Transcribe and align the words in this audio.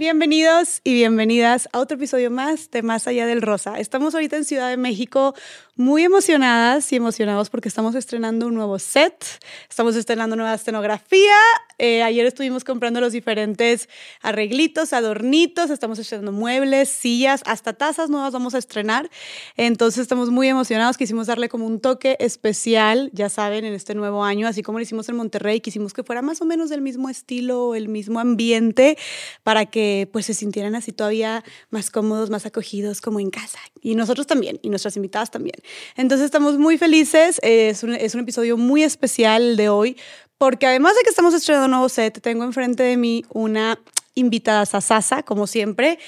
Bienvenidos 0.00 0.80
y 0.82 0.94
bienvenidas 0.94 1.68
a 1.74 1.78
otro 1.78 1.98
episodio 1.98 2.30
más 2.30 2.70
de 2.70 2.80
Más 2.80 3.06
Allá 3.06 3.26
del 3.26 3.42
Rosa. 3.42 3.78
Estamos 3.78 4.14
ahorita 4.14 4.38
en 4.38 4.46
Ciudad 4.46 4.70
de 4.70 4.78
México 4.78 5.34
muy 5.76 6.04
emocionadas 6.04 6.90
y 6.92 6.96
emocionados 6.96 7.50
porque 7.50 7.68
estamos 7.68 7.94
estrenando 7.94 8.46
un 8.46 8.54
nuevo 8.54 8.78
set, 8.78 9.24
estamos 9.68 9.96
estrenando 9.96 10.36
nueva 10.36 10.54
escenografía. 10.54 11.36
Eh, 11.78 12.02
ayer 12.02 12.26
estuvimos 12.26 12.64
comprando 12.64 13.00
los 13.00 13.12
diferentes 13.12 13.88
arreglitos, 14.20 14.92
adornitos, 14.92 15.70
estamos 15.70 15.98
estrenando 15.98 16.32
muebles, 16.32 16.90
sillas, 16.90 17.42
hasta 17.46 17.72
tazas 17.72 18.10
nuevas 18.10 18.32
vamos 18.32 18.54
a 18.54 18.58
estrenar. 18.58 19.10
Entonces 19.56 20.02
estamos 20.02 20.30
muy 20.30 20.48
emocionados, 20.48 20.98
quisimos 20.98 21.26
darle 21.26 21.48
como 21.48 21.66
un 21.66 21.80
toque 21.80 22.16
especial, 22.20 23.10
ya 23.14 23.30
saben, 23.30 23.64
en 23.64 23.72
este 23.72 23.94
nuevo 23.94 24.24
año, 24.24 24.46
así 24.46 24.62
como 24.62 24.78
lo 24.78 24.82
hicimos 24.82 25.08
en 25.08 25.16
Monterrey, 25.16 25.60
quisimos 25.60 25.94
que 25.94 26.02
fuera 26.02 26.20
más 26.20 26.42
o 26.42 26.44
menos 26.44 26.68
del 26.68 26.82
mismo 26.82 27.08
estilo, 27.08 27.74
el 27.74 27.88
mismo 27.88 28.20
ambiente, 28.20 28.98
para 29.44 29.64
que 29.66 29.89
pues 30.12 30.26
se 30.26 30.34
sintieran 30.34 30.74
así 30.74 30.92
todavía 30.92 31.44
más 31.70 31.90
cómodos, 31.90 32.30
más 32.30 32.46
acogidos 32.46 33.00
como 33.00 33.20
en 33.20 33.30
casa. 33.30 33.58
Y 33.80 33.94
nosotros 33.94 34.26
también, 34.26 34.58
y 34.62 34.70
nuestras 34.70 34.96
invitadas 34.96 35.30
también. 35.30 35.56
Entonces 35.96 36.24
estamos 36.24 36.58
muy 36.58 36.78
felices, 36.78 37.40
es 37.42 37.82
un, 37.82 37.94
es 37.94 38.14
un 38.14 38.20
episodio 38.20 38.56
muy 38.56 38.82
especial 38.82 39.56
de 39.56 39.68
hoy, 39.68 39.96
porque 40.38 40.66
además 40.66 40.94
de 40.96 41.02
que 41.02 41.10
estamos 41.10 41.34
estrenando 41.34 41.66
un 41.66 41.72
nuevo 41.72 41.88
set, 41.88 42.20
tengo 42.20 42.44
enfrente 42.44 42.82
de 42.82 42.96
mí 42.96 43.24
una 43.32 43.78
invitada 44.14 44.66
sasasa, 44.66 45.22
como 45.22 45.46
siempre. 45.46 45.98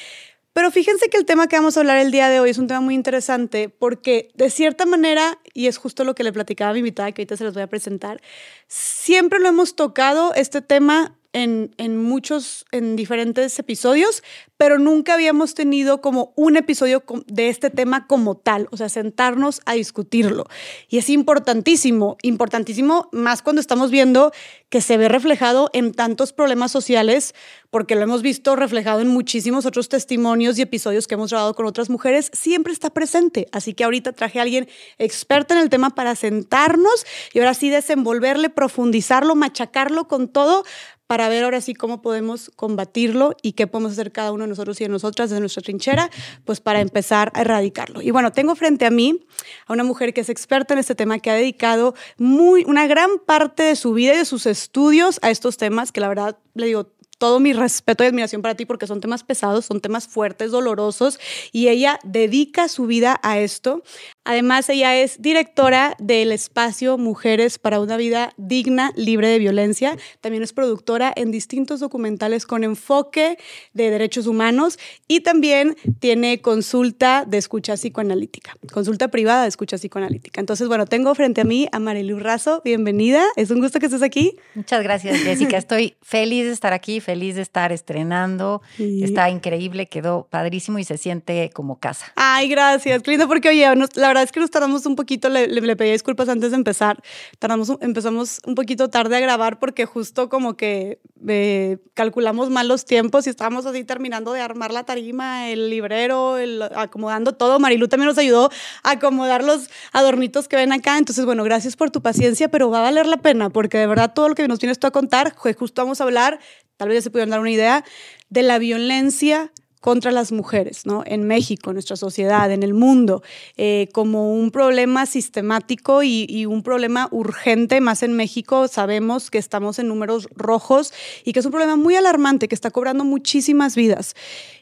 Pero 0.53 0.71
fíjense 0.71 1.09
que 1.09 1.17
el 1.17 1.25
tema 1.25 1.47
que 1.47 1.57
vamos 1.57 1.77
a 1.77 1.81
hablar 1.81 1.99
el 1.99 2.11
día 2.11 2.29
de 2.29 2.41
hoy 2.41 2.51
es 2.51 2.59
un 2.59 2.67
tema 2.67 2.81
muy 2.81 2.95
interesante 2.95 3.71
porque 3.71 4.31
de 4.35 4.51
cierta 4.51 4.85
manera, 4.85 5.39
y 5.55 5.67
es 5.67 5.79
justo 5.79 6.05
lo 6.05 6.15
que 6.15 6.25
le 6.25 6.33
platicaba 6.33 6.71
a 6.71 6.73
mi 6.75 6.81
invitada, 6.81 7.11
que 7.13 7.23
ahorita 7.23 7.39
se 7.39 7.45
los 7.45 7.55
voy 7.55 7.63
a 7.63 7.69
presentar, 7.69 8.21
siempre 8.69 9.39
lo 9.39 9.49
hemos 9.49 9.77
tocado 9.77 10.35
este 10.35 10.61
tema 10.61 11.17
en, 11.33 11.75
en, 11.79 11.97
muchos, 11.97 12.67
en 12.73 12.97
diferentes 12.97 13.59
episodios, 13.59 14.23
pero 14.57 14.79
nunca 14.79 15.15
habíamos 15.15 15.55
tenido 15.55 16.01
como 16.01 16.33
un 16.37 16.57
episodio 16.57 17.03
de 17.27 17.49
este 17.49 17.71
tema 17.71 18.07
como 18.07 18.37
tal, 18.37 18.69
o 18.71 18.77
sea, 18.77 18.89
sentarnos 18.89 19.61
a 19.67 19.75
discutirlo. 19.75 20.47
Y 20.89 20.99
es 20.99 21.09
importantísimo, 21.09 22.17
importantísimo 22.23 23.09
más 23.13 23.43
cuando 23.43 23.61
estamos 23.61 23.91
viendo 23.91 24.33
que 24.69 24.81
se 24.81 24.97
ve 24.97 25.09
reflejado 25.09 25.69
en 25.73 25.93
tantos 25.93 26.33
problemas 26.33 26.73
sociales, 26.73 27.35
porque 27.71 27.95
lo 27.95 28.03
hemos 28.03 28.23
visto 28.23 28.55
reflejado 28.57 29.01
en 29.01 29.09
muchísimos 29.09 29.67
otros 29.67 29.89
testimonios 29.89 30.59
y 30.59 30.63
episodios 30.63 31.07
que 31.07 31.15
hemos 31.15 31.31
grabado 31.31 31.55
con 31.55 31.67
otras 31.67 31.91
mujeres, 31.91 32.31
siempre 32.33 32.73
está 32.73 32.91
presente. 32.91 33.49
Así 33.53 33.75
que 33.75 33.85
ahorita 33.85 34.13
traje 34.13 34.39
a 34.39 34.43
alguien 34.43 34.69
experta 34.99 35.55
en 35.55 35.61
el 35.61 35.71
tema 35.71 35.91
para 35.91 36.15
sentarnos 36.15 37.05
y 37.33 37.41
ahora 37.41 37.55
sí 37.55 37.69
desenvolverle, 37.69 38.49
profundizarlo, 38.49 39.35
machacarlo 39.35 40.09
con 40.09 40.29
todo 40.29 40.65
para 41.13 41.29
ver 41.29 41.45
ahora 41.45 41.61
sí 41.61 41.75
cómo 41.75 42.01
podemos 42.01 42.51
combatirlo 42.57 43.37
y 43.43 43.53
qué 43.53 43.67
podemos 43.67 43.93
hacer 43.93 44.13
cada 44.13 44.33
uno 44.33 44.45
de 44.45 44.49
nosotros 44.49 44.81
y 44.81 44.85
de 44.85 44.89
nosotras 44.89 45.29
desde 45.29 45.41
nuestra 45.41 45.63
trinchera, 45.63 46.11
pues 46.47 46.63
para 46.63 46.81
empezar 46.81 47.31
a 47.35 47.43
erradicarlo. 47.43 48.01
Y 48.01 48.11
bueno, 48.11 48.33
tengo 48.33 48.55
frente 48.55 48.87
a 48.87 48.91
mí 48.91 49.21
a 49.67 49.75
una 49.75 49.85
mujer 49.85 50.15
que 50.15 50.23
es 50.23 50.31
experta 50.31 50.73
en 50.73 50.81
este 50.81 50.95
tema, 50.95 51.19
que 51.19 51.31
ha 51.31 51.35
dedicado 51.35 51.95
muy, 52.17 52.65
una 52.65 52.87
gran 52.87 53.19
parte 53.27 53.63
de 53.63 53.77
su 53.77 53.93
vida 53.93 54.15
y 54.15 54.17
de 54.17 54.25
sus 54.25 54.47
estudios 54.47 55.19
a 55.21 55.29
estos 55.29 55.59
temas, 55.59 55.93
que 55.93 56.01
la 56.01 56.09
verdad 56.09 56.39
le 56.55 56.65
digo, 56.65 56.89
todo 57.23 57.39
mi 57.39 57.53
respeto 57.53 58.03
y 58.03 58.09
admiración 58.09 58.43
para 58.43 58.57
ti 58.57 58.67
porque 58.67 58.89
son 58.89 59.01
temas 59.01 59.23
pesados, 59.23 59.65
son 59.65 59.81
temas 59.81 60.09
fuertes, 60.09 60.51
dolorosos 60.51 61.21
y 61.53 61.69
ella 61.69 62.01
dedica 62.03 62.69
su 62.69 62.87
vida 62.87 63.21
a 63.23 63.39
esto. 63.39 63.85
Además, 64.25 64.69
ella 64.69 64.97
es 64.97 65.21
directora 65.21 65.97
del 65.99 66.31
espacio 66.33 66.97
Mujeres 66.97 67.59
para 67.59 67.81
una 67.81 67.97
vida 67.97 68.33
digna, 68.37 68.93
libre 68.95 69.29
de 69.29 69.39
violencia. 69.39 69.97
También 70.21 70.43
es 70.43 70.53
productora 70.53 71.13
en 71.15 71.31
distintos 71.31 71.81
documentales 71.81 72.47
con 72.47 72.63
enfoque 72.63 73.37
de 73.73 73.91
derechos 73.91 74.27
humanos 74.27 74.79
y 75.09 75.21
también 75.21 75.77
tiene 75.99 76.41
consulta 76.41 77.25
de 77.27 77.39
escucha 77.39 77.75
psicoanalítica, 77.75 78.57
consulta 78.73 79.09
privada 79.09 79.43
de 79.43 79.49
escucha 79.49 79.77
psicoanalítica. 79.77 80.41
Entonces, 80.41 80.69
bueno, 80.69 80.87
tengo 80.87 81.15
frente 81.15 81.41
a 81.41 81.45
mí 81.45 81.69
a 81.73 81.81
Marilu 81.81 82.19
Razo. 82.19 82.63
Bienvenida. 82.65 83.25
Es 83.37 83.51
un 83.51 83.61
gusto 83.61 83.81
que 83.81 83.87
estés 83.87 84.03
aquí. 84.03 84.37
Muchas 84.55 84.83
gracias, 84.83 85.19
Jessica. 85.21 85.57
Estoy 85.57 85.97
feliz 86.01 86.45
de 86.45 86.53
estar 86.53 86.73
aquí, 86.73 87.01
feliz 87.01 87.35
de 87.35 87.43
estar 87.43 87.73
estrenando. 87.73 88.63
Está 88.79 89.31
increíble, 89.31 89.87
quedó 89.87 90.29
padrísimo 90.31 90.79
y 90.79 90.85
se 90.85 90.97
siente 90.97 91.51
como 91.53 91.79
casa. 91.79 92.13
Ay, 92.15 92.49
gracias. 92.49 93.07
Lindo, 93.07 93.27
porque 93.27 93.49
oye, 93.49 93.67
la 93.95 94.12
verdad 94.13 94.25
es 94.25 94.33
que 94.33 94.41
nos 94.41 94.51
tardamos 94.51 94.85
un 94.85 94.95
poquito, 94.95 95.29
le, 95.29 95.47
le, 95.47 95.77
pedí 95.77 95.93
disculpas 95.93 96.29
antes 96.29 96.51
de 96.51 96.57
empezar, 96.57 97.03
tardamos, 97.39 97.73
empezamos 97.81 98.41
un 98.45 98.55
poquito 98.55 98.91
tarde 98.91 99.17
a 99.17 99.21
grabar 99.21 99.59
porque 99.59 99.87
justo 99.87 100.29
como 100.29 100.55
que 100.55 101.01
eh, 101.27 101.79
calculamos 101.95 102.51
mal 102.51 102.69
los 102.69 102.85
tiempos 102.85 103.27
y 103.27 103.31
estábamos 103.31 103.65
así 103.65 103.85
terminando 103.85 104.33
de 104.33 104.41
armar 104.41 104.73
la 104.73 104.85
tarima, 104.85 105.49
el 105.49 105.71
librero, 105.71 106.37
el, 106.37 106.63
acomodando 106.63 107.33
todo. 107.33 107.59
Marilu 107.59 107.89
también 107.89 108.09
nos 108.09 108.19
ayudó 108.19 108.51
a 108.83 108.91
acomodar 108.93 109.43
los 109.45 109.71
adornitos 109.93 110.47
que 110.47 110.57
ven 110.57 110.73
acá. 110.73 110.99
Entonces, 110.99 111.25
bueno, 111.25 111.43
gracias 111.45 111.77
por 111.77 111.91
tu 111.91 112.03
paciencia, 112.03 112.51
pero 112.51 112.71
va 112.71 112.81
a 112.81 112.83
valer 112.83 113.07
la 113.07 113.17
pena 113.17 113.51
porque 113.51 113.79
de 113.79 113.87
verdad 113.87 114.13
todo 114.15 114.29
lo 114.29 114.35
que 114.35 114.47
nos 114.47 114.59
tienes 114.59 114.79
tú 114.79 114.87
a 114.87 114.91
contar, 114.91 115.35
justo 115.35 115.83
vamos 115.83 116.01
a 116.01 116.05
hablar, 116.05 116.39
tal 116.77 116.89
vez 116.89 116.99
ya 116.99 117.03
se 117.03 117.11
pudieron 117.11 117.31
dar 117.31 117.41
una 117.41 117.51
idea, 117.51 117.85
de 118.29 118.43
la 118.43 118.59
violencia 118.59 119.53
contra 119.83 120.13
las 120.13 120.31
mujeres, 120.31 120.87
¿no? 120.87 121.03
En 121.05 121.25
México, 121.25 121.71
en 121.71 121.75
nuestra 121.75 121.97
sociedad, 121.97 122.53
en 122.53 122.63
el 122.63 122.73
mundo, 122.73 123.21
eh, 123.57 123.89
como 123.93 124.33
un 124.33 124.53
problema 124.53 125.07
sistemático 125.07 126.05
y, 126.05 126.47
un 126.47 126.63
problema 126.63 127.09
urgente, 127.11 127.81
más 127.81 128.05
en 128.05 128.13
México 128.13 128.69
sabemos 128.69 129.29
que 129.29 129.39
estamos 129.39 129.81
en 129.81 129.89
números 129.89 130.29
rojos 130.37 130.93
y 131.25 131.33
que 131.33 131.41
es 131.41 131.47
un 131.47 131.51
problema 131.51 131.75
muy 131.75 131.97
alarmante, 131.97 132.47
que 132.47 132.55
está 132.55 132.71
cobrando 132.71 133.05
muchísimas 133.05 133.75
vidas 133.75 134.15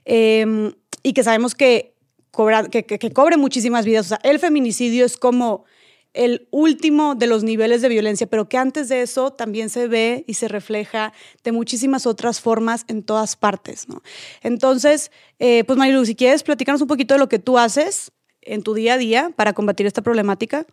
em, 0.06 0.72
y 1.02 1.12
que 1.12 1.22
sabemos 1.22 1.54
que, 1.54 1.92
cobra, 2.30 2.68
que 2.68 3.12
cobre 3.12 3.36
muchísimas 3.36 3.84
vidas. 3.84 4.06
O 4.06 4.08
sea, 4.08 4.20
el 4.22 4.38
feminicidio 4.38 5.04
es 5.04 5.18
como 5.18 5.64
el 6.12 6.48
último 6.50 7.14
de 7.14 7.26
los 7.26 7.44
niveles 7.44 7.82
de 7.82 7.88
violencia, 7.88 8.26
pero 8.26 8.48
que 8.48 8.58
antes 8.58 8.88
de 8.88 9.02
eso 9.02 9.32
también 9.32 9.70
se 9.70 9.86
ve 9.86 10.24
y 10.26 10.34
se 10.34 10.48
refleja 10.48 11.12
de 11.44 11.52
muchísimas 11.52 12.06
otras 12.06 12.40
formas 12.40 12.84
en 12.88 13.02
todas 13.02 13.36
partes. 13.36 13.88
¿no? 13.88 14.02
Entonces, 14.42 15.10
eh, 15.38 15.64
pues 15.64 15.78
Marilu, 15.78 16.04
si 16.04 16.14
quieres, 16.14 16.42
platicarnos 16.42 16.82
un 16.82 16.88
poquito 16.88 17.14
de 17.14 17.20
lo 17.20 17.28
que 17.28 17.38
tú 17.38 17.58
haces 17.58 18.12
en 18.42 18.62
tu 18.62 18.74
día 18.74 18.94
a 18.94 18.98
día 18.98 19.32
para 19.36 19.52
combatir 19.52 19.86
esta 19.86 20.02
problemática. 20.02 20.66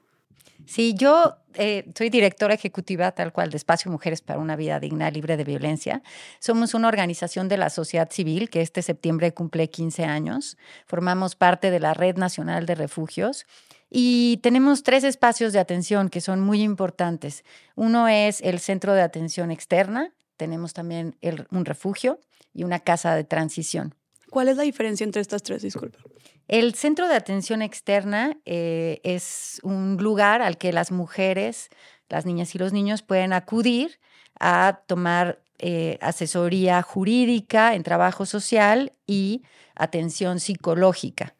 Sí, 0.65 0.93
yo 0.95 1.37
eh, 1.53 1.89
soy 1.97 2.09
directora 2.09 2.53
ejecutiva 2.53 3.11
tal 3.13 3.31
cual 3.31 3.49
de 3.49 3.57
Espacio 3.57 3.89
Mujeres 3.89 4.21
para 4.21 4.39
una 4.39 4.57
Vida 4.57 4.79
Digna, 4.81 5.09
Libre 5.09 5.37
de 5.37 5.45
Violencia. 5.45 6.03
Somos 6.39 6.73
una 6.73 6.89
organización 6.89 7.47
de 7.47 7.57
la 7.57 7.69
sociedad 7.69 8.11
civil 8.11 8.49
que 8.49 8.61
este 8.61 8.81
septiembre 8.81 9.33
cumple 9.33 9.69
15 9.69 10.03
años. 10.03 10.57
Formamos 10.85 11.35
parte 11.35 11.71
de 11.71 11.79
la 11.79 11.93
Red 11.93 12.17
Nacional 12.17 12.65
de 12.65 12.75
Refugios 12.75 13.45
y 13.89 14.37
tenemos 14.37 14.83
tres 14.83 15.03
espacios 15.03 15.53
de 15.53 15.59
atención 15.59 16.09
que 16.09 16.21
son 16.21 16.41
muy 16.41 16.61
importantes. 16.61 17.43
Uno 17.75 18.07
es 18.07 18.41
el 18.41 18.59
centro 18.59 18.93
de 18.93 19.01
atención 19.01 19.51
externa, 19.51 20.13
tenemos 20.35 20.73
también 20.73 21.15
un 21.51 21.65
refugio 21.65 22.19
y 22.53 22.63
una 22.63 22.79
casa 22.79 23.15
de 23.15 23.23
transición. 23.23 23.95
¿Cuál 24.29 24.49
es 24.49 24.57
la 24.57 24.63
diferencia 24.63 25.03
entre 25.03 25.21
estas 25.21 25.41
tres? 25.41 25.61
Disculpa. 25.61 25.99
El 26.47 26.75
centro 26.75 27.07
de 27.07 27.15
atención 27.15 27.61
externa 27.61 28.37
eh, 28.45 28.99
es 29.03 29.59
un 29.63 29.97
lugar 29.97 30.41
al 30.41 30.57
que 30.57 30.71
las 30.73 30.91
mujeres, 30.91 31.69
las 32.09 32.25
niñas 32.25 32.53
y 32.55 32.57
los 32.57 32.73
niños 32.73 33.01
pueden 33.01 33.33
acudir 33.33 33.99
a 34.39 34.81
tomar 34.85 35.41
eh, 35.59 35.97
asesoría 36.01 36.81
jurídica 36.83 37.73
en 37.73 37.83
trabajo 37.83 38.25
social 38.25 38.93
y 39.07 39.43
atención 39.75 40.39
psicológica. 40.39 41.35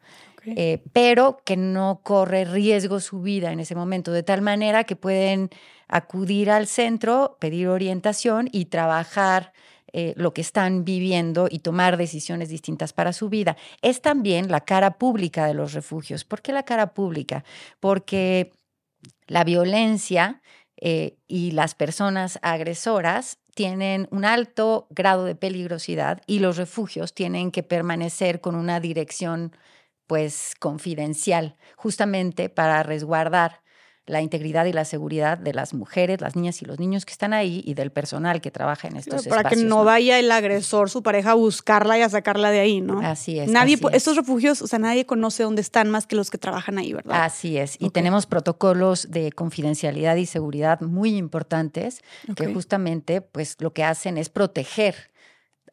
Eh, 0.56 0.82
pero 0.92 1.38
que 1.44 1.56
no 1.56 2.00
corre 2.02 2.44
riesgo 2.44 3.00
su 3.00 3.20
vida 3.20 3.52
en 3.52 3.60
ese 3.60 3.74
momento, 3.74 4.12
de 4.12 4.22
tal 4.22 4.42
manera 4.42 4.84
que 4.84 4.96
pueden 4.96 5.50
acudir 5.88 6.50
al 6.50 6.66
centro, 6.66 7.36
pedir 7.40 7.68
orientación 7.68 8.48
y 8.52 8.66
trabajar 8.66 9.52
eh, 9.92 10.12
lo 10.16 10.34
que 10.34 10.42
están 10.42 10.84
viviendo 10.84 11.48
y 11.50 11.60
tomar 11.60 11.96
decisiones 11.96 12.50
distintas 12.50 12.92
para 12.92 13.14
su 13.14 13.30
vida. 13.30 13.56
Es 13.80 14.02
también 14.02 14.50
la 14.50 14.60
cara 14.60 14.98
pública 14.98 15.46
de 15.46 15.54
los 15.54 15.72
refugios. 15.72 16.24
¿Por 16.24 16.42
qué 16.42 16.52
la 16.52 16.64
cara 16.64 16.92
pública? 16.92 17.42
Porque 17.80 18.52
la 19.26 19.44
violencia 19.44 20.42
eh, 20.76 21.16
y 21.26 21.52
las 21.52 21.74
personas 21.74 22.38
agresoras 22.42 23.38
tienen 23.54 24.08
un 24.10 24.24
alto 24.24 24.86
grado 24.90 25.24
de 25.24 25.34
peligrosidad 25.34 26.20
y 26.26 26.38
los 26.38 26.58
refugios 26.58 27.14
tienen 27.14 27.50
que 27.50 27.62
permanecer 27.62 28.40
con 28.40 28.54
una 28.54 28.80
dirección 28.80 29.52
pues 30.08 30.54
confidencial, 30.58 31.56
justamente 31.76 32.48
para 32.48 32.82
resguardar 32.82 33.60
la 34.06 34.22
integridad 34.22 34.64
y 34.64 34.72
la 34.72 34.86
seguridad 34.86 35.36
de 35.36 35.52
las 35.52 35.74
mujeres, 35.74 36.22
las 36.22 36.34
niñas 36.34 36.62
y 36.62 36.64
los 36.64 36.78
niños 36.78 37.04
que 37.04 37.12
están 37.12 37.34
ahí 37.34 37.62
y 37.66 37.74
del 37.74 37.92
personal 37.92 38.40
que 38.40 38.50
trabaja 38.50 38.88
en 38.88 38.96
estos 38.96 39.26
espacios. 39.26 39.36
Para 39.36 39.50
que 39.50 39.56
no, 39.56 39.84
vaya 39.84 40.18
el 40.18 40.32
agresor, 40.32 40.88
su 40.88 41.02
pareja, 41.02 41.32
a 41.32 41.34
buscarla 41.34 41.98
y 41.98 42.00
a 42.00 42.08
sacarla 42.08 42.50
de 42.50 42.60
ahí, 42.60 42.80
¿no? 42.80 43.00
Así 43.00 43.38
es. 43.38 43.50
Nadie, 43.50 43.78
estos 43.92 44.16
refugios, 44.16 44.62
o 44.62 44.66
sea, 44.66 44.78
nadie 44.78 45.04
conoce 45.04 45.42
dónde 45.42 45.60
están 45.60 45.90
más 45.90 46.06
que 46.06 46.16
los 46.16 46.30
que 46.30 46.38
trabajan 46.38 46.78
ahí, 46.78 46.94
¿verdad? 46.94 47.22
Así 47.22 47.58
es. 47.58 47.76
Y 47.78 47.90
tenemos 47.90 48.24
protocolos 48.24 49.10
de 49.10 49.30
confidencialidad 49.32 50.16
y 50.16 50.24
seguridad 50.24 50.80
muy 50.80 51.14
importantes 51.16 52.02
que 52.34 52.46
justamente, 52.46 53.20
pues, 53.20 53.56
lo 53.58 53.74
que 53.74 53.84
hacen 53.84 54.16
es 54.16 54.30
proteger 54.30 55.10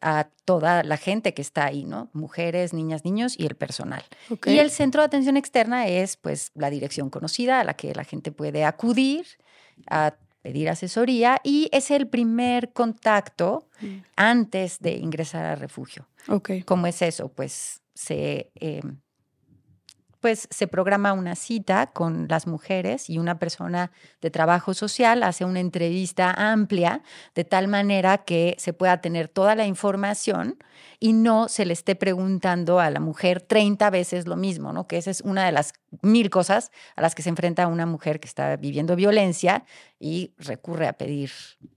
a 0.00 0.28
toda 0.44 0.82
la 0.82 0.96
gente 0.96 1.34
que 1.34 1.42
está 1.42 1.66
ahí, 1.66 1.84
¿no? 1.84 2.08
Mujeres, 2.12 2.72
niñas, 2.72 3.04
niños 3.04 3.34
y 3.38 3.46
el 3.46 3.54
personal. 3.56 4.04
Y 4.46 4.58
el 4.58 4.70
centro 4.70 5.00
de 5.02 5.06
atención 5.06 5.36
externa 5.36 5.86
es 5.86 6.16
pues 6.16 6.50
la 6.54 6.70
dirección 6.70 7.10
conocida 7.10 7.60
a 7.60 7.64
la 7.64 7.74
que 7.74 7.94
la 7.94 8.04
gente 8.04 8.32
puede 8.32 8.64
acudir 8.64 9.26
a 9.88 10.14
pedir 10.42 10.68
asesoría 10.68 11.40
y 11.42 11.68
es 11.72 11.90
el 11.90 12.06
primer 12.06 12.72
contacto 12.72 13.68
Mm. 13.80 13.96
antes 14.16 14.78
de 14.80 14.92
ingresar 14.92 15.44
al 15.44 15.58
refugio. 15.60 16.08
¿Cómo 16.64 16.86
es 16.86 17.02
eso? 17.02 17.28
Pues 17.28 17.82
se, 17.94 18.50
eh, 18.54 18.80
pues 20.26 20.48
se 20.50 20.66
programa 20.66 21.12
una 21.12 21.36
cita 21.36 21.86
con 21.86 22.26
las 22.26 22.48
mujeres 22.48 23.08
y 23.08 23.18
una 23.18 23.38
persona 23.38 23.92
de 24.20 24.28
trabajo 24.28 24.74
social 24.74 25.22
hace 25.22 25.44
una 25.44 25.60
entrevista 25.60 26.32
amplia 26.32 27.04
de 27.36 27.44
tal 27.44 27.68
manera 27.68 28.18
que 28.18 28.56
se 28.58 28.72
pueda 28.72 29.00
tener 29.00 29.28
toda 29.28 29.54
la 29.54 29.66
información 29.66 30.58
y 30.98 31.12
no 31.12 31.46
se 31.48 31.64
le 31.64 31.74
esté 31.74 31.94
preguntando 31.94 32.80
a 32.80 32.90
la 32.90 32.98
mujer 32.98 33.40
30 33.40 33.88
veces 33.90 34.26
lo 34.26 34.34
mismo, 34.34 34.72
¿no? 34.72 34.88
Que 34.88 34.96
esa 34.96 35.12
es 35.12 35.20
una 35.20 35.46
de 35.46 35.52
las 35.52 35.74
mil 36.02 36.28
cosas 36.28 36.72
a 36.96 37.02
las 37.02 37.14
que 37.14 37.22
se 37.22 37.28
enfrenta 37.28 37.68
una 37.68 37.86
mujer 37.86 38.18
que 38.18 38.26
está 38.26 38.56
viviendo 38.56 38.96
violencia 38.96 39.64
y 40.00 40.34
recurre 40.38 40.88
a 40.88 40.94
pedir 40.94 41.30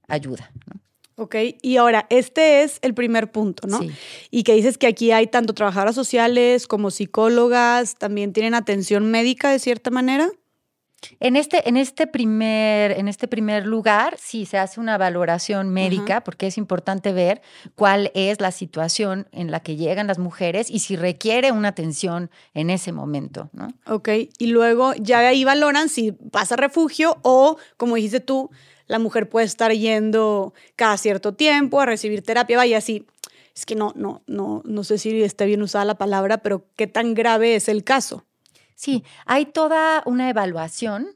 ayuda. 0.07 0.52
¿no? 0.66 0.81
Ok, 1.19 1.36
y 1.62 1.75
ahora, 1.75 2.07
este 2.10 2.63
es 2.63 2.80
el 2.81 2.94
primer 2.94 3.30
punto, 3.30 3.68
¿no? 3.68 3.80
Sí. 3.80 3.92
Y 4.31 4.44
que 4.44 4.54
dices 4.54 4.77
que 4.77 4.88
aquí 4.88 5.12
hay 5.12 5.27
tanto 5.27 5.54
trabajadoras 5.54 5.94
sociales 5.94 6.66
como 6.66 6.92
psicólogas, 6.92 7.95
también 7.95 8.31
tienen 8.31 8.54
atención 8.54 9.12
médica 9.12 9.51
de 9.51 9.60
cierta 9.60 9.92
manera. 9.92 10.30
En 11.19 11.36
este, 11.36 11.68
en, 11.68 11.75
este 11.75 12.07
primer, 12.07 12.92
en 12.92 13.10
este 13.10 13.27
primer 13.27 13.66
lugar, 13.66 14.16
sí, 14.18 14.45
se 14.45 14.57
hace 14.57 14.80
una 14.80 14.98
valoración 14.98 15.69
médica 15.69 16.21
porque 16.21 16.48
es 16.48 16.57
importante 16.57 17.12
ver 17.12 17.42
cuál 17.75 18.12
es 18.16 18.39
la 18.39 18.51
situación 18.51 19.27
en 19.31 19.51
la 19.51 19.60
que 19.60 19.75
llegan 19.75 20.07
las 20.07 20.19
mujeres 20.19 20.69
y 20.69 20.80
si 20.80 20.95
requiere 20.95 21.51
una 21.51 21.69
atención 21.69 22.30
en 22.54 22.69
ese 22.69 22.92
momento, 22.94 23.50
¿no? 23.51 23.68
Ok, 23.88 24.10
y 24.38 24.48
luego 24.48 24.94
ya 24.95 25.19
de 25.19 25.27
ahí 25.27 25.44
valoran 25.44 25.89
si 25.89 26.12
pasa 26.12 26.56
refugio 26.56 27.18
o, 27.24 27.57
como 27.77 27.95
dijiste 27.95 28.21
tú, 28.21 28.50
la 28.90 29.00
mujer 29.00 29.30
puede 29.30 29.46
estar 29.46 29.72
yendo 29.72 30.54
cada 30.76 30.98
cierto 30.98 31.34
tiempo 31.34 31.80
a 31.80 31.86
recibir 31.86 32.24
terapia, 32.24 32.58
vaya 32.58 32.80
así. 32.80 33.06
Es 33.56 33.66
que 33.66 33.76
no, 33.76 33.94
no, 33.96 34.24
no, 34.26 34.62
no 34.66 34.84
sé 34.84 34.98
si 34.98 35.22
esté 35.22 35.46
bien 35.46 35.62
usada 35.62 35.86
la 35.86 35.96
palabra, 35.96 36.40
pero 36.40 36.66
qué 36.76 36.88
tan 36.88 37.14
grave 37.14 37.56
es 37.56 37.70
el 37.70 37.84
caso. 37.84 38.26
Sí, 38.76 39.04
hay 39.26 39.46
toda 39.46 40.02
una 40.06 40.30
evaluación, 40.30 41.10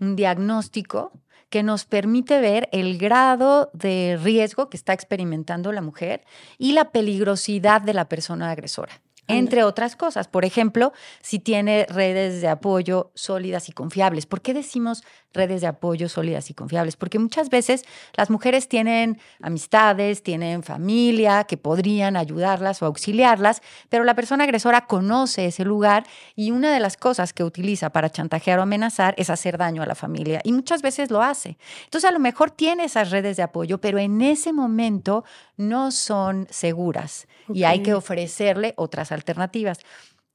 un 0.00 0.16
diagnóstico 0.16 1.12
que 1.50 1.62
nos 1.62 1.84
permite 1.84 2.40
ver 2.40 2.68
el 2.72 2.98
grado 2.98 3.70
de 3.74 4.18
riesgo 4.20 4.68
que 4.68 4.76
está 4.76 4.92
experimentando 4.92 5.70
la 5.70 5.82
mujer 5.82 6.24
y 6.58 6.72
la 6.72 6.90
peligrosidad 6.90 7.80
de 7.80 7.94
la 7.94 8.08
persona 8.08 8.50
agresora. 8.50 9.00
Entre 9.28 9.64
otras 9.64 9.96
cosas, 9.96 10.28
por 10.28 10.44
ejemplo, 10.44 10.92
si 11.22 11.38
tiene 11.38 11.86
redes 11.88 12.42
de 12.42 12.48
apoyo 12.48 13.10
sólidas 13.14 13.68
y 13.68 13.72
confiables. 13.72 14.26
¿Por 14.26 14.42
qué 14.42 14.52
decimos 14.52 15.02
redes 15.34 15.60
de 15.60 15.66
apoyo 15.66 16.08
sólidas 16.08 16.48
y 16.50 16.54
confiables? 16.54 16.96
Porque 16.96 17.18
muchas 17.18 17.50
veces 17.50 17.84
las 18.14 18.30
mujeres 18.30 18.68
tienen 18.68 19.18
amistades, 19.42 20.22
tienen 20.22 20.62
familia 20.62 21.44
que 21.44 21.56
podrían 21.56 22.16
ayudarlas 22.16 22.82
o 22.82 22.86
auxiliarlas, 22.86 23.60
pero 23.88 24.04
la 24.04 24.14
persona 24.14 24.44
agresora 24.44 24.86
conoce 24.86 25.46
ese 25.46 25.64
lugar 25.64 26.06
y 26.34 26.50
una 26.50 26.72
de 26.72 26.80
las 26.80 26.96
cosas 26.96 27.32
que 27.32 27.44
utiliza 27.44 27.90
para 27.90 28.10
chantajear 28.10 28.58
o 28.58 28.62
amenazar 28.62 29.14
es 29.18 29.28
hacer 29.28 29.58
daño 29.58 29.82
a 29.82 29.86
la 29.86 29.94
familia 29.94 30.40
y 30.44 30.52
muchas 30.52 30.80
veces 30.80 31.10
lo 31.10 31.22
hace. 31.22 31.58
Entonces 31.84 32.08
a 32.08 32.12
lo 32.12 32.20
mejor 32.20 32.50
tiene 32.50 32.84
esas 32.84 33.10
redes 33.10 33.36
de 33.36 33.42
apoyo, 33.42 33.80
pero 33.80 33.98
en 33.98 34.22
ese 34.22 34.52
momento 34.52 35.24
no 35.56 35.90
son 35.90 36.46
seguras 36.50 37.26
y 37.52 37.64
hay 37.64 37.82
que 37.82 37.94
ofrecerle 37.94 38.74
otras 38.76 39.12
alternativas. 39.12 39.80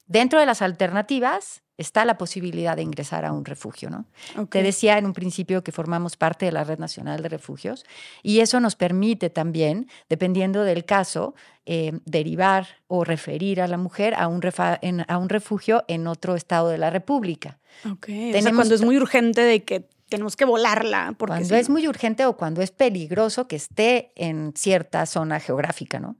Dentro 0.06 0.40
de 0.40 0.46
las 0.46 0.62
alternativas 0.62 1.62
está 1.80 2.04
la 2.04 2.16
posibilidad 2.18 2.76
de 2.76 2.82
ingresar 2.82 3.24
a 3.24 3.32
un 3.32 3.44
refugio, 3.44 3.90
¿no? 3.90 4.04
Ok. 4.36 4.50
Te 4.50 4.62
decía 4.62 4.98
en 4.98 5.06
un 5.06 5.12
principio 5.12 5.64
que 5.64 5.72
formamos 5.72 6.16
parte 6.16 6.46
de 6.46 6.52
la 6.52 6.62
Red 6.64 6.78
Nacional 6.78 7.22
de 7.22 7.28
Refugios 7.28 7.84
y 8.22 8.40
eso 8.40 8.60
nos 8.60 8.76
permite 8.76 9.30
también, 9.30 9.88
dependiendo 10.08 10.62
del 10.62 10.84
caso, 10.84 11.34
eh, 11.66 11.92
derivar 12.04 12.66
o 12.86 13.04
referir 13.04 13.60
a 13.60 13.66
la 13.68 13.76
mujer 13.76 14.14
a 14.14 14.28
un, 14.28 14.40
refa- 14.42 14.78
en- 14.82 15.04
a 15.08 15.18
un 15.18 15.28
refugio 15.28 15.84
en 15.88 16.06
otro 16.06 16.34
estado 16.36 16.68
de 16.68 16.78
la 16.78 16.90
República. 16.90 17.58
Ok, 17.84 18.06
o 18.08 18.12
sea, 18.12 18.32
Tenemos 18.32 18.52
cuando 18.54 18.74
es 18.74 18.82
muy 18.82 18.96
urgente 18.96 19.40
de 19.42 19.64
que 19.64 19.88
tenemos 20.08 20.34
que 20.36 20.44
volarla. 20.44 21.14
Porque 21.16 21.34
Cuando 21.36 21.54
es 21.56 21.68
muy 21.70 21.86
urgente 21.86 22.26
o 22.26 22.36
cuando 22.36 22.62
es 22.62 22.72
peligroso 22.72 23.46
que 23.46 23.54
esté 23.56 24.10
en 24.16 24.52
cierta 24.56 25.06
zona 25.06 25.38
geográfica, 25.38 26.00
¿no? 26.00 26.16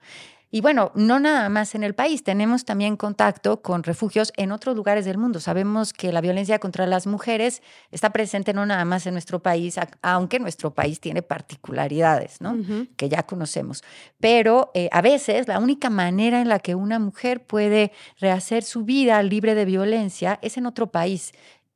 Y 0.53 0.63
bueno, 0.63 0.91
no 0.97 1.21
nada 1.21 1.49
más 1.49 1.77
en 1.77 1.85
el 1.85 1.95
país, 1.95 2.25
tenemos 2.25 2.65
también 2.65 2.97
contacto 2.97 3.63
con 3.63 3.85
refugios 3.85 4.33
en 4.37 4.51
otros 4.51 4.75
lugares 4.75 5.05
del 5.05 5.17
mundo. 5.17 5.39
Sabemos 5.39 5.93
que 5.93 6.13
la 6.13 6.21
violencia 6.21 6.59
contra 6.59 6.87
las 6.87 7.07
mujeres 7.07 7.63
está 7.93 8.11
presente 8.11 8.53
no 8.53 8.67
nada 8.67 8.85
más 8.85 9.07
en 9.07 9.15
nuestro 9.15 9.41
país, 9.41 9.77
aunque 10.03 10.41
nuestro 10.41 10.75
país 10.75 10.99
tiene 10.99 11.23
particularidades, 11.23 12.41
¿no? 12.41 12.57
Que 12.97 13.09
ya 13.09 13.23
conocemos. 13.23 13.85
Pero 14.19 14.73
eh, 14.75 14.89
a 14.91 15.03
veces 15.03 15.47
la 15.47 15.61
única 15.61 15.89
manera 15.89 16.41
en 16.41 16.49
la 16.49 16.59
que 16.59 16.75
una 16.75 16.99
mujer 16.99 17.45
puede 17.45 17.93
rehacer 18.19 18.65
su 18.65 18.85
vida 18.85 19.23
libre 19.23 19.55
de 19.55 19.65
violencia 19.65 20.41
es 20.43 20.57
en 20.57 20.67
otro 20.67 20.89
país. 20.89 21.33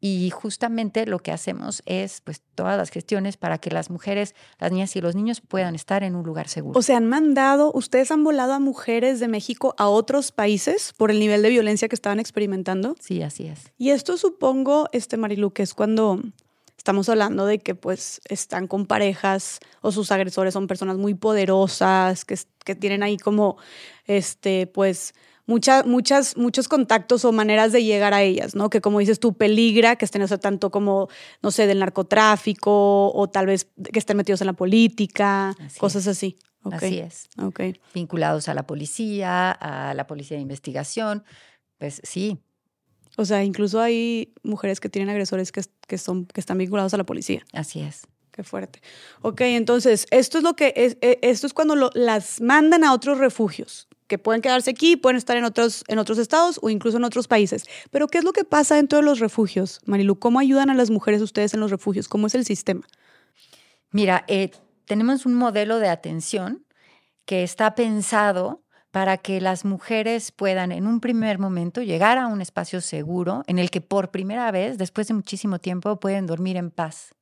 Y 0.07 0.29
justamente 0.29 1.07
lo 1.07 1.19
que 1.19 1.33
hacemos 1.33 1.83
es 1.87 2.21
pues 2.21 2.43
todas 2.55 2.77
las 2.77 2.91
gestiones 2.91 3.39
para 3.39 3.57
que 3.57 3.71
las 3.71 3.89
mujeres, 3.89 4.35
las 4.59 4.71
niñas 4.71 4.95
y 4.97 5.01
los 5.01 5.15
niños 5.15 5.41
puedan 5.41 5.75
estar 5.75 6.03
en 6.03 6.15
un 6.15 6.27
lugar 6.27 6.47
seguro. 6.49 6.79
O 6.79 6.83
sea, 6.83 6.99
han 6.99 7.07
mandado, 7.07 7.73
ustedes 7.73 8.11
han 8.11 8.23
volado 8.23 8.53
a 8.53 8.59
mujeres 8.59 9.19
de 9.19 9.29
México 9.29 9.75
a 9.79 9.89
otros 9.89 10.31
países 10.31 10.93
por 10.99 11.11
el 11.11 11.19
nivel 11.21 11.41
de 11.41 11.49
violencia 11.49 11.89
que 11.89 11.95
estaban 11.95 12.21
experimentando. 12.21 12.97
sí, 13.01 13.23
así 13.23 13.47
es. 13.47 13.73
Y 13.79 13.93
esto 13.93 14.19
supongo, 14.19 14.91
este 14.93 15.17
Marilu, 15.17 15.53
que 15.53 15.63
es 15.63 15.73
cuando 15.73 16.21
estamos 16.77 17.09
hablando 17.09 17.47
de 17.47 17.61
que 17.61 17.75
pues 17.75 18.21
están 18.29 18.67
con 18.67 18.85
parejas 18.85 19.59
o 19.81 19.91
sus 19.91 20.13
agresores 20.13 20.53
son 20.53 20.67
personas 20.67 20.99
muy 20.99 21.15
poderosas, 21.15 22.27
que, 22.27 22.39
que 22.63 22.75
tienen 22.75 23.03
ahí 23.03 23.17
como, 23.17 23.57
este, 24.05 24.67
pues, 24.67 25.15
mucha- 25.47 25.83
muchas, 25.85 26.37
muchos 26.37 26.69
contactos 26.69 27.25
o 27.25 27.33
maneras 27.33 27.73
de 27.73 27.83
llegar 27.85 28.15
a 28.15 28.23
ellas, 28.23 28.55
¿no? 28.55 28.71
Que 28.71 28.81
como 28.81 28.99
dices 29.01 29.21
tú, 29.21 29.35
peligra 29.35 29.97
que 29.97 30.05
estén, 30.05 30.23
o 30.23 30.29
sea, 30.29 30.39
tanto 30.39 30.71
como, 30.71 31.09
no 31.43 31.51
sé, 31.51 31.67
del 31.67 31.79
narcotráfico 31.81 33.13
o 33.13 33.29
tal 33.29 33.47
vez 33.47 33.69
que 33.93 33.99
estén 33.99 34.17
metidos 34.17 34.41
en 34.41 34.47
la 34.49 34.53
política, 34.55 35.51
Así 35.61 35.79
cosas 35.79 36.07
así. 36.07 36.37
Así 36.73 36.99
es. 36.99 37.29
Ok. 37.43 37.61
Vinculados 37.93 38.49
a 38.49 38.55
la 38.55 38.67
policía, 38.67 39.51
a 39.51 39.93
la 39.93 40.07
policía 40.07 40.37
de 40.39 40.43
investigación. 40.43 41.23
Pues 41.79 42.01
sí, 42.05 42.39
O 43.17 43.25
sea, 43.27 43.45
incluso 43.45 43.81
hay 43.81 44.33
mujeres 44.43 44.81
que 44.81 44.89
tienen 44.89 45.09
agresores 45.11 45.53
que, 45.53 45.63
que, 45.87 45.99
son, 45.99 46.25
que 46.27 46.41
están 46.41 46.57
vinculados 46.59 46.95
a 46.95 46.97
la 46.97 47.05
policía. 47.05 47.45
así 47.53 47.81
es. 47.81 48.03
Qué 48.33 48.43
fuerte. 48.43 48.81
Ok, 49.23 49.43
entonces, 49.43 50.07
esto 50.11 50.39
es 50.39 50.45
lo 50.45 50.57
que 50.57 50.73
es, 50.75 50.97
eh, 51.03 51.19
esto 51.23 51.47
es 51.47 51.53
cuando 51.55 51.77
lo- 51.77 51.91
las 51.95 52.41
mandan 52.41 52.83
a 52.83 52.93
otros 52.93 53.19
refugios, 53.19 53.87
que 54.07 54.19
pueden 54.19 54.43
quedarse 54.43 54.71
aquí, 54.71 54.97
pueden 54.97 55.17
estar 55.17 55.37
en 55.37 55.45
otros, 55.45 55.85
en 55.89 55.99
otros 55.99 56.19
estados 56.19 56.59
o 56.63 56.71
incluso 56.71 56.97
en 56.99 57.05
otros 57.05 57.29
países. 57.29 57.65
Pero, 57.91 58.09
¿qué 58.09 58.19
es 58.19 58.25
lo 58.25 58.33
que 58.33 58.45
pasa 58.45 58.77
dentro 58.77 58.99
de 58.99 59.05
los 59.05 59.19
refugios, 59.19 59.81
Marilu? 59.87 60.19
¿Cómo 60.19 60.39
ayudan 60.39 60.71
a 60.71 60.75
las 60.75 60.91
mujeres 60.91 61.23
ustedes 61.23 61.55
en 61.55 61.61
los 61.61 61.71
refugios? 61.71 62.09
¿Cómo 62.09 62.27
es 62.27 62.35
el 62.35 62.45
sistema? 62.45 62.87
Mira, 63.91 64.25
eh, 64.29 64.51
tenemos 64.87 65.25
un 65.27 65.35
modelo 65.35 65.79
de 65.79 65.89
atención 65.89 66.65
que 67.25 67.43
está 67.43 67.75
pensado 67.75 68.63
para 68.91 69.17
que 69.19 69.41
las 69.41 69.65
mujeres 69.65 70.31
puedan 70.31 70.71
en 70.71 70.87
un 70.87 71.01
primer 71.01 71.39
momento 71.39 71.83
llegar 71.83 72.17
a 72.17 72.29
un 72.29 72.41
espacio 72.41 72.81
seguro 72.81 73.43
en 73.47 73.59
el 73.59 73.71
que 73.71 73.81
por 73.81 74.11
primera 74.11 74.51
vez, 74.53 74.79
después 74.79 75.09
de 75.09 75.15
muchísimo 75.15 75.59
tiempo, 75.59 75.99
pueden 75.99 76.27
dormir 76.27 76.57
en 76.57 76.71
paz, 76.71 77.15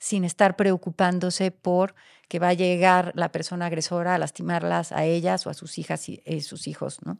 sin 0.00 0.24
estar 0.24 0.56
preocupándose 0.56 1.52
por 1.52 1.94
que 2.26 2.38
va 2.38 2.48
a 2.48 2.54
llegar 2.54 3.12
la 3.16 3.32
persona 3.32 3.66
agresora 3.66 4.14
a 4.14 4.18
lastimarlas 4.18 4.92
a 4.92 5.04
ellas 5.04 5.46
o 5.46 5.50
a 5.50 5.54
sus 5.54 5.78
hijas 5.78 6.08
y 6.08 6.22
eh, 6.24 6.40
sus 6.40 6.68
hijos, 6.68 6.98
¿no? 7.04 7.18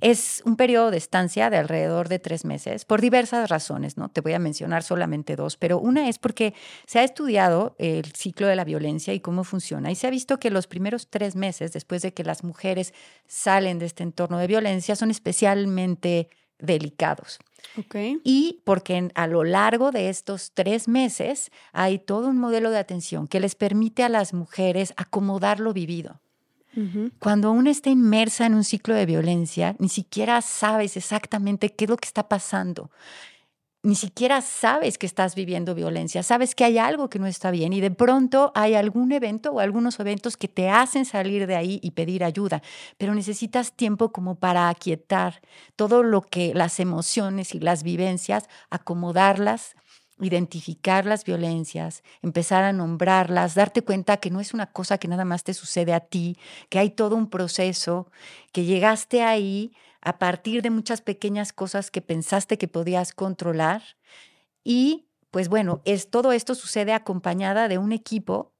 Es 0.00 0.42
un 0.46 0.56
periodo 0.56 0.90
de 0.90 0.96
estancia 0.96 1.50
de 1.50 1.58
alrededor 1.58 2.08
de 2.08 2.18
tres 2.18 2.46
meses 2.46 2.86
por 2.86 3.02
diversas 3.02 3.50
razones, 3.50 3.98
¿no? 3.98 4.08
Te 4.08 4.22
voy 4.22 4.32
a 4.32 4.38
mencionar 4.38 4.82
solamente 4.82 5.36
dos, 5.36 5.58
pero 5.58 5.78
una 5.78 6.08
es 6.08 6.18
porque 6.18 6.54
se 6.86 6.98
ha 6.98 7.04
estudiado 7.04 7.76
el 7.78 8.12
ciclo 8.12 8.46
de 8.46 8.56
la 8.56 8.64
violencia 8.64 9.12
y 9.12 9.20
cómo 9.20 9.44
funciona 9.44 9.90
y 9.90 9.94
se 9.94 10.06
ha 10.06 10.10
visto 10.10 10.40
que 10.40 10.50
los 10.50 10.66
primeros 10.66 11.08
tres 11.10 11.36
meses 11.36 11.72
después 11.72 12.00
de 12.00 12.14
que 12.14 12.24
las 12.24 12.42
mujeres 12.42 12.94
salen 13.26 13.78
de 13.78 13.86
este 13.86 14.02
entorno 14.02 14.38
de 14.38 14.46
violencia 14.46 14.96
son 14.96 15.10
especialmente 15.10 16.30
delicados. 16.58 17.38
Ok. 17.78 17.96
Y 18.24 18.60
porque 18.64 19.10
a 19.14 19.26
lo 19.26 19.44
largo 19.44 19.90
de 19.90 20.08
estos 20.08 20.52
tres 20.52 20.88
meses 20.88 21.50
hay 21.72 21.98
todo 21.98 22.28
un 22.28 22.38
modelo 22.38 22.70
de 22.70 22.78
atención 22.78 23.26
que 23.26 23.40
les 23.40 23.54
permite 23.54 24.02
a 24.02 24.08
las 24.08 24.34
mujeres 24.34 24.92
acomodar 24.96 25.60
lo 25.60 25.72
vivido. 25.72 26.20
Cuando 27.18 27.50
uno 27.50 27.68
está 27.68 27.90
inmersa 27.90 28.46
en 28.46 28.54
un 28.54 28.62
ciclo 28.62 28.94
de 28.94 29.04
violencia, 29.04 29.74
ni 29.80 29.88
siquiera 29.88 30.40
sabes 30.40 30.96
exactamente 30.96 31.70
qué 31.70 31.84
es 31.84 31.90
lo 31.90 31.96
que 31.96 32.06
está 32.06 32.28
pasando. 32.28 32.90
Ni 33.82 33.94
siquiera 33.94 34.42
sabes 34.42 34.98
que 34.98 35.06
estás 35.06 35.34
viviendo 35.34 35.74
violencia, 35.74 36.22
sabes 36.22 36.54
que 36.54 36.64
hay 36.64 36.76
algo 36.76 37.08
que 37.08 37.18
no 37.18 37.26
está 37.26 37.50
bien 37.50 37.72
y 37.72 37.80
de 37.80 37.90
pronto 37.90 38.52
hay 38.54 38.74
algún 38.74 39.10
evento 39.12 39.52
o 39.52 39.60
algunos 39.60 39.98
eventos 40.00 40.36
que 40.36 40.48
te 40.48 40.68
hacen 40.68 41.06
salir 41.06 41.46
de 41.46 41.56
ahí 41.56 41.80
y 41.82 41.92
pedir 41.92 42.22
ayuda, 42.22 42.62
pero 42.98 43.14
necesitas 43.14 43.72
tiempo 43.72 44.12
como 44.12 44.34
para 44.34 44.68
aquietar 44.68 45.40
todo 45.76 46.02
lo 46.02 46.20
que 46.20 46.52
las 46.54 46.78
emociones 46.78 47.54
y 47.54 47.60
las 47.60 47.82
vivencias, 47.82 48.48
acomodarlas, 48.68 49.76
identificar 50.20 51.06
las 51.06 51.24
violencias, 51.24 52.02
empezar 52.20 52.64
a 52.64 52.74
nombrarlas, 52.74 53.54
darte 53.54 53.80
cuenta 53.82 54.18
que 54.18 54.30
no 54.30 54.40
es 54.40 54.52
una 54.52 54.66
cosa 54.66 54.98
que 54.98 55.08
nada 55.08 55.24
más 55.24 55.44
te 55.44 55.54
sucede 55.54 55.94
a 55.94 56.00
ti, 56.00 56.36
que 56.68 56.78
hay 56.78 56.90
todo 56.90 57.16
un 57.16 57.30
proceso, 57.30 58.10
que 58.52 58.64
llegaste 58.64 59.22
ahí 59.22 59.72
a 60.02 60.18
partir 60.18 60.62
de 60.62 60.70
muchas 60.70 61.02
pequeñas 61.02 61.52
cosas 61.52 61.90
que 61.90 62.00
pensaste 62.00 62.58
que 62.58 62.68
podías 62.68 63.12
controlar. 63.12 63.82
Y 64.64 65.08
pues 65.30 65.48
bueno, 65.48 65.80
es, 65.84 66.10
todo 66.10 66.32
esto 66.32 66.54
sucede 66.54 66.92
acompañada 66.92 67.68
de 67.68 67.78
un 67.78 67.92
equipo 67.92 68.52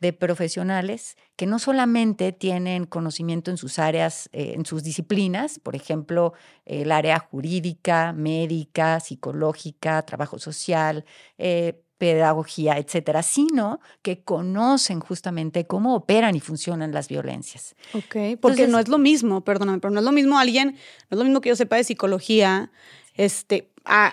de 0.00 0.12
profesionales 0.12 1.16
que 1.36 1.46
no 1.46 1.58
solamente 1.58 2.32
tienen 2.32 2.84
conocimiento 2.84 3.50
en 3.50 3.56
sus 3.56 3.78
áreas, 3.78 4.28
eh, 4.32 4.52
en 4.54 4.66
sus 4.66 4.82
disciplinas, 4.82 5.58
por 5.58 5.74
ejemplo, 5.74 6.34
el 6.66 6.92
área 6.92 7.18
jurídica, 7.18 8.12
médica, 8.12 9.00
psicológica, 9.00 10.02
trabajo 10.02 10.38
social, 10.38 11.06
eh, 11.38 11.82
pedagogía, 11.98 12.76
etcétera, 12.78 13.22
sino 13.22 13.80
que 14.02 14.22
conocen 14.22 15.00
justamente 15.00 15.66
cómo 15.66 15.94
operan 15.94 16.36
y 16.36 16.40
funcionan 16.40 16.92
las 16.92 17.08
violencias. 17.08 17.74
Ok, 17.94 18.38
porque 18.40 18.66
no 18.66 18.78
es 18.78 18.88
lo 18.88 18.98
mismo, 18.98 19.42
perdóname, 19.42 19.78
pero 19.78 19.92
no 19.92 20.00
es 20.00 20.04
lo 20.04 20.12
mismo 20.12 20.38
alguien, 20.38 20.76
no 21.10 21.14
es 21.14 21.18
lo 21.18 21.24
mismo 21.24 21.40
que 21.40 21.48
yo 21.48 21.56
sepa 21.56 21.76
de 21.76 21.84
psicología, 21.84 22.70
este, 23.14 23.70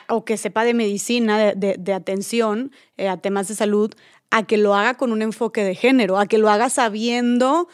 o 0.07 0.23
que 0.23 0.37
sepa 0.37 0.63
de 0.63 0.73
medicina, 0.73 1.53
de, 1.53 1.93
atención 1.93 2.71
eh, 2.97 3.09
a 3.09 3.17
temas 3.17 3.47
de 3.47 3.55
salud, 3.55 3.93
a 4.29 4.43
que 4.43 4.57
lo 4.57 4.73
haga 4.75 4.95
con 4.95 5.11
un 5.11 5.21
enfoque 5.21 5.63
de 5.63 5.75
género, 5.75 6.17
a 6.17 6.25
que 6.25 6.37
lo 6.37 6.49
haga 6.49 6.69
sabiendo 6.69 7.67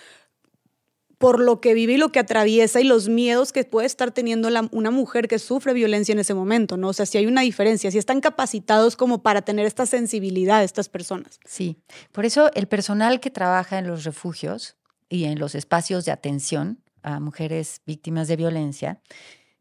por 1.19 1.41
lo 1.41 1.59
que 1.59 1.73
vive 1.73 1.93
y 1.93 1.97
lo 1.97 2.13
que 2.13 2.19
atraviesa 2.19 2.79
y 2.79 2.85
los 2.85 3.09
miedos 3.09 3.51
que 3.51 3.65
puede 3.65 3.85
estar 3.85 4.11
teniendo 4.11 4.47
una 4.71 4.89
mujer 4.89 5.27
que 5.27 5.38
sufre 5.38 5.73
violencia 5.73 6.13
en 6.13 6.19
ese 6.19 6.33
momento, 6.33 6.77
¿no? 6.77 6.88
O 6.88 6.93
sea, 6.93 7.05
si 7.05 7.17
hay 7.17 7.27
una 7.27 7.41
diferencia, 7.41 7.91
si 7.91 7.97
están 7.97 8.21
capacitados 8.21 8.95
como 8.95 9.21
para 9.21 9.41
tener 9.41 9.65
esta 9.65 9.85
sensibilidad 9.85 10.63
estas 10.63 10.88
personas. 10.88 11.39
Sí, 11.43 11.77
por 12.13 12.25
eso 12.25 12.49
el 12.53 12.67
personal 12.67 13.19
que 13.19 13.29
trabaja 13.29 13.77
en 13.77 13.88
los 13.88 14.05
refugios 14.05 14.77
y 15.09 15.25
en 15.25 15.39
los 15.39 15.55
espacios 15.55 16.05
de 16.05 16.13
atención 16.13 16.79
a 17.03 17.19
mujeres 17.19 17.81
víctimas 17.85 18.29
de 18.29 18.38
violencia, 18.38 19.01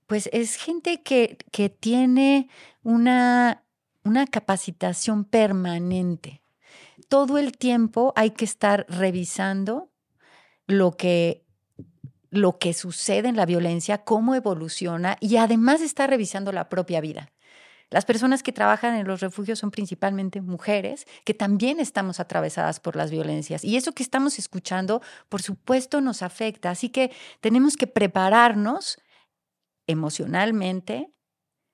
pues 0.06 0.30
es 0.32 0.54
gente 0.54 1.02
que, 1.02 1.38
que 1.50 1.70
tiene 1.70 2.48
una, 2.84 3.64
una 4.04 4.28
capacitación 4.28 5.24
permanente. 5.24 6.40
Todo 7.08 7.36
el 7.36 7.58
tiempo 7.58 8.12
hay 8.14 8.30
que 8.30 8.44
estar 8.44 8.86
revisando 8.88 9.90
lo 10.68 10.92
que 10.92 11.47
lo 12.30 12.58
que 12.58 12.74
sucede 12.74 13.28
en 13.28 13.36
la 13.36 13.46
violencia, 13.46 13.98
cómo 13.98 14.34
evoluciona 14.34 15.16
y 15.20 15.36
además 15.36 15.80
está 15.80 16.06
revisando 16.06 16.52
la 16.52 16.68
propia 16.68 17.00
vida. 17.00 17.30
Las 17.90 18.04
personas 18.04 18.42
que 18.42 18.52
trabajan 18.52 18.96
en 18.96 19.06
los 19.06 19.20
refugios 19.20 19.58
son 19.58 19.70
principalmente 19.70 20.42
mujeres 20.42 21.06
que 21.24 21.32
también 21.32 21.80
estamos 21.80 22.20
atravesadas 22.20 22.80
por 22.80 22.96
las 22.96 23.10
violencias 23.10 23.64
y 23.64 23.76
eso 23.76 23.92
que 23.92 24.02
estamos 24.02 24.38
escuchando, 24.38 25.00
por 25.30 25.40
supuesto, 25.40 26.02
nos 26.02 26.22
afecta. 26.22 26.70
Así 26.70 26.90
que 26.90 27.10
tenemos 27.40 27.76
que 27.76 27.86
prepararnos 27.86 28.98
emocionalmente, 29.86 31.10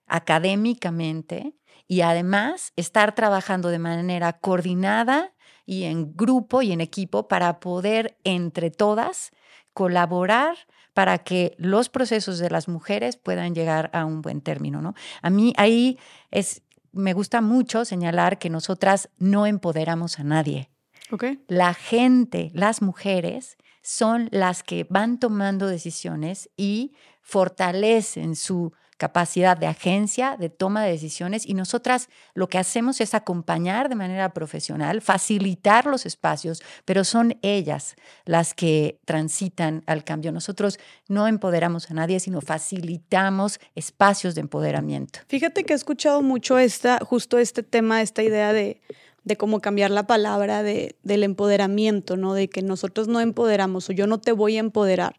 académicamente 0.07 1.57
y 1.89 2.03
además 2.03 2.73
estar 2.77 3.17
trabajando 3.17 3.71
de 3.71 3.81
manera 3.81 4.35
coordinada 4.35 5.35
y 5.67 5.85
en 5.85 6.15
grupo 6.15 6.63
y 6.63 6.71
en 6.71 6.81
equipo 6.81 7.27
para 7.27 7.59
poder 7.59 8.19
entre 8.23 8.71
todas 8.71 9.33
colaborar 9.75 10.57
para 10.95 11.19
que 11.19 11.55
los 11.59 11.89
procesos 11.89 12.39
de 12.39 12.49
las 12.49 12.69
mujeres 12.69 13.17
puedan 13.17 13.55
llegar 13.55 13.91
a 13.93 14.05
un 14.05 14.23
buen 14.23 14.41
término, 14.41 14.81
¿no? 14.81 14.95
A 15.21 15.29
mí 15.29 15.53
ahí 15.57 15.99
es, 16.31 16.63
me 16.93 17.13
gusta 17.13 17.41
mucho 17.41 17.85
señalar 17.85 18.39
que 18.39 18.49
nosotras 18.49 19.11
no 19.19 19.47
empoderamos 19.47 20.19
a 20.19 20.25
nadie. 20.25 20.71
Okay. 21.11 21.45
La 21.49 21.75
gente, 21.75 22.51
las 22.55 22.81
mujeres, 22.81 23.59
son 23.83 24.29
las 24.31 24.63
que 24.63 24.87
van 24.89 25.19
tomando 25.19 25.67
decisiones 25.67 26.49
y 26.57 26.95
fortalecen 27.21 28.35
su 28.35 28.73
capacidad 29.05 29.55
de 29.59 29.67
agencia, 29.67 30.39
de 30.41 30.49
toma 30.49 30.83
de 30.83 30.93
decisiones 30.93 31.45
y 31.45 31.53
nosotras 31.53 32.09
lo 32.33 32.49
que 32.49 32.57
hacemos 32.57 33.03
es 33.03 33.13
acompañar 33.13 33.91
de 33.91 33.97
manera 33.97 34.33
profesional, 34.33 35.03
facilitar 35.03 35.85
los 35.85 36.07
espacios, 36.07 36.63
pero 36.87 37.05
son 37.05 37.37
ellas 37.43 37.97
las 38.25 38.55
que 38.55 38.99
transitan 39.05 39.83
al 39.87 40.05
cambio. 40.05 40.33
Nosotros 40.33 40.79
no 41.07 41.29
empoderamos 41.29 41.91
a 41.91 41.95
nadie, 41.95 42.19
sino 42.19 42.41
facilitamos 42.41 43.61
espacios 43.75 44.35
de 44.35 44.41
empoderamiento. 44.41 45.19
Fíjate 45.29 45.65
que 45.65 45.75
he 45.75 45.77
escuchado 45.77 46.23
mucho 46.23 46.59
esta, 46.59 46.99
justo 47.05 47.37
este 47.37 47.63
tema, 47.63 48.01
esta 48.01 48.23
idea 48.23 48.55
de 48.55 48.81
de 49.25 49.39
cómo 49.39 49.61
cambiar 49.61 49.91
la 49.91 50.07
palabra 50.07 50.63
de, 50.63 50.97
del 51.03 51.23
empoderamiento, 51.23 52.19
¿no? 52.19 52.35
De 52.35 52.51
que 52.51 52.61
nosotros 52.61 53.09
no 53.09 53.21
empoderamos 53.21 53.89
o 53.89 53.93
yo 53.93 54.07
no 54.07 54.19
te 54.21 54.33
voy 54.33 54.59
a 54.59 54.61
empoderar. 54.61 55.19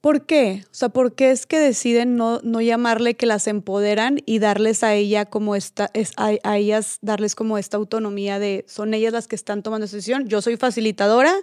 ¿Por 0.00 0.24
qué? 0.24 0.64
O 0.66 0.74
sea, 0.74 0.88
¿por 0.88 1.14
qué 1.14 1.30
es 1.30 1.46
que 1.46 1.58
deciden 1.58 2.16
no, 2.16 2.40
no 2.42 2.62
llamarle 2.62 3.16
que 3.16 3.26
las 3.26 3.46
empoderan 3.46 4.20
y 4.24 4.38
darles 4.38 4.82
a 4.82 4.94
ella 4.94 5.26
como 5.26 5.54
esta, 5.56 5.90
es, 5.92 6.12
a, 6.16 6.56
ellas 6.56 6.98
darles 7.02 7.34
como 7.34 7.58
esta 7.58 7.76
autonomía 7.76 8.38
de 8.38 8.64
son 8.66 8.94
ellas 8.94 9.12
las 9.12 9.28
que 9.28 9.36
están 9.36 9.62
tomando 9.62 9.84
esa 9.84 9.96
decisión? 9.96 10.26
Yo 10.26 10.40
soy 10.40 10.56
facilitadora, 10.56 11.34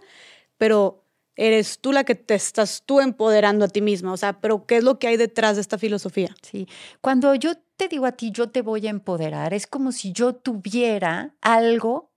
pero 0.58 1.04
eres 1.36 1.78
tú 1.80 1.92
la 1.92 2.04
que 2.04 2.16
te 2.16 2.34
estás 2.34 2.82
tú 2.84 3.00
empoderando 3.00 3.66
a 3.66 3.68
ti 3.68 3.82
misma. 3.82 4.12
O 4.12 4.18
sea, 4.18 4.42
pero 4.42 4.66
¿qué 4.66 4.78
es 4.78 4.84
lo 4.84 4.98
que 4.98 5.08
hay 5.08 5.18
detrás 5.18 5.56
de 5.56 5.62
esta 5.62 5.78
filosofía? 5.78 6.36
Sí, 6.42 6.68
cuando 7.00 7.36
yo 7.36 7.54
te 7.76 7.88
digo 7.88 8.08
a 8.08 8.14
ti, 8.14 8.32
yo 8.32 8.50
te 8.50 8.64
voy 8.64 8.88
a 8.88 8.90
empoderar, 8.90 9.54
es 9.54 9.68
como 9.68 9.92
si 9.92 10.14
yo 10.14 10.34
tuviera 10.34 11.36
algo 11.42 12.12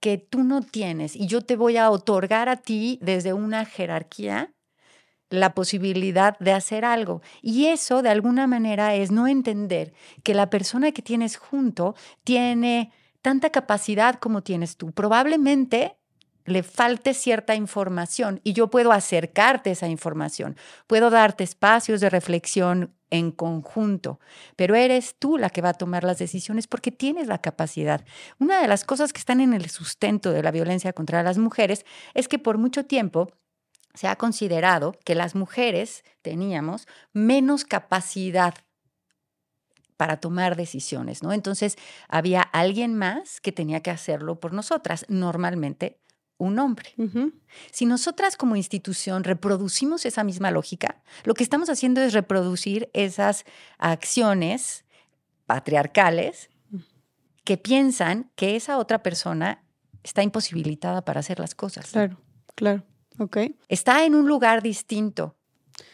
que 0.00 0.16
tú 0.16 0.42
no 0.42 0.62
tienes 0.62 1.14
y 1.16 1.26
yo 1.26 1.42
te 1.42 1.54
voy 1.54 1.76
a 1.76 1.90
otorgar 1.90 2.48
a 2.48 2.56
ti 2.56 2.98
desde 3.02 3.34
una 3.34 3.66
jerarquía 3.66 4.54
la 5.32 5.54
posibilidad 5.54 6.38
de 6.38 6.52
hacer 6.52 6.84
algo. 6.84 7.22
Y 7.40 7.66
eso 7.66 8.02
de 8.02 8.10
alguna 8.10 8.46
manera 8.46 8.94
es 8.94 9.10
no 9.10 9.26
entender 9.26 9.94
que 10.22 10.34
la 10.34 10.50
persona 10.50 10.92
que 10.92 11.02
tienes 11.02 11.36
junto 11.36 11.94
tiene 12.22 12.92
tanta 13.22 13.50
capacidad 13.50 14.16
como 14.16 14.42
tienes 14.42 14.76
tú. 14.76 14.92
Probablemente 14.92 15.96
le 16.44 16.62
falte 16.62 17.14
cierta 17.14 17.54
información 17.54 18.40
y 18.44 18.52
yo 18.52 18.68
puedo 18.68 18.92
acercarte 18.92 19.70
esa 19.70 19.88
información, 19.88 20.56
puedo 20.86 21.08
darte 21.08 21.44
espacios 21.44 22.00
de 22.00 22.10
reflexión 22.10 22.94
en 23.10 23.30
conjunto, 23.30 24.18
pero 24.56 24.74
eres 24.74 25.16
tú 25.18 25.38
la 25.38 25.50
que 25.50 25.62
va 25.62 25.70
a 25.70 25.74
tomar 25.74 26.02
las 26.02 26.18
decisiones 26.18 26.66
porque 26.66 26.90
tienes 26.90 27.26
la 27.26 27.38
capacidad. 27.38 28.04
Una 28.38 28.60
de 28.60 28.68
las 28.68 28.84
cosas 28.84 29.12
que 29.12 29.18
están 29.18 29.40
en 29.40 29.54
el 29.54 29.70
sustento 29.70 30.32
de 30.32 30.42
la 30.42 30.50
violencia 30.50 30.92
contra 30.92 31.22
las 31.22 31.38
mujeres 31.38 31.86
es 32.14 32.26
que 32.26 32.38
por 32.38 32.58
mucho 32.58 32.84
tiempo 32.84 33.30
se 33.94 34.08
ha 34.08 34.16
considerado 34.16 34.96
que 35.04 35.14
las 35.14 35.34
mujeres 35.34 36.04
teníamos 36.22 36.86
menos 37.12 37.64
capacidad 37.64 38.54
para 39.96 40.16
tomar 40.16 40.56
decisiones, 40.56 41.22
¿no? 41.22 41.32
Entonces 41.32 41.76
había 42.08 42.42
alguien 42.42 42.96
más 42.96 43.40
que 43.40 43.52
tenía 43.52 43.80
que 43.80 43.90
hacerlo 43.90 44.40
por 44.40 44.52
nosotras, 44.52 45.06
normalmente 45.08 46.00
un 46.38 46.58
hombre. 46.58 46.94
Si 47.70 47.86
nosotras 47.86 48.36
como 48.36 48.56
institución 48.56 49.22
reproducimos 49.22 50.04
esa 50.04 50.24
misma 50.24 50.50
lógica, 50.50 51.00
lo 51.22 51.34
que 51.34 51.44
estamos 51.44 51.70
haciendo 51.70 52.00
es 52.00 52.14
reproducir 52.14 52.90
esas 52.94 53.44
acciones 53.78 54.84
patriarcales 55.46 56.50
que 57.44 57.56
piensan 57.58 58.30
que 58.34 58.56
esa 58.56 58.78
otra 58.78 59.02
persona 59.04 59.62
está 60.02 60.22
imposibilitada 60.22 61.04
para 61.04 61.20
hacer 61.20 61.38
las 61.38 61.54
cosas. 61.54 61.90
Claro, 61.90 62.18
claro. 62.56 62.82
Está 63.68 64.04
en 64.04 64.14
un 64.14 64.26
lugar 64.26 64.62
distinto, 64.62 65.36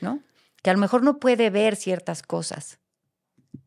¿no? 0.00 0.20
Que 0.62 0.70
a 0.70 0.72
lo 0.72 0.78
mejor 0.78 1.02
no 1.02 1.18
puede 1.18 1.50
ver 1.50 1.76
ciertas 1.76 2.22
cosas, 2.22 2.78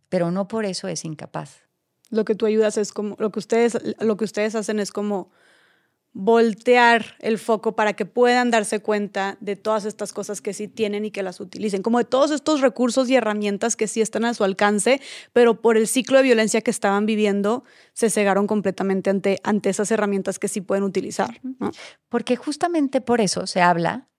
pero 0.10 0.31
no 0.31 0.48
por 0.48 0.65
eso 0.65 0.88
es 0.88 1.05
incapaz. 1.05 1.62
Lo 2.10 2.25
que 2.25 2.36
tú 2.36 2.46
ayudas 2.46 2.77
es 2.77 2.91
como, 2.91 3.15
lo 3.20 3.31
que 3.31 3.39
ustedes, 3.39 3.77
lo 4.00 4.17
que 4.17 4.25
ustedes 4.25 4.55
hacen 4.55 4.79
es 4.79 4.91
como 4.91 5.31
voltear 6.13 7.15
el 7.20 7.38
foco 7.38 7.75
para 7.75 7.94
que 7.94 8.06
puedan 8.06 8.51
darse 8.51 8.82
cuenta 8.82 9.38
de 9.39 9.56
todas 9.56 9.86
estas 9.86 10.12
cosas 10.12 10.41
que 10.41 10.53
sí 10.53 10.68
tienen 10.68 11.06
y 11.06 11.12
que 11.12 11.24
las 11.24 11.39
utilicen, 11.39 11.82
como 11.82 12.00
de 12.00 12.06
todos 12.06 12.32
estos 12.32 12.60
recursos 12.60 13.10
y 13.10 13.15
herramientas 13.15 13.77
que 13.77 13.88
sí 13.88 14.01
están 14.01 14.25
a 14.25 14.34
su 14.34 14.44
alcance, 14.44 15.00
pero 15.32 15.62
por 15.62 15.77
el 15.77 15.88
ciclo 15.88 16.18
de 16.18 16.24
violencia 16.24 16.62
que 16.62 16.72
estaban 16.72 17.06
viviendo, 17.06 17.63
se 17.94 18.10
cegaron 18.10 18.46
completamente 18.46 19.10
ante, 19.10 19.39
ante 19.44 19.70
esas 19.70 19.89
herramientas 19.91 20.38
que 20.38 20.50
sí 20.50 20.60
pueden 20.60 20.84
utilizar. 20.84 21.39
Porque 22.10 22.36
justamente 22.36 23.00
por 23.00 23.22
eso 23.22 23.48
se 23.48 23.62
habla 23.62 24.10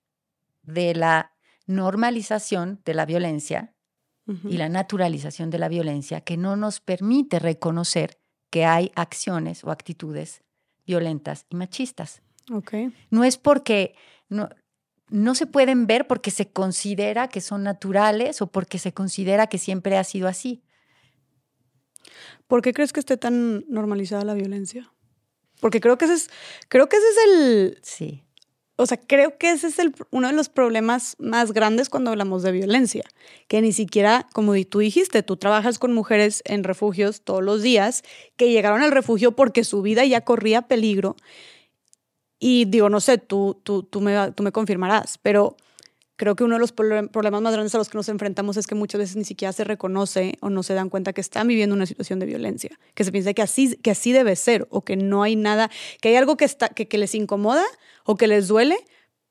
de 0.63 0.95
la 0.95 1.33
normalización 1.67 2.81
de 2.85 2.95
la 2.95 3.05
violencia 3.05 3.75
y 4.49 4.57
la 4.57 4.69
naturalización 4.69 5.51
de 5.51 5.59
la 5.59 5.69
violencia 5.69 6.23
que 6.23 6.39
no 6.39 6.57
nos 6.57 6.81
permite 6.81 7.39
reconocer 7.39 8.19
que 8.51 8.65
hay 8.65 8.93
acciones 8.95 9.63
o 9.65 9.71
actitudes 9.71 10.43
violentas 10.87 11.47
y 11.51 11.57
machistas. 11.57 12.23
Okay. 12.51 12.93
No 13.11 13.25
es 13.25 13.37
porque 13.37 13.95
no, 14.29 14.49
no 15.09 15.35
se 15.35 15.47
pueden 15.47 15.87
ver 15.87 16.07
porque 16.07 16.31
se 16.31 16.51
considera 16.51 17.29
que 17.29 17.41
son 17.41 17.63
naturales 17.63 18.43
o 18.43 18.47
porque 18.47 18.79
se 18.79 18.93
considera 18.93 19.47
que 19.47 19.59
siempre 19.59 19.97
ha 19.97 20.05
sido 20.05 20.27
así. 20.27 20.63
¿Por 22.47 22.63
qué 22.63 22.73
crees 22.73 22.93
que 22.93 23.01
esté 23.01 23.17
tan 23.17 23.65
normalizada 23.69 24.25
la 24.25 24.35
violencia? 24.35 24.93
Porque 25.61 25.81
creo 25.81 25.97
que 25.99 26.07
ese 26.07 26.15
es, 26.15 26.31
creo 26.69 26.89
que 26.89 26.97
ese 26.97 27.09
es 27.09 27.17
el. 27.27 27.79
Sí. 27.83 28.25
O 28.77 28.87
sea, 28.87 28.97
creo 28.97 29.37
que 29.37 29.51
ese 29.51 29.67
es 29.67 29.79
el, 29.79 29.95
uno 30.11 30.29
de 30.29 30.33
los 30.33 30.49
problemas 30.49 31.15
más 31.19 31.53
grandes 31.53 31.91
cuando 31.91 32.11
hablamos 32.11 32.43
de 32.43 32.53
violencia, 32.53 33.05
que 33.47 33.61
ni 33.61 33.73
siquiera, 33.73 34.27
como 34.33 34.55
tú 34.65 34.79
dijiste, 34.79 35.23
tú 35.23 35.37
trabajas 35.37 35.79
con 35.79 35.93
mujeres 35.93 36.43
en 36.47 36.65
refugios 36.65 37.21
todos 37.23 37.43
los 37.43 37.63
días, 37.63 38.03
que 38.37 38.51
llegaron 38.51 38.83
al 38.83 38.91
refugio 38.91 39.33
porque 39.33 39.65
su 39.65 39.83
vida 39.83 40.05
ya 40.05 40.23
corría 40.23 40.63
peligro. 40.63 41.17
Y 42.39 42.65
digo, 42.65 42.89
no 42.89 43.01
sé, 43.01 43.19
tú, 43.19 43.61
tú, 43.63 43.83
tú, 43.85 44.01
me, 44.01 44.33
tú 44.33 44.43
me 44.43 44.53
confirmarás, 44.53 45.19
pero 45.19 45.57
creo 46.23 46.37
que 46.37 46.45
uno 46.45 46.55
de 46.55 46.61
los 46.61 46.71
problemas 46.71 47.43
más 47.43 47.53
grandes 47.53 47.75
a 47.75 47.79
los 47.79 47.89
que 47.89 47.99
nos 47.99 48.09
enfrentamos 48.09 48.57
es 48.57 48.69
que 48.69 48.77
muchas 48.77 49.01
veces 49.01 49.17
ni 49.17 49.25
siquiera 49.25 49.53
se 49.53 49.65
reconoce 49.65 50.39
o 50.41 50.51
no 50.51 50.63
se 50.63 50.73
dan 50.73 50.89
cuenta 50.89 51.13
que 51.13 51.21
están 51.21 51.49
viviendo 51.49 51.75
una 51.75 51.85
situación 51.85 52.21
de 52.21 52.27
violencia, 52.27 52.79
que 52.95 53.03
se 53.03 53.11
piensa 53.11 53.35
que 53.35 53.43
así, 53.43 53.75
que 53.79 53.91
así 53.91 54.13
debe 54.13 54.37
ser 54.37 54.69
o 54.71 54.83
que 54.85 54.95
no 54.97 55.25
hay 55.25 55.35
nada, 55.35 55.69
que 56.01 56.11
hay 56.11 56.15
algo 56.15 56.37
que, 56.37 56.45
está, 56.45 56.69
que, 56.69 56.87
que 56.87 56.97
les 56.97 57.17
incomoda 57.17 57.65
o 58.05 58.15
que 58.15 58.29
les 58.29 58.47
duele, 58.47 58.77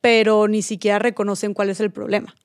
pero 0.02 0.50
ni 0.50 0.62
siquiera 0.62 1.00
reconocen 1.00 1.54
cuál 1.54 1.70
es 1.70 1.80
el 1.80 1.92
problema. 1.92 2.36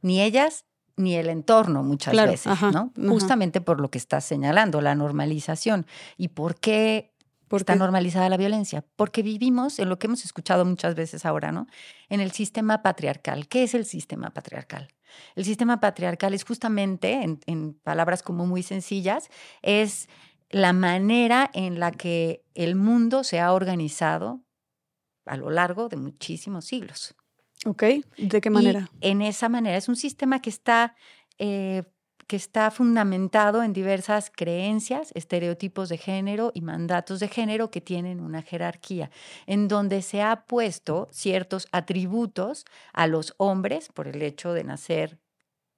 Ni 0.00 0.22
ellas 0.22 0.64
ni 0.94 1.16
el 1.16 1.28
entorno 1.28 1.82
muchas 1.82 2.14
veces, 2.14 2.52
¿no? 2.72 2.92
Justamente 3.08 3.60
por 3.60 3.80
lo 3.80 3.90
que 3.90 3.98
estás 3.98 4.24
señalando, 4.24 4.80
la 4.80 4.94
normalización. 4.94 5.86
¿Y 6.16 6.28
por 6.28 6.54
qué 6.54 7.15
¿Por 7.48 7.60
está 7.60 7.76
normalizada 7.76 8.28
la 8.28 8.36
violencia? 8.36 8.84
Porque 8.96 9.22
vivimos 9.22 9.78
en 9.78 9.88
lo 9.88 9.98
que 9.98 10.06
hemos 10.06 10.24
escuchado 10.24 10.64
muchas 10.64 10.94
veces 10.94 11.24
ahora, 11.24 11.52
¿no? 11.52 11.66
En 12.08 12.20
el 12.20 12.32
sistema 12.32 12.82
patriarcal. 12.82 13.46
¿Qué 13.48 13.62
es 13.62 13.74
el 13.74 13.84
sistema 13.84 14.30
patriarcal? 14.30 14.88
El 15.34 15.44
sistema 15.44 15.80
patriarcal 15.80 16.34
es 16.34 16.44
justamente, 16.44 17.12
en, 17.22 17.40
en 17.46 17.74
palabras 17.74 18.22
como 18.22 18.46
muy 18.46 18.62
sencillas, 18.62 19.28
es 19.62 20.08
la 20.50 20.72
manera 20.72 21.50
en 21.54 21.78
la 21.78 21.92
que 21.92 22.44
el 22.54 22.76
mundo 22.76 23.24
se 23.24 23.40
ha 23.40 23.52
organizado 23.52 24.42
a 25.24 25.36
lo 25.36 25.50
largo 25.50 25.88
de 25.88 25.96
muchísimos 25.96 26.64
siglos. 26.64 27.14
Ok, 27.64 27.82
¿de 28.16 28.40
qué 28.40 28.50
manera? 28.50 28.88
en 29.00 29.22
esa 29.22 29.48
manera 29.48 29.76
es 29.76 29.88
un 29.88 29.96
sistema 29.96 30.40
que 30.40 30.50
está 30.50 30.94
eh, 31.38 31.82
que 32.26 32.36
está 32.36 32.70
fundamentado 32.70 33.62
en 33.62 33.72
diversas 33.72 34.30
creencias, 34.34 35.12
estereotipos 35.14 35.88
de 35.88 35.98
género 35.98 36.50
y 36.54 36.60
mandatos 36.60 37.20
de 37.20 37.28
género 37.28 37.70
que 37.70 37.80
tienen 37.80 38.20
una 38.20 38.42
jerarquía, 38.42 39.10
en 39.46 39.68
donde 39.68 40.02
se 40.02 40.22
ha 40.22 40.44
puesto 40.46 41.08
ciertos 41.12 41.68
atributos 41.72 42.64
a 42.92 43.06
los 43.06 43.34
hombres 43.38 43.88
por 43.92 44.08
el 44.08 44.22
hecho 44.22 44.52
de 44.52 44.64
nacer 44.64 45.20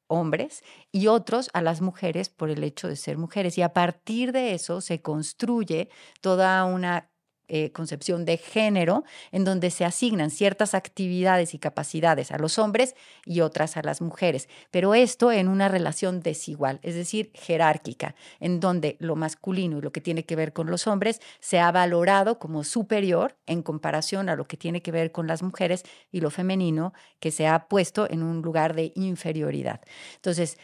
hombres 0.08 0.64
y 0.90 1.06
otros 1.06 1.50
a 1.52 1.62
las 1.62 1.80
mujeres 1.80 2.30
por 2.30 2.50
el 2.50 2.64
hecho 2.64 2.88
de 2.88 2.96
ser 2.96 3.18
mujeres. 3.18 3.58
Y 3.58 3.62
a 3.62 3.72
partir 3.72 4.32
de 4.32 4.54
eso 4.54 4.80
se 4.80 5.02
construye 5.02 5.90
toda 6.20 6.64
una 6.64 7.10
eh, 7.48 7.72
concepción 7.72 8.24
de 8.24 8.36
género, 8.36 9.04
en 9.32 9.44
donde 9.44 9.70
se 9.70 9.84
asignan 9.84 10.30
ciertas 10.30 10.74
actividades 10.74 11.54
y 11.54 11.58
capacidades 11.58 12.30
a 12.30 12.38
los 12.38 12.58
hombres 12.58 12.94
y 13.24 13.40
otras 13.40 13.76
a 13.76 13.82
las 13.82 14.00
mujeres, 14.00 14.48
pero 14.70 14.94
esto 14.94 15.32
en 15.32 15.48
una 15.48 15.68
relación 15.68 16.20
desigual, 16.20 16.78
es 16.82 16.94
decir, 16.94 17.30
jerárquica, 17.34 18.14
en 18.40 18.60
donde 18.60 18.96
lo 19.00 19.16
masculino 19.16 19.78
y 19.78 19.80
lo 19.80 19.92
que 19.92 20.00
tiene 20.00 20.24
que 20.24 20.36
ver 20.36 20.52
con 20.52 20.70
los 20.70 20.86
hombres 20.86 21.20
se 21.40 21.58
ha 21.58 21.72
valorado 21.72 22.38
como 22.38 22.64
superior 22.64 23.36
en 23.46 23.62
comparación 23.62 24.28
a 24.28 24.36
lo 24.36 24.44
que 24.44 24.56
tiene 24.56 24.82
que 24.82 24.92
ver 24.92 25.12
con 25.12 25.26
las 25.26 25.42
mujeres 25.42 25.84
y 26.12 26.20
lo 26.20 26.30
femenino 26.30 26.92
que 27.20 27.30
se 27.30 27.46
ha 27.46 27.68
puesto 27.68 28.08
en 28.10 28.22
un 28.22 28.42
lugar 28.42 28.74
de 28.74 28.92
inferioridad. 28.94 29.80
Entonces, 30.16 30.58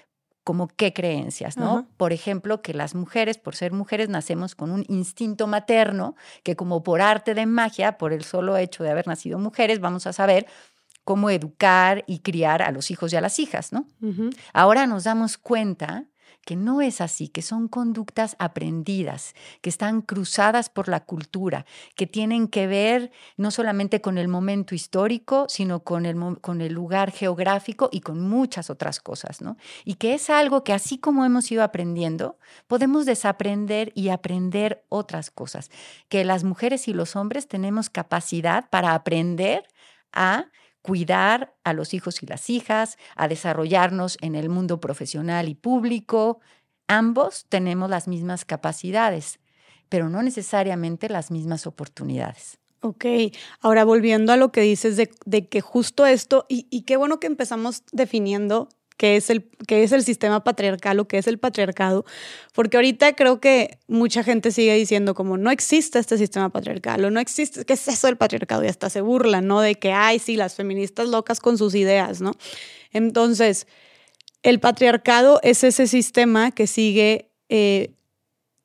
como 0.45 0.69
qué 0.69 0.93
creencias, 0.93 1.57
¿no? 1.57 1.89
Por 1.97 2.13
ejemplo, 2.13 2.61
que 2.61 2.75
las 2.75 2.95
mujeres, 2.95 3.39
por 3.39 3.57
ser 3.57 3.73
mujeres, 3.73 4.11
nacemos 4.11 4.55
con 4.55 4.71
un 4.71 4.85
instinto 4.89 5.47
materno 5.47 6.17
que 6.43 6.55
como 6.55 6.83
por 6.83 7.01
arte 7.01 7.35
de 7.35 7.47
magia, 7.47 7.97
por 7.97 8.13
el 8.13 8.25
solo 8.25 8.59
hecho 8.59 8.85
de 8.85 8.91
haber 8.91 9.07
nacido 9.07 9.39
mujeres, 9.39 9.81
vamos 9.81 10.07
a 10.07 10.13
saber 10.13 10.47
cómo 11.03 11.31
educar 11.31 12.05
y 12.07 12.19
criar 12.21 12.63
a 12.63 12.71
los 12.73 12.91
hijos 12.91 13.13
y 13.13 13.17
a 13.17 13.23
las 13.23 13.39
hijas, 13.39 13.73
¿no? 13.73 13.87
Ahora 14.53 14.87
nos 14.87 15.05
damos 15.05 15.39
cuenta 15.39 16.05
que 16.45 16.57
no 16.57 16.81
es 16.81 17.01
así, 17.01 17.29
que 17.29 17.43
son 17.43 17.69
conductas 17.69 18.37
aprendidas, 18.39 19.35
que 19.61 19.71
están 19.71 20.03
cruzadas 20.03 20.69
por 20.69 20.89
la 20.89 21.01
cultura, 21.01 21.67
que 21.97 22.07
tienen 22.07 22.49
que 22.49 22.67
ver 22.67 23.13
no 23.37 23.51
solamente 23.51 24.01
con 24.01 24.19
el 24.19 24.29
momento 24.29 24.75
histórico, 24.75 25.47
sino 25.49 25.85
con 25.85 26.07
el, 26.07 26.17
con 26.41 26.61
el 26.61 26.73
lugar 26.73 27.11
geográfico 27.11 27.89
y 27.91 28.01
con 28.01 28.21
muchas 28.21 28.71
otras 28.71 29.01
cosas, 29.01 29.41
¿no? 29.41 29.57
Y 29.85 29.95
que 29.95 30.15
es 30.15 30.31
algo 30.31 30.65
que 30.65 30.73
así 30.73 30.99
como 30.99 31.25
hemos 31.25 31.51
ido 31.51 31.63
aprendiendo, 31.63 32.39
podemos 32.67 33.07
desaprender 33.07 33.93
y 33.95 34.09
aprender 34.09 34.85
otras 34.89 35.31
cosas, 35.31 35.71
que 36.09 36.25
las 36.25 36.45
mujeres 36.45 36.89
y 36.89 36.95
los 36.95 37.17
hombres 37.17 37.49
tenemos 37.49 37.91
capacidad 37.91 38.69
para 38.71 38.95
aprender 38.95 39.67
a 40.13 40.47
cuidar 40.85 41.55
a 41.65 41.73
los 41.73 41.95
hijos 41.95 42.23
y 42.23 42.27
las 42.27 42.51
hijas, 42.51 42.99
a 43.17 43.27
desarrollarnos 43.27 44.19
en 44.21 44.35
el 44.35 44.51
mundo 44.51 44.81
profesional 44.81 45.49
y 45.49 45.55
público. 45.55 46.41
Ambos 46.89 47.47
tenemos 47.49 47.89
las 47.89 48.07
mismas 48.07 48.45
capacidades, 48.45 49.41
pero 49.89 50.11
no 50.11 50.23
necesariamente 50.23 51.09
las 51.09 51.31
mismas 51.31 51.67
oportunidades. 51.67 52.59
Ok, 52.81 53.07
ahora 53.63 53.85
volviendo 53.85 54.31
a 54.31 54.37
lo 54.37 54.53
que 54.53 54.61
dices 54.61 54.99
de, 54.99 55.49
que 55.49 55.61
justo 55.63 56.05
esto, 56.05 56.45
y, 56.51 56.67
y, 56.69 56.83
qué 56.83 56.99
bueno 56.99 57.19
que 57.19 57.29
empezamos 57.29 57.83
definiendo 57.93 58.69
qué 58.97 59.17
es, 59.17 59.31
el, 59.31 59.51
qué 59.67 59.83
es 59.83 59.93
el 59.93 60.05
sistema 60.05 60.45
patriarcal 60.45 61.01
o 61.01 61.09
qué 61.09 61.19
es 61.19 61.27
el 61.27 61.39
patriarcado, 61.39 62.05
porque 62.53 62.77
ahorita 62.77 63.15
creo 63.15 63.41
que 63.41 63.79
mucha 63.89 64.23
gente 64.23 64.51
sigue 64.53 64.75
diciendo 64.75 65.15
como 65.15 65.37
no 65.37 65.51
existe 65.51 65.99
este 65.99 66.17
sistema 66.19 66.51
patriarcal 66.51 67.05
o 67.05 67.11
no 67.11 67.21
existe, 67.21 67.65
¿qué 67.65 67.73
es 67.73 67.89
eso 67.89 68.07
del 68.07 68.17
patriarcado? 68.17 68.65
Y 68.65 68.69
hasta 68.69 68.91
se 68.91 69.01
burlan, 69.01 69.47
¿no? 69.47 69.61
De 69.61 69.75
que, 69.75 69.93
ay, 69.93 70.19
sí, 70.19 70.37
las 70.37 70.55
feministas 70.55 71.09
locas 71.09 71.41
con 71.41 71.59
sus 71.59 71.75
ideas, 71.75 72.21
¿no? 72.21 72.33
Entonces, 72.93 73.67
el 74.43 74.61
patriarcado 74.61 75.41
es 75.43 75.65
ese 75.65 75.87
sistema 75.87 76.51
que 76.51 76.67
sigue 76.67 77.31
eh, 77.49 77.95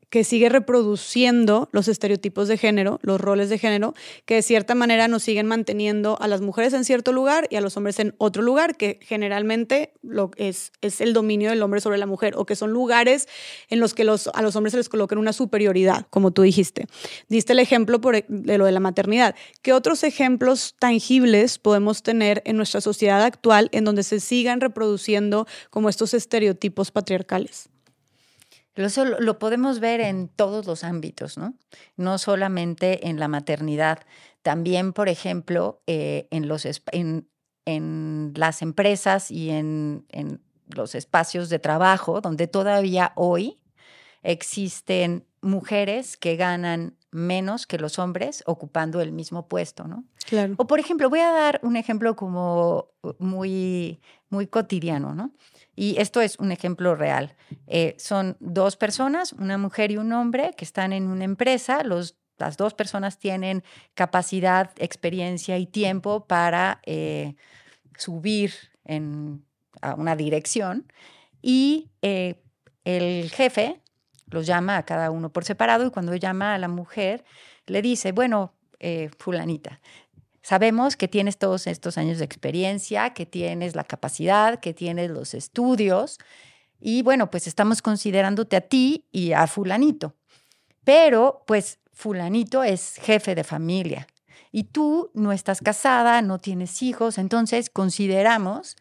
que 0.09 0.23
sigue 0.23 0.49
reproduciendo 0.49 1.69
los 1.71 1.87
estereotipos 1.87 2.47
de 2.47 2.57
género, 2.57 2.99
los 3.03 3.21
roles 3.21 3.49
de 3.49 3.57
género, 3.57 3.93
que 4.25 4.35
de 4.35 4.41
cierta 4.41 4.75
manera 4.75 5.07
nos 5.07 5.23
siguen 5.23 5.45
manteniendo 5.45 6.17
a 6.19 6.27
las 6.27 6.41
mujeres 6.41 6.73
en 6.73 6.83
cierto 6.83 7.13
lugar 7.13 7.47
y 7.49 7.55
a 7.55 7.61
los 7.61 7.77
hombres 7.77 7.99
en 7.99 8.15
otro 8.17 8.41
lugar, 8.41 8.75
que 8.75 8.99
generalmente 9.01 9.93
es, 10.37 10.71
es 10.81 11.01
el 11.01 11.13
dominio 11.13 11.51
del 11.51 11.61
hombre 11.61 11.81
sobre 11.81 11.97
la 11.97 12.05
mujer, 12.05 12.33
o 12.37 12.45
que 12.45 12.55
son 12.55 12.71
lugares 12.71 13.27
en 13.69 13.79
los 13.79 13.93
que 13.93 14.03
los, 14.03 14.27
a 14.33 14.41
los 14.41 14.55
hombres 14.55 14.71
se 14.71 14.77
les 14.77 14.89
coloca 14.89 15.15
una 15.17 15.33
superioridad, 15.33 16.07
como 16.09 16.31
tú 16.31 16.41
dijiste. 16.41 16.87
Diste 17.27 17.53
el 17.53 17.59
ejemplo 17.59 18.01
por, 18.01 18.15
e, 18.15 18.25
de 18.27 18.57
lo 18.57 18.65
de 18.65 18.71
la 18.71 18.79
maternidad. 18.79 19.35
¿Qué 19.61 19.73
otros 19.73 20.03
ejemplos 20.03 20.75
tangibles 20.79 21.59
podemos 21.59 22.03
tener 22.03 22.41
en 22.45 22.57
nuestra 22.57 22.81
sociedad 22.81 23.23
actual 23.23 23.69
en 23.71 23.85
donde 23.85 24.03
se 24.03 24.19
sigan 24.19 24.61
reproduciendo 24.61 25.47
como 25.69 25.89
estos 25.89 26.13
estereotipos 26.13 26.91
patriarcales? 26.91 27.69
Eso 28.75 29.05
lo 29.05 29.39
podemos 29.39 29.79
ver 29.79 29.99
en 29.99 30.29
todos 30.29 30.65
los 30.65 30.83
ámbitos, 30.83 31.37
¿no? 31.37 31.55
No 31.97 32.17
solamente 32.17 33.07
en 33.09 33.19
la 33.19 33.27
maternidad, 33.27 33.99
también, 34.41 34.93
por 34.93 35.09
ejemplo, 35.09 35.81
eh, 35.85 36.27
en, 36.31 36.47
los, 36.47 36.65
en, 36.91 37.27
en, 37.65 38.33
las 38.35 38.61
empresas 38.61 39.31
y 39.31 39.49
en, 39.49 40.05
en 40.09 40.41
los 40.67 40.95
espacios 40.95 41.49
de 41.49 41.59
trabajo, 41.59 42.21
donde 42.21 42.47
todavía 42.47 43.11
hoy 43.15 43.61
existen 44.23 45.25
mujeres 45.41 46.17
que 46.17 46.35
ganan 46.35 46.95
menos 47.11 47.65
que 47.65 47.79
los 47.79 47.97
hombres 47.99 48.43
ocupando 48.45 49.01
el 49.01 49.11
mismo 49.11 49.47
puesto, 49.47 49.87
¿no? 49.87 50.03
Claro. 50.25 50.53
O 50.57 50.67
por 50.67 50.79
ejemplo, 50.79 51.09
voy 51.09 51.21
a 51.21 51.31
dar 51.31 51.59
un 51.63 51.75
ejemplo 51.75 52.15
como 52.15 52.89
muy, 53.17 53.99
muy 54.29 54.47
cotidiano, 54.47 55.15
¿no? 55.15 55.31
Y 55.79 55.95
esto 55.97 56.19
es 56.19 56.37
un 56.39 56.51
ejemplo 56.51 56.93
real. 56.93 57.37
Eh, 57.67 57.95
son 57.97 58.35
dos 58.41 58.75
personas, 58.75 59.31
una 59.31 59.57
mujer 59.57 59.91
y 59.91 59.97
un 59.97 60.11
hombre, 60.11 60.53
que 60.57 60.65
están 60.65 60.91
en 60.91 61.07
una 61.07 61.23
empresa. 61.23 61.83
Los, 61.85 62.17
las 62.37 62.57
dos 62.57 62.73
personas 62.73 63.17
tienen 63.17 63.63
capacidad, 63.93 64.71
experiencia 64.75 65.57
y 65.57 65.65
tiempo 65.65 66.25
para 66.25 66.81
eh, 66.85 67.37
subir 67.97 68.51
en, 68.83 69.45
a 69.81 69.95
una 69.95 70.17
dirección. 70.17 70.91
Y 71.41 71.89
eh, 72.01 72.43
el 72.83 73.31
jefe 73.31 73.79
los 74.25 74.45
llama 74.45 74.75
a 74.75 74.83
cada 74.83 75.11
uno 75.11 75.31
por 75.31 75.45
separado 75.45 75.85
y 75.85 75.91
cuando 75.91 76.13
llama 76.13 76.55
a 76.55 76.57
la 76.57 76.67
mujer 76.67 77.23
le 77.67 77.81
dice, 77.81 78.11
bueno, 78.11 78.53
fulanita, 79.17 79.79
Sabemos 80.49 80.97
que 80.97 81.07
tienes 81.07 81.37
todos 81.37 81.67
estos 81.67 81.99
años 81.99 82.17
de 82.17 82.25
experiencia, 82.25 83.11
que 83.13 83.27
tienes 83.27 83.75
la 83.75 83.83
capacidad, 83.83 84.59
que 84.59 84.73
tienes 84.73 85.11
los 85.11 85.35
estudios, 85.35 86.17
Y 86.79 87.03
bueno, 87.03 87.29
pues 87.29 87.45
estamos 87.45 87.83
considerándote 87.83 88.55
a 88.55 88.61
ti 88.61 89.05
y 89.11 89.33
a 89.33 89.45
fulanito. 89.45 90.15
Pero 90.83 91.43
pues 91.45 91.77
fulanito 91.93 92.63
es 92.63 92.95
jefe 92.95 93.35
de 93.35 93.43
familia 93.43 94.07
y 94.51 94.63
tú 94.63 95.11
no 95.13 95.31
estás 95.31 95.61
casada, 95.61 96.23
no 96.23 96.39
tienes 96.39 96.81
hijos, 96.81 97.19
entonces 97.19 97.69
consideramos 97.69 98.75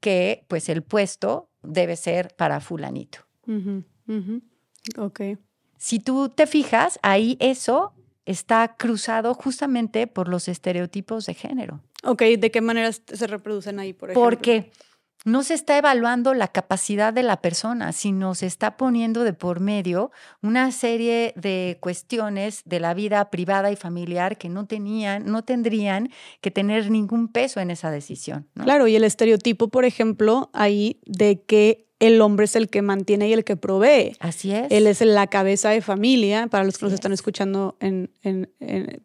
que 0.00 0.44
pues 0.48 0.68
el 0.68 0.82
puesto 0.82 1.50
debe 1.62 1.94
ser 1.94 2.34
para 2.34 2.58
fulanito. 2.58 3.20
Ok. 4.98 5.20
Si 5.78 6.00
tú 6.00 6.30
te 6.30 6.48
fijas, 6.48 6.98
ahí 7.00 7.36
eso 7.38 7.94
está 8.26 8.76
cruzado 8.76 9.34
justamente 9.34 10.06
por 10.06 10.28
los 10.28 10.48
estereotipos 10.48 11.26
de 11.26 11.34
género. 11.34 11.80
Ok, 12.04 12.22
¿de 12.38 12.50
qué 12.50 12.60
manera 12.60 12.90
se 12.92 13.26
reproducen 13.26 13.78
ahí, 13.78 13.92
por 13.92 14.10
ejemplo? 14.10 14.22
Porque 14.22 14.72
no 15.24 15.44
se 15.44 15.54
está 15.54 15.78
evaluando 15.78 16.34
la 16.34 16.48
capacidad 16.48 17.12
de 17.12 17.22
la 17.22 17.40
persona, 17.40 17.92
sino 17.92 18.34
se 18.34 18.46
está 18.46 18.76
poniendo 18.76 19.22
de 19.22 19.32
por 19.32 19.60
medio 19.60 20.10
una 20.42 20.72
serie 20.72 21.32
de 21.36 21.78
cuestiones 21.80 22.62
de 22.64 22.80
la 22.80 22.92
vida 22.94 23.30
privada 23.30 23.70
y 23.70 23.76
familiar 23.76 24.36
que 24.36 24.48
no 24.48 24.66
tenían, 24.66 25.26
no 25.26 25.42
tendrían 25.44 26.10
que 26.40 26.50
tener 26.50 26.90
ningún 26.90 27.28
peso 27.28 27.60
en 27.60 27.70
esa 27.70 27.90
decisión. 27.90 28.48
Claro, 28.54 28.88
y 28.88 28.96
el 28.96 29.04
estereotipo, 29.04 29.68
por 29.68 29.84
ejemplo, 29.84 30.50
ahí 30.52 31.00
de 31.06 31.42
que 31.42 31.86
el 32.02 32.20
hombre 32.20 32.46
es 32.46 32.56
el 32.56 32.68
que 32.68 32.82
mantiene 32.82 33.28
y 33.28 33.32
el 33.32 33.44
que 33.44 33.56
provee. 33.56 34.16
Así 34.18 34.50
es. 34.52 34.66
Él 34.70 34.88
es 34.88 35.00
la 35.02 35.28
cabeza 35.28 35.70
de 35.70 35.80
familia, 35.80 36.48
para 36.48 36.64
los 36.64 36.76
que 36.76 36.86
nos 36.86 36.92
están 36.92 37.12
escuchando 37.12 37.76
en, 37.78 38.10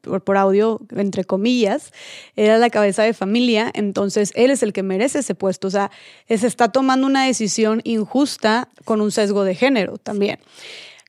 por, 0.01 0.35
audio, 0.35 0.81
entre 0.89 1.23
comillas, 1.23 1.91
él 2.35 2.49
es 2.49 2.59
la 2.59 2.71
cabeza 2.71 3.03
de 3.03 3.13
familia, 3.13 3.69
entonces 3.75 4.31
él 4.35 4.49
es 4.49 4.63
el 4.63 4.73
que 4.73 4.81
merece 4.81 5.19
ese 5.19 5.35
puesto. 5.35 5.67
O 5.67 5.71
sea, 5.71 5.91
se 6.27 6.47
está 6.47 6.71
tomando 6.71 7.05
una 7.05 7.23
decisión 7.25 7.81
injusta 7.83 8.69
con 8.83 8.99
un 8.99 9.11
sesgo 9.11 9.43
de 9.43 9.53
género 9.53 9.99
también. 9.99 10.39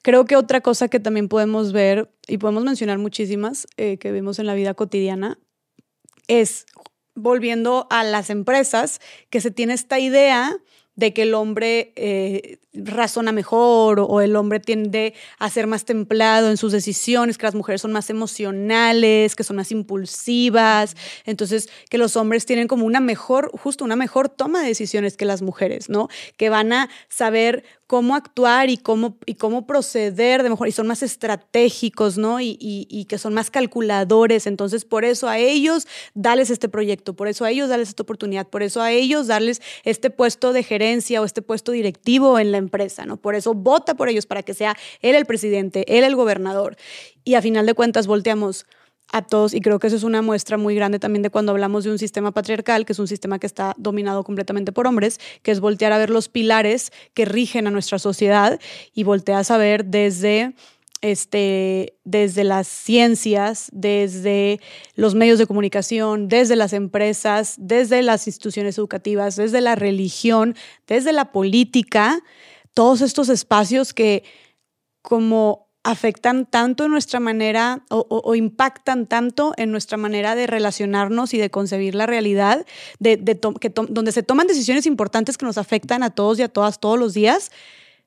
Creo 0.02 0.26
que 0.26 0.36
otra 0.36 0.60
cosa 0.60 0.88
que 0.88 1.00
también 1.00 1.28
podemos 1.28 1.72
ver, 1.72 2.10
y 2.26 2.36
podemos 2.36 2.64
mencionar 2.64 2.98
muchísimas 2.98 3.66
eh, 3.78 3.96
que 3.96 4.12
vemos 4.12 4.38
en 4.38 4.46
la 4.46 4.52
vida 4.52 4.74
cotidiana, 4.74 5.38
es 6.26 6.66
volviendo 7.14 7.86
a 7.88 8.04
las 8.04 8.28
empresas, 8.28 9.00
que 9.30 9.40
se 9.40 9.50
tiene 9.50 9.72
esta 9.72 9.98
idea 9.98 10.58
de 10.98 11.12
que 11.12 11.22
el 11.22 11.34
hombre 11.34 11.92
eh, 11.94 12.58
razona 12.84 13.32
mejor 13.32 14.00
o, 14.00 14.20
el 14.20 14.36
hombre 14.36 14.60
tiende 14.60 15.14
a 15.38 15.50
ser 15.50 15.66
más 15.66 15.84
templado 15.84 16.50
en 16.50 16.56
sus 16.56 16.72
decisiones, 16.72 17.38
que 17.38 17.46
las 17.46 17.54
mujeres 17.54 17.82
son 17.82 17.92
más 17.92 18.10
emocionales, 18.10 19.34
que 19.34 19.44
son 19.44 19.56
más 19.56 19.70
impulsivas, 19.70 20.96
entonces 21.24 21.68
que 21.90 21.98
los 21.98 22.16
hombres 22.16 22.46
tienen 22.46 22.68
como 22.68 22.84
una 22.86 23.00
mejor, 23.00 23.50
justo 23.52 23.84
una 23.84 23.96
mejor 23.96 24.28
toma 24.28 24.62
de 24.62 24.68
decisiones 24.68 25.16
que 25.16 25.24
las 25.24 25.42
mujeres, 25.42 25.88
¿no? 25.88 26.08
Que 26.36 26.50
van 26.50 26.72
a 26.72 26.88
saber 27.08 27.64
cómo 27.88 28.14
actuar 28.14 28.68
y 28.68 28.76
cómo, 28.76 29.16
y 29.24 29.34
cómo 29.34 29.66
proceder 29.66 30.42
de 30.42 30.50
mejor, 30.50 30.68
y 30.68 30.72
son 30.72 30.86
más 30.86 31.02
estratégicos, 31.02 32.18
¿no? 32.18 32.38
Y, 32.38 32.58
y, 32.60 33.04
que 33.06 33.16
son 33.16 33.32
más 33.32 33.50
calculadores. 33.50 34.46
Entonces, 34.46 34.84
por 34.84 35.06
eso 35.06 35.26
a 35.26 35.38
ellos 35.38 35.88
darles 36.14 36.50
este 36.50 36.68
proyecto, 36.68 37.14
por 37.14 37.28
eso 37.28 37.46
a 37.46 37.50
ellos 37.50 37.70
darles 37.70 37.88
esta 37.88 38.02
oportunidad, 38.02 38.46
por 38.46 38.62
eso 38.62 38.82
a 38.82 38.92
ellos 38.92 39.26
darles 39.26 39.62
este 39.84 40.10
puesto 40.10 40.52
de 40.52 40.62
gerencia 40.62 41.22
o 41.22 41.24
este 41.24 41.40
puesto 41.40 41.72
directivo 41.72 42.38
en 42.38 42.52
la 42.52 42.58
Por 42.70 43.34
eso 43.34 43.54
vota 43.54 43.94
por 43.94 44.08
ellos 44.08 44.26
para 44.26 44.42
que 44.42 44.54
sea 44.54 44.76
él 45.00 45.14
el 45.14 45.26
presidente, 45.26 45.84
él 45.98 46.04
el 46.04 46.16
gobernador. 46.16 46.76
Y 47.24 47.34
a 47.34 47.42
final 47.42 47.66
de 47.66 47.74
cuentas 47.74 48.06
volteamos 48.06 48.66
a 49.10 49.22
todos, 49.22 49.54
y 49.54 49.60
creo 49.60 49.78
que 49.78 49.86
eso 49.86 49.96
es 49.96 50.02
una 50.02 50.20
muestra 50.20 50.58
muy 50.58 50.74
grande 50.74 50.98
también 50.98 51.22
de 51.22 51.30
cuando 51.30 51.52
hablamos 51.52 51.84
de 51.84 51.90
un 51.90 51.98
sistema 51.98 52.32
patriarcal, 52.32 52.84
que 52.84 52.92
es 52.92 52.98
un 52.98 53.08
sistema 53.08 53.38
que 53.38 53.46
está 53.46 53.74
dominado 53.78 54.22
completamente 54.22 54.70
por 54.70 54.86
hombres, 54.86 55.18
que 55.42 55.50
es 55.50 55.60
voltear 55.60 55.92
a 55.92 55.98
ver 55.98 56.10
los 56.10 56.28
pilares 56.28 56.92
que 57.14 57.24
rigen 57.24 57.66
a 57.66 57.70
nuestra 57.70 57.98
sociedad 57.98 58.60
y 58.92 59.04
voltear 59.04 59.44
a 59.48 59.56
ver 59.56 59.86
desde, 59.86 60.52
este, 61.00 61.94
desde 62.04 62.44
las 62.44 62.68
ciencias, 62.68 63.68
desde 63.72 64.60
los 64.94 65.14
medios 65.14 65.38
de 65.38 65.46
comunicación, 65.46 66.28
desde 66.28 66.56
las 66.56 66.74
empresas, 66.74 67.54
desde 67.56 68.02
las 68.02 68.26
instituciones 68.26 68.76
educativas, 68.76 69.36
desde 69.36 69.62
la 69.62 69.74
religión, 69.74 70.54
desde 70.86 71.12
la 71.12 71.32
política, 71.32 72.20
todos 72.78 73.00
estos 73.00 73.28
espacios 73.28 73.92
que 73.92 74.22
como 75.02 75.66
afectan 75.82 76.46
tanto 76.46 76.84
en 76.84 76.92
nuestra 76.92 77.18
manera 77.18 77.82
o, 77.90 78.36
impactan 78.36 79.08
tanto 79.08 79.52
en 79.56 79.72
nuestra 79.72 79.98
manera 79.98 80.36
de 80.36 80.46
relacionarnos 80.46 81.34
y 81.34 81.38
de 81.38 81.50
concebir 81.50 81.96
la 81.96 82.06
realidad, 82.06 82.64
de, 83.00 83.18
que 83.60 83.70
donde 83.70 84.12
se 84.12 84.22
toman 84.22 84.46
decisiones 84.46 84.86
importantes 84.86 85.36
que 85.36 85.44
nos 85.44 85.58
afectan 85.58 86.04
a 86.04 86.10
todos 86.10 86.38
y 86.38 86.42
a 86.42 86.48
todas 86.48 86.78
todos 86.78 87.00
los 87.00 87.14
días, 87.14 87.50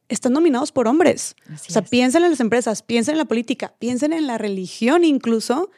están 0.07 0.33
dominados 0.33 0.71
por 0.71 0.87
hombres. 0.87 1.35
o 1.53 1.69
sea, 1.69 1.81
piensen 1.81 2.23
en 2.23 2.29
las 2.29 2.39
empresas, 2.39 2.81
piensen 2.81 3.15
en 3.15 3.17
la 3.19 3.25
política, 3.25 3.73
piensen 3.77 4.13
en 4.13 4.25
la 4.25 4.37
religión 4.37 5.03
incluso, 5.03 5.69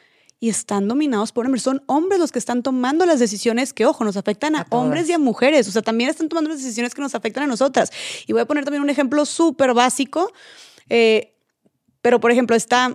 y 0.44 0.50
están 0.50 0.88
dominados 0.88 1.32
por 1.32 1.46
hombres. 1.46 1.62
Son 1.62 1.82
hombres 1.86 2.20
los 2.20 2.30
que 2.30 2.38
están 2.38 2.62
tomando 2.62 3.06
las 3.06 3.18
decisiones 3.18 3.72
que, 3.72 3.86
ojo, 3.86 4.04
nos 4.04 4.18
afectan 4.18 4.56
a, 4.56 4.66
hombres 4.68 5.08
y 5.08 5.12
a 5.14 5.18
mujeres. 5.18 5.66
O 5.68 5.70
sea, 5.70 5.80
también 5.80 6.10
están 6.10 6.28
tomando 6.28 6.50
las 6.50 6.58
decisiones 6.58 6.94
que 6.94 7.00
nos 7.00 7.14
afectan 7.14 7.44
a 7.44 7.46
nosotras. 7.46 7.90
Y 8.26 8.34
voy 8.34 8.42
a 8.42 8.44
poner 8.44 8.62
también 8.62 8.82
un 8.82 8.90
ejemplo 8.90 9.24
súper 9.24 9.72
básico. 9.72 10.34
Eh, 10.90 11.32
pero, 12.02 12.20
por 12.20 12.30
ejemplo, 12.30 12.54
está 12.54 12.94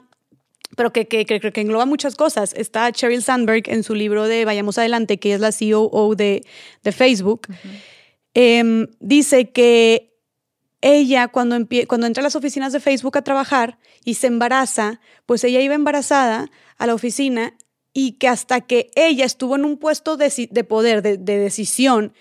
pero 0.78 0.94
que, 0.94 1.08
que, 1.08 1.26
que, 1.26 1.40
que, 1.40 1.62
engloba 1.62 1.88
muchas 1.88 2.16
cosas. 2.16 2.54
Está 2.54 2.92
Sheryl 2.92 3.24
Sandberg 3.24 3.64
en 3.66 3.82
su 3.82 3.96
libro 3.96 4.28
de 4.28 4.46
Vayamos 4.46 4.78
Adelante, 4.78 5.18
que 5.18 5.34
es 5.34 5.40
la 5.40 5.52
CEO 5.52 6.14
de, 6.16 6.46
de 6.84 6.92
Facebook. 6.92 7.48
Em, 8.36 8.86
dice 9.00 9.50
que 9.50 10.09
ella, 10.82 11.28
cuando, 11.28 11.58
cuando 11.88 12.08
entra 12.08 12.22
a 12.22 12.24
las 12.24 12.36
oficinas 12.36 12.74
de 12.74 12.80
Facebook 12.80 13.18
a 13.18 13.24
trabajar 13.24 13.80
y 14.06 14.16
se 14.16 14.28
embaraza, 14.28 15.02
pues 15.26 15.44
ella 15.44 15.62
iba 15.62 15.76
embarazada 15.76 16.50
a 16.78 16.88
la 16.88 16.94
oficina 16.94 17.58
y 17.94 18.14
que 18.14 18.28
hasta 18.28 18.62
que 18.62 18.92
ella 18.96 19.26
estuvo 19.26 19.56
en 19.56 19.66
un 19.66 19.78
puesto 19.78 20.16
de, 20.16 20.32
de 20.50 20.64
poder, 20.64 21.02
de, 21.02 21.18
de 21.18 21.38
decisión, 21.38 22.14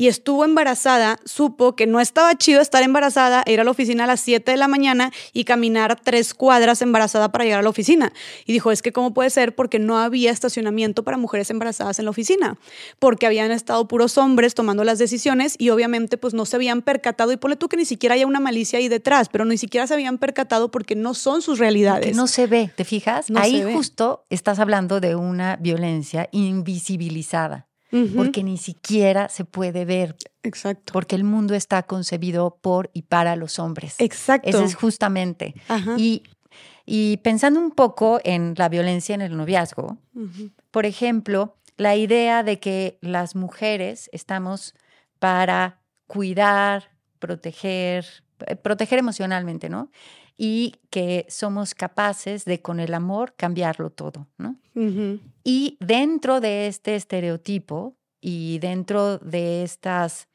y 0.00 0.08
estuvo 0.08 0.46
embarazada, 0.46 1.18
supo 1.26 1.76
que 1.76 1.86
no 1.86 2.00
estaba 2.00 2.34
chido 2.34 2.62
estar 2.62 2.82
embarazada, 2.82 3.44
ir 3.46 3.60
a 3.60 3.64
la 3.64 3.70
oficina 3.70 4.04
a 4.04 4.06
las 4.06 4.20
7 4.20 4.50
de 4.50 4.56
la 4.56 4.66
mañana 4.66 5.12
y 5.34 5.44
caminar 5.44 6.00
tres 6.02 6.32
cuadras 6.32 6.80
embarazada 6.80 7.30
para 7.32 7.44
llegar 7.44 7.60
a 7.60 7.62
la 7.62 7.68
oficina. 7.68 8.10
Y 8.46 8.54
dijo, 8.54 8.72
es 8.72 8.80
que 8.80 8.92
cómo 8.92 9.12
puede 9.12 9.28
ser 9.28 9.54
porque 9.54 9.78
no 9.78 9.98
había 9.98 10.30
estacionamiento 10.30 11.04
para 11.04 11.18
mujeres 11.18 11.50
embarazadas 11.50 11.98
en 11.98 12.06
la 12.06 12.12
oficina, 12.12 12.56
porque 12.98 13.26
habían 13.26 13.50
estado 13.50 13.86
puros 13.88 14.16
hombres 14.16 14.54
tomando 14.54 14.84
las 14.84 14.98
decisiones 14.98 15.54
y 15.58 15.68
obviamente 15.68 16.16
pues 16.16 16.32
no 16.32 16.46
se 16.46 16.56
habían 16.56 16.80
percatado 16.80 17.32
y 17.32 17.36
ponle 17.36 17.56
tú 17.56 17.68
que 17.68 17.76
ni 17.76 17.84
siquiera 17.84 18.14
haya 18.14 18.26
una 18.26 18.40
malicia 18.40 18.78
ahí 18.78 18.88
detrás, 18.88 19.28
pero 19.28 19.44
ni 19.44 19.58
siquiera 19.58 19.86
se 19.86 19.92
habían 19.92 20.16
percatado 20.16 20.70
porque 20.70 20.96
no 20.96 21.12
son 21.12 21.42
sus 21.42 21.58
realidades. 21.58 22.16
no 22.16 22.26
se 22.26 22.46
ve, 22.46 22.70
¿te 22.74 22.86
fijas? 22.86 23.26
ahí 23.36 23.62
justo 23.70 24.24
estás 24.30 24.60
hablando 24.60 24.98
de 24.98 25.14
una 25.14 25.56
violencia 25.56 26.30
invisibilizada 26.32 27.66
porque 28.16 28.42
ni 28.44 28.56
siquiera 28.56 29.28
se 29.28 29.44
puede 29.44 29.84
ver. 29.84 30.16
Exacto. 30.42 30.92
Porque 30.92 31.16
el 31.16 31.24
mundo 31.24 31.54
está 31.54 31.82
concebido 31.82 32.58
por 32.60 32.90
y 32.92 33.02
para 33.02 33.36
los 33.36 33.58
hombres. 33.58 33.96
Exacto. 33.98 34.48
Ese 34.48 34.64
es 34.64 34.74
justamente. 34.74 35.54
Y, 35.96 36.22
y, 36.86 37.18
pensando 37.18 37.60
un 37.60 37.72
poco 37.72 38.20
en 38.24 38.54
la 38.56 38.68
violencia 38.68 39.14
en 39.14 39.22
el 39.22 39.36
noviazgo, 39.36 39.98
por 40.70 40.86
ejemplo, 40.86 41.56
la 41.76 41.96
idea 41.96 42.42
de 42.42 42.58
que 42.58 42.98
las 43.00 43.34
mujeres 43.34 44.08
estamos 44.12 44.74
para 45.18 45.80
cuidar, 46.06 46.90
proteger, 47.18 48.06
eh, 48.46 48.56
proteger 48.56 48.98
emocionalmente, 48.98 49.68
¿no? 49.68 49.90
y 50.42 50.76
que 50.88 51.26
somos 51.28 51.74
capaces 51.74 52.46
de 52.46 52.62
con 52.62 52.80
el 52.80 52.94
amor 52.94 53.34
cambiarlo 53.36 53.90
todo, 53.90 54.26
¿no? 54.38 54.56
Y 55.42 55.76
dentro 55.80 56.40
de 56.40 56.66
este 56.66 56.94
estereotipo 56.96 57.96
y 58.20 58.58
dentro 58.58 59.18
de 59.18 59.62
estas 59.62 60.28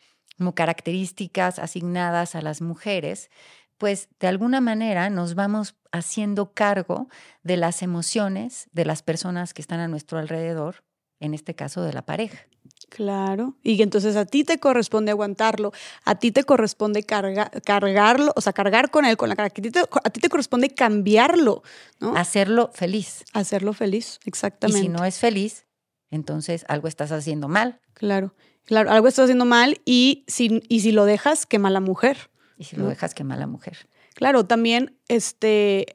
características 0.54 1.60
asignadas 1.60 2.36
a 2.36 2.42
las 2.42 2.62
mujeres, 2.62 3.30
pues 3.78 4.10
de 4.20 4.28
alguna 4.28 4.62
manera 4.62 5.10
nos 5.10 5.36
vamos 5.36 5.76
haciendo 5.92 6.54
cargo 6.54 7.08
de 7.44 7.58
las 7.58 7.82
emociones 7.82 8.70
de 8.72 8.86
las 8.86 9.02
personas 9.02 9.54
que 9.54 9.62
están 9.62 9.80
a 9.80 9.88
nuestro 9.88 10.18
alrededor, 10.18 10.84
en 11.20 11.34
este 11.34 11.56
caso 11.56 11.82
de 11.82 11.94
la 11.94 12.06
pareja. 12.06 12.48
Claro, 12.90 13.56
y 13.62 13.82
entonces 13.82 14.16
a 14.16 14.26
ti 14.26 14.44
te 14.44 14.58
corresponde 14.58 15.12
aguantarlo, 15.12 15.74
a 16.06 16.16
ti 16.16 16.32
te 16.32 16.44
corresponde 16.44 17.04
cargarlo, 17.04 18.32
o 18.36 18.42
sea, 18.42 18.54
cargar 18.54 18.90
con 18.90 19.06
él, 19.06 19.18
con 19.18 19.28
la 19.28 19.36
cara, 19.36 19.48
a 19.48 20.10
ti 20.10 20.22
te, 20.22 20.30
corresponde 20.30 20.70
cambiarlo, 20.70 21.64
¿no? 22.00 22.16
Hacerlo 22.16 22.72
feliz. 22.74 23.26
Hacerlo 23.34 23.74
feliz, 23.74 24.20
exactamente. 24.26 24.80
Y 24.80 24.84
si 24.84 24.90
no 24.90 25.04
es 25.04 25.20
feliz, 25.20 25.66
entonces 26.10 26.64
algo 26.70 26.88
estás 26.88 27.12
haciendo 27.12 27.48
mal. 27.50 27.82
Claro, 27.94 28.34
claro, 28.64 28.92
algo 28.92 29.08
estás 29.08 29.24
haciendo 29.24 29.46
mal 29.46 29.82
y 29.84 30.24
si, 30.28 30.64
y 30.70 30.80
si 30.80 30.92
lo 30.92 31.06
dejas, 31.06 31.46
qué 31.46 31.60
mala 31.60 31.82
mujer. 31.82 32.30
Y 32.58 32.64
si 32.64 32.78
lo 32.78 32.88
dejas, 32.88 33.14
qué 33.14 33.26
mala 33.26 33.48
mujer. 33.48 33.90
Claro, 34.14 34.46
también, 34.46 34.98
este, 35.10 35.88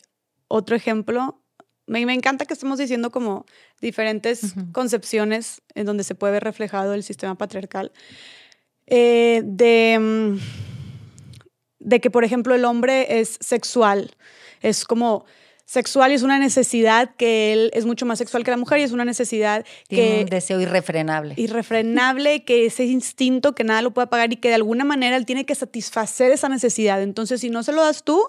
otro 0.49 0.77
ejemplo, 0.77 1.40
me, 1.91 2.15
encanta 2.15 2.45
que 2.45 2.55
estemos 2.55 2.79
diciendo 2.79 3.11
como 3.11 3.47
diferentes 3.81 4.55
concepciones 4.73 5.61
en 5.75 5.87
donde 5.87 6.05
se 6.05 6.15
puede 6.15 6.35
ver 6.35 6.45
reflejado 6.45 6.95
el 6.95 7.03
sistema 7.03 7.35
patriarcal. 7.35 7.91
Eh, 8.87 9.43
de, 9.45 9.99
mm, 9.99 10.39
de 11.81 12.01
que, 12.01 12.11
por 12.11 12.25
ejemplo, 12.25 12.55
el 12.55 12.65
hombre 12.65 13.21
es 13.21 13.39
sexual, 13.41 14.13
es 14.61 14.85
como 14.85 15.25
sexual 15.65 16.11
y 16.11 16.15
es 16.15 16.23
una 16.23 16.39
necesidad 16.39 17.15
que 17.17 17.53
él 17.53 17.71
es 17.75 17.87
mucho 17.87 18.05
más 18.05 18.19
sexual 18.19 18.43
que 18.43 18.51
la 18.51 18.57
mujer 18.57 18.81
y 18.81 18.83
es 18.83 18.91
una 18.91 19.05
necesidad 19.05 19.65
Tiene 19.87 20.17
que 20.19 20.25
un 20.25 20.31
deseo 20.31 20.61
irrefrenable. 20.61 21.35
irrefrenable, 21.37 22.45
que 22.45 22.67
ese 22.67 22.85
instinto 22.87 23.55
que 23.55 23.63
nada 23.63 23.81
lo 23.81 23.93
puede 23.93 24.07
apagar 24.07 24.33
y 24.33 24.37
que 24.37 24.49
de 24.49 24.57
alguna 24.57 24.85
manera 24.85 25.17
él 25.17 25.27
tiene 25.27 25.47
que 25.47 25.55
satisfacer 25.55 26.33
esa 26.33 26.49
necesidad. 26.49 27.01
Entonces, 27.03 27.41
si 27.41 27.51
no 27.51 27.63
se 27.63 27.71
lo 27.71 27.83
das 27.83 28.03
tú, 28.03 28.27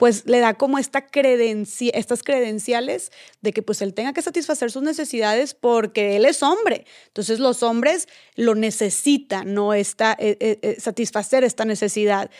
pues 0.00 0.24
le 0.24 0.40
da 0.40 0.54
como 0.54 0.78
esta 0.78 1.06
credenci 1.06 1.90
estas 1.92 2.22
credenciales 2.22 3.12
de 3.42 3.52
que 3.52 3.60
pues 3.60 3.82
él 3.82 3.92
tenga 3.92 4.14
que 4.14 4.22
satisfacer 4.22 4.70
sus 4.70 4.82
necesidades 4.82 5.52
porque 5.52 6.16
él 6.16 6.24
es 6.24 6.42
hombre. 6.42 6.86
Entonces, 7.08 7.38
los 7.38 7.62
hombres 7.62 8.08
lo 8.34 8.54
necesitan, 8.54 9.52
no 9.52 9.74
está 9.74 10.16
eh, 10.18 10.38
eh, 10.40 10.58
eh, 10.62 10.80
satisfacer 10.80 11.44
esta 11.44 11.66
necesidad. 11.66 12.30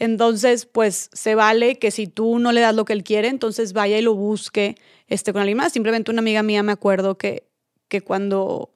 Entonces, 0.00 0.66
pues 0.66 1.08
se 1.12 1.36
vale 1.36 1.78
que 1.78 1.92
si 1.92 2.08
tú 2.08 2.40
no 2.40 2.50
le 2.50 2.60
das 2.60 2.74
lo 2.74 2.84
que 2.84 2.94
él 2.94 3.04
quiere, 3.04 3.28
entonces 3.28 3.74
vaya 3.74 3.96
y 3.96 4.02
lo 4.02 4.16
busque 4.16 4.74
este, 5.06 5.32
con 5.32 5.40
alguien 5.42 5.58
más. 5.58 5.72
Simplemente 5.72 6.10
una 6.10 6.18
amiga 6.18 6.42
mía 6.42 6.64
me 6.64 6.72
acuerdo 6.72 7.16
que, 7.16 7.46
que 7.86 8.00
cuando 8.00 8.72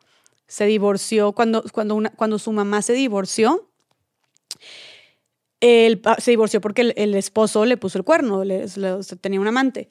se 0.46 0.66
divorció, 0.66 1.32
cuando, 1.32 1.64
cuando, 1.72 1.96
una, 1.96 2.10
cuando 2.10 2.38
su 2.38 2.52
mamá 2.52 2.82
se 2.82 2.92
divorció, 2.92 3.68
se 5.60 6.30
divorció 6.30 6.60
porque 6.60 6.92
el, 6.96 7.14
esposo 7.14 7.64
le 7.64 7.76
puso 7.76 7.98
el 7.98 8.04
cuerno, 8.04 8.44
le, 8.44 8.66
tenía 9.20 9.40
un 9.40 9.46
amante. 9.46 9.88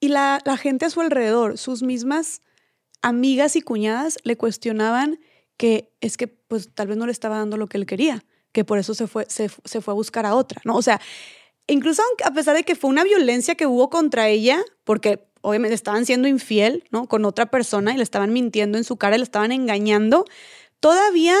Y 0.00 0.08
la, 0.08 0.40
gente 0.60 0.86
a 0.86 0.90
su 0.90 1.00
alrededor, 1.00 1.58
sus 1.58 1.82
mismas 1.82 2.40
amigas 3.02 3.56
y 3.56 3.60
cuñadas, 3.60 4.18
le 4.24 4.36
cuestionaban 4.36 5.20
que 5.56 5.92
es 6.00 6.16
que 6.16 6.26
pues 6.26 6.74
tal 6.74 6.88
vez 6.88 6.96
no 6.96 7.06
le 7.06 7.12
estaba 7.12 7.38
dando 7.38 7.56
lo 7.56 7.68
que 7.68 7.76
él 7.76 7.86
quería 7.86 8.24
que 8.54 8.64
por 8.64 8.78
eso 8.78 8.94
se 8.94 9.08
fue, 9.08 9.26
se, 9.28 9.48
fue 9.48 9.92
a 9.92 9.94
buscar 9.94 10.24
a 10.24 10.36
otra, 10.36 10.62
¿no? 10.64 10.76
O 10.76 10.82
sea, 10.82 11.00
incluso 11.66 12.02
a 12.24 12.30
pesar 12.30 12.54
de 12.54 12.62
que 12.62 12.76
fue 12.76 12.88
una 12.88 13.02
violencia 13.02 13.56
que 13.56 13.66
hubo 13.66 13.90
contra 13.90 14.28
ella, 14.28 14.62
porque 14.84 15.26
obviamente 15.40 15.74
estaban 15.74 16.06
siendo 16.06 16.28
infiel, 16.28 16.84
¿no? 16.90 17.08
Con 17.08 17.24
otra 17.24 17.46
persona 17.46 17.92
y 17.92 17.96
le 17.96 18.04
estaban 18.04 18.32
mintiendo 18.32 18.78
en 18.78 18.84
su 18.84 18.96
cara 18.96 19.18
le 19.18 19.24
estaban 19.24 19.50
engañando, 19.50 20.24
todavía 20.78 21.36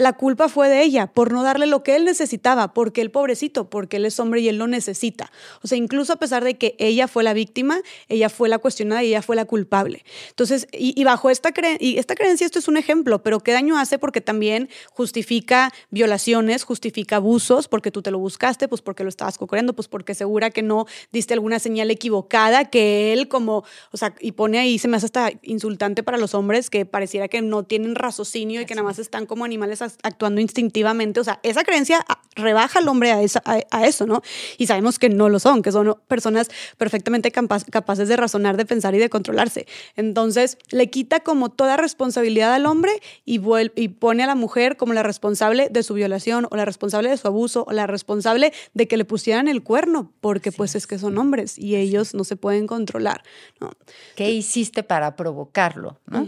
la 0.00 0.14
culpa 0.14 0.48
fue 0.48 0.70
de 0.70 0.82
ella 0.82 1.08
por 1.08 1.30
no 1.30 1.42
darle 1.42 1.66
lo 1.66 1.82
que 1.82 1.94
él 1.94 2.06
necesitaba, 2.06 2.72
porque 2.72 3.02
él 3.02 3.10
pobrecito, 3.10 3.68
porque 3.68 3.98
él 3.98 4.06
es 4.06 4.18
hombre 4.18 4.40
y 4.40 4.48
él 4.48 4.56
lo 4.56 4.66
necesita. 4.66 5.30
O 5.62 5.68
sea, 5.68 5.76
incluso 5.76 6.14
a 6.14 6.16
pesar 6.16 6.42
de 6.42 6.56
que 6.56 6.74
ella 6.78 7.06
fue 7.06 7.22
la 7.22 7.34
víctima, 7.34 7.78
ella 8.08 8.30
fue 8.30 8.48
la 8.48 8.58
cuestionada 8.58 9.04
y 9.04 9.08
ella 9.08 9.20
fue 9.20 9.36
la 9.36 9.44
culpable. 9.44 10.02
Entonces, 10.30 10.68
y, 10.72 11.04
bajo 11.04 11.28
esta, 11.28 11.52
y 11.78 11.98
esta 11.98 12.14
creencia, 12.14 12.46
esto 12.46 12.58
es 12.58 12.66
un 12.66 12.78
ejemplo, 12.78 13.22
pero 13.22 13.40
¿qué 13.40 13.52
daño 13.52 13.78
hace? 13.78 13.98
Porque 13.98 14.22
también 14.22 14.70
justifica 14.90 15.70
violaciones, 15.90 16.64
justifica 16.64 17.16
abusos, 17.16 17.68
porque 17.68 17.90
tú 17.90 18.00
te 18.00 18.10
lo 18.10 18.18
buscaste, 18.18 18.68
pues 18.68 18.80
porque 18.80 19.02
lo 19.02 19.10
estabas 19.10 19.36
cocorriendo, 19.36 19.74
pues 19.74 19.88
porque 19.88 20.14
segura 20.14 20.48
que 20.48 20.62
no 20.62 20.86
diste 21.12 21.34
alguna 21.34 21.58
señal 21.58 21.90
equivocada, 21.90 22.70
que 22.70 23.12
él 23.12 23.28
como, 23.28 23.64
o 23.92 23.96
sea, 23.98 24.14
y 24.18 24.32
pone 24.32 24.58
ahí, 24.58 24.78
se 24.78 24.88
me 24.88 24.96
hace 24.96 25.06
hasta 25.06 25.30
insultante 25.42 26.02
para 26.02 26.16
los 26.16 26.32
hombres 26.32 26.70
que 26.70 26.86
pareciera 26.86 27.28
que 27.28 27.42
no 27.42 27.64
tienen 27.64 27.96
raciocinio 27.96 28.62
y 28.62 28.64
que 28.64 28.74
nada 28.74 28.86
más 28.86 28.98
están 28.98 29.26
como 29.26 29.44
animales 29.44 29.82
actuando 30.02 30.40
instintivamente. 30.40 31.20
O 31.20 31.24
sea, 31.24 31.40
esa 31.42 31.64
creencia 31.64 32.04
rebaja 32.36 32.78
al 32.78 32.88
hombre 32.88 33.12
a, 33.12 33.20
a, 33.70 33.86
eso, 33.86 34.06
¿no? 34.06 34.22
Y 34.58 34.66
sabemos 34.66 34.98
que 34.98 35.08
no 35.08 35.28
lo 35.28 35.38
son, 35.38 35.62
que 35.62 35.72
son 35.72 35.96
personas 36.08 36.48
perfectamente 36.76 37.30
capaces 37.30 38.08
de 38.08 38.16
razonar, 38.16 38.56
de 38.56 38.64
pensar 38.64 38.94
y 38.94 38.98
de 38.98 39.10
controlarse. 39.10 39.66
Entonces, 39.96 40.58
le 40.70 40.90
quita 40.90 41.20
como 41.20 41.50
toda 41.50 41.76
responsabilidad 41.76 42.54
al 42.54 42.66
hombre 42.66 42.92
y, 43.24 43.40
y 43.74 43.88
pone 43.88 44.22
a 44.22 44.26
la 44.26 44.34
mujer 44.34 44.76
como 44.76 44.92
la 44.92 45.02
responsable 45.02 45.68
de 45.70 45.82
su 45.82 45.94
violación 45.94 46.46
o 46.50 46.56
la 46.56 46.64
responsable 46.64 47.10
de 47.10 47.16
su 47.16 47.28
abuso 47.28 47.64
o 47.68 47.72
la 47.72 47.86
responsable 47.86 48.52
de 48.74 48.88
que 48.88 48.96
le 48.96 49.04
pusieran 49.04 49.48
el 49.48 49.62
cuerno, 49.62 50.12
porque 50.20 50.52
pues 50.52 50.74
es 50.74 50.86
que 50.86 50.98
son 50.98 51.18
hombres 51.18 51.58
y 51.58 51.76
ellos 51.76 52.14
no 52.14 52.24
se 52.24 52.36
pueden 52.36 52.66
controlar, 52.66 53.22
¿no? 53.60 53.72
¿Qué 54.16 54.30
hiciste 54.30 54.82
para 54.82 55.16
provocarlo? 55.16 56.00
¿no? 56.06 56.26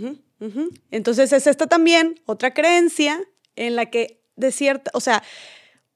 Entonces 0.91 1.33
es 1.33 1.47
esta 1.47 1.67
también 1.67 2.21
otra 2.27 2.53
creencia 2.53 3.21
en 3.57 3.77
la 3.77 3.87
que 3.87 4.21
de 4.37 4.53
cierta, 4.53 4.91
o 4.95 5.01
sea, 5.01 5.23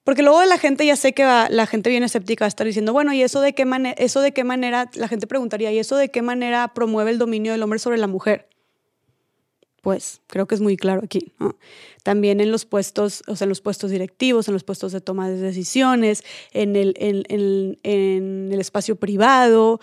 porque 0.05 0.23
luego 0.23 0.45
la 0.45 0.59
gente 0.59 0.87
ya 0.87 0.95
sé 0.95 1.15
que 1.15 1.25
va, 1.25 1.49
la 1.51 1.67
gente 1.67 1.91
viene 1.91 2.07
escéptica 2.07 2.45
a 2.45 2.49
estar 2.49 2.67
diciendo, 2.67 2.93
bueno, 2.93 3.13
¿y 3.13 3.23
eso 3.23 3.41
de 3.41 3.55
qué 3.55 3.65
manera, 3.65 3.95
eso 3.99 4.21
de 4.21 4.33
qué 4.33 4.45
manera, 4.45 4.89
la 4.95 5.09
gente 5.09 5.27
preguntaría, 5.27 5.73
¿y 5.73 5.79
eso 5.79 5.97
de 5.97 6.11
qué 6.11 6.23
manera 6.23 6.73
promueve 6.75 7.11
el 7.11 7.19
dominio 7.19 7.53
del 7.53 7.63
hombre 7.63 7.81
sobre 7.81 7.99
la 7.99 8.07
mujer? 8.07 8.49
Pues 9.83 10.21
creo 10.27 10.47
que 10.47 10.55
es 10.55 10.61
muy 10.61 10.77
claro 10.77 11.03
aquí. 11.05 11.33
También 12.03 12.41
en 12.41 12.53
los 12.53 12.65
puestos, 12.67 13.23
o 13.27 13.37
sea, 13.37 13.47
en 13.47 13.49
los 13.49 13.61
puestos 13.61 13.91
directivos, 13.91 14.49
en 14.49 14.55
los 14.55 14.65
puestos 14.65 14.93
de 14.93 15.01
toma 15.01 15.29
de 15.29 15.37
decisiones, 15.37 16.25
en 16.53 16.77
el, 16.77 16.95
en, 16.99 17.25
en, 17.29 17.79
en 17.83 18.53
el 18.53 18.61
espacio 18.61 18.97
privado 18.97 19.81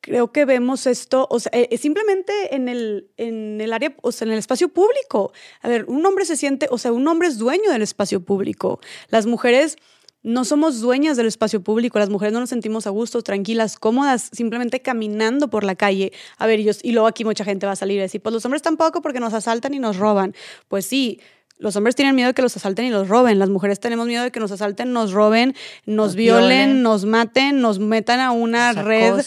creo 0.00 0.32
que 0.32 0.44
vemos 0.44 0.86
esto, 0.86 1.26
o 1.30 1.40
sea, 1.40 1.50
eh, 1.54 1.76
simplemente 1.78 2.54
en 2.54 2.68
el, 2.68 3.10
en 3.16 3.60
el 3.60 3.72
área, 3.72 3.94
o 4.02 4.12
sea, 4.12 4.26
en 4.26 4.32
el 4.32 4.38
espacio 4.38 4.68
público. 4.68 5.32
A 5.62 5.68
ver, 5.68 5.84
un 5.86 6.04
hombre 6.06 6.24
se 6.24 6.36
siente, 6.36 6.68
o 6.70 6.78
sea, 6.78 6.92
un 6.92 7.06
hombre 7.08 7.28
es 7.28 7.38
dueño 7.38 7.70
del 7.70 7.82
espacio 7.82 8.20
público. 8.20 8.80
Las 9.08 9.26
mujeres 9.26 9.76
no 10.22 10.44
somos 10.44 10.80
dueñas 10.80 11.16
del 11.16 11.26
espacio 11.26 11.62
público, 11.62 11.98
las 11.98 12.10
mujeres 12.10 12.32
no 12.32 12.40
nos 12.40 12.50
sentimos 12.50 12.86
a 12.86 12.90
gusto, 12.90 13.22
tranquilas, 13.22 13.78
cómodas, 13.78 14.30
simplemente 14.32 14.82
caminando 14.82 15.48
por 15.48 15.64
la 15.64 15.74
calle. 15.74 16.12
A 16.38 16.46
ver, 16.46 16.60
y, 16.60 16.70
y 16.82 16.92
luego 16.92 17.06
aquí 17.06 17.24
mucha 17.24 17.44
gente 17.44 17.66
va 17.66 17.72
a 17.72 17.76
salir 17.76 17.98
y 17.98 18.00
decir, 18.00 18.20
pues 18.20 18.32
los 18.32 18.44
hombres 18.44 18.62
tampoco 18.62 19.00
porque 19.00 19.20
nos 19.20 19.32
asaltan 19.32 19.74
y 19.74 19.78
nos 19.78 19.96
roban. 19.96 20.34
Pues 20.68 20.86
sí, 20.86 21.20
los 21.58 21.74
hombres 21.74 21.96
tienen 21.96 22.14
miedo 22.14 22.28
de 22.28 22.34
que 22.34 22.42
los 22.42 22.56
asalten 22.56 22.86
y 22.86 22.90
los 22.90 23.08
roben. 23.08 23.38
Las 23.38 23.48
mujeres 23.48 23.80
tenemos 23.80 24.06
miedo 24.06 24.22
de 24.22 24.30
que 24.30 24.40
nos 24.40 24.52
asalten, 24.52 24.92
nos 24.92 25.12
roben, 25.12 25.54
nos, 25.86 26.14
violen, 26.14 26.82
nos 26.82 27.04
maten, 27.04 27.60
nos 27.60 27.80
metan 27.80 28.20
a 28.20 28.30
una 28.30 28.72
red, 28.72 29.20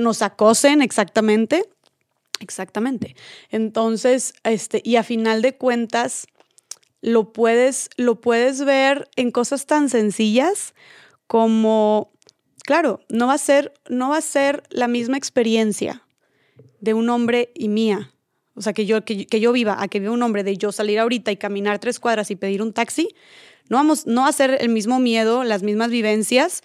nos 0.00 0.22
acosen, 0.22 0.82
exactamente. 0.82 1.64
Exactamente. 2.40 3.16
Entonces, 3.50 4.34
este, 4.44 4.80
y 4.84 4.96
a 4.96 5.02
final 5.02 5.42
de 5.42 5.56
cuentas, 5.56 6.26
lo 7.00 7.32
puedes, 7.32 7.90
lo 7.96 8.20
puedes 8.20 8.64
ver 8.64 9.08
en 9.16 9.30
cosas 9.30 9.66
tan 9.66 9.88
sencillas 9.88 10.74
como, 11.26 12.10
claro, 12.64 13.00
no 13.08 13.26
va 13.26 13.34
a 13.34 13.38
ser, 13.38 13.72
no 13.88 14.10
va 14.10 14.18
a 14.18 14.22
ser 14.22 14.62
la 14.70 14.88
misma 14.88 15.16
experiencia 15.16 16.02
de 16.80 16.94
un 16.94 17.08
hombre 17.10 17.52
y 17.54 17.68
mía 17.68 18.12
o 18.56 18.62
sea, 18.62 18.72
que 18.72 18.86
yo, 18.86 19.04
que, 19.04 19.26
yo 19.40 19.52
viva, 19.52 19.80
a 19.80 19.88
que 19.88 20.00
viva 20.00 20.12
un 20.12 20.22
hombre 20.22 20.42
de 20.42 20.56
yo 20.56 20.72
salir 20.72 20.98
ahorita 20.98 21.30
y 21.30 21.36
caminar 21.36 21.78
tres 21.78 22.00
cuadras 22.00 22.30
y 22.30 22.36
pedir 22.36 22.62
un 22.62 22.72
taxi, 22.72 23.08
no 23.68 23.76
vamos, 23.76 24.06
no 24.06 24.26
a 24.26 24.32
ser 24.32 24.56
el 24.60 24.70
mismo 24.70 24.98
miedo, 24.98 25.44
las 25.44 25.62
mismas 25.62 25.90
vivencias, 25.90 26.62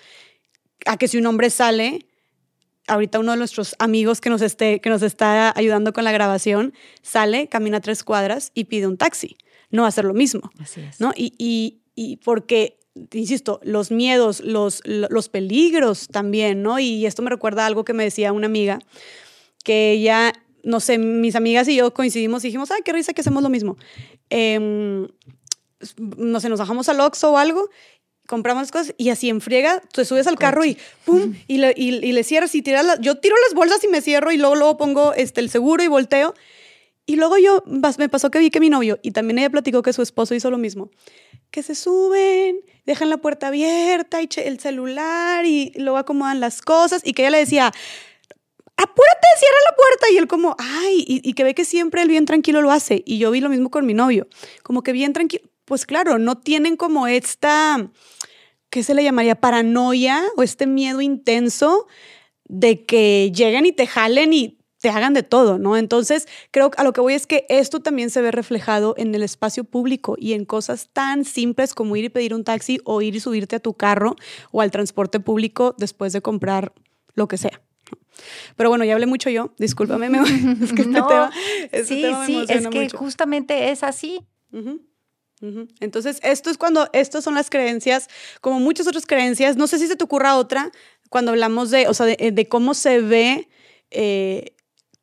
a 0.85 0.97
que 0.97 1.07
si 1.07 1.17
un 1.17 1.25
hombre 1.25 1.49
sale, 1.49 2.05
ahorita 2.87 3.19
uno 3.19 3.33
de 3.33 3.37
nuestros 3.37 3.75
amigos 3.79 4.21
que 4.21 4.29
nos, 4.29 4.41
esté, 4.41 4.79
que 4.79 4.89
nos 4.89 5.01
está 5.01 5.53
ayudando 5.55 5.93
con 5.93 6.03
la 6.03 6.11
grabación, 6.11 6.73
sale, 7.01 7.47
camina 7.47 7.81
tres 7.81 8.03
cuadras 8.03 8.51
y 8.53 8.65
pide 8.65 8.87
un 8.87 8.97
taxi. 8.97 9.37
No 9.69 9.83
va 9.83 9.89
a 9.89 9.91
ser 9.91 10.05
lo 10.05 10.13
mismo. 10.13 10.49
Así 10.59 10.81
es. 10.81 10.99
¿no? 10.99 11.13
Y, 11.15 11.33
y, 11.37 11.81
y 11.95 12.17
porque 12.17 12.79
insisto, 13.13 13.59
los 13.63 13.91
miedos, 13.91 14.41
los, 14.41 14.81
los 14.85 15.29
peligros 15.29 16.07
también, 16.07 16.61
¿no? 16.61 16.79
Y 16.79 17.05
esto 17.05 17.21
me 17.21 17.29
recuerda 17.29 17.63
a 17.63 17.67
algo 17.67 17.85
que 17.85 17.93
me 17.93 18.03
decía 18.03 18.33
una 18.33 18.47
amiga, 18.47 18.79
que 19.63 19.91
ella 19.91 20.33
no 20.63 20.79
sé, 20.79 20.97
mis 20.97 21.35
amigas 21.35 21.67
y 21.67 21.75
yo 21.75 21.93
coincidimos 21.93 22.43
y 22.43 22.47
dijimos, 22.47 22.71
ay, 22.71 22.81
qué 22.83 22.93
risa 22.93 23.13
que 23.13 23.21
hacemos 23.21 23.43
lo 23.43 23.49
mismo. 23.49 23.77
Em, 24.29 25.07
no 25.97 26.39
sé, 26.39 26.49
nos 26.49 26.59
bajamos 26.59 26.89
al 26.89 26.99
Oxxo 26.99 27.31
o 27.31 27.37
algo, 27.37 27.69
compramos 28.27 28.71
cosas 28.71 28.93
y 28.97 29.09
así 29.09 29.29
en 29.29 29.41
friega, 29.41 29.81
te 29.93 30.05
subes 30.05 30.27
al 30.27 30.37
carro 30.37 30.63
y 30.63 30.77
pum, 31.05 31.33
y 31.47 31.57
le, 31.57 31.73
y, 31.75 31.91
le 31.91 32.23
cierras 32.23 32.53
y 32.55 32.61
tiras 32.61 32.99
yo 33.01 33.15
tiro 33.17 33.35
las 33.45 33.53
bolsas 33.53 33.83
y 33.83 33.87
me 33.87 34.01
cierro 34.01 34.31
y 34.31 34.37
luego, 34.37 34.55
luego 34.55 34.77
pongo 34.77 35.13
este, 35.13 35.41
el 35.41 35.49
seguro 35.49 35.83
y 35.83 35.87
volteo. 35.87 36.33
Y 37.07 37.15
luego 37.15 37.37
yo, 37.37 37.63
me 37.65 38.09
pasó 38.09 38.29
que 38.29 38.39
vi 38.39 38.51
que 38.51 38.59
mi 38.59 38.69
novio, 38.69 38.99
y 39.01 39.11
también 39.11 39.39
ella 39.39 39.49
platicó 39.49 39.81
que 39.81 39.91
su 39.91 40.01
esposo 40.01 40.35
hizo 40.35 40.51
lo 40.51 40.57
mismo, 40.57 40.91
que 41.49 41.63
se 41.63 41.75
suben, 41.75 42.61
dejan 42.85 43.09
la 43.09 43.17
puerta 43.17 43.47
abierta 43.47 44.21
y 44.21 44.29
el 44.37 44.59
celular 44.59 45.45
y 45.45 45.73
luego 45.75 45.97
acomodan 45.97 46.39
las 46.39 46.61
cosas 46.61 47.01
y 47.03 47.13
que 47.13 47.23
ella 47.23 47.31
le 47.31 47.37
decía, 47.39 47.73
apúrate, 48.81 49.27
cierra 49.37 49.57
la 49.69 49.75
puerta. 49.75 50.05
Y 50.11 50.17
él 50.17 50.27
como, 50.27 50.55
ay, 50.59 51.03
y, 51.07 51.33
que 51.33 51.43
ve 51.43 51.53
que 51.53 51.65
siempre 51.65 52.01
él 52.01 52.07
bien 52.07 52.25
tranquilo 52.25 52.61
lo 52.61 52.71
hace. 52.71 53.03
Y 53.05 53.17
yo 53.17 53.31
vi 53.31 53.41
lo 53.41 53.49
mismo 53.49 53.69
con 53.69 53.85
mi 53.85 53.93
novio, 53.93 54.27
como 54.63 54.83
que 54.83 54.91
bien 54.91 55.13
tranquilo. 55.13 55.43
Pues 55.65 55.85
claro, 55.85 56.17
no 56.17 56.37
tienen 56.37 56.75
como 56.75 57.07
esta, 57.07 57.89
¿qué 58.69 58.83
se 58.83 58.93
le 58.93 59.03
llamaría? 59.03 59.35
Paranoia 59.35 60.23
o 60.35 60.43
este 60.43 60.67
miedo 60.67 61.01
intenso 61.01 61.87
de 62.45 62.85
que 62.85 63.31
lleguen 63.33 63.65
y 63.65 63.71
te 63.71 63.87
jalen 63.87 64.33
y 64.33 64.57
te 64.81 64.89
hagan 64.89 65.13
de 65.13 65.23
todo, 65.23 65.59
¿no? 65.59 65.77
Entonces, 65.77 66.27
creo 66.49 66.71
que 66.71 66.81
a 66.81 66.83
lo 66.83 66.91
que 66.91 67.01
voy 67.01 67.13
es 67.13 67.27
que 67.27 67.45
esto 67.49 67.81
también 67.81 68.09
se 68.09 68.21
ve 68.21 68.31
reflejado 68.31 68.95
en 68.97 69.13
el 69.13 69.21
espacio 69.21 69.63
público 69.63 70.15
y 70.17 70.33
en 70.33 70.43
cosas 70.43 70.89
tan 70.91 71.23
simples 71.23 71.73
como 71.75 71.95
ir 71.95 72.05
y 72.05 72.09
pedir 72.09 72.33
un 72.33 72.43
taxi 72.43 72.79
o 72.83 73.01
ir 73.01 73.15
y 73.15 73.19
subirte 73.19 73.57
a 73.57 73.59
tu 73.59 73.75
carro 73.75 74.15
o 74.51 74.59
al 74.59 74.71
transporte 74.71 75.19
público 75.19 75.75
después 75.77 76.13
de 76.13 76.21
comprar 76.21 76.73
lo 77.13 77.27
que 77.27 77.37
sea. 77.37 77.61
Pero 78.55 78.69
bueno, 78.69 78.85
ya 78.85 78.93
hablé 78.93 79.05
mucho 79.05 79.29
yo, 79.29 79.53
discúlpame, 79.57 80.07
es 80.63 80.73
que 80.73 80.81
este 80.81 80.91
no, 80.91 81.29
este 81.71 81.85
sí, 81.85 82.05
sí, 82.25 82.45
es 82.47 82.67
que 82.67 82.89
justamente 82.89 83.71
es 83.71 83.83
así. 83.83 84.25
Entonces, 85.79 86.19
esto 86.23 86.49
es 86.49 86.57
cuando, 86.57 86.87
estas 86.93 87.23
son 87.23 87.33
las 87.33 87.49
creencias, 87.49 88.07
como 88.41 88.59
muchas 88.59 88.87
otras 88.87 89.05
creencias, 89.05 89.57
no 89.57 89.65
sé 89.67 89.79
si 89.79 89.87
se 89.87 89.95
te 89.95 90.03
ocurra 90.03 90.35
otra, 90.35 90.71
cuando 91.09 91.31
hablamos 91.31 91.71
de, 91.71 91.87
o 91.87 91.93
sea, 91.93 92.05
de, 92.05 92.47
cómo 92.47 92.73
se 92.73 93.01
ve, 93.01 93.49
eh, 93.89 94.55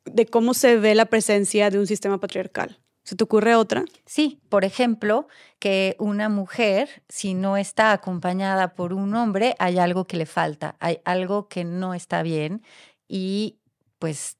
de 0.05 0.25
cómo 0.25 0.53
se 0.53 0.77
ve 0.77 0.95
la 0.95 1.05
presencia 1.05 1.69
de 1.69 1.77
un 1.77 1.87
sistema 1.87 2.19
patriarcal. 2.19 2.79
¿Se 3.03 3.15
te 3.15 3.23
ocurre 3.23 3.55
otra? 3.55 3.85
Sí, 4.05 4.39
por 4.49 4.65
ejemplo, 4.65 5.27
que 5.57 5.95
una 5.97 6.29
mujer, 6.29 7.01
si 7.09 7.33
no 7.33 7.57
está 7.57 7.91
acompañada 7.91 8.75
por 8.75 8.93
un 8.93 9.15
hombre, 9.15 9.55
hay 9.57 9.79
algo 9.79 10.05
que 10.05 10.15
le 10.15 10.27
falta, 10.27 10.75
hay 10.79 10.99
algo 11.05 11.47
que 11.47 11.63
no 11.63 11.95
está 11.95 12.21
bien 12.21 12.61
y 13.09 13.57
pues 13.97 14.37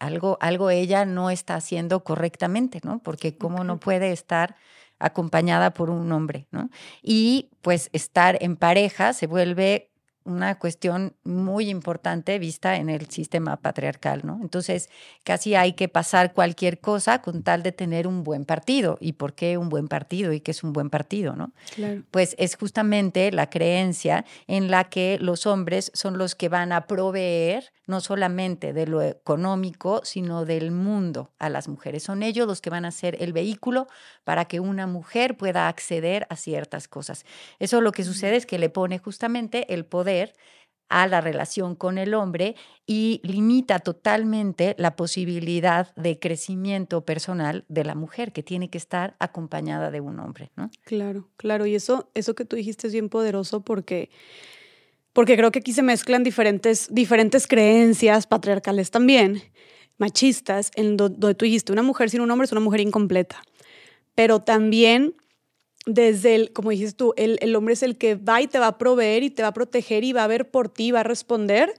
algo, 0.00 0.36
algo 0.40 0.68
ella 0.68 1.06
no 1.06 1.30
está 1.30 1.54
haciendo 1.54 2.04
correctamente, 2.04 2.80
¿no? 2.82 2.98
Porque 2.98 3.38
cómo 3.38 3.64
no 3.64 3.78
puede 3.78 4.12
estar 4.12 4.56
acompañada 4.98 5.72
por 5.72 5.88
un 5.88 6.12
hombre, 6.12 6.46
¿no? 6.50 6.68
Y 7.02 7.50
pues 7.62 7.88
estar 7.92 8.36
en 8.40 8.56
pareja 8.56 9.12
se 9.12 9.26
vuelve 9.26 9.92
una 10.24 10.58
cuestión 10.58 11.16
muy 11.24 11.68
importante 11.68 12.38
vista 12.38 12.76
en 12.76 12.88
el 12.88 13.08
sistema 13.10 13.56
patriarcal, 13.56 14.22
¿no? 14.24 14.38
Entonces, 14.40 14.88
casi 15.24 15.54
hay 15.54 15.72
que 15.72 15.88
pasar 15.88 16.32
cualquier 16.32 16.80
cosa 16.80 17.22
con 17.22 17.42
tal 17.42 17.62
de 17.62 17.72
tener 17.72 18.06
un 18.06 18.22
buen 18.22 18.44
partido. 18.44 18.98
¿Y 19.00 19.14
por 19.14 19.34
qué 19.34 19.58
un 19.58 19.68
buen 19.68 19.88
partido? 19.88 20.32
¿Y 20.32 20.40
qué 20.40 20.52
es 20.52 20.62
un 20.62 20.72
buen 20.72 20.90
partido, 20.90 21.34
no? 21.34 21.52
Pues 22.10 22.36
es 22.38 22.56
justamente 22.56 23.32
la 23.32 23.50
creencia 23.50 24.24
en 24.46 24.70
la 24.70 24.84
que 24.84 25.18
los 25.20 25.46
hombres 25.46 25.90
son 25.94 26.18
los 26.18 26.34
que 26.34 26.48
van 26.48 26.72
a 26.72 26.86
proveer 26.86 27.72
no 27.86 28.00
solamente 28.00 28.72
de 28.72 28.86
lo 28.86 29.02
económico, 29.02 30.00
sino 30.04 30.44
del 30.44 30.70
mundo 30.70 31.30
a 31.38 31.48
las 31.48 31.68
mujeres. 31.68 32.02
Son 32.02 32.22
ellos 32.22 32.46
los 32.46 32.60
que 32.60 32.70
van 32.70 32.84
a 32.84 32.90
ser 32.90 33.16
el 33.20 33.32
vehículo 33.32 33.86
para 34.24 34.44
que 34.46 34.60
una 34.60 34.86
mujer 34.86 35.36
pueda 35.36 35.68
acceder 35.68 36.26
a 36.30 36.36
ciertas 36.36 36.88
cosas. 36.88 37.24
Eso 37.58 37.80
lo 37.80 37.92
que 37.92 38.04
sucede 38.04 38.36
es 38.36 38.46
que 38.46 38.58
le 38.58 38.70
pone 38.70 38.98
justamente 38.98 39.72
el 39.74 39.84
poder 39.84 40.34
a 40.92 41.06
la 41.06 41.22
relación 41.22 41.74
con 41.74 41.96
el 41.96 42.12
hombre 42.12 42.54
y 42.86 43.20
limita 43.24 43.78
totalmente 43.78 44.74
la 44.78 44.94
posibilidad 44.94 45.94
de 45.96 46.18
crecimiento 46.18 47.04
personal 47.06 47.64
de 47.68 47.84
la 47.84 47.94
mujer, 47.94 48.32
que 48.32 48.42
tiene 48.42 48.68
que 48.68 48.76
estar 48.76 49.16
acompañada 49.18 49.90
de 49.90 50.02
un 50.02 50.20
hombre, 50.20 50.50
¿no? 50.54 50.70
Claro, 50.84 51.30
claro. 51.38 51.64
Y 51.64 51.74
eso, 51.74 52.10
eso 52.14 52.34
que 52.34 52.44
tú 52.44 52.56
dijiste 52.56 52.88
es 52.88 52.92
bien 52.92 53.08
poderoso 53.08 53.62
porque, 53.62 54.10
porque 55.12 55.36
creo 55.36 55.50
que 55.50 55.58
aquí 55.58 55.72
se 55.72 55.82
mezclan 55.82 56.22
diferentes, 56.22 56.88
diferentes 56.90 57.46
creencias 57.46 58.26
patriarcales 58.26 58.90
también, 58.90 59.42
machistas, 59.98 60.70
en 60.74 60.96
donde 60.96 61.34
tú 61.34 61.44
dijiste, 61.44 61.72
una 61.72 61.82
mujer 61.82 62.10
sin 62.10 62.20
un 62.20 62.30
hombre 62.30 62.46
es 62.46 62.52
una 62.52 62.60
mujer 62.60 62.80
incompleta. 62.80 63.42
Pero 64.14 64.40
también 64.40 65.14
desde 65.86 66.34
el, 66.34 66.52
como 66.52 66.70
dices 66.70 66.96
tú, 66.96 67.12
el, 67.16 67.38
el, 67.40 67.54
hombre 67.56 67.74
es 67.74 67.82
el 67.82 67.98
que 67.98 68.14
va 68.14 68.40
y 68.40 68.46
te 68.46 68.58
va 68.58 68.68
a 68.68 68.78
proveer 68.78 69.22
y 69.22 69.30
te 69.30 69.42
va 69.42 69.48
a 69.48 69.54
proteger 69.54 70.04
y 70.04 70.12
va 70.12 70.24
a 70.24 70.28
ver 70.28 70.50
por 70.50 70.68
ti, 70.68 70.92
va 70.92 71.00
a 71.00 71.04
responder 71.04 71.74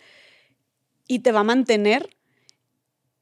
y 1.08 1.20
te 1.20 1.32
va 1.32 1.42
a 1.42 1.46
mantener. 1.46 2.10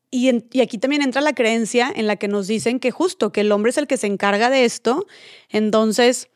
Y, 0.10 0.30
y, 0.52 0.62
aquí 0.62 0.78
también 0.78 1.04
entra 1.04 1.21
la 1.21 1.34
creencia 1.34 1.91
en 1.95 2.08
la 2.08 2.15
que 2.15 2.28
nos 2.28 2.47
dicen 2.47 2.80
que 2.80 2.91
justo, 2.91 3.32
que 3.32 3.41
el 3.41 3.52
hombre 3.52 3.69
es 3.69 3.78
el 3.78 3.88
que 3.88 3.97
se 3.97 4.08
encarga 4.08 4.50
de 4.50 4.65
esto, 4.65 5.06
entonces 5.50 6.31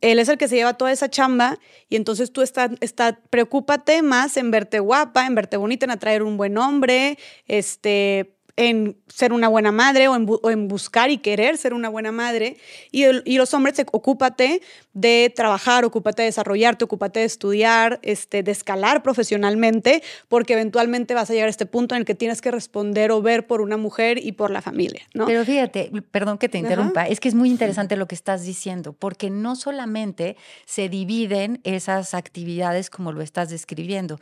él 0.00 0.18
es 0.18 0.28
el 0.28 0.38
que 0.38 0.48
se 0.48 0.56
lleva 0.56 0.74
toda 0.74 0.92
esa 0.92 1.10
chamba 1.10 1.58
y 1.88 1.96
entonces 1.96 2.32
tú 2.32 2.42
estás, 2.42 2.70
está, 2.80 3.20
preocúpate 3.30 4.02
más 4.02 4.36
en 4.36 4.50
verte 4.50 4.78
guapa, 4.78 5.26
en 5.26 5.34
verte 5.34 5.56
bonita, 5.56 5.84
en 5.84 5.90
atraer 5.90 6.22
un 6.22 6.36
buen 6.36 6.58
hombre, 6.58 7.18
este, 7.46 8.34
en 8.60 8.96
ser 9.08 9.32
una 9.32 9.48
buena 9.48 9.72
madre 9.72 10.08
o 10.08 10.14
en, 10.14 10.68
buscar 10.68 11.10
y 11.10 11.18
querer 11.18 11.56
ser 11.56 11.72
una 11.72 11.88
buena 11.88 12.12
madre. 12.12 12.58
Y, 12.90 13.04
los 13.36 13.54
hombres, 13.54 13.74
ocúpate 13.90 14.60
de 14.92 15.32
trabajar, 15.34 15.84
ocúpate 15.84 16.22
de 16.22 16.26
desarrollarte, 16.26 16.84
ocúpate 16.84 17.20
de 17.20 17.26
estudiar, 17.26 18.00
este, 18.02 18.42
de 18.42 18.52
escalar 18.52 19.02
profesionalmente, 19.02 20.02
porque 20.28 20.52
eventualmente 20.52 21.14
vas 21.14 21.30
a 21.30 21.32
llegar 21.32 21.46
a 21.46 21.50
este 21.50 21.64
punto 21.64 21.94
en 21.94 22.00
el 22.00 22.04
que 22.04 22.14
tienes 22.14 22.42
que 22.42 22.50
responder 22.50 23.12
o 23.12 23.22
ver 23.22 23.46
por 23.46 23.62
una 23.62 23.78
mujer 23.78 24.18
y 24.22 24.32
por 24.32 24.50
la 24.50 24.60
familia. 24.60 25.02
¿no? 25.14 25.26
Pero 25.26 25.44
fíjate, 25.44 25.90
perdón 26.10 26.36
que 26.36 26.48
te 26.48 26.58
interrumpa, 26.58 27.06
es 27.06 27.18
que 27.18 27.28
es 27.28 27.34
muy 27.34 27.50
interesante 27.50 27.96
lo 27.96 28.06
que 28.06 28.14
estás 28.14 28.44
diciendo, 28.44 28.92
porque 28.92 29.30
no 29.30 29.56
solamente 29.56 30.36
se 30.66 30.88
dividen 30.88 31.60
esas 31.64 32.12
actividades 32.14 32.90
como 32.90 33.12
lo 33.12 33.22
estás 33.22 33.48
describiendo, 33.48 34.18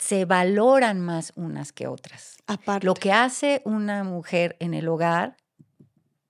se 0.00 0.24
valoran 0.24 0.98
más 0.98 1.32
unas 1.36 1.72
que 1.72 1.86
otras. 1.86 2.38
Aparte. 2.46 2.86
Lo 2.86 2.94
que 2.94 3.12
hace 3.12 3.60
una 3.66 4.02
mujer 4.02 4.56
en 4.58 4.72
el 4.72 4.88
hogar 4.88 5.36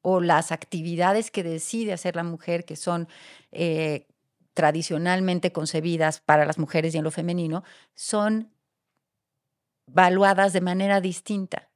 o 0.03 0.21
las 0.21 0.51
actividades 0.51 1.31
que 1.31 1.45
decide 1.45 1.93
hacer 1.93 2.17
la 2.17 2.25
mujer, 2.25 2.65
que 2.65 2.75
son 2.75 3.07
eh, 3.53 4.09
tradicionalmente 4.55 5.53
concebidas 5.53 6.21
para 6.21 6.45
las 6.47 6.59
mujeres 6.59 6.95
y 6.95 6.99
en 6.99 7.05
lo 7.05 7.13
femenino, 7.13 7.63
son 7.95 8.53
valuadas 9.87 10.53
de 10.53 10.61
manera 10.61 11.01
distinta. 11.01 11.69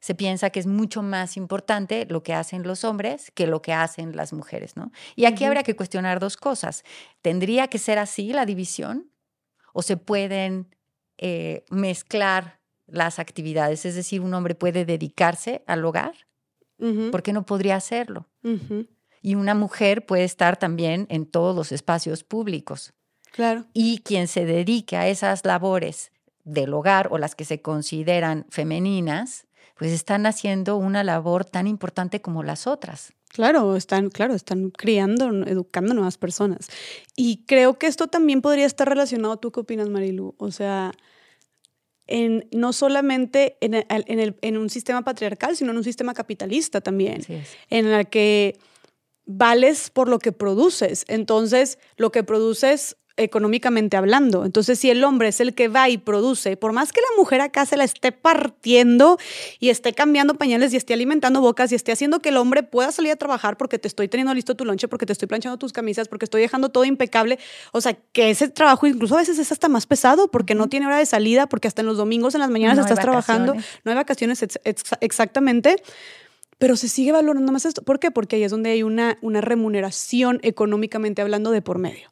Se 0.00 0.14
piensa 0.14 0.50
que 0.50 0.60
es 0.60 0.66
mucho 0.66 1.02
más 1.02 1.38
importante 1.38 2.06
lo 2.10 2.22
que 2.22 2.34
hacen 2.34 2.64
los 2.64 2.84
hombres 2.84 3.30
que 3.30 3.46
lo 3.46 3.62
que 3.62 3.72
hacen 3.72 4.14
las 4.14 4.34
mujeres, 4.34 4.76
¿no? 4.76 4.92
Y 5.14 5.24
aquí 5.24 5.44
habría 5.44 5.62
que 5.62 5.74
cuestionar 5.74 6.20
dos 6.20 6.36
cosas. 6.36 6.84
¿Tendría 7.22 7.68
que 7.68 7.78
ser 7.78 7.98
así 7.98 8.34
la 8.34 8.44
división? 8.44 9.10
¿O 9.72 9.80
se 9.80 9.96
pueden 9.96 10.75
eh, 11.18 11.64
mezclar 11.70 12.60
las 12.86 13.18
actividades, 13.18 13.84
es 13.84 13.94
decir, 13.94 14.20
un 14.20 14.34
hombre 14.34 14.54
puede 14.54 14.84
dedicarse 14.84 15.64
al 15.66 15.84
hogar, 15.84 16.14
¿por 17.10 17.22
qué 17.22 17.32
no 17.32 17.44
podría 17.46 17.76
hacerlo? 17.76 18.28
Y 19.22 19.34
una 19.34 19.54
mujer 19.54 20.06
puede 20.06 20.24
estar 20.24 20.56
también 20.56 21.06
en 21.10 21.26
todos 21.26 21.56
los 21.56 21.72
espacios 21.72 22.22
públicos. 22.22 22.92
Claro. 23.32 23.64
Y 23.72 23.98
quien 23.98 24.28
se 24.28 24.44
dedique 24.44 24.96
a 24.96 25.08
esas 25.08 25.44
labores 25.44 26.12
del 26.44 26.72
hogar 26.74 27.08
o 27.10 27.18
las 27.18 27.34
que 27.34 27.44
se 27.44 27.60
consideran 27.60 28.46
femeninas, 28.50 29.46
pues 29.76 29.90
están 29.92 30.26
haciendo 30.26 30.76
una 30.76 31.02
labor 31.02 31.44
tan 31.44 31.66
importante 31.66 32.22
como 32.22 32.42
las 32.42 32.66
otras. 32.66 33.12
Claro, 33.36 33.76
están, 33.76 34.08
claro, 34.08 34.32
están 34.32 34.70
criando, 34.70 35.28
educando 35.46 35.92
nuevas 35.92 36.16
personas. 36.16 36.68
Y 37.16 37.44
creo 37.44 37.78
que 37.78 37.86
esto 37.86 38.06
también 38.06 38.40
podría 38.40 38.64
estar 38.64 38.88
relacionado, 38.88 39.36
¿tú 39.36 39.52
qué 39.52 39.60
opinas, 39.60 39.90
Marilu? 39.90 40.34
O 40.38 40.50
sea, 40.50 40.92
en, 42.06 42.48
no 42.50 42.72
solamente 42.72 43.58
en, 43.60 43.74
el, 43.74 44.36
en, 44.40 44.56
un 44.56 44.70
sistema 44.70 45.02
patriarcal, 45.02 45.54
sino 45.54 45.72
en 45.72 45.76
un 45.76 45.84
sistema 45.84 46.14
capitalista 46.14 46.80
también, 46.80 47.26
en 47.68 47.86
el 47.86 48.08
que 48.08 48.56
vales 49.26 49.90
por 49.90 50.08
lo 50.08 50.18
que 50.18 50.32
produces. 50.32 51.04
Entonces, 51.06 51.78
lo 51.98 52.10
que 52.12 52.22
produces 52.22 52.96
económicamente 53.16 53.96
hablando. 53.96 54.44
Entonces, 54.44 54.78
si 54.78 54.90
el 54.90 55.02
hombre 55.04 55.28
es 55.28 55.40
el 55.40 55.54
que 55.54 55.68
va 55.68 55.88
y 55.88 55.98
produce, 55.98 56.56
por 56.56 56.72
más 56.72 56.92
que 56.92 57.00
la 57.00 57.16
mujer 57.16 57.40
acá 57.40 57.64
se 57.66 57.76
la 57.76 57.84
esté 57.84 58.12
partiendo 58.12 59.18
y 59.58 59.70
esté 59.70 59.92
cambiando 59.92 60.34
pañales 60.34 60.72
y 60.72 60.76
esté 60.76 60.94
alimentando 60.94 61.40
bocas 61.40 61.72
y 61.72 61.74
esté 61.74 61.92
haciendo 61.92 62.20
que 62.20 62.28
el 62.28 62.36
hombre 62.36 62.62
pueda 62.62 62.92
salir 62.92 63.12
a 63.12 63.16
trabajar 63.16 63.56
porque 63.56 63.78
te 63.78 63.88
estoy 63.88 64.08
teniendo 64.08 64.34
listo 64.34 64.54
tu 64.54 64.64
lonche, 64.64 64.88
porque 64.88 65.06
te 65.06 65.12
estoy 65.12 65.28
planchando 65.28 65.58
tus 65.58 65.72
camisas, 65.72 66.08
porque 66.08 66.24
estoy 66.24 66.42
dejando 66.42 66.68
todo 66.68 66.84
impecable, 66.84 67.38
o 67.72 67.80
sea, 67.80 67.94
que 68.12 68.30
ese 68.30 68.48
trabajo 68.48 68.86
incluso 68.86 69.14
a 69.14 69.18
veces 69.18 69.38
es 69.38 69.50
hasta 69.50 69.68
más 69.68 69.86
pesado 69.86 70.28
porque 70.28 70.54
no 70.54 70.68
tiene 70.68 70.86
hora 70.86 70.98
de 70.98 71.06
salida, 71.06 71.48
porque 71.48 71.68
hasta 71.68 71.82
en 71.82 71.86
los 71.86 71.96
domingos, 71.96 72.34
en 72.34 72.40
las 72.40 72.50
mañanas 72.50 72.78
estás 72.78 73.00
trabajando, 73.00 73.54
no 73.54 73.90
hay 73.90 73.94
vacaciones 73.94 74.44
exactamente 75.00 75.76
pero 76.58 76.76
se 76.76 76.88
sigue 76.88 77.12
valorando 77.12 77.52
más 77.52 77.66
esto. 77.66 77.82
¿Por 77.82 77.98
qué? 77.98 78.10
Porque 78.10 78.36
ahí 78.36 78.42
es 78.42 78.50
donde 78.50 78.70
hay 78.70 78.82
una, 78.82 79.18
una 79.20 79.40
remuneración 79.40 80.40
económicamente 80.42 81.20
hablando 81.20 81.50
de 81.50 81.60
por 81.60 81.78
medio. 81.78 82.10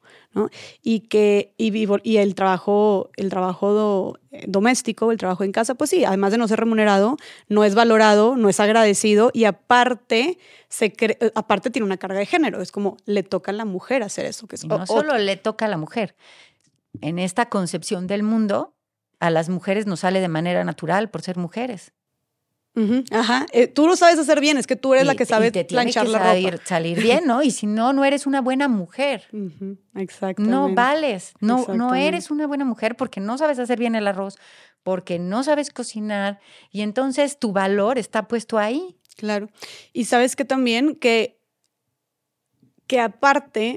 Y 0.83 1.01
que 1.01 1.55
y, 1.57 2.17
el 2.17 2.35
trabajo, 2.35 3.11
el 3.17 3.31
trabajo 3.31 4.19
eh, 4.31 4.45
doméstico, 4.47 5.13
el 5.13 5.19
trabajo 5.19 5.45
en 5.45 5.53
casa, 5.53 5.75
pues 5.75 5.91
sí, 5.91 6.05
además 6.05 6.33
de 6.33 6.39
no 6.39 6.49
ser 6.49 6.61
remunerado, 6.61 7.17
no 7.49 7.65
es 7.65 7.75
valorado, 7.75 8.37
no 8.37 8.49
es 8.49 8.61
agradecido 8.61 9.31
y 9.33 9.45
aparte, 9.45 10.39
se 10.69 10.87
eh, 10.99 11.33
aparte 11.35 11.71
tiene 11.71 11.87
una 11.87 11.97
carga 11.97 12.19
de 12.19 12.27
género. 12.27 12.61
Es 12.61 12.73
como 12.73 12.97
le 13.07 13.23
toca 13.23 13.53
a 13.53 13.55
la 13.55 13.65
mujer 13.65 14.03
hacer 14.03 14.27
eso. 14.27 14.47
Que 14.47 14.57
es, 14.57 14.65
no 14.65 14.87
solo 14.87 15.17
le 15.19 15.37
toca 15.37 15.67
a 15.67 15.69
la 15.69 15.79
mujer. 15.79 16.17
En 17.01 17.19
esta 17.19 17.49
concepción 17.49 18.07
del 18.07 18.23
mundo, 18.23 18.75
a 19.21 19.31
las 19.31 19.49
mujeres 19.49 19.87
nos 19.87 20.01
sale 20.01 20.21
de 20.21 20.29
manera 20.29 20.65
natural 20.65 21.11
por 21.11 21.23
ser 21.23 21.37
mujeres. 21.37 21.93
Ajá, 23.13 23.47
eh, 23.53 23.69
tú 23.69 23.87
lo 23.87 23.95
sabes 23.95 24.19
hacer 24.19 24.41
bien, 24.41 24.59
es 24.59 24.67
que 24.67 24.75
tú 24.75 24.95
eres 24.95 25.07
la 25.07 25.15
que 25.15 25.27
sabe 25.27 25.53
planchar 25.53 26.09
la 26.09 26.19
salir, 26.19 26.61
salir 26.65 27.01
bien, 27.01 27.25
¿no? 27.25 27.43
Y 27.43 27.53
si 27.53 27.67
no, 27.67 27.93
no 27.93 28.05
eres 28.05 28.27
una 28.27 28.41
buena 28.41 28.67
mujer. 28.67 29.29
Exactamente. 29.95 30.51
No 30.51 30.75
vales, 30.75 31.35
no, 31.41 31.67
no 31.69 31.95
eres 31.95 32.31
una 32.31 32.47
buena 32.47 32.65
mujer 32.65 32.97
porque 32.97 33.21
no 33.21 33.39
sabes 33.39 33.61
hacer 33.61 33.79
bien 33.79 33.95
el 33.95 34.09
arroz, 34.09 34.39
porque 34.83 35.21
no 35.21 35.45
sabes 35.45 35.71
cocinar 35.71 36.41
y 36.71 36.83
entonces 36.83 37.39
tu 37.39 37.53
valor 37.53 37.99
está 37.99 38.27
puesto 38.27 38.59
ahí. 38.59 38.97
Claro. 39.17 39.49
Y 39.93 40.07
sabes 40.07 40.35
que 40.35 40.45
también 40.45 40.97
que, 40.97 41.39
que 42.89 42.99
aparte 42.99 43.77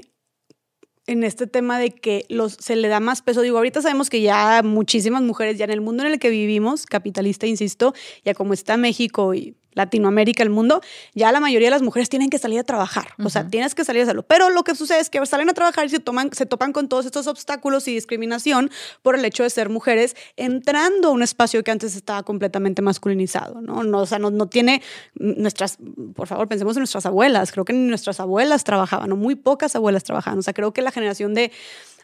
en 1.08 1.24
este 1.24 1.46
tema 1.46 1.78
de 1.78 1.90
que 1.90 2.24
los, 2.28 2.52
se 2.60 2.76
le 2.76 2.86
da 2.88 3.00
más 3.00 3.22
peso. 3.22 3.40
Digo, 3.40 3.56
ahorita 3.56 3.82
sabemos 3.82 4.10
que 4.10 4.20
ya 4.20 4.62
muchísimas 4.62 5.22
mujeres, 5.22 5.58
ya 5.58 5.64
en 5.64 5.70
el 5.70 5.80
mundo 5.80 6.04
en 6.04 6.12
el 6.12 6.18
que 6.18 6.28
vivimos, 6.28 6.86
capitalista, 6.86 7.46
insisto, 7.46 7.94
ya 8.24 8.34
como 8.34 8.52
está 8.52 8.76
México 8.76 9.34
y 9.34 9.56
Latinoamérica, 9.78 10.42
el 10.42 10.50
mundo, 10.50 10.82
ya 11.14 11.32
la 11.32 11.40
mayoría 11.40 11.68
de 11.68 11.70
las 11.70 11.82
mujeres 11.82 12.08
tienen 12.08 12.28
que 12.28 12.38
salir 12.38 12.58
a 12.58 12.64
trabajar. 12.64 13.14
O 13.24 13.30
sea, 13.30 13.48
tienes 13.48 13.74
que 13.74 13.84
salir 13.84 14.00
a 14.00 14.04
hacerlo. 14.04 14.24
Pero 14.24 14.50
lo 14.50 14.64
que 14.64 14.74
sucede 14.74 15.00
es 15.00 15.08
que 15.08 15.24
salen 15.24 15.48
a 15.48 15.54
trabajar 15.54 15.86
y 15.86 15.88
se, 15.88 16.00
toman, 16.00 16.30
se 16.32 16.46
topan 16.46 16.72
con 16.72 16.88
todos 16.88 17.06
estos 17.06 17.26
obstáculos 17.26 17.88
y 17.88 17.94
discriminación 17.94 18.70
por 19.02 19.14
el 19.14 19.24
hecho 19.24 19.44
de 19.44 19.50
ser 19.50 19.68
mujeres 19.70 20.16
entrando 20.36 21.08
a 21.08 21.10
un 21.12 21.22
espacio 21.22 21.62
que 21.62 21.70
antes 21.70 21.94
estaba 21.94 22.22
completamente 22.24 22.82
masculinizado, 22.82 23.60
¿no? 23.62 23.84
no 23.84 24.00
o 24.00 24.06
sea, 24.06 24.18
no, 24.18 24.30
no 24.30 24.48
tiene 24.48 24.82
nuestras, 25.14 25.78
por 26.14 26.26
favor, 26.26 26.48
pensemos 26.48 26.76
en 26.76 26.80
nuestras 26.80 27.06
abuelas. 27.06 27.52
Creo 27.52 27.64
que 27.64 27.72
ni 27.72 27.86
nuestras 27.88 28.20
abuelas 28.20 28.64
trabajaban, 28.64 29.12
o 29.12 29.16
muy 29.16 29.36
pocas 29.36 29.76
abuelas 29.76 30.04
trabajaban. 30.04 30.40
O 30.40 30.42
sea, 30.42 30.52
creo 30.52 30.72
que 30.72 30.82
la 30.82 30.90
generación 30.90 31.34
de, 31.34 31.52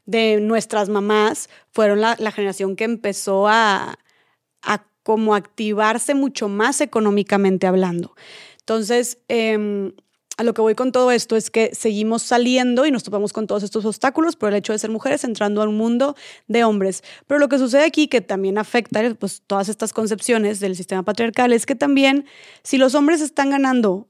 de 0.06 0.38
nuestras 0.40 0.88
mamás 0.88 1.48
fueron 1.70 2.00
la, 2.00 2.16
la 2.18 2.30
generación 2.30 2.76
que 2.76 2.84
empezó 2.84 3.48
a, 3.48 3.98
a 4.62 4.84
como 5.04 5.36
activarse 5.36 6.14
mucho 6.14 6.48
más 6.48 6.80
económicamente 6.80 7.68
hablando. 7.68 8.16
Entonces, 8.58 9.18
em, 9.28 9.92
a 10.36 10.42
lo 10.42 10.52
que 10.52 10.62
voy 10.62 10.74
con 10.74 10.90
todo 10.90 11.12
esto 11.12 11.36
es 11.36 11.50
que 11.50 11.70
seguimos 11.74 12.22
saliendo 12.22 12.86
y 12.86 12.90
nos 12.90 13.04
topamos 13.04 13.32
con 13.32 13.46
todos 13.46 13.62
estos 13.62 13.84
obstáculos 13.84 14.34
por 14.34 14.48
el 14.48 14.56
hecho 14.56 14.72
de 14.72 14.80
ser 14.80 14.90
mujeres 14.90 15.22
entrando 15.22 15.62
a 15.62 15.68
un 15.68 15.76
mundo 15.76 16.16
de 16.48 16.64
hombres. 16.64 17.04
Pero 17.28 17.38
lo 17.38 17.48
que 17.48 17.58
sucede 17.58 17.84
aquí, 17.84 18.08
que 18.08 18.20
también 18.20 18.58
afecta 18.58 19.14
pues, 19.14 19.42
todas 19.46 19.68
estas 19.68 19.92
concepciones 19.92 20.58
del 20.58 20.74
sistema 20.74 21.04
patriarcal, 21.04 21.52
es 21.52 21.66
que 21.66 21.76
también 21.76 22.26
si 22.64 22.78
los 22.78 22.96
hombres 22.96 23.20
están 23.20 23.50
ganando 23.50 24.08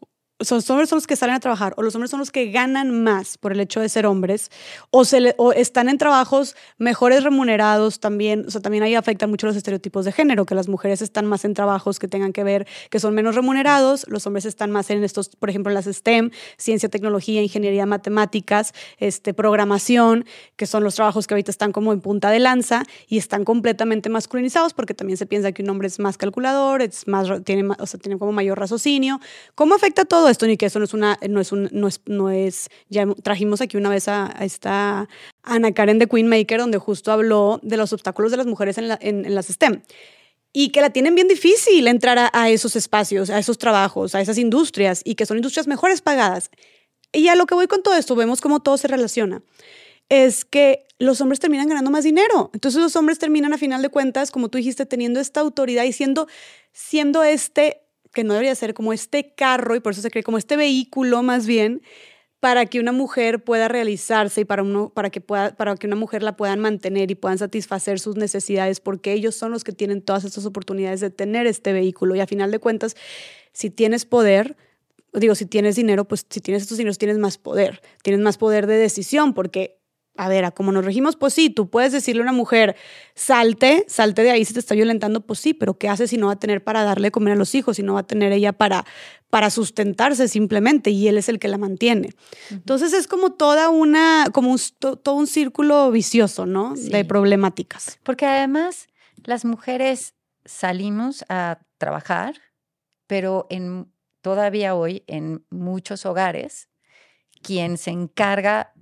los 0.50 0.70
hombres 0.70 0.88
son 0.88 0.96
los 0.96 1.06
que 1.06 1.16
salen 1.16 1.36
a 1.36 1.40
trabajar 1.40 1.74
o 1.76 1.82
los 1.82 1.94
hombres 1.94 2.10
son 2.10 2.20
los 2.20 2.30
que 2.30 2.50
ganan 2.50 3.02
más 3.02 3.38
por 3.38 3.52
el 3.52 3.60
hecho 3.60 3.80
de 3.80 3.88
ser 3.88 4.06
hombres 4.06 4.50
o, 4.90 5.04
se 5.04 5.34
o 5.38 5.52
están 5.52 5.88
en 5.88 5.98
trabajos 5.98 6.56
mejores 6.78 7.24
remunerados 7.24 8.00
también, 8.00 8.44
o 8.46 8.50
sea, 8.50 8.60
también 8.60 8.82
ahí 8.82 8.94
afectan 8.94 9.30
mucho 9.30 9.46
los 9.46 9.56
estereotipos 9.56 10.04
de 10.04 10.12
género, 10.12 10.46
que 10.46 10.54
las 10.54 10.68
mujeres 10.68 11.02
están 11.02 11.26
más 11.26 11.44
en 11.44 11.54
trabajos 11.54 11.98
que 11.98 12.08
tengan 12.08 12.32
que 12.32 12.44
ver, 12.44 12.66
que 12.90 13.00
son 13.00 13.14
menos 13.14 13.34
remunerados, 13.34 14.06
los 14.08 14.26
hombres 14.26 14.44
están 14.44 14.70
más 14.70 14.90
en 14.90 15.02
estos, 15.04 15.28
por 15.28 15.50
ejemplo, 15.50 15.70
en 15.70 15.74
las 15.74 15.86
STEM, 15.86 16.30
ciencia, 16.56 16.88
tecnología, 16.88 17.42
ingeniería, 17.42 17.86
matemáticas, 17.86 18.72
este, 18.98 19.34
programación, 19.34 20.24
que 20.56 20.66
son 20.66 20.84
los 20.84 20.94
trabajos 20.94 21.26
que 21.26 21.34
ahorita 21.34 21.50
están 21.50 21.72
como 21.72 21.92
en 21.92 22.00
punta 22.00 22.30
de 22.30 22.38
lanza 22.38 22.84
y 23.08 23.18
están 23.18 23.44
completamente 23.44 24.08
masculinizados 24.08 24.74
porque 24.74 24.94
también 24.94 25.16
se 25.16 25.26
piensa 25.26 25.52
que 25.52 25.62
un 25.62 25.70
hombre 25.70 25.88
es 25.88 25.98
más 25.98 26.18
calculador, 26.18 26.82
es 26.82 27.06
más, 27.06 27.28
tiene, 27.44 27.68
o 27.78 27.86
sea, 27.86 28.00
tiene 28.00 28.18
como 28.18 28.32
mayor 28.32 28.58
raciocinio. 28.58 29.20
¿Cómo 29.54 29.74
afecta 29.74 30.04
todo 30.04 30.28
esto, 30.34 30.46
ni 30.46 30.56
que 30.56 30.66
eso 30.66 30.78
no 30.78 30.84
es 30.84 30.94
una, 30.94 31.18
no 31.28 31.40
es 31.40 31.52
un, 31.52 31.68
no 31.72 31.88
es, 31.88 32.00
no 32.06 32.30
es, 32.30 32.68
ya 32.88 33.06
trajimos 33.22 33.60
aquí 33.60 33.76
una 33.76 33.88
vez 33.88 34.08
a, 34.08 34.34
esta 34.40 35.08
Ana 35.42 35.72
Karen 35.72 35.98
de 35.98 36.06
Queenmaker, 36.06 36.60
donde 36.60 36.78
justo 36.78 37.10
habló 37.12 37.60
de 37.62 37.76
los 37.76 37.92
obstáculos 37.92 38.30
de 38.30 38.36
las 38.36 38.46
mujeres 38.46 38.78
en, 38.78 38.88
la, 38.88 38.98
en, 39.00 39.34
las 39.34 39.46
STEM 39.46 39.82
y 40.52 40.68
que 40.68 40.80
la 40.80 40.90
tienen 40.90 41.14
bien 41.14 41.28
difícil 41.28 41.88
entrar 41.88 42.18
a, 42.18 42.30
a, 42.32 42.50
esos 42.50 42.76
espacios, 42.76 43.30
a 43.30 43.38
esos 43.38 43.58
trabajos, 43.58 44.14
a 44.14 44.20
esas 44.20 44.38
industrias 44.38 45.00
y 45.04 45.14
que 45.14 45.26
son 45.26 45.38
industrias 45.38 45.66
mejores 45.66 46.02
pagadas. 46.02 46.50
Y 47.12 47.28
a 47.28 47.36
lo 47.36 47.46
que 47.46 47.54
voy 47.54 47.66
con 47.66 47.82
todo 47.82 47.94
esto, 47.94 48.14
vemos 48.16 48.40
cómo 48.40 48.60
todo 48.60 48.76
se 48.76 48.88
relaciona. 48.88 49.42
Es 50.08 50.44
que 50.44 50.86
los 50.98 51.20
hombres 51.20 51.40
terminan 51.40 51.68
ganando 51.68 51.90
más 51.90 52.04
dinero. 52.04 52.50
Entonces 52.52 52.80
los 52.80 52.96
hombres 52.96 53.18
terminan 53.18 53.52
a 53.52 53.58
final 53.58 53.82
de 53.82 53.88
cuentas, 53.88 54.30
como 54.30 54.48
tú 54.48 54.58
dijiste, 54.58 54.86
teniendo 54.86 55.20
esta 55.20 55.40
autoridad 55.40 55.84
y 55.84 55.92
siendo, 55.92 56.26
siendo 56.72 57.22
este 57.22 57.83
que 58.14 58.24
no 58.24 58.32
debería 58.32 58.54
ser 58.54 58.72
como 58.72 58.92
este 58.92 59.34
carro, 59.34 59.76
y 59.76 59.80
por 59.80 59.92
eso 59.92 60.02
se 60.02 60.10
cree 60.10 60.24
como 60.24 60.38
este 60.38 60.56
vehículo 60.56 61.22
más 61.22 61.46
bien, 61.46 61.82
para 62.40 62.66
que 62.66 62.78
una 62.78 62.92
mujer 62.92 63.42
pueda 63.42 63.68
realizarse 63.68 64.42
y 64.42 64.44
para, 64.44 64.62
uno, 64.62 64.90
para, 64.90 65.08
que 65.08 65.22
pueda, 65.22 65.56
para 65.56 65.74
que 65.76 65.86
una 65.86 65.96
mujer 65.96 66.22
la 66.22 66.36
puedan 66.36 66.60
mantener 66.60 67.10
y 67.10 67.14
puedan 67.14 67.38
satisfacer 67.38 67.98
sus 67.98 68.16
necesidades, 68.16 68.80
porque 68.80 69.12
ellos 69.12 69.34
son 69.34 69.50
los 69.50 69.64
que 69.64 69.72
tienen 69.72 70.02
todas 70.02 70.24
estas 70.24 70.44
oportunidades 70.44 71.00
de 71.00 71.08
tener 71.08 71.46
este 71.46 71.72
vehículo. 71.72 72.14
Y 72.14 72.20
a 72.20 72.26
final 72.26 72.50
de 72.50 72.58
cuentas, 72.58 72.96
si 73.54 73.70
tienes 73.70 74.04
poder, 74.04 74.56
digo, 75.14 75.34
si 75.34 75.46
tienes 75.46 75.76
dinero, 75.76 76.04
pues 76.04 76.26
si 76.28 76.40
tienes 76.40 76.64
estos 76.64 76.76
dineros, 76.76 76.98
tienes 76.98 77.16
más 77.16 77.38
poder, 77.38 77.80
tienes 78.02 78.22
más 78.22 78.36
poder 78.36 78.66
de 78.66 78.76
decisión, 78.76 79.32
porque 79.32 79.78
a 80.16 80.28
ver, 80.28 80.44
a 80.44 80.52
cómo 80.52 80.70
nos 80.70 80.84
regimos, 80.84 81.16
pues 81.16 81.34
sí, 81.34 81.50
tú 81.50 81.68
puedes 81.68 81.92
decirle 81.92 82.20
a 82.20 82.24
una 82.24 82.32
mujer, 82.32 82.76
salte, 83.14 83.84
salte 83.88 84.22
de 84.22 84.30
ahí 84.30 84.44
si 84.44 84.54
te 84.54 84.60
está 84.60 84.74
violentando, 84.74 85.20
pues 85.20 85.40
sí, 85.40 85.54
pero 85.54 85.76
¿qué 85.76 85.88
hace 85.88 86.06
si 86.06 86.16
no 86.16 86.28
va 86.28 86.34
a 86.34 86.38
tener 86.38 86.62
para 86.62 86.84
darle 86.84 87.10
comer 87.10 87.32
a 87.32 87.36
los 87.36 87.54
hijos, 87.54 87.76
si 87.76 87.82
no 87.82 87.94
va 87.94 88.00
a 88.00 88.06
tener 88.06 88.32
ella 88.32 88.52
para, 88.52 88.84
para 89.30 89.50
sustentarse 89.50 90.28
simplemente 90.28 90.90
y 90.90 91.08
él 91.08 91.18
es 91.18 91.28
el 91.28 91.38
que 91.40 91.48
la 91.48 91.58
mantiene? 91.58 92.14
Entonces 92.50 92.92
es 92.92 93.08
como 93.08 93.32
toda 93.32 93.70
una, 93.70 94.26
como 94.32 94.52
un, 94.52 94.60
todo 94.78 95.14
un 95.14 95.26
círculo 95.26 95.90
vicioso, 95.90 96.46
¿no? 96.46 96.74
De 96.76 97.04
problemáticas. 97.04 97.98
Porque 98.04 98.26
además 98.26 98.86
las 99.24 99.44
mujeres 99.44 100.14
salimos 100.44 101.24
a 101.28 101.58
trabajar, 101.78 102.36
pero 103.08 103.46
en, 103.50 103.90
todavía 104.20 104.76
hoy 104.76 105.02
en 105.08 105.44
muchos 105.50 106.06
hogares, 106.06 106.68
quien 107.42 107.78
se 107.78 107.90
encarga 107.90 108.72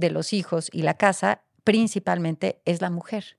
de 0.00 0.10
los 0.10 0.32
hijos 0.32 0.68
y 0.72 0.82
la 0.82 0.94
casa 0.94 1.44
principalmente 1.62 2.60
es 2.64 2.80
la 2.80 2.90
mujer. 2.90 3.38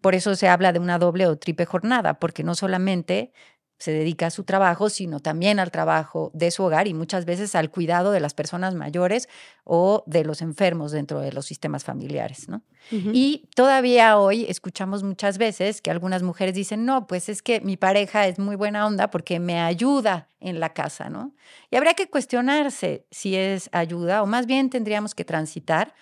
Por 0.00 0.14
eso 0.14 0.34
se 0.34 0.48
habla 0.48 0.72
de 0.72 0.78
una 0.78 0.98
doble 0.98 1.26
o 1.26 1.36
triple 1.36 1.66
jornada, 1.66 2.18
porque 2.18 2.42
no 2.42 2.54
solamente 2.54 3.32
se 3.80 3.92
dedica 3.92 4.26
a 4.26 4.30
su 4.30 4.44
trabajo, 4.44 4.90
sino 4.90 5.20
también 5.20 5.58
al 5.58 5.70
trabajo 5.70 6.30
de 6.34 6.50
su 6.50 6.62
hogar 6.62 6.86
y 6.86 6.92
muchas 6.92 7.24
veces 7.24 7.54
al 7.54 7.70
cuidado 7.70 8.12
de 8.12 8.20
las 8.20 8.34
personas 8.34 8.74
mayores 8.74 9.26
o 9.64 10.04
de 10.06 10.22
los 10.22 10.42
enfermos 10.42 10.92
dentro 10.92 11.20
de 11.20 11.32
los 11.32 11.46
sistemas 11.46 11.82
familiares. 11.82 12.46
¿no? 12.50 12.62
Y 12.90 13.48
todavía 13.54 14.18
hoy 14.18 14.44
escuchamos 14.48 15.02
muchas 15.02 15.38
veces 15.38 15.80
que 15.80 15.90
algunas 15.90 16.22
mujeres 16.22 16.54
dicen, 16.54 16.84
no, 16.84 17.06
pues 17.06 17.30
es 17.30 17.40
que 17.40 17.62
mi 17.62 17.78
pareja 17.78 18.26
es 18.26 18.38
muy 18.38 18.54
buena 18.54 18.86
onda 18.86 19.10
porque 19.10 19.40
me 19.40 19.58
ayuda 19.60 20.28
en 20.40 20.60
la 20.60 20.74
casa, 20.74 21.08
¿no? 21.08 21.32
Y 21.70 21.76
habría 21.76 21.94
que 21.94 22.10
cuestionarse 22.10 23.06
si 23.10 23.34
es 23.34 23.70
ayuda 23.72 24.22
o 24.22 24.26
más 24.26 24.44
bien 24.44 24.68
tendríamos 24.68 25.14
que 25.14 25.24
transitar 25.24 25.94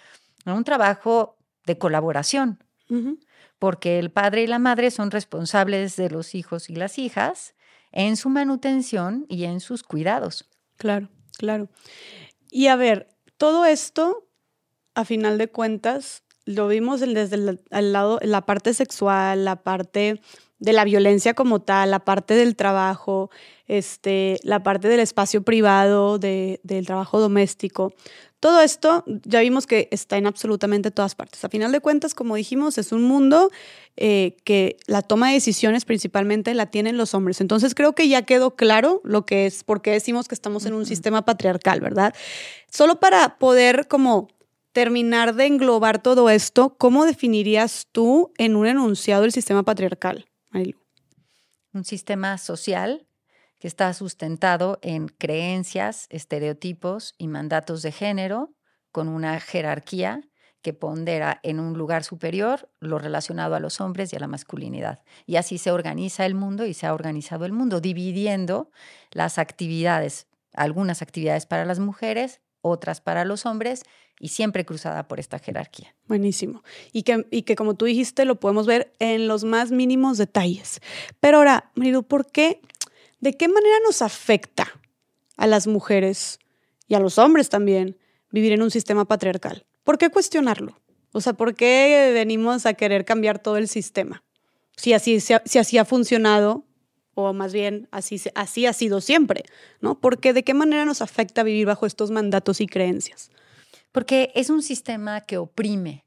a 0.46 0.52
un 0.52 0.64
trabajo 0.64 1.36
de 1.64 1.78
colaboración. 1.78 2.64
Porque 3.60 4.00
el 4.00 4.10
padre 4.10 4.42
y 4.42 4.46
la 4.48 4.58
madre 4.58 4.90
son 4.90 5.12
responsables 5.12 5.94
de 5.94 6.10
los 6.10 6.34
hijos 6.34 6.70
y 6.70 6.74
las 6.74 6.98
hijas, 6.98 7.54
en 7.92 8.16
su 8.16 8.28
manutención 8.28 9.26
y 9.28 9.44
en 9.44 9.60
sus 9.60 9.82
cuidados. 9.82 10.48
Claro, 10.76 11.08
claro. 11.36 11.68
Y 12.50 12.68
a 12.68 12.76
ver, 12.76 13.08
todo 13.36 13.64
esto, 13.64 14.28
a 14.94 15.04
final 15.04 15.38
de 15.38 15.48
cuentas, 15.48 16.22
lo 16.44 16.68
vimos 16.68 17.00
desde 17.00 17.36
el, 17.70 17.92
lado, 17.92 18.18
la 18.22 18.46
parte 18.46 18.72
sexual, 18.72 19.44
la 19.44 19.62
parte 19.62 20.20
de 20.58 20.72
la 20.72 20.84
violencia 20.84 21.34
como 21.34 21.60
tal, 21.60 21.90
la 21.90 22.00
parte 22.00 22.34
del 22.34 22.56
trabajo, 22.56 23.30
este, 23.66 24.38
la 24.42 24.62
parte 24.62 24.88
del 24.88 25.00
espacio 25.00 25.42
privado, 25.42 26.18
del 26.18 26.86
trabajo 26.86 27.20
doméstico. 27.20 27.92
Todo 28.40 28.60
esto 28.60 29.04
ya 29.24 29.40
vimos 29.40 29.66
que 29.66 29.88
está 29.90 30.16
en 30.16 30.26
absolutamente 30.26 30.92
todas 30.92 31.16
partes. 31.16 31.44
A 31.44 31.48
final 31.48 31.72
de 31.72 31.80
cuentas, 31.80 32.14
como 32.14 32.36
dijimos, 32.36 32.78
es 32.78 32.92
un 32.92 33.02
mundo 33.02 33.50
eh, 33.96 34.36
que 34.44 34.76
la 34.86 35.02
toma 35.02 35.28
de 35.28 35.34
decisiones 35.34 35.84
principalmente 35.84 36.54
la 36.54 36.66
tienen 36.66 36.96
los 36.96 37.14
hombres. 37.14 37.40
Entonces 37.40 37.74
creo 37.74 37.94
que 37.94 38.08
ya 38.08 38.22
quedó 38.22 38.54
claro 38.54 39.00
lo 39.02 39.26
que 39.26 39.46
es, 39.46 39.64
por 39.64 39.82
qué 39.82 39.90
decimos 39.90 40.28
que 40.28 40.36
estamos 40.36 40.66
en 40.66 40.74
un 40.74 40.86
sistema 40.86 41.24
patriarcal, 41.24 41.80
¿verdad? 41.80 42.14
Solo 42.70 43.00
para 43.00 43.38
poder 43.38 43.88
como 43.88 44.28
terminar 44.70 45.34
de 45.34 45.46
englobar 45.46 46.00
todo 46.00 46.30
esto, 46.30 46.76
¿cómo 46.78 47.06
definirías 47.06 47.88
tú 47.90 48.32
en 48.38 48.54
un 48.54 48.68
enunciado 48.68 49.24
el 49.24 49.32
sistema 49.32 49.64
patriarcal, 49.64 50.27
Un 51.72 51.84
sistema 51.84 52.38
social 52.38 53.06
que 53.58 53.68
está 53.68 53.92
sustentado 53.92 54.78
en 54.82 55.08
creencias, 55.08 56.06
estereotipos 56.10 57.14
y 57.18 57.28
mandatos 57.28 57.82
de 57.82 57.92
género, 57.92 58.54
con 58.92 59.08
una 59.08 59.40
jerarquía 59.40 60.22
que 60.62 60.72
pondera 60.72 61.40
en 61.42 61.60
un 61.60 61.76
lugar 61.78 62.04
superior 62.04 62.70
lo 62.80 62.98
relacionado 62.98 63.54
a 63.54 63.60
los 63.60 63.80
hombres 63.80 64.12
y 64.12 64.16
a 64.16 64.20
la 64.20 64.26
masculinidad. 64.26 65.04
Y 65.26 65.36
así 65.36 65.58
se 65.58 65.70
organiza 65.70 66.26
el 66.26 66.34
mundo 66.34 66.66
y 66.66 66.74
se 66.74 66.86
ha 66.86 66.94
organizado 66.94 67.44
el 67.44 67.52
mundo, 67.52 67.80
dividiendo 67.80 68.70
las 69.12 69.38
actividades, 69.38 70.26
algunas 70.52 71.02
actividades 71.02 71.46
para 71.46 71.64
las 71.64 71.78
mujeres, 71.78 72.40
otras 72.60 73.00
para 73.00 73.24
los 73.24 73.46
hombres, 73.46 73.82
y 74.20 74.28
siempre 74.28 74.64
cruzada 74.64 75.06
por 75.06 75.20
esta 75.20 75.38
jerarquía. 75.38 75.94
Buenísimo. 76.06 76.64
Y 76.92 77.04
que, 77.04 77.26
y 77.30 77.42
que 77.42 77.54
como 77.54 77.74
tú 77.74 77.84
dijiste, 77.84 78.24
lo 78.24 78.40
podemos 78.40 78.66
ver 78.66 78.92
en 78.98 79.28
los 79.28 79.44
más 79.44 79.70
mínimos 79.70 80.18
detalles. 80.18 80.80
Pero 81.20 81.38
ahora, 81.38 81.70
Marido, 81.76 82.02
¿por 82.02 82.26
qué 82.26 82.60
¿De 83.20 83.36
qué 83.36 83.48
manera 83.48 83.76
nos 83.84 84.00
afecta 84.02 84.80
a 85.36 85.46
las 85.46 85.66
mujeres 85.66 86.38
y 86.86 86.94
a 86.94 87.00
los 87.00 87.18
hombres 87.18 87.48
también 87.48 87.96
vivir 88.30 88.52
en 88.52 88.62
un 88.62 88.70
sistema 88.70 89.06
patriarcal? 89.06 89.66
¿Por 89.82 89.98
qué 89.98 90.10
cuestionarlo? 90.10 90.80
O 91.12 91.20
sea, 91.20 91.32
¿por 91.32 91.54
qué 91.54 92.12
venimos 92.14 92.64
a 92.66 92.74
querer 92.74 93.04
cambiar 93.04 93.40
todo 93.40 93.56
el 93.56 93.66
sistema? 93.66 94.22
Si 94.76 94.92
así, 94.92 95.18
si 95.20 95.58
así 95.58 95.78
ha 95.78 95.84
funcionado, 95.84 96.64
o 97.20 97.32
más 97.32 97.52
bien 97.52 97.88
así, 97.90 98.20
así 98.36 98.66
ha 98.66 98.72
sido 98.72 99.00
siempre, 99.00 99.42
¿no? 99.80 100.00
Porque 100.00 100.32
¿de 100.32 100.44
qué 100.44 100.54
manera 100.54 100.84
nos 100.84 101.02
afecta 101.02 101.42
vivir 101.42 101.66
bajo 101.66 101.84
estos 101.84 102.12
mandatos 102.12 102.60
y 102.60 102.68
creencias? 102.68 103.32
Porque 103.90 104.30
es 104.36 104.50
un 104.50 104.62
sistema 104.62 105.22
que 105.22 105.36
oprime 105.36 106.04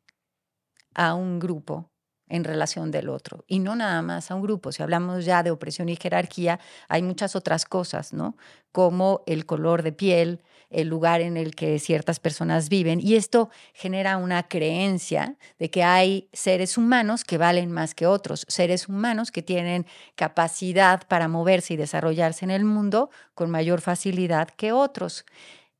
a 0.95 1.13
un 1.13 1.39
grupo 1.39 1.91
en 2.29 2.45
relación 2.45 2.91
del 2.91 3.09
otro 3.09 3.43
y 3.45 3.59
no 3.59 3.75
nada 3.75 4.01
más 4.01 4.31
a 4.31 4.35
un 4.35 4.41
grupo. 4.41 4.71
Si 4.71 4.81
hablamos 4.81 5.25
ya 5.25 5.43
de 5.43 5.51
opresión 5.51 5.89
y 5.89 5.97
jerarquía, 5.97 6.61
hay 6.87 7.01
muchas 7.01 7.35
otras 7.35 7.65
cosas, 7.65 8.13
¿no? 8.13 8.37
Como 8.71 9.23
el 9.27 9.45
color 9.45 9.83
de 9.83 9.91
piel, 9.91 10.41
el 10.71 10.87
lugar 10.87 11.21
en 11.21 11.37
el 11.37 11.53
que 11.53 11.77
ciertas 11.79 12.19
personas 12.19 12.69
viven 12.69 12.99
y 13.01 13.15
esto 13.15 13.49
genera 13.73 14.17
una 14.17 14.43
creencia 14.43 15.35
de 15.59 15.69
que 15.69 15.83
hay 15.83 16.29
seres 16.33 16.77
humanos 16.77 17.23
que 17.23 17.37
valen 17.37 17.71
más 17.71 17.93
que 17.93 18.07
otros, 18.07 18.45
seres 18.47 18.87
humanos 18.87 19.31
que 19.31 19.41
tienen 19.41 19.85
capacidad 20.15 21.07
para 21.07 21.27
moverse 21.27 21.73
y 21.73 21.77
desarrollarse 21.77 22.45
en 22.45 22.51
el 22.51 22.63
mundo 22.63 23.09
con 23.33 23.49
mayor 23.49 23.81
facilidad 23.81 24.49
que 24.49 24.71
otros. 24.71 25.25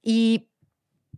Y 0.04 0.48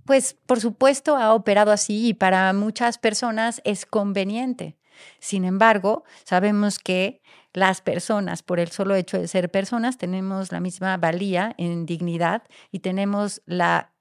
pues 0.05 0.35
por 0.45 0.59
supuesto 0.59 1.15
ha 1.15 1.33
operado 1.33 1.71
así 1.71 2.07
y 2.07 2.13
para 2.13 2.51
muchas 2.53 2.97
personas 2.97 3.61
es 3.63 3.85
conveniente. 3.85 4.77
Sin 5.19 5.45
embargo, 5.45 6.03
sabemos 6.23 6.79
que 6.79 7.21
las 7.53 7.81
personas, 7.81 8.43
por 8.43 8.59
el 8.59 8.69
solo 8.69 8.95
hecho 8.95 9.19
de 9.19 9.27
ser 9.27 9.49
personas, 9.49 9.97
tenemos 9.97 10.51
la 10.51 10.59
misma 10.59 10.97
valía 10.97 11.53
en 11.57 11.85
dignidad 11.85 12.43
y 12.71 12.79
tenemos 12.79 13.41
la 13.45 13.93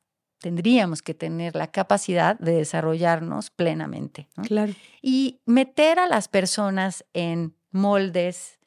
tendríamos 0.42 1.02
que 1.02 1.14
tener 1.14 1.54
la 1.54 1.70
capacidad 1.70 2.36
de 2.38 2.52
desarrollarnos 2.52 3.50
plenamente. 3.50 4.28
Claro. 4.42 4.72
Y 5.00 5.40
meter 5.46 6.00
a 6.00 6.08
las 6.08 6.26
personas 6.26 7.04
en 7.12 7.54
moldes 7.70 8.58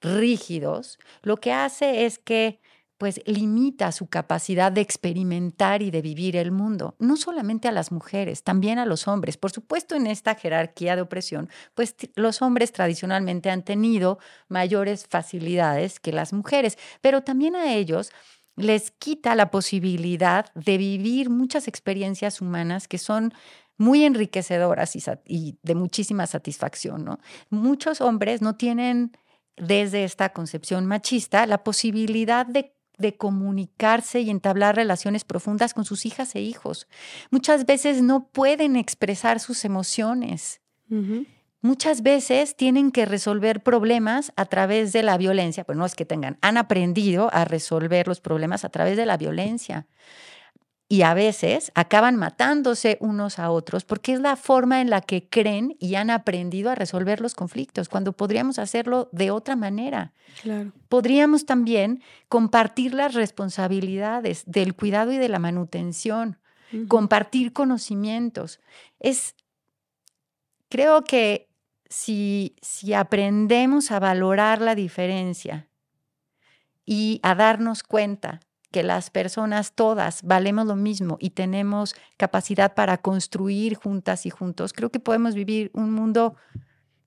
rígidos, 0.00 0.98
lo 1.22 1.36
que 1.36 1.52
hace 1.52 2.06
es 2.06 2.18
que 2.18 2.60
pues 3.04 3.20
limita 3.26 3.92
su 3.92 4.06
capacidad 4.06 4.72
de 4.72 4.80
experimentar 4.80 5.82
y 5.82 5.90
de 5.90 6.00
vivir 6.00 6.36
el 6.36 6.52
mundo, 6.52 6.96
no 6.98 7.18
solamente 7.18 7.68
a 7.68 7.70
las 7.70 7.92
mujeres, 7.92 8.42
también 8.44 8.78
a 8.78 8.86
los 8.86 9.06
hombres. 9.08 9.36
Por 9.36 9.50
supuesto, 9.50 9.94
en 9.94 10.06
esta 10.06 10.36
jerarquía 10.36 10.96
de 10.96 11.02
opresión, 11.02 11.50
pues 11.74 11.96
los 12.14 12.40
hombres 12.40 12.72
tradicionalmente 12.72 13.50
han 13.50 13.62
tenido 13.62 14.18
mayores 14.48 15.06
facilidades 15.06 16.00
que 16.00 16.12
las 16.12 16.32
mujeres, 16.32 16.78
pero 17.02 17.22
también 17.22 17.56
a 17.56 17.74
ellos 17.74 18.10
les 18.56 18.90
quita 18.90 19.34
la 19.34 19.50
posibilidad 19.50 20.46
de 20.54 20.78
vivir 20.78 21.28
muchas 21.28 21.68
experiencias 21.68 22.40
humanas 22.40 22.88
que 22.88 22.96
son 22.96 23.34
muy 23.76 24.04
enriquecedoras 24.04 24.96
y, 25.26 25.58
de 25.62 25.74
muchísima 25.74 26.26
satisfacción. 26.26 27.04
¿no? 27.04 27.18
Muchos 27.50 28.00
hombres 28.00 28.40
no 28.40 28.56
tienen 28.56 29.12
desde 29.56 30.04
esta 30.04 30.32
concepción 30.32 30.86
machista 30.86 31.46
la 31.46 31.62
posibilidad 31.62 32.46
de 32.46 32.73
de 32.98 33.16
comunicarse 33.16 34.20
y 34.20 34.30
entablar 34.30 34.76
relaciones 34.76 35.24
profundas 35.24 35.74
con 35.74 35.84
sus 35.84 36.06
hijas 36.06 36.34
e 36.34 36.40
hijos. 36.40 36.86
Muchas 37.30 37.66
veces 37.66 38.02
no 38.02 38.28
pueden 38.28 38.76
expresar 38.76 39.40
sus 39.40 39.64
emociones. 39.64 40.60
Muchas 41.60 42.02
veces 42.02 42.56
tienen 42.56 42.92
que 42.92 43.06
resolver 43.06 43.62
problemas 43.62 44.32
a 44.36 44.44
través 44.44 44.92
de 44.92 45.02
la 45.02 45.16
violencia, 45.16 45.64
pues 45.64 45.78
no 45.78 45.86
es 45.86 45.94
que 45.94 46.04
tengan, 46.04 46.38
han 46.40 46.56
aprendido 46.56 47.30
a 47.32 47.44
resolver 47.44 48.06
los 48.06 48.20
problemas 48.20 48.64
a 48.64 48.68
través 48.68 48.96
de 48.96 49.06
la 49.06 49.16
violencia 49.16 49.86
y 50.94 51.02
a 51.02 51.12
veces 51.12 51.72
acaban 51.74 52.14
matándose 52.14 52.98
unos 53.00 53.40
a 53.40 53.50
otros 53.50 53.84
porque 53.84 54.12
es 54.12 54.20
la 54.20 54.36
forma 54.36 54.80
en 54.80 54.90
la 54.90 55.00
que 55.00 55.28
creen 55.28 55.76
y 55.80 55.96
han 55.96 56.08
aprendido 56.08 56.70
a 56.70 56.76
resolver 56.76 57.20
los 57.20 57.34
conflictos, 57.34 57.88
cuando 57.88 58.12
podríamos 58.12 58.60
hacerlo 58.60 59.08
de 59.10 59.32
otra 59.32 59.56
manera. 59.56 60.12
Claro. 60.40 60.70
Podríamos 60.88 61.46
también 61.46 62.00
compartir 62.28 62.94
las 62.94 63.14
responsabilidades 63.14 64.44
del 64.46 64.76
cuidado 64.76 65.10
y 65.10 65.16
de 65.16 65.28
la 65.28 65.40
manutención, 65.40 66.38
compartir 66.86 67.52
conocimientos. 67.52 68.60
Es, 69.00 69.34
creo 70.68 71.02
que 71.02 71.48
si, 71.88 72.54
si 72.62 72.94
aprendemos 72.94 73.90
a 73.90 73.98
valorar 73.98 74.60
la 74.60 74.76
diferencia 74.76 75.68
y 76.86 77.18
a 77.24 77.34
darnos 77.34 77.82
cuenta 77.82 78.38
que 78.74 78.82
las 78.82 79.08
personas 79.10 79.72
todas 79.72 80.24
valemos 80.24 80.66
lo 80.66 80.74
mismo 80.74 81.16
y 81.20 81.30
tenemos 81.30 81.94
capacidad 82.16 82.74
para 82.74 82.98
construir 82.98 83.76
juntas 83.76 84.26
y 84.26 84.30
juntos, 84.30 84.72
creo 84.72 84.90
que 84.90 84.98
podemos 84.98 85.36
vivir 85.36 85.70
un 85.74 85.92
mundo 85.92 86.34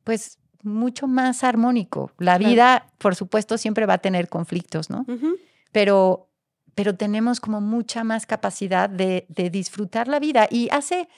pues 0.06 0.40
mucho 0.64 1.08
más 1.08 1.44
armónico. 1.44 2.14
La 2.20 2.38
vida, 2.38 2.88
por 3.00 3.16
supuesto, 3.16 3.58
siempre 3.58 3.86
va 3.86 3.96
a 3.96 3.98
tener 3.98 4.30
conflictos, 4.30 4.90
¿no? 4.90 5.06
Pero 5.74 6.30
pero 6.74 6.96
tenemos 6.96 7.42
como 7.42 7.60
mucha 7.60 8.06
más 8.06 8.26
capacidad 8.26 8.90
de, 8.90 9.26
de 9.28 9.50
disfrutar 9.50 10.08
la 10.08 10.20
vida. 10.20 10.48
Y 10.50 10.70
hace, 10.72 11.10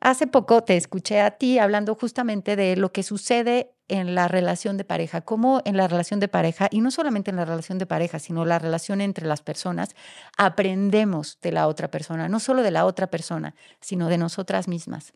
hace 0.00 0.26
poco 0.26 0.62
te 0.62 0.78
escuché 0.78 1.20
a 1.20 1.32
ti 1.32 1.58
hablando 1.58 1.94
justamente 1.94 2.56
de 2.56 2.76
lo 2.76 2.90
que 2.90 3.02
sucede 3.02 3.73
en 3.88 4.14
la 4.14 4.28
relación 4.28 4.76
de 4.76 4.84
pareja, 4.84 5.20
como 5.22 5.60
en 5.64 5.76
la 5.76 5.88
relación 5.88 6.20
de 6.20 6.28
pareja, 6.28 6.68
y 6.70 6.80
no 6.80 6.90
solamente 6.90 7.30
en 7.30 7.36
la 7.36 7.44
relación 7.44 7.78
de 7.78 7.86
pareja, 7.86 8.18
sino 8.18 8.44
la 8.44 8.58
relación 8.58 9.00
entre 9.00 9.26
las 9.26 9.42
personas, 9.42 9.94
aprendemos 10.36 11.38
de 11.42 11.52
la 11.52 11.68
otra 11.68 11.90
persona, 11.90 12.28
no 12.28 12.40
solo 12.40 12.62
de 12.62 12.70
la 12.70 12.86
otra 12.86 13.08
persona, 13.10 13.54
sino 13.80 14.08
de 14.08 14.18
nosotras 14.18 14.68
mismas. 14.68 15.12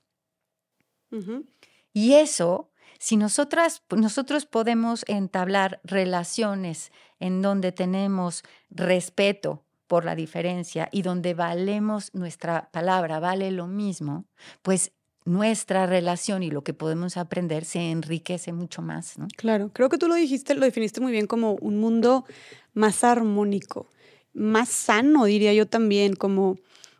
Y 1.93 2.14
eso, 2.14 2.71
si 2.99 3.16
nosotras, 3.16 3.83
nosotros 3.91 4.47
podemos 4.47 5.05
entablar 5.09 5.81
relaciones 5.85 6.93
en 7.19 7.43
donde 7.43 7.73
tenemos 7.73 8.43
respeto 8.71 9.64
por 9.87 10.05
la 10.05 10.14
diferencia 10.14 10.89
y 10.93 11.03
donde 11.03 11.35
valemos 11.35 12.14
nuestra 12.14 12.71
palabra, 12.73 13.21
vale 13.21 13.51
lo 13.51 13.66
mismo, 13.66 14.27
pues 14.62 14.93
nuestra 15.29 15.87
relación 15.87 16.43
y 16.43 16.51
lo 16.51 16.62
que 16.62 16.72
podemos 16.72 17.16
aprender 17.16 17.64
se 17.64 17.91
enriquece 17.91 18.53
mucho 18.53 18.83
más. 18.83 19.18
¿no? 19.18 19.29
Claro, 19.37 19.70
creo 19.72 19.89
que 19.89 19.99
tú 19.99 20.09
lo 20.09 20.14
dijiste, 20.14 20.55
lo 20.55 20.62
definiste 20.62 21.01
muy 21.01 21.12
bien 21.12 21.26
como 21.26 21.53
un 21.61 21.79
mundo 21.79 22.24
más 22.72 23.05
armónico, 23.05 23.91
más 24.33 24.68
sano, 24.70 25.26
diría 25.26 25.53
yo 25.53 25.66
también, 25.66 26.14
como 26.14 26.57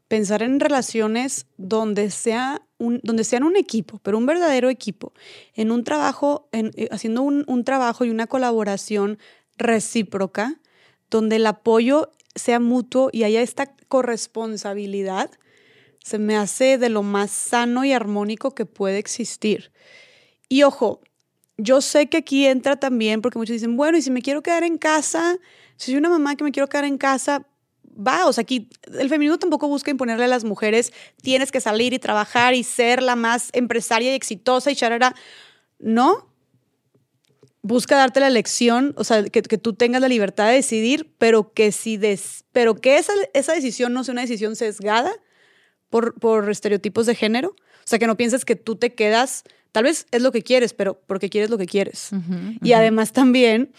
pensar 0.09 0.43
en 0.43 0.61
relaciones 0.61 1.47
donde, 1.57 2.11
sea 2.11 2.63
un, 2.79 3.01
donde 3.03 3.25
sean 3.25 3.45
un 3.45 3.57
equipo, 3.57 3.99
pero 4.03 4.19
un 4.19 4.27
verdadero 4.27 4.69
equipo, 4.69 5.13
en 5.55 5.71
un 5.71 5.85
trabajo, 5.85 6.49
eh, 6.53 6.89
haciendo 6.91 7.23
un 7.23 7.65
trabajo 7.65 8.05
y 8.05 8.11
una 8.11 8.27
colaboración 8.27 9.19
recíproca, 9.57 10.61
donde 11.11 11.37
el 11.37 11.47
apoyo 11.47 12.13
sea 12.35 12.61
mutuo 12.61 13.09
y 13.13 13.25
haya 13.25 13.41
esta 13.41 13.75
corresponsabilidad 13.89 15.31
se 16.09 16.19
me 16.19 16.37
hace 16.37 16.79
de 16.79 16.89
lo 16.89 17.03
más 17.03 17.31
sano 17.31 17.85
y 17.85 17.93
armónico 17.93 18.55
que 18.55 18.67
puede 18.67 18.99
existir. 18.99 19.71
Y 20.49 20.63
ojo, 20.63 21.01
yo 21.59 21.81
sé 21.81 22.09
que 22.09 22.19
aquí 22.19 22.47
entra 22.47 22.77
también, 22.77 23.21
porque 23.21 23.39
muchos 23.39 23.55
dicen, 23.55 23.77
bueno, 23.77 23.99
y 23.99 24.03
si 24.03 24.11
me 24.11 24.23
quiero 24.23 24.43
quedar 24.43 24.63
en 24.63 24.79
casa, 24.79 25.37
si 25.77 25.93
soy 25.93 25.99
una 25.99 26.09
mamá 26.09 26.37
que 26.37 26.45
me 26.45 26.53
quiero 26.53 26.69
quedar 26.69 26.85
en 26.85 26.97
casa, 26.97 27.47
va, 27.85 28.27
o 28.27 28.33
sea, 28.33 28.43
aquí 28.43 28.71
el 28.99 29.09
feminismo 29.09 29.39
tampoco 29.39 29.69
busca 29.69 29.91
imponerle 29.91 30.25
a 30.25 30.29
las 30.29 30.45
mujeres, 30.45 30.93
tienes 31.21 31.53
que 31.53 31.61
salir 31.61 31.93
y 31.93 31.99
trabajar 31.99 32.55
y 32.55 32.63
ser 32.63 33.03
la 33.03 33.17
más 33.17 33.51
empresaria 33.53 34.13
y 34.13 34.15
exitosa 34.15 34.71
y 34.71 34.77
charara. 34.77 35.15
No, 35.79 36.33
busca 37.63 37.97
darte 37.97 38.21
la 38.21 38.29
elección, 38.29 38.95
o 38.97 39.05
sea, 39.05 39.25
que, 39.25 39.43
tú 39.43 39.75
tengas 39.75 40.01
la 40.01 40.09
libertad 40.09 40.47
de 40.47 40.55
decidir, 40.55 41.13
pero 41.19 41.53
que, 41.53 41.73
si 41.73 41.97
des, 41.97 42.45
pero 42.53 42.77
que 42.77 42.99
esa, 42.99 43.13
esa 43.35 43.53
decisión 43.53 43.93
no 43.93 44.05
sea 44.05 44.13
una 44.13 44.23
decisión 44.23 44.57
sesgada 44.57 45.13
por, 45.91 46.49
estereotipos 46.51 47.07
de 47.07 47.15
género. 47.15 47.51
O 47.51 47.85
sea, 47.85 47.99
que 47.99 48.07
no 48.07 48.17
pienses 48.17 48.45
que 48.45 48.57
tú 48.57 48.77
te 48.77 48.95
quedas, 48.95 49.45
tal 49.73 49.85
vez 49.85 50.07
es 50.11 50.23
lo 50.23 50.33
que 50.33 50.43
quieres, 50.43 50.75
pero 50.75 51.01
porque 51.07 51.31
quieres 51.31 51.51
lo 51.51 51.59
que 51.59 51.67
quieres. 51.67 52.11
Y 52.63 52.73
además 52.73 53.13
también 53.13 53.73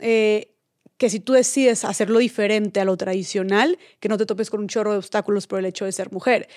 eh, 0.00 0.54
que 0.96 1.10
si 1.10 1.20
tú 1.20 1.32
decides 1.32 1.84
hacerlo 1.84 2.18
diferente 2.18 2.80
a 2.80 2.84
lo 2.84 2.96
tradicional, 2.96 3.78
que 4.00 4.08
no 4.08 4.18
te 4.18 4.26
topes 4.26 4.50
con 4.50 4.60
un 4.60 4.68
chorro 4.68 4.92
de 4.92 4.98
obstáculos 4.98 5.46
por 5.46 5.58
el 5.60 5.66
hecho 5.66 5.84
de 5.84 5.92
ser 5.92 6.10
mujer. 6.12 6.48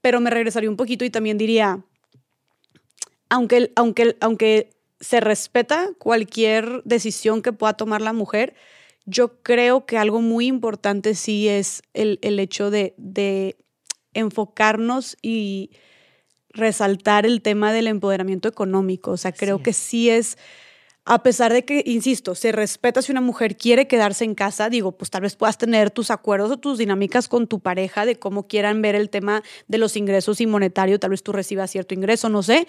Pero 0.00 0.20
me 0.20 0.30
regresaría 0.30 0.70
un 0.70 0.76
poquito 0.76 1.04
y 1.04 1.10
también 1.10 1.38
diría, 1.38 1.84
aunque, 3.28 3.72
aunque, 3.76 4.16
aunque 4.20 4.70
se 5.00 5.20
respeta 5.20 5.90
cualquier 5.98 6.82
decisión 6.84 7.42
que 7.42 7.52
pueda 7.52 7.74
tomar 7.74 8.00
la 8.00 8.14
mujer, 8.14 8.54
yo 9.04 9.42
creo 9.42 9.84
que 9.84 9.98
algo 9.98 10.22
muy 10.22 10.46
importante 10.46 11.14
sí 11.14 11.48
es 11.48 11.82
el, 11.92 12.18
hecho 12.38 12.70
de 12.70 12.94
enfocarnos 14.14 15.16
y 15.22 15.70
resaltar 16.50 17.26
el 17.26 17.42
tema 17.42 17.72
del 17.72 17.88
empoderamiento 17.88 18.48
económico. 18.48 19.10
O 19.10 19.16
sea, 19.16 19.32
creo 19.32 19.62
que 19.62 19.72
sí 19.72 20.08
es, 20.08 20.38
a 21.04 21.22
pesar 21.22 21.52
de 21.52 21.64
que, 21.64 21.82
insisto, 21.84 22.34
se 22.34 22.52
respeta 22.52 23.02
si 23.02 23.12
una 23.12 23.20
mujer 23.20 23.56
quiere 23.56 23.86
quedarse 23.86 24.24
en 24.24 24.34
casa, 24.34 24.70
digo, 24.70 24.92
pues 24.92 25.10
tal 25.10 25.22
vez 25.22 25.36
puedas 25.36 25.58
tener 25.58 25.90
tus 25.90 26.10
acuerdos 26.10 26.50
o 26.50 26.56
tus 26.56 26.78
dinámicas 26.78 27.28
con 27.28 27.46
tu 27.46 27.60
pareja 27.60 28.06
de 28.06 28.18
cómo 28.18 28.46
quieran 28.46 28.80
ver 28.80 28.94
el 28.94 29.10
tema 29.10 29.42
de 29.68 29.78
los 29.78 29.96
ingresos 29.96 30.40
y 30.40 30.46
monetario, 30.46 30.98
tal 30.98 31.10
vez 31.10 31.22
tú 31.22 31.32
recibas 31.32 31.70
cierto 31.70 31.94
ingreso, 31.94 32.28
no 32.28 32.42
sé. 32.42 32.66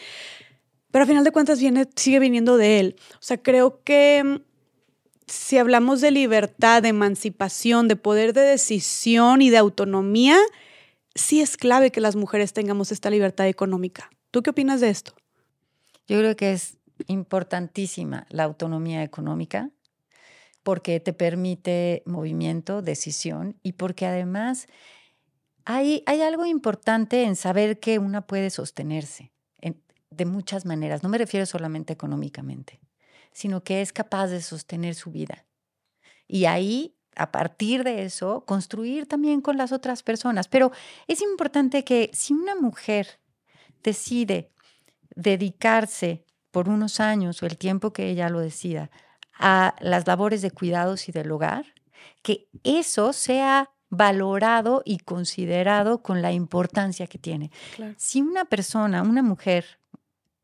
Pero 0.91 1.03
a 1.03 1.07
final 1.07 1.23
de 1.23 1.31
cuentas 1.31 1.59
viene, 1.59 1.87
sigue 1.95 2.19
viniendo 2.19 2.57
de 2.57 2.79
él. 2.79 2.95
O 3.13 3.21
sea, 3.21 3.37
creo 3.37 3.83
que 3.83 4.23
mm, 4.23 4.35
si 5.27 5.57
hablamos 5.57 6.01
de 6.01 6.11
libertad, 6.11 6.81
de 6.81 6.89
emancipación, 6.89 7.87
de 7.87 7.95
poder 7.95 8.33
de 8.33 8.41
decisión 8.41 9.41
y 9.41 9.49
de 9.49 9.57
autonomía, 9.57 10.37
sí 11.15 11.41
es 11.41 11.57
clave 11.57 11.91
que 11.91 12.01
las 12.01 12.15
mujeres 12.15 12.53
tengamos 12.53 12.91
esta 12.91 13.09
libertad 13.09 13.47
económica. 13.47 14.09
¿Tú 14.31 14.43
qué 14.43 14.51
opinas 14.51 14.81
de 14.81 14.89
esto? 14.89 15.13
Yo 16.07 16.19
creo 16.19 16.35
que 16.35 16.51
es 16.51 16.77
importantísima 17.07 18.27
la 18.29 18.43
autonomía 18.43 19.03
económica 19.03 19.71
porque 20.61 20.99
te 20.99 21.13
permite 21.13 22.03
movimiento, 22.05 22.81
decisión 22.81 23.57
y 23.63 23.73
porque 23.73 24.05
además 24.05 24.67
hay, 25.63 26.03
hay 26.05 26.21
algo 26.21 26.45
importante 26.45 27.23
en 27.23 27.35
saber 27.35 27.79
que 27.79 27.97
una 27.97 28.21
puede 28.21 28.49
sostenerse 28.49 29.31
de 30.15 30.25
muchas 30.25 30.65
maneras. 30.65 31.03
No 31.03 31.09
me 31.09 31.17
refiero 31.17 31.45
solamente 31.45 31.93
económicamente, 31.93 32.79
sino 33.31 33.63
que 33.63 33.81
es 33.81 33.91
capaz 33.91 34.27
de 34.27 34.41
sostener 34.41 34.95
su 34.95 35.11
vida. 35.11 35.45
Y 36.27 36.45
ahí, 36.45 36.94
a 37.15 37.31
partir 37.31 37.83
de 37.83 38.03
eso, 38.03 38.43
construir 38.45 39.07
también 39.07 39.41
con 39.41 39.57
las 39.57 39.71
otras 39.71 40.03
personas. 40.03 40.47
Pero 40.47 40.71
es 41.07 41.21
importante 41.21 41.83
que 41.83 42.09
si 42.13 42.33
una 42.33 42.55
mujer 42.55 43.19
decide 43.83 44.51
dedicarse 45.15 46.25
por 46.51 46.69
unos 46.69 46.99
años 46.99 47.41
o 47.41 47.45
el 47.45 47.57
tiempo 47.57 47.93
que 47.93 48.09
ella 48.09 48.29
lo 48.29 48.39
decida 48.39 48.89
a 49.37 49.75
las 49.79 50.07
labores 50.07 50.41
de 50.41 50.51
cuidados 50.51 51.09
y 51.09 51.11
del 51.11 51.31
hogar, 51.31 51.65
que 52.21 52.47
eso 52.63 53.13
sea 53.13 53.71
valorado 53.89 54.81
y 54.85 54.99
considerado 54.99 56.01
con 56.01 56.21
la 56.21 56.31
importancia 56.31 57.07
que 57.07 57.17
tiene. 57.17 57.51
Si 57.97 58.21
una 58.21 58.45
persona, 58.45 59.01
una 59.01 59.21
mujer, 59.21 59.79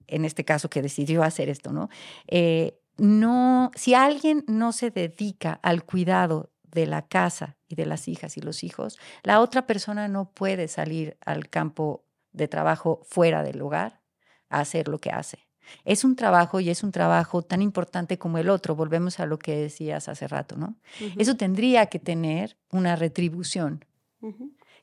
en 0.07 0.25
este 0.25 0.45
caso 0.45 0.69
que 0.69 0.81
decidió 0.81 1.23
hacer 1.23 1.49
esto, 1.49 1.71
¿no? 1.71 1.89
Eh, 2.27 2.77
no, 2.97 3.71
si 3.75 3.93
alguien 3.93 4.43
no 4.47 4.71
se 4.73 4.91
dedica 4.91 5.59
al 5.63 5.85
cuidado 5.85 6.50
de 6.71 6.85
la 6.85 7.07
casa 7.07 7.57
y 7.67 7.75
de 7.75 7.85
las 7.85 8.07
hijas 8.07 8.37
y 8.37 8.41
los 8.41 8.63
hijos, 8.63 8.97
la 9.23 9.39
otra 9.39 9.67
persona 9.67 10.07
no 10.07 10.31
puede 10.31 10.67
salir 10.67 11.17
al 11.25 11.49
campo 11.49 12.03
de 12.31 12.47
trabajo 12.47 13.01
fuera 13.03 13.43
del 13.43 13.61
hogar 13.61 14.01
a 14.49 14.59
hacer 14.59 14.87
lo 14.87 14.99
que 14.99 15.11
hace. 15.11 15.47
Es 15.85 16.03
un 16.03 16.15
trabajo 16.15 16.59
y 16.59 16.69
es 16.69 16.83
un 16.83 16.91
trabajo 16.91 17.41
tan 17.41 17.61
importante 17.61 18.17
como 18.17 18.37
el 18.37 18.49
otro. 18.49 18.75
Volvemos 18.75 19.19
a 19.19 19.25
lo 19.25 19.37
que 19.39 19.55
decías 19.55 20.09
hace 20.09 20.27
rato, 20.27 20.57
¿no? 20.57 20.75
Eso 21.17 21.35
tendría 21.37 21.85
que 21.85 21.99
tener 21.99 22.57
una 22.71 22.95
retribución 22.95 23.85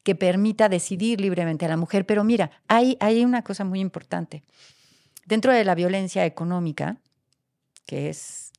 que 0.02 0.14
permita 0.14 0.68
decidir 0.68 1.20
libremente 1.20 1.66
a 1.66 1.68
la 1.68 1.76
mujer. 1.76 2.06
Pero 2.06 2.24
mira, 2.24 2.50
hay, 2.68 2.96
hay 3.00 3.24
una 3.24 3.42
cosa 3.42 3.64
muy 3.64 3.80
importante. 3.80 4.44
Dentro 5.26 5.52
de 5.52 5.64
la 5.64 5.74
violencia 5.74 6.24
económica, 6.24 6.96
que 7.84 8.08
es 8.08 8.52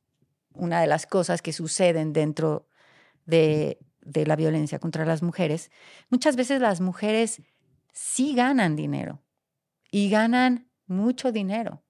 una 0.53 0.82
de 0.82 0.88
las 0.88 1.07
cosas 1.07 1.41
que 1.41 1.53
suceden 1.53 2.13
dentro 2.13 2.68
de, 3.30 3.80
de 4.01 4.25
la 4.25 4.36
violencia 4.36 4.80
contra 4.80 5.05
las 5.05 5.21
mujeres, 5.21 5.71
muchas 6.09 6.36
veces 6.36 6.61
las 6.61 6.82
mujeres 6.82 7.41
sí 7.91 8.34
ganan 8.36 8.75
dinero 8.75 9.21
y 9.91 10.09
ganan 10.09 10.69
mucho 10.88 11.32
dinero 11.32 11.84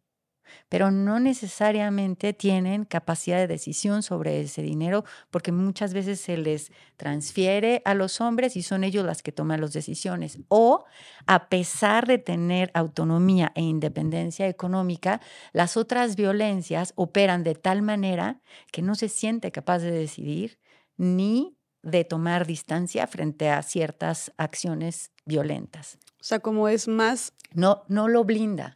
pero 0.70 0.92
no 0.92 1.20
necesariamente 1.20 2.34
tienen 2.34 2.86
capacidad 2.86 3.38
de 3.38 3.48
decisión 3.48 4.04
sobre 4.04 4.42
ese 4.42 4.62
dinero 4.62 5.04
porque 5.32 5.52
muchas 5.52 5.94
veces 5.94 6.20
se 6.20 6.38
les 6.38 6.72
transfiere 6.98 7.82
a 7.86 7.94
los 7.94 8.22
hombres 8.22 8.56
y 8.56 8.64
son 8.64 8.84
ellos 8.84 9.06
las 9.06 9.22
que 9.22 9.32
toman 9.32 9.62
las 9.62 9.74
decisiones. 9.74 10.40
O 10.48 10.86
a 11.26 11.50
pesar 11.50 12.08
de 12.08 12.18
tener 12.18 12.72
autonomía 12.74 13.52
e 13.56 13.62
independencia 13.62 14.48
económica, 14.48 15.22
las 15.54 15.78
otras 15.78 16.16
violencias 16.16 16.94
operan 16.96 17.44
de 17.44 17.56
tal 17.56 17.82
manera 17.82 18.42
que 18.72 18.82
no 18.82 18.96
se 18.96 19.10
siente 19.10 19.52
capaz 19.52 19.80
de 19.80 19.92
decidir 19.92 20.60
ni 21.00 21.58
de 21.82 22.04
tomar 22.04 22.46
distancia 22.46 23.08
frente 23.08 23.50
a 23.50 23.64
ciertas 23.64 24.34
acciones 24.38 25.12
violentas. 25.26 25.98
O 26.20 26.24
sea, 26.24 26.40
como 26.40 26.68
es 26.68 26.88
más... 26.88 27.34
No, 27.54 27.84
no 27.88 28.08
lo 28.08 28.26
blinda. 28.26 28.76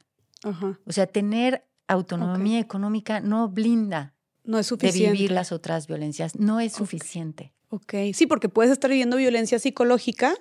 O 0.85 0.91
sea, 0.91 1.05
tener 1.05 1.65
autonomía 1.87 2.59
económica 2.59 3.19
no 3.19 3.49
blinda 3.49 4.13
no 4.43 4.59
es 4.59 4.67
suficiente. 4.67 5.07
de 5.07 5.11
vivir 5.13 5.31
las 5.31 5.51
otras 5.51 5.87
violencias. 5.87 6.35
No 6.37 6.59
es 6.59 6.73
suficiente. 6.73 7.53
Ok, 7.69 7.93
sí, 8.13 8.27
porque 8.27 8.49
puedes 8.49 8.71
estar 8.71 8.89
viviendo 8.89 9.17
violencia 9.17 9.59
psicológica 9.59 10.35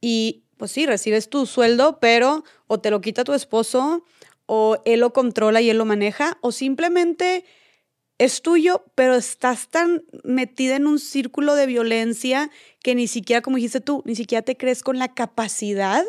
y 0.00 0.44
pues 0.56 0.70
sí, 0.70 0.86
recibes 0.86 1.28
tu 1.28 1.46
sueldo, 1.46 1.98
pero 2.00 2.44
o 2.66 2.80
te 2.80 2.90
lo 2.90 3.00
quita 3.00 3.24
tu 3.24 3.32
esposo 3.32 4.04
o 4.46 4.80
él 4.84 5.00
lo 5.00 5.12
controla 5.12 5.60
y 5.60 5.70
él 5.70 5.78
lo 5.78 5.84
maneja 5.84 6.38
o 6.40 6.52
simplemente 6.52 7.44
es 8.18 8.42
tuyo, 8.42 8.84
pero 8.94 9.14
estás 9.14 9.68
tan 9.68 10.04
metida 10.24 10.76
en 10.76 10.86
un 10.86 10.98
círculo 10.98 11.54
de 11.54 11.66
violencia 11.66 12.50
que 12.82 12.94
ni 12.94 13.06
siquiera, 13.06 13.42
como 13.42 13.56
dijiste 13.56 13.80
tú, 13.80 14.02
ni 14.06 14.14
siquiera 14.14 14.42
te 14.42 14.56
crees 14.56 14.82
con 14.82 14.98
la 14.98 15.14
capacidad 15.14 16.04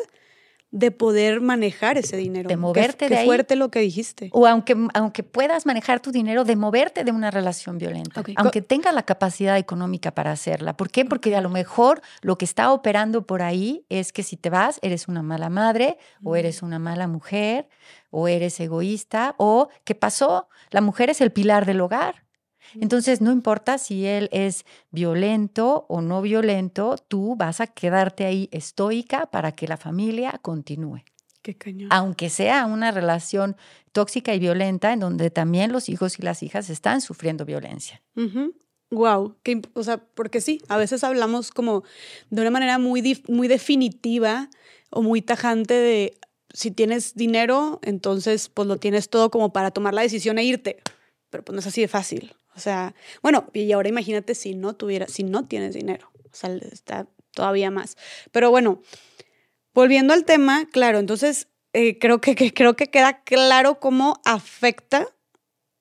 de 0.74 0.90
poder 0.90 1.40
manejar 1.40 1.98
ese 1.98 2.16
dinero. 2.16 2.48
De 2.48 2.56
moverte 2.56 3.06
qué, 3.06 3.08
de 3.08 3.20
qué 3.20 3.24
fuerte 3.24 3.54
lo 3.54 3.70
que 3.70 3.78
dijiste. 3.78 4.28
O 4.32 4.44
aunque, 4.44 4.76
aunque 4.92 5.22
puedas 5.22 5.66
manejar 5.66 6.00
tu 6.00 6.10
dinero, 6.10 6.42
de 6.42 6.56
moverte 6.56 7.04
de 7.04 7.12
una 7.12 7.30
relación 7.30 7.78
violenta. 7.78 8.24
Aunque 8.34 8.60
tengas 8.60 8.92
la 8.92 9.04
capacidad 9.04 9.56
económica 9.56 10.10
para 10.10 10.32
hacerla. 10.32 10.76
¿Por 10.76 10.90
qué? 10.90 11.04
Porque 11.04 11.34
a 11.36 11.40
lo 11.40 11.48
mejor 11.48 12.02
lo 12.22 12.38
que 12.38 12.44
está 12.44 12.72
operando 12.72 13.24
por 13.24 13.40
ahí 13.40 13.86
es 13.88 14.12
que 14.12 14.24
si 14.24 14.36
te 14.36 14.50
vas, 14.50 14.80
eres 14.82 15.06
una 15.06 15.22
mala 15.22 15.48
madre, 15.48 15.96
o 16.24 16.34
eres 16.34 16.60
una 16.60 16.80
mala 16.80 17.06
mujer, 17.06 17.68
o 18.10 18.26
eres 18.26 18.58
egoísta, 18.58 19.36
o 19.38 19.68
¿qué 19.84 19.94
pasó? 19.94 20.48
La 20.70 20.80
mujer 20.80 21.08
es 21.08 21.20
el 21.20 21.30
pilar 21.30 21.66
del 21.66 21.80
hogar. 21.82 22.24
Entonces, 22.80 23.20
no 23.20 23.32
importa 23.32 23.78
si 23.78 24.06
él 24.06 24.28
es 24.32 24.64
violento 24.90 25.86
o 25.88 26.00
no 26.00 26.22
violento, 26.22 26.96
tú 27.08 27.36
vas 27.36 27.60
a 27.60 27.66
quedarte 27.66 28.24
ahí 28.24 28.48
estoica 28.52 29.26
para 29.26 29.52
que 29.52 29.68
la 29.68 29.76
familia 29.76 30.38
continúe. 30.42 31.02
Qué 31.42 31.54
cañón. 31.56 31.88
Aunque 31.92 32.30
sea 32.30 32.66
una 32.66 32.90
relación 32.90 33.56
tóxica 33.92 34.34
y 34.34 34.38
violenta 34.38 34.92
en 34.92 35.00
donde 35.00 35.30
también 35.30 35.72
los 35.72 35.88
hijos 35.88 36.18
y 36.18 36.22
las 36.22 36.42
hijas 36.42 36.70
están 36.70 37.00
sufriendo 37.00 37.44
violencia. 37.44 38.02
Wow, 38.90 39.36
o 39.74 39.82
sea, 39.82 39.98
porque 39.98 40.40
sí, 40.40 40.60
a 40.68 40.76
veces 40.76 41.04
hablamos 41.04 41.50
como 41.50 41.82
de 42.30 42.42
una 42.42 42.50
manera 42.50 42.78
muy, 42.78 43.22
muy 43.28 43.48
definitiva 43.48 44.48
o 44.90 45.02
muy 45.02 45.20
tajante 45.20 45.74
de 45.74 46.18
si 46.52 46.70
tienes 46.70 47.14
dinero, 47.14 47.80
entonces 47.82 48.48
pues 48.48 48.68
lo 48.68 48.76
tienes 48.76 49.10
todo 49.10 49.30
como 49.30 49.52
para 49.52 49.72
tomar 49.72 49.94
la 49.94 50.02
decisión 50.02 50.38
e 50.38 50.44
irte. 50.44 50.78
Pero 51.30 51.44
pues 51.44 51.54
no 51.54 51.60
es 51.60 51.66
así 51.66 51.80
de 51.80 51.88
fácil. 51.88 52.34
O 52.56 52.60
sea, 52.60 52.94
bueno, 53.22 53.50
y 53.52 53.70
ahora 53.72 53.88
imagínate 53.88 54.34
si 54.34 54.54
no 54.54 54.74
tuviera, 54.74 55.06
si 55.08 55.24
no 55.24 55.46
tienes 55.46 55.74
dinero. 55.74 56.10
O 56.24 56.34
sea, 56.34 56.54
está 56.54 57.06
todavía 57.32 57.70
más. 57.70 57.96
Pero 58.32 58.50
bueno, 58.50 58.80
volviendo 59.74 60.14
al 60.14 60.24
tema, 60.24 60.68
claro, 60.70 60.98
entonces 60.98 61.48
eh, 61.72 61.98
creo, 61.98 62.20
que, 62.20 62.34
creo 62.54 62.76
que 62.76 62.88
queda 62.88 63.22
claro 63.24 63.80
cómo 63.80 64.20
afecta 64.24 65.08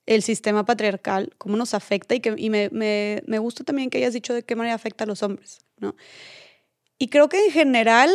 el 0.05 0.21
sistema 0.21 0.65
patriarcal, 0.65 1.34
cómo 1.38 1.55
nos 1.55 1.74
afecta 1.74 2.15
y, 2.15 2.19
que, 2.19 2.34
y 2.38 2.49
me, 2.49 2.69
me, 2.71 3.21
me 3.26 3.39
gusta 3.39 3.63
también 3.63 3.89
que 3.89 3.99
hayas 3.99 4.13
dicho 4.13 4.34
de 4.34 4.43
qué 4.43 4.55
manera 4.55 4.76
afecta 4.76 5.05
a 5.05 5.07
los 5.07 5.24
hombres, 5.24 5.59
¿no? 5.78 5.95
Y 6.97 7.07
creo 7.07 7.30
que 7.30 7.45
en 7.45 7.51
general 7.51 8.11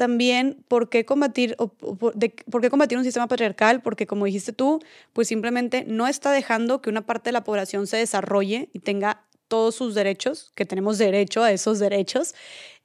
también 0.00 0.64
por 0.66 0.88
qué 0.88 1.04
combatir, 1.04 1.56
por, 1.58 2.14
qué 2.62 2.70
combatir 2.70 2.96
un 2.96 3.04
sistema 3.04 3.28
patriarcal, 3.28 3.82
porque 3.82 4.06
como 4.06 4.24
dijiste 4.24 4.54
tú, 4.54 4.80
pues 5.12 5.28
simplemente 5.28 5.84
no 5.86 6.08
está 6.08 6.32
dejando 6.32 6.80
que 6.80 6.88
una 6.88 7.04
parte 7.04 7.28
de 7.28 7.32
la 7.32 7.44
población 7.44 7.86
se 7.86 7.98
desarrolle 7.98 8.70
y 8.72 8.78
tenga 8.78 9.26
todos 9.48 9.74
sus 9.74 9.94
derechos, 9.94 10.52
que 10.54 10.64
tenemos 10.64 10.96
derecho 10.96 11.42
a 11.42 11.52
esos 11.52 11.80
derechos, 11.80 12.34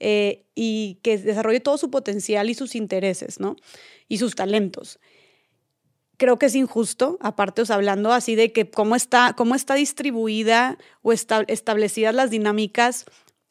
eh, 0.01 0.43
y 0.55 0.99
que 1.03 1.17
desarrolle 1.17 1.61
todo 1.61 1.77
su 1.77 1.89
potencial 1.89 2.49
y 2.49 2.53
sus 2.53 2.75
intereses, 2.75 3.39
¿no? 3.39 3.55
Y 4.09 4.17
sus 4.17 4.35
talentos. 4.35 4.99
Creo 6.17 6.37
que 6.37 6.47
es 6.47 6.55
injusto, 6.55 7.17
aparte, 7.21 7.61
os 7.61 7.71
hablando 7.71 8.11
así 8.11 8.35
de 8.35 8.51
que 8.51 8.69
cómo 8.69 8.97
está, 8.97 9.35
cómo 9.37 9.55
está 9.55 9.75
distribuida 9.75 10.77
o 11.01 11.13
establecidas 11.13 12.13
las 12.13 12.29
dinámicas 12.29 13.05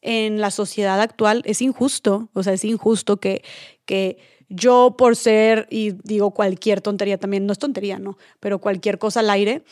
en 0.04 0.40
la 0.40 0.50
sociedad 0.50 1.00
actual 1.00 1.42
es 1.46 1.62
injusto, 1.62 2.28
o 2.34 2.42
sea, 2.42 2.52
es 2.52 2.64
injusto 2.64 3.18
que, 3.18 3.42
que 3.86 4.18
yo 4.48 4.94
por 4.96 5.16
ser, 5.16 5.66
y 5.70 5.92
digo 6.04 6.32
cualquier 6.32 6.80
tontería 6.80 7.18
también, 7.18 7.46
no 7.46 7.52
es 7.52 7.58
tontería, 7.58 7.98
¿no? 7.98 8.16
Pero 8.38 8.60
cualquier 8.60 8.98
cosa 8.98 9.20
al 9.20 9.30
aire, 9.30 9.64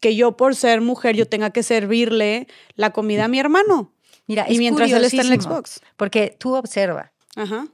que 0.00 0.14
yo 0.16 0.36
por 0.36 0.54
ser 0.54 0.80
mujer 0.80 1.16
yo 1.16 1.26
tenga 1.26 1.50
que 1.50 1.62
servirle 1.62 2.48
la 2.74 2.90
comida 2.92 3.24
a 3.24 3.28
mi 3.28 3.38
hermano. 3.38 3.92
Mira, 4.26 4.44
y 4.48 4.58
mientras 4.58 4.90
él 4.90 5.04
está 5.04 5.22
en 5.22 5.32
el 5.32 5.40
Xbox. 5.40 5.80
Porque 5.96 6.34
tú 6.38 6.54
observa. 6.54 7.12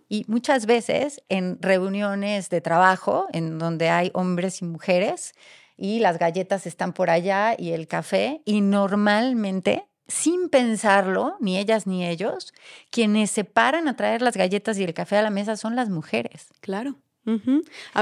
Y 0.08 0.24
muchas 0.26 0.66
veces 0.66 1.22
en 1.28 1.62
reuniones 1.62 2.50
de 2.50 2.60
trabajo, 2.60 3.28
en 3.32 3.58
donde 3.58 3.90
hay 3.90 4.10
hombres 4.12 4.60
y 4.60 4.64
mujeres, 4.64 5.34
y 5.76 6.00
las 6.00 6.18
galletas 6.18 6.66
están 6.66 6.92
por 6.92 7.10
allá 7.10 7.54
y 7.56 7.70
el 7.70 7.86
café, 7.86 8.42
y 8.44 8.60
normalmente 8.60 9.86
sin 10.12 10.50
pensarlo, 10.50 11.36
ni 11.40 11.58
ellas 11.58 11.86
ni 11.86 12.06
ellos, 12.06 12.52
quienes 12.90 13.30
se 13.30 13.44
paran 13.44 13.88
a 13.88 13.96
traer 13.96 14.20
las 14.20 14.36
galletas 14.36 14.78
y 14.78 14.84
el 14.84 14.92
café 14.92 15.16
a 15.16 15.22
la 15.22 15.30
mesa 15.30 15.56
son 15.56 15.74
las 15.74 15.88
mujeres. 15.88 16.48
Claro. 16.60 16.98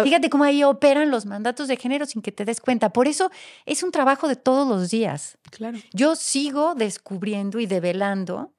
Fíjate 0.02 0.28
cómo 0.28 0.44
ahí 0.44 0.64
operan 0.64 1.11
los 1.11 1.26
mandatos 1.26 1.68
de 1.68 1.76
género 1.76 2.06
sin 2.06 2.22
que 2.22 2.32
te 2.32 2.44
des 2.44 2.61
cuenta. 2.61 2.92
Por 2.92 3.06
eso 3.06 3.30
es 3.64 3.82
un 3.82 3.92
trabajo 3.92 4.26
de 4.26 4.36
todos 4.36 4.66
los 4.66 4.90
días. 4.90 5.38
Claro. 5.50 5.78
Yo 5.92 6.16
sigo 6.16 6.74
descubriendo 6.74 7.61
y 7.61 7.66
develando 7.66 8.52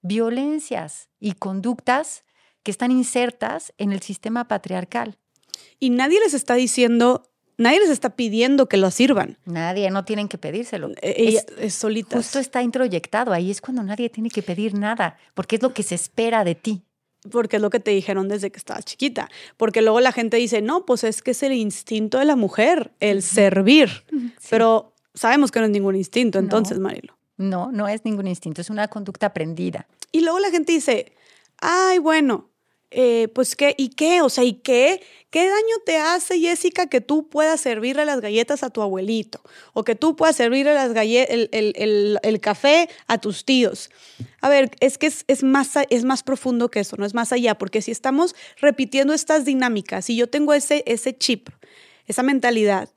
violencias 0.00 1.10
y 1.20 1.32
conductas 1.32 2.24
que 2.62 2.70
están 2.70 2.90
insertas 2.90 3.74
en 3.76 3.92
el 3.92 4.00
sistema 4.00 4.48
patriarcal. 4.48 5.18
Y 5.78 5.90
nadie 5.90 6.20
les 6.20 6.32
está 6.32 6.54
diciendo 6.54 7.31
nadie 7.58 7.80
les 7.80 7.90
está 7.90 8.10
pidiendo 8.10 8.68
que 8.68 8.76
lo 8.76 8.90
sirvan. 8.90 9.38
Nadie, 9.44 9.90
no 9.90 10.04
tienen 10.04 10.28
que 10.28 10.38
pedírselo. 10.38 10.90
Eh, 11.00 11.14
Ella 11.16 11.42
es, 11.58 11.74
solita. 11.74 12.16
Justo 12.16 12.38
está 12.38 12.62
introyectado, 12.62 13.32
ahí 13.32 13.50
es 13.50 13.60
cuando 13.60 13.82
nadie 13.82 14.08
tiene 14.10 14.30
que 14.30 14.42
pedir 14.42 14.74
nada, 14.74 15.16
porque 15.34 15.56
es 15.56 15.62
lo 15.62 15.72
que 15.74 15.82
se 15.82 15.94
espera 15.94 16.44
de 16.44 16.54
ti. 16.54 16.82
Porque 17.30 17.56
es 17.56 17.62
lo 17.62 17.70
que 17.70 17.78
te 17.78 17.92
dijeron 17.92 18.28
desde 18.28 18.50
que 18.50 18.58
estabas 18.58 18.84
chiquita. 18.84 19.30
Porque 19.56 19.80
luego 19.80 20.00
la 20.00 20.10
gente 20.10 20.38
dice, 20.38 20.60
no, 20.60 20.84
pues 20.84 21.04
es 21.04 21.22
que 21.22 21.30
es 21.30 21.42
el 21.44 21.52
instinto 21.52 22.18
de 22.18 22.24
la 22.24 22.34
mujer, 22.34 22.90
el 22.98 23.22
servir. 23.22 24.04
Pero 24.50 24.92
sabemos 25.14 25.52
que 25.52 25.60
no 25.60 25.66
es 25.66 25.70
ningún 25.70 25.94
instinto, 25.94 26.40
entonces, 26.40 26.80
Marilo. 26.80 27.16
No, 27.36 27.70
no 27.70 27.86
es 27.86 28.04
ningún 28.04 28.26
instinto, 28.26 28.60
es 28.60 28.70
una 28.70 28.88
conducta 28.88 29.26
aprendida. 29.26 29.86
Y 30.10 30.20
luego 30.20 30.40
la 30.40 30.50
gente 30.50 30.72
dice, 30.72 31.12
ay, 31.60 31.98
bueno, 31.98 32.50
eh, 32.94 33.28
pues 33.34 33.56
qué, 33.56 33.74
¿y 33.76 33.90
qué? 33.90 34.22
O 34.22 34.28
sea, 34.28 34.44
¿y 34.44 34.54
qué? 34.54 35.02
¿Qué 35.30 35.48
daño 35.48 35.76
te 35.86 35.96
hace, 35.96 36.38
Jessica, 36.38 36.88
que 36.88 37.00
tú 37.00 37.28
puedas 37.28 37.60
servirle 37.60 38.04
las 38.04 38.20
galletas 38.20 38.62
a 38.62 38.68
tu 38.70 38.82
abuelito? 38.82 39.40
O 39.72 39.82
que 39.82 39.94
tú 39.94 40.14
puedas 40.14 40.36
servirle 40.36 40.74
las 40.74 40.94
el, 40.94 41.48
el, 41.52 42.18
el, 42.22 42.40
café 42.40 42.90
a 43.06 43.18
tus 43.18 43.46
tíos. 43.46 43.90
A 44.42 44.50
ver, 44.50 44.70
es 44.80 44.98
que 44.98 45.06
es, 45.06 45.24
es, 45.28 45.42
más, 45.42 45.70
es 45.88 46.04
más 46.04 46.22
profundo 46.22 46.70
que 46.70 46.80
eso, 46.80 46.96
no 46.98 47.06
es 47.06 47.14
más 47.14 47.32
allá, 47.32 47.56
porque 47.56 47.80
si 47.80 47.90
estamos 47.90 48.34
repitiendo 48.60 49.14
estas 49.14 49.46
dinámicas, 49.46 50.04
si 50.04 50.16
yo 50.16 50.28
tengo 50.28 50.52
ese, 50.52 50.82
ese 50.86 51.16
chip, 51.16 51.48
esa 52.06 52.22
mentalidad, 52.22 52.90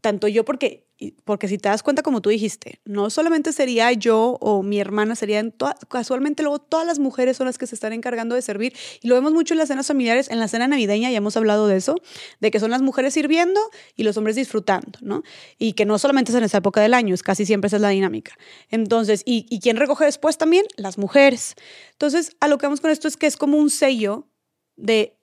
tanto 0.00 0.28
yo 0.28 0.46
porque 0.46 0.85
porque 1.24 1.46
si 1.46 1.58
te 1.58 1.68
das 1.68 1.82
cuenta, 1.82 2.02
como 2.02 2.22
tú 2.22 2.30
dijiste, 2.30 2.80
no 2.86 3.10
solamente 3.10 3.52
sería 3.52 3.92
yo 3.92 4.38
o 4.40 4.62
mi 4.62 4.80
hermana, 4.80 5.14
serían 5.14 5.54
casualmente 5.88 6.42
luego 6.42 6.58
todas 6.58 6.86
las 6.86 6.98
mujeres 6.98 7.36
son 7.36 7.46
las 7.46 7.58
que 7.58 7.66
se 7.66 7.74
están 7.74 7.92
encargando 7.92 8.34
de 8.34 8.40
servir. 8.40 8.74
Y 9.02 9.08
lo 9.08 9.14
vemos 9.14 9.32
mucho 9.32 9.52
en 9.52 9.58
las 9.58 9.68
cenas 9.68 9.86
familiares, 9.86 10.30
en 10.30 10.38
la 10.40 10.48
cena 10.48 10.68
navideña 10.68 11.10
ya 11.10 11.18
hemos 11.18 11.36
hablado 11.36 11.66
de 11.66 11.76
eso, 11.76 11.96
de 12.40 12.50
que 12.50 12.60
son 12.60 12.70
las 12.70 12.80
mujeres 12.80 13.12
sirviendo 13.12 13.60
y 13.94 14.04
los 14.04 14.16
hombres 14.16 14.36
disfrutando, 14.36 14.98
¿no? 15.02 15.22
Y 15.58 15.74
que 15.74 15.84
no 15.84 15.98
solamente 15.98 16.32
es 16.32 16.38
en 16.38 16.44
esa 16.44 16.58
época 16.58 16.80
del 16.80 16.94
año, 16.94 17.14
es 17.14 17.22
casi 17.22 17.44
siempre 17.44 17.66
esa 17.66 17.76
es 17.76 17.82
la 17.82 17.90
dinámica. 17.90 18.32
Entonces, 18.70 19.22
¿y, 19.26 19.46
y 19.50 19.60
quién 19.60 19.76
recoge 19.76 20.06
después 20.06 20.38
también? 20.38 20.64
Las 20.76 20.96
mujeres. 20.96 21.56
Entonces, 21.92 22.36
a 22.40 22.48
lo 22.48 22.56
que 22.56 22.66
vamos 22.66 22.80
con 22.80 22.90
esto 22.90 23.06
es 23.06 23.18
que 23.18 23.26
es 23.26 23.36
como 23.36 23.58
un 23.58 23.68
sello 23.68 24.28
de 24.76 25.16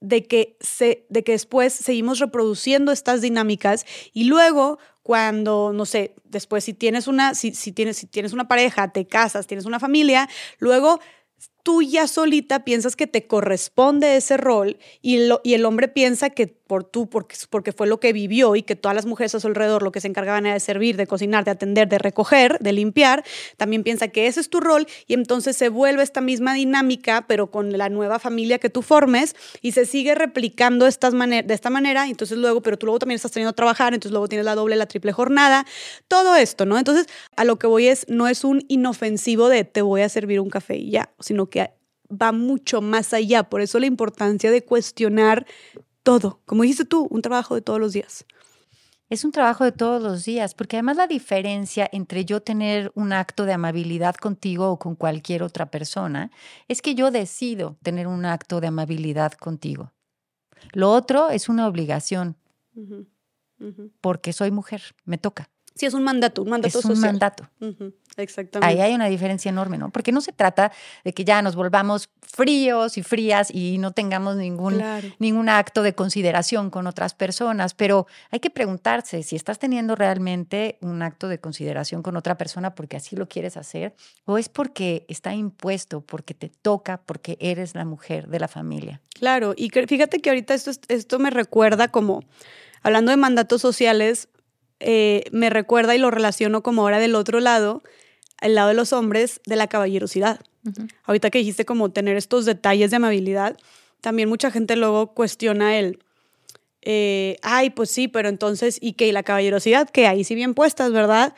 de 0.00 0.26
que, 0.26 0.56
se, 0.60 1.06
de 1.10 1.22
que 1.22 1.32
después 1.32 1.72
seguimos 1.72 2.18
reproduciendo 2.18 2.90
estas 2.90 3.20
dinámicas 3.20 3.84
y 4.12 4.24
luego 4.24 4.78
cuando, 5.02 5.72
no 5.72 5.86
sé, 5.86 6.14
después 6.24 6.64
si 6.64 6.74
tienes 6.74 7.08
una, 7.08 7.34
si, 7.34 7.52
si, 7.54 7.72
tienes, 7.72 7.96
si 7.96 8.06
tienes 8.06 8.32
una 8.32 8.48
pareja, 8.48 8.92
te 8.92 9.06
casas, 9.06 9.46
tienes 9.46 9.66
una 9.66 9.80
familia, 9.80 10.28
luego 10.58 11.00
tú 11.62 11.82
ya 11.82 12.06
solita 12.06 12.64
piensas 12.64 12.96
que 12.96 13.06
te 13.06 13.26
corresponde 13.26 14.16
ese 14.16 14.36
rol 14.36 14.78
y, 15.00 15.26
lo, 15.26 15.40
y 15.42 15.54
el 15.54 15.64
hombre 15.64 15.88
piensa 15.88 16.30
que 16.30 16.59
por 16.70 16.84
tú, 16.84 17.10
porque, 17.10 17.34
porque 17.50 17.72
fue 17.72 17.88
lo 17.88 17.98
que 17.98 18.12
vivió 18.12 18.54
y 18.54 18.62
que 18.62 18.76
todas 18.76 18.94
las 18.94 19.04
mujeres 19.04 19.34
a 19.34 19.40
su 19.40 19.48
alrededor 19.48 19.82
lo 19.82 19.90
que 19.90 20.00
se 20.00 20.06
encargaban 20.06 20.46
era 20.46 20.54
de 20.54 20.60
servir, 20.60 20.96
de 20.96 21.08
cocinar, 21.08 21.44
de 21.44 21.50
atender, 21.50 21.88
de 21.88 21.98
recoger, 21.98 22.60
de 22.60 22.72
limpiar, 22.72 23.24
también 23.56 23.82
piensa 23.82 24.06
que 24.06 24.28
ese 24.28 24.38
es 24.38 24.50
tu 24.50 24.60
rol 24.60 24.86
y 25.08 25.14
entonces 25.14 25.56
se 25.56 25.68
vuelve 25.68 26.04
esta 26.04 26.20
misma 26.20 26.54
dinámica, 26.54 27.24
pero 27.26 27.50
con 27.50 27.76
la 27.76 27.88
nueva 27.88 28.20
familia 28.20 28.60
que 28.60 28.70
tú 28.70 28.82
formes 28.82 29.34
y 29.60 29.72
se 29.72 29.84
sigue 29.84 30.14
replicando 30.14 30.84
de 30.84 30.90
esta 30.90 31.70
manera, 31.70 32.06
entonces 32.06 32.38
luego, 32.38 32.62
pero 32.62 32.78
tú 32.78 32.86
luego 32.86 33.00
también 33.00 33.16
estás 33.16 33.32
teniendo 33.32 33.52
que 33.52 33.56
trabajar, 33.56 33.92
entonces 33.92 34.12
luego 34.12 34.28
tienes 34.28 34.44
la 34.44 34.54
doble, 34.54 34.76
la 34.76 34.86
triple 34.86 35.10
jornada, 35.10 35.66
todo 36.06 36.36
esto, 36.36 36.66
¿no? 36.66 36.78
Entonces, 36.78 37.08
a 37.34 37.42
lo 37.42 37.58
que 37.58 37.66
voy 37.66 37.88
es, 37.88 38.06
no 38.08 38.28
es 38.28 38.44
un 38.44 38.64
inofensivo 38.68 39.48
de 39.48 39.64
te 39.64 39.82
voy 39.82 40.02
a 40.02 40.08
servir 40.08 40.38
un 40.38 40.50
café 40.50 40.76
y 40.76 40.92
ya, 40.92 41.10
sino 41.18 41.46
que 41.46 41.72
va 42.10 42.30
mucho 42.32 42.80
más 42.80 43.12
allá. 43.12 43.44
Por 43.44 43.60
eso 43.60 43.78
la 43.78 43.86
importancia 43.86 44.50
de 44.50 44.62
cuestionar 44.62 45.46
todo. 46.02 46.40
Como 46.46 46.62
dijiste 46.62 46.84
tú, 46.84 47.06
un 47.10 47.22
trabajo 47.22 47.54
de 47.54 47.62
todos 47.62 47.80
los 47.80 47.92
días. 47.92 48.24
Es 49.08 49.24
un 49.24 49.32
trabajo 49.32 49.64
de 49.64 49.72
todos 49.72 50.00
los 50.00 50.24
días, 50.24 50.54
porque 50.54 50.76
además 50.76 50.96
la 50.96 51.08
diferencia 51.08 51.88
entre 51.90 52.24
yo 52.24 52.40
tener 52.40 52.92
un 52.94 53.12
acto 53.12 53.44
de 53.44 53.52
amabilidad 53.52 54.14
contigo 54.14 54.70
o 54.70 54.78
con 54.78 54.94
cualquier 54.94 55.42
otra 55.42 55.68
persona 55.68 56.30
es 56.68 56.80
que 56.80 56.94
yo 56.94 57.10
decido 57.10 57.76
tener 57.82 58.06
un 58.06 58.24
acto 58.24 58.60
de 58.60 58.68
amabilidad 58.68 59.32
contigo. 59.32 59.92
Lo 60.72 60.92
otro 60.92 61.30
es 61.30 61.48
una 61.48 61.66
obligación, 61.66 62.36
porque 64.00 64.32
soy 64.32 64.52
mujer, 64.52 64.82
me 65.04 65.18
toca. 65.18 65.50
Sí, 65.74 65.86
es 65.86 65.94
un 65.94 66.04
mandato, 66.04 66.42
un 66.42 66.50
mandato 66.50 66.78
es 66.78 66.84
un 66.84 67.00
mandato. 67.00 67.48
Exactamente. 68.16 68.72
Ahí 68.72 68.80
hay 68.80 68.94
una 68.94 69.06
diferencia 69.06 69.48
enorme, 69.48 69.78
¿no? 69.78 69.90
Porque 69.90 70.12
no 70.12 70.20
se 70.20 70.32
trata 70.32 70.72
de 71.04 71.12
que 71.12 71.24
ya 71.24 71.42
nos 71.42 71.56
volvamos 71.56 72.10
fríos 72.20 72.96
y 72.98 73.02
frías 73.02 73.50
y 73.52 73.78
no 73.78 73.92
tengamos 73.92 74.36
ningún, 74.36 74.82
ningún 75.18 75.48
acto 75.48 75.82
de 75.82 75.94
consideración 75.94 76.70
con 76.70 76.86
otras 76.86 77.14
personas, 77.14 77.74
pero 77.74 78.06
hay 78.30 78.40
que 78.40 78.50
preguntarse 78.50 79.22
si 79.22 79.36
estás 79.36 79.58
teniendo 79.58 79.96
realmente 79.96 80.78
un 80.80 81.02
acto 81.02 81.28
de 81.28 81.38
consideración 81.38 82.02
con 82.02 82.16
otra 82.16 82.36
persona 82.36 82.74
porque 82.74 82.96
así 82.96 83.16
lo 83.16 83.28
quieres 83.28 83.56
hacer 83.56 83.94
o 84.24 84.38
es 84.38 84.48
porque 84.48 85.04
está 85.08 85.34
impuesto, 85.34 86.00
porque 86.00 86.34
te 86.34 86.48
toca, 86.48 87.00
porque 87.04 87.36
eres 87.40 87.74
la 87.74 87.84
mujer 87.84 88.28
de 88.28 88.40
la 88.40 88.48
familia. 88.48 89.00
Claro, 89.14 89.54
y 89.56 89.70
fíjate 89.70 90.20
que 90.20 90.30
ahorita 90.30 90.54
esto, 90.54 90.70
esto 90.88 91.18
me 91.18 91.30
recuerda 91.30 91.88
como, 91.88 92.22
hablando 92.82 93.10
de 93.10 93.16
mandatos 93.16 93.60
sociales, 93.60 94.28
eh, 94.80 95.24
me 95.30 95.50
recuerda 95.50 95.94
y 95.94 95.98
lo 95.98 96.10
relaciono 96.10 96.62
como 96.62 96.82
ahora 96.82 96.98
del 96.98 97.14
otro 97.14 97.40
lado, 97.40 97.82
el 98.40 98.54
lado 98.54 98.68
de 98.68 98.74
los 98.74 98.92
hombres, 98.92 99.40
de 99.46 99.56
la 99.56 99.66
caballerosidad. 99.66 100.40
Ahorita 101.04 101.30
que 101.30 101.38
dijiste 101.38 101.64
como 101.64 101.90
tener 101.90 102.16
estos 102.16 102.44
detalles 102.44 102.90
de 102.90 102.96
amabilidad, 102.96 103.56
también 104.00 104.28
mucha 104.28 104.50
gente 104.50 104.76
luego 104.76 105.14
cuestiona 105.14 105.78
el, 105.78 105.98
eh, 106.82 107.36
ay, 107.42 107.70
pues 107.70 107.90
sí, 107.90 108.08
pero 108.08 108.28
entonces, 108.28 108.78
¿y 108.80 108.92
qué? 108.94 109.08
¿Y 109.08 109.12
la 109.12 109.22
caballerosidad? 109.22 109.88
Que 109.88 110.06
ahí 110.06 110.24
sí 110.24 110.34
bien 110.34 110.54
puestas, 110.54 110.92
¿verdad? 110.92 111.34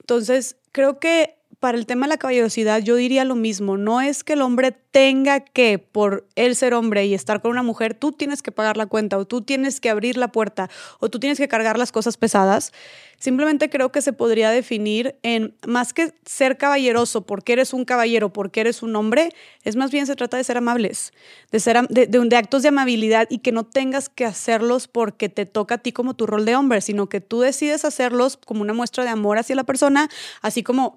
Entonces, 0.00 0.56
creo 0.72 0.98
que 0.98 1.36
para 1.66 1.78
el 1.78 1.86
tema 1.86 2.06
de 2.06 2.10
la 2.10 2.16
caballerosidad 2.16 2.80
yo 2.80 2.94
diría 2.94 3.24
lo 3.24 3.34
mismo, 3.34 3.76
no 3.76 4.00
es 4.00 4.22
que 4.22 4.34
el 4.34 4.42
hombre 4.42 4.70
tenga 4.70 5.40
que, 5.40 5.80
por 5.80 6.24
él 6.36 6.54
ser 6.54 6.74
hombre 6.74 7.06
y 7.06 7.12
estar 7.12 7.42
con 7.42 7.50
una 7.50 7.64
mujer, 7.64 7.94
tú 7.94 8.12
tienes 8.12 8.40
que 8.40 8.52
pagar 8.52 8.76
la 8.76 8.86
cuenta 8.86 9.18
o 9.18 9.24
tú 9.24 9.42
tienes 9.42 9.80
que 9.80 9.90
abrir 9.90 10.16
la 10.16 10.30
puerta 10.30 10.70
o 11.00 11.08
tú 11.08 11.18
tienes 11.18 11.38
que 11.38 11.48
cargar 11.48 11.76
las 11.76 11.90
cosas 11.90 12.16
pesadas. 12.18 12.72
Simplemente 13.18 13.68
creo 13.68 13.90
que 13.90 14.00
se 14.00 14.12
podría 14.12 14.50
definir 14.50 15.16
en, 15.24 15.56
más 15.66 15.92
que 15.92 16.14
ser 16.24 16.56
caballeroso 16.56 17.26
porque 17.26 17.54
eres 17.54 17.72
un 17.72 17.84
caballero, 17.84 18.32
porque 18.32 18.60
eres 18.60 18.84
un 18.84 18.94
hombre, 18.94 19.30
es 19.64 19.74
más 19.74 19.90
bien 19.90 20.06
se 20.06 20.14
trata 20.14 20.36
de 20.36 20.44
ser 20.44 20.58
amables, 20.58 21.12
de, 21.50 21.58
ser, 21.58 21.88
de, 21.88 22.06
de 22.06 22.36
actos 22.36 22.62
de 22.62 22.68
amabilidad 22.68 23.26
y 23.28 23.38
que 23.38 23.50
no 23.50 23.64
tengas 23.64 24.08
que 24.08 24.24
hacerlos 24.24 24.86
porque 24.86 25.28
te 25.28 25.46
toca 25.46 25.74
a 25.74 25.78
ti 25.78 25.90
como 25.90 26.14
tu 26.14 26.26
rol 26.26 26.44
de 26.44 26.54
hombre, 26.54 26.80
sino 26.80 27.08
que 27.08 27.20
tú 27.20 27.40
decides 27.40 27.84
hacerlos 27.84 28.36
como 28.36 28.62
una 28.62 28.72
muestra 28.72 29.02
de 29.02 29.10
amor 29.10 29.38
hacia 29.38 29.56
la 29.56 29.64
persona, 29.64 30.08
así 30.42 30.62
como 30.62 30.96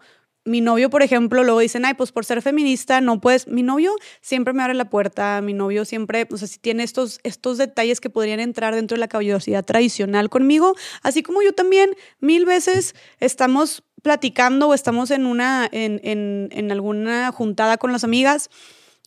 mi 0.49 0.61
novio, 0.61 0.89
por 0.89 1.03
ejemplo, 1.03 1.43
luego 1.43 1.59
dicen, 1.59 1.85
ay, 1.85 1.93
pues 1.93 2.11
por 2.11 2.25
ser 2.25 2.41
feminista 2.41 3.01
no 3.01 3.21
puedes. 3.21 3.47
Mi 3.47 3.61
novio 3.61 3.93
siempre 4.21 4.53
me 4.53 4.63
abre 4.63 4.73
la 4.73 4.89
puerta, 4.89 5.41
mi 5.41 5.53
novio 5.53 5.85
siempre, 5.85 6.27
o 6.31 6.37
sea, 6.37 6.47
si 6.47 6.57
tiene 6.57 6.83
estos, 6.83 7.19
estos 7.23 7.57
detalles 7.57 8.01
que 8.01 8.09
podrían 8.09 8.39
entrar 8.39 8.73
dentro 8.75 8.95
de 8.95 8.99
la 8.99 9.07
caballerosidad 9.07 9.63
tradicional 9.63 10.29
conmigo, 10.29 10.75
así 11.03 11.21
como 11.21 11.43
yo 11.43 11.53
también 11.53 11.91
mil 12.19 12.45
veces 12.45 12.95
estamos 13.19 13.83
platicando 14.01 14.69
o 14.69 14.73
estamos 14.73 15.11
en 15.11 15.25
una, 15.25 15.69
en, 15.71 15.99
en, 16.51 16.71
alguna 16.71 17.31
juntada 17.31 17.77
con 17.77 17.91
las 17.91 18.03
amigas 18.03 18.49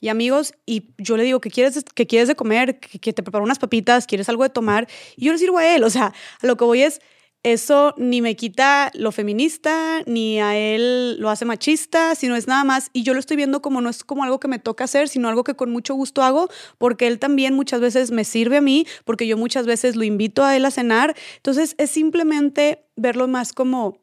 y 0.01 0.09
amigos 0.09 0.55
y 0.67 0.91
yo 0.99 1.17
le 1.17 1.25
digo 1.25 1.41
que 1.41 1.51
quieres 1.51 1.85
que 1.95 2.07
quieres 2.07 2.29
de 2.29 2.37
comer, 2.37 2.79
que, 2.79 2.99
que 2.99 3.13
te 3.13 3.23
preparo 3.23 3.43
unas 3.45 3.59
papitas, 3.59 4.07
quieres 4.07 4.29
algo 4.29 4.43
de 4.43 4.51
tomar 4.51 4.87
y 5.17 5.27
yo 5.27 5.33
le 5.33 5.39
sirvo 5.39 5.59
a 5.59 5.67
él, 5.67 5.83
o 5.83 5.91
sea, 5.91 6.13
a 6.41 6.47
lo 6.47 6.57
que 6.57 6.65
voy 6.65 6.83
es 6.83 7.01
eso 7.43 7.93
ni 7.97 8.23
me 8.23 8.37
quita 8.37 8.93
lo 8.95 9.11
feminista, 9.11 10.03
ni 10.07 10.39
a 10.39 10.57
él 10.57 11.19
lo 11.19 11.29
hace 11.29 11.45
machista, 11.45 12.15
sino 12.15 12.37
es 12.37 12.47
nada 12.47 12.63
más, 12.63 12.91
y 12.93 13.03
yo 13.03 13.15
lo 13.15 13.21
estoy 13.21 13.37
viendo 13.37 13.61
como 13.61 13.81
no 13.81 13.91
es 13.91 14.05
como 14.05 14.23
algo 14.23 14.39
que 14.39 14.47
me 14.47 14.61
toca 14.61 14.85
hacer, 14.85 15.09
sino 15.09 15.29
algo 15.29 15.43
que 15.43 15.55
con 15.55 15.71
mucho 15.71 15.95
gusto 15.95 16.23
hago, 16.23 16.49
porque 16.79 17.09
él 17.09 17.19
también 17.19 17.55
muchas 17.55 17.81
veces 17.81 18.13
me 18.13 18.25
sirve 18.25 18.59
a 18.59 18.61
mí, 18.61 18.87
porque 19.05 19.27
yo 19.27 19.37
muchas 19.37 19.67
veces 19.67 19.97
lo 19.97 20.05
invito 20.05 20.45
a 20.45 20.57
él 20.57 20.65
a 20.65 20.71
cenar. 20.71 21.17
Entonces 21.37 21.75
es 21.79 21.91
simplemente 21.91 22.87
verlo 22.95 23.27
más 23.27 23.53
como, 23.53 23.99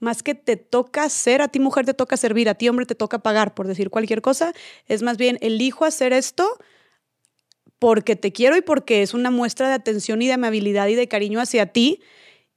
más 0.00 0.24
que 0.24 0.34
te 0.34 0.56
toca 0.56 1.04
hacer, 1.04 1.42
a 1.42 1.48
ti 1.48 1.60
mujer 1.60 1.86
te 1.86 1.94
toca 1.94 2.16
servir, 2.16 2.48
a 2.48 2.54
ti 2.54 2.68
hombre 2.68 2.84
te 2.84 2.96
toca 2.96 3.20
pagar, 3.20 3.54
por 3.54 3.68
decir 3.68 3.90
cualquier 3.90 4.22
cosa, 4.22 4.52
es 4.86 5.02
más 5.02 5.18
bien 5.18 5.38
elijo 5.40 5.84
hacer 5.84 6.12
esto 6.12 6.58
porque 7.78 8.16
te 8.16 8.32
quiero 8.32 8.56
y 8.56 8.62
porque 8.62 9.02
es 9.02 9.14
una 9.14 9.30
muestra 9.30 9.68
de 9.68 9.74
atención 9.74 10.20
y 10.22 10.26
de 10.26 10.32
amabilidad 10.32 10.88
y 10.88 10.96
de 10.96 11.06
cariño 11.06 11.40
hacia 11.40 11.66
ti 11.66 12.00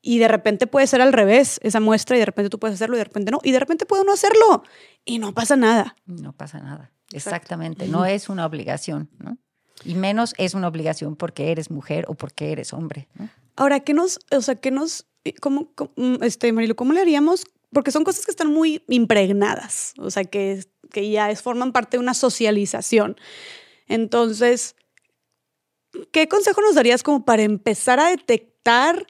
y 0.02 0.20
de 0.20 0.28
repente 0.28 0.68
puede 0.68 0.88
ser 0.88 1.02
al 1.02 1.14
revés 1.14 1.60
esa 1.64 1.80
muestra 1.80 2.16
y 2.16 2.20
de 2.20 2.26
repente 2.26 2.50
tú 2.50 2.60
puedes 2.60 2.76
hacerlo 2.76 2.95
y 2.95 3.00
de 3.00 3.04
repente 3.04 3.32
no. 3.32 3.39
Y 3.43 3.52
de 3.52 3.60
repente 3.60 3.86
puedo 3.86 4.04
no 4.04 4.14
hacerlo 4.14 4.64
y 5.06 5.20
no 5.20 5.34
pasa 5.34 5.56
nada. 5.56 5.95
No 6.06 6.34
pasa 6.34 6.60
nada. 6.60 6.91
Exactamente. 7.12 7.88
No 7.88 8.06
es 8.06 8.30
una 8.30 8.45
obligación, 8.45 9.10
¿no? 9.20 9.38
Y 9.84 9.95
menos 9.95 10.34
es 10.38 10.54
una 10.54 10.68
obligación 10.68 11.16
porque 11.16 11.52
eres 11.52 11.72
mujer 11.72 12.06
o 12.08 12.14
porque 12.14 12.52
eres 12.52 12.74
hombre. 12.74 13.08
Ahora, 13.56 13.80
¿qué 13.80 13.93
nos, 13.93 14.20
o 14.32 14.41
sea, 14.41 14.56
qué 14.56 14.72
nos, 14.72 15.08
cómo, 15.41 15.72
mm, 15.95 16.22
este, 16.22 16.52
Marilo, 16.52 16.76
cómo 16.76 16.93
le 16.93 17.02
haríamos? 17.02 17.45
Porque 17.72 17.91
son 17.91 18.04
cosas 18.04 18.26
que 18.26 18.32
están 18.32 18.52
muy 18.52 18.84
impregnadas, 18.88 19.93
o 19.97 20.10
sea, 20.12 20.24
que, 20.26 20.66
que 20.91 21.10
ya 21.10 21.30
es, 21.30 21.41
forman 21.41 21.72
parte 21.72 21.97
de 21.97 22.04
una 22.04 22.14
socialización. 22.14 23.16
Entonces, 23.88 24.76
¿qué 26.12 26.28
consejo 26.28 26.62
nos 26.62 26.76
darías 26.76 27.04
como 27.04 27.24
para 27.24 27.43
empezar 27.43 28.00
a 28.00 28.10
detectar 28.10 29.06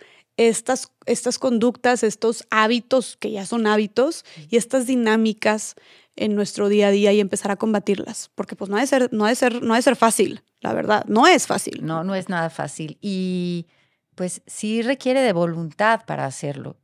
estas, 0.48 0.94
estas 1.06 1.38
conductas, 1.38 2.04
estos 2.04 2.46
hábitos 2.50 3.18
que 3.18 3.32
ya 3.32 3.46
son 3.46 3.68
hábitos 3.68 4.24
y 4.50 4.56
estas 4.56 4.88
dinámicas 4.88 5.76
en 6.16 6.36
nuestro 6.36 6.70
día 6.70 6.88
a 6.88 6.92
día 6.92 7.12
y 7.12 7.20
empezar 7.20 7.52
a 7.52 7.58
combatirlas? 7.58 8.32
Porque 8.36 8.56
pues 8.56 8.70
no 8.70 8.78
ha 8.78 8.82
de 8.82 8.88
ser, 8.88 9.10
no 9.12 9.26
ha 9.26 9.36
ser, 9.36 9.62
no 9.62 9.74
ha 9.74 9.82
ser 9.82 9.98
fácil, 9.98 10.44
la 10.62 10.74
verdad, 10.74 11.06
no 11.08 11.28
es 11.28 11.46
fácil. 11.46 11.86
No, 11.86 12.04
no 12.04 12.16
es 12.16 12.30
nada 12.30 12.50
fácil. 12.50 12.98
Y 13.02 13.68
pues 14.16 14.42
sí 14.48 14.82
requiere 14.82 15.22
de 15.22 15.34
voluntad 15.34 16.06
para 16.06 16.26
hacerlo. 16.26 16.78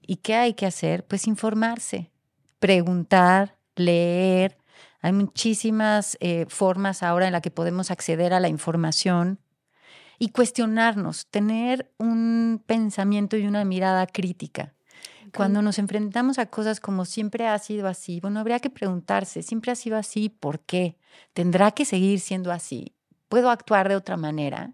¿Y 0.00 0.16
qué 0.16 0.34
hay 0.34 0.54
que 0.54 0.66
hacer? 0.66 1.04
Pues 1.04 1.26
informarse, 1.26 2.10
preguntar, 2.58 3.56
leer. 3.76 4.58
Hay 5.00 5.12
muchísimas 5.12 6.16
eh, 6.20 6.46
formas 6.48 7.02
ahora 7.02 7.26
en 7.26 7.32
las 7.32 7.42
que 7.42 7.50
podemos 7.50 7.90
acceder 7.90 8.32
a 8.32 8.40
la 8.40 8.48
información 8.48 9.40
y 10.22 10.28
cuestionarnos, 10.28 11.26
tener 11.26 11.90
un 11.98 12.62
pensamiento 12.64 13.36
y 13.36 13.44
una 13.44 13.64
mirada 13.64 14.06
crítica. 14.06 14.72
Cuando 15.34 15.62
nos 15.62 15.80
enfrentamos 15.80 16.38
a 16.38 16.46
cosas 16.46 16.78
como 16.78 17.06
siempre 17.06 17.48
ha 17.48 17.58
sido 17.58 17.88
así, 17.88 18.20
bueno, 18.20 18.38
habría 18.38 18.60
que 18.60 18.70
preguntarse, 18.70 19.42
siempre 19.42 19.72
ha 19.72 19.74
sido 19.74 19.96
así, 19.96 20.28
¿por 20.28 20.60
qué? 20.60 20.96
¿Tendrá 21.32 21.72
que 21.72 21.84
seguir 21.84 22.20
siendo 22.20 22.52
así? 22.52 22.94
¿Puedo 23.28 23.50
actuar 23.50 23.88
de 23.88 23.96
otra 23.96 24.16
manera? 24.16 24.70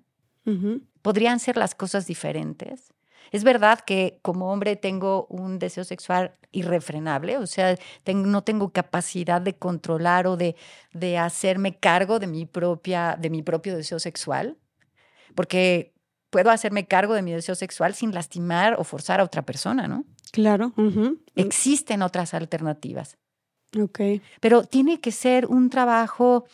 ¿Podrían 1.00 1.40
ser 1.40 1.56
las 1.56 1.74
cosas 1.74 2.06
diferentes? 2.06 2.92
Es 3.32 3.42
verdad 3.42 3.80
que 3.80 4.18
como 4.20 4.52
hombre 4.52 4.76
tengo 4.76 5.28
un 5.30 5.58
deseo 5.58 5.84
sexual 5.84 6.34
irrefrenable, 6.52 7.38
o 7.38 7.46
sea, 7.46 7.74
no 8.04 8.44
tengo 8.44 8.74
capacidad 8.74 9.40
de 9.40 9.56
controlar 9.56 10.26
o 10.26 10.36
de, 10.36 10.56
de, 10.92 11.16
hacerme 11.16 11.78
cargo 11.78 12.18
de 12.18 12.26
mi, 12.26 12.44
propia, 12.44 13.16
de 13.18 13.30
mi 13.30 13.42
propio 13.42 13.74
deseo 13.74 13.98
sexual, 13.98 14.58
porque 15.34 15.92
puedo 16.30 16.50
hacerme 16.50 16.86
cargo 16.86 17.14
de 17.14 17.22
mi 17.22 17.32
deseo 17.32 17.54
sexual 17.54 17.94
sin 17.94 18.14
lastimar 18.14 18.76
o 18.78 18.84
forzar 18.84 19.20
a 19.20 19.24
otra 19.24 19.42
persona, 19.42 19.88
¿no? 19.88 20.04
Claro. 20.32 20.72
Existen 21.34 22.02
otras 22.02 22.34
alternativas. 22.34 23.16
Ok. 23.78 24.00
Pero 24.40 24.64
tiene 24.64 25.00
que 25.00 25.12
ser 25.12 25.46
un 25.46 25.70
trabajo 25.70 26.46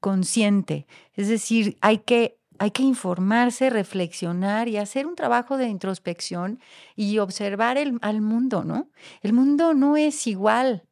consciente, 0.00 0.86
es 1.14 1.28
decir, 1.28 1.76
hay 1.80 1.98
que 1.98 2.38
hay 2.58 2.70
que 2.70 2.82
informarse, 2.82 3.70
reflexionar 3.70 4.68
y 4.68 4.76
hacer 4.78 5.06
un 5.06 5.14
trabajo 5.14 5.56
de 5.56 5.68
introspección 5.68 6.60
y 6.94 7.18
observar 7.18 7.76
el, 7.76 7.98
al 8.00 8.20
mundo, 8.20 8.64
¿no? 8.64 8.88
El 9.20 9.32
mundo 9.32 9.74
no 9.74 9.96
es 9.96 10.26
igual 10.26 10.84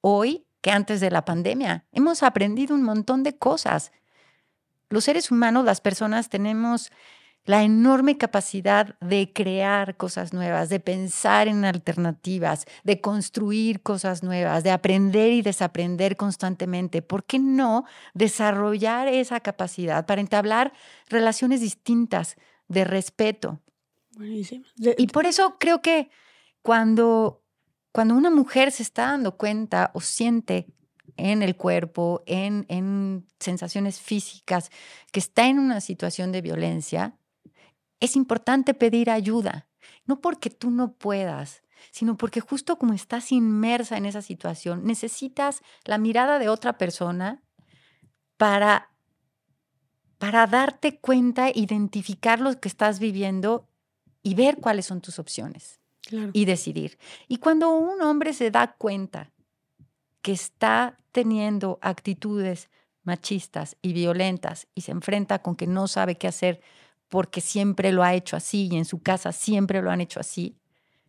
hoy 0.00 0.46
que 0.60 0.70
antes 0.70 1.00
de 1.00 1.10
la 1.10 1.24
pandemia. 1.24 1.86
Hemos 1.92 2.22
aprendido 2.22 2.74
un 2.74 2.82
montón 2.82 3.22
de 3.22 3.36
cosas. 3.36 3.92
Los 4.94 5.02
seres 5.02 5.32
humanos, 5.32 5.64
las 5.64 5.80
personas, 5.80 6.28
tenemos 6.28 6.92
la 7.46 7.64
enorme 7.64 8.16
capacidad 8.16 8.96
de 9.00 9.32
crear 9.32 9.96
cosas 9.96 10.32
nuevas, 10.32 10.68
de 10.68 10.78
pensar 10.78 11.48
en 11.48 11.64
alternativas, 11.64 12.64
de 12.84 13.00
construir 13.00 13.82
cosas 13.82 14.22
nuevas, 14.22 14.62
de 14.62 14.70
aprender 14.70 15.32
y 15.32 15.42
desaprender 15.42 16.16
constantemente. 16.16 17.02
¿Por 17.02 17.24
qué 17.24 17.40
no 17.40 17.86
desarrollar 18.14 19.08
esa 19.08 19.40
capacidad 19.40 20.06
para 20.06 20.20
entablar 20.20 20.72
relaciones 21.08 21.60
distintas 21.60 22.36
de 22.68 22.84
respeto? 22.84 23.60
Buenísimo. 24.16 24.64
y 24.96 25.08
por 25.08 25.26
eso 25.26 25.56
creo 25.58 25.82
que 25.82 26.08
cuando, 26.62 27.42
cuando 27.90 28.14
una 28.14 28.30
mujer 28.30 28.70
se 28.70 28.84
está 28.84 29.06
dando 29.06 29.36
cuenta 29.36 29.90
o 29.92 30.00
siente 30.00 30.68
en 31.16 31.42
el 31.42 31.56
cuerpo, 31.56 32.22
en, 32.26 32.66
en 32.68 33.26
sensaciones 33.38 34.00
físicas, 34.00 34.70
que 35.12 35.20
está 35.20 35.46
en 35.46 35.58
una 35.58 35.80
situación 35.80 36.32
de 36.32 36.42
violencia, 36.42 37.16
es 38.00 38.16
importante 38.16 38.74
pedir 38.74 39.10
ayuda, 39.10 39.68
no 40.06 40.20
porque 40.20 40.50
tú 40.50 40.70
no 40.70 40.92
puedas, 40.92 41.62
sino 41.90 42.16
porque 42.16 42.40
justo 42.40 42.78
como 42.78 42.92
estás 42.92 43.32
inmersa 43.32 43.96
en 43.96 44.06
esa 44.06 44.22
situación, 44.22 44.84
necesitas 44.84 45.62
la 45.84 45.98
mirada 45.98 46.38
de 46.38 46.48
otra 46.48 46.78
persona 46.78 47.42
para, 48.36 48.90
para 50.18 50.46
darte 50.46 50.98
cuenta, 50.98 51.50
identificar 51.54 52.40
lo 52.40 52.58
que 52.60 52.68
estás 52.68 52.98
viviendo 52.98 53.68
y 54.22 54.34
ver 54.34 54.58
cuáles 54.58 54.86
son 54.86 55.00
tus 55.00 55.18
opciones 55.18 55.80
y 56.32 56.44
decidir. 56.44 56.98
Y 57.28 57.38
cuando 57.38 57.70
un 57.70 58.02
hombre 58.02 58.32
se 58.32 58.50
da 58.50 58.74
cuenta 58.74 59.32
que 60.24 60.32
está 60.32 60.98
teniendo 61.12 61.78
actitudes 61.82 62.70
machistas 63.02 63.76
y 63.82 63.92
violentas 63.92 64.68
y 64.74 64.80
se 64.80 64.92
enfrenta 64.92 65.42
con 65.42 65.54
que 65.54 65.66
no 65.66 65.86
sabe 65.86 66.16
qué 66.16 66.26
hacer 66.26 66.62
porque 67.10 67.42
siempre 67.42 67.92
lo 67.92 68.02
ha 68.02 68.14
hecho 68.14 68.34
así 68.34 68.70
y 68.72 68.76
en 68.76 68.86
su 68.86 69.02
casa 69.02 69.32
siempre 69.32 69.82
lo 69.82 69.90
han 69.90 70.00
hecho 70.00 70.20
así, 70.20 70.56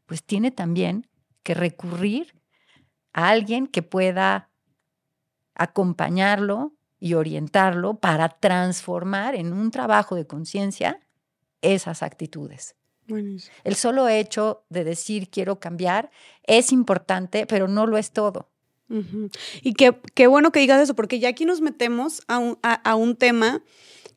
pues 0.05 0.21
tiene 0.21 0.51
también 0.51 1.07
que 1.43 1.53
recurrir 1.53 2.35
a 3.13 3.29
alguien 3.29 3.67
que 3.67 3.83
pueda 3.83 4.49
acompañarlo 5.53 6.73
y 6.99 7.13
orientarlo 7.13 8.01
para 8.01 8.27
transformar 8.27 9.33
en 9.33 9.53
un 9.53 9.71
trabajo 9.71 10.15
de 10.15 10.27
conciencia 10.27 10.99
esas 11.61 12.03
actitudes. 12.03 12.75
El 13.63 13.75
solo 13.75 14.09
hecho 14.09 14.65
de 14.67 14.83
decir 14.83 15.29
quiero 15.29 15.61
cambiar 15.61 16.11
es 16.43 16.73
importante, 16.73 17.45
pero 17.45 17.69
no 17.69 17.87
lo 17.87 17.97
es 17.97 18.11
todo. 18.11 18.49
Y 19.61 19.73
qué, 19.73 19.99
qué, 20.13 20.27
bueno 20.27 20.51
que 20.51 20.59
digas 20.59 20.81
eso, 20.81 20.95
porque 20.95 21.19
ya 21.19 21.29
aquí 21.29 21.45
nos 21.45 21.61
metemos 21.61 22.21
a 22.27 22.37
un, 22.37 22.59
a 22.61 22.95
un 22.95 23.15
tema 23.15 23.63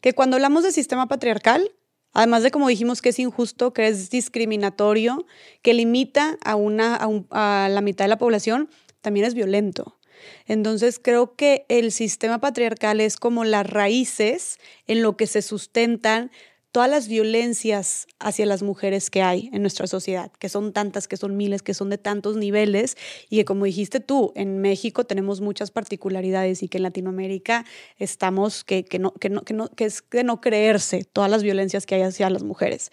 que 0.03 0.13
cuando 0.13 0.37
hablamos 0.37 0.63
de 0.63 0.73
sistema 0.73 1.09
patriarcal, 1.09 1.73
además 2.13 2.43
de 2.43 2.51
como 2.51 2.69
dijimos 2.69 3.03
que 3.03 3.11
es 3.11 3.19
injusto, 3.19 3.73
que 3.73 3.89
es 3.89 4.11
discriminatorio, 4.11 5.27
que 5.63 5.75
limita 5.75 6.39
a, 6.45 6.57
una, 6.57 6.99
a, 7.31 7.69
la 7.71 7.81
mitad 7.81 8.05
de 8.05 8.09
la 8.09 8.19
población, 8.19 8.69
también 9.01 9.27
es 9.27 9.35
violento. 9.35 9.99
Entonces 10.47 10.99
creo 10.99 11.37
que 11.37 11.65
el 11.69 11.93
sistema 11.93 12.41
patriarcal 12.41 13.01
es 13.01 13.17
como 13.17 13.45
las 13.45 13.67
raíces 13.69 14.59
en 14.87 15.03
lo 15.03 15.17
que 15.17 15.29
se 15.29 15.43
sustentan 15.43 16.33
todas 16.73 16.91
las 16.91 17.09
violencias 17.09 18.07
hacia 18.19 18.47
las 18.47 18.63
mujeres 18.63 19.11
que 19.11 19.23
hay 19.23 19.51
en 19.53 19.63
nuestra 19.63 19.87
sociedad, 19.87 20.31
que 20.39 20.49
son 20.49 20.73
tantas, 20.73 21.09
que 21.09 21.17
son 21.17 21.37
miles, 21.37 21.63
que 21.63 21.75
son 21.75 21.91
de 21.91 21.99
tantos 21.99 22.37
niveles 22.37 22.97
y 23.31 23.37
que 23.37 23.45
como 23.45 23.65
dijiste 23.65 24.01
tú, 24.01 24.33
en 24.35 24.61
México 24.61 25.05
tenemos 25.05 25.41
muchas 25.41 25.71
particularidades 25.71 26.63
y 26.63 26.69
que 26.69 26.79
en 26.79 26.83
Latinoamérica 26.83 27.65
estamos, 27.97 28.65
que, 28.65 28.85
que, 28.85 28.99
no, 28.99 29.13
que, 29.13 29.31
no, 29.31 29.43
que, 29.43 29.55
no, 29.55 29.69
que 29.69 29.87
es 29.87 30.05
de 30.11 30.25
no 30.25 30.41
creerse 30.41 31.05
todas 31.05 31.31
las 31.31 31.43
violencias 31.43 31.87
que 31.87 31.95
hay 31.95 32.03
hacia 32.03 32.29
las 32.31 32.43
mujeres. 32.43 32.91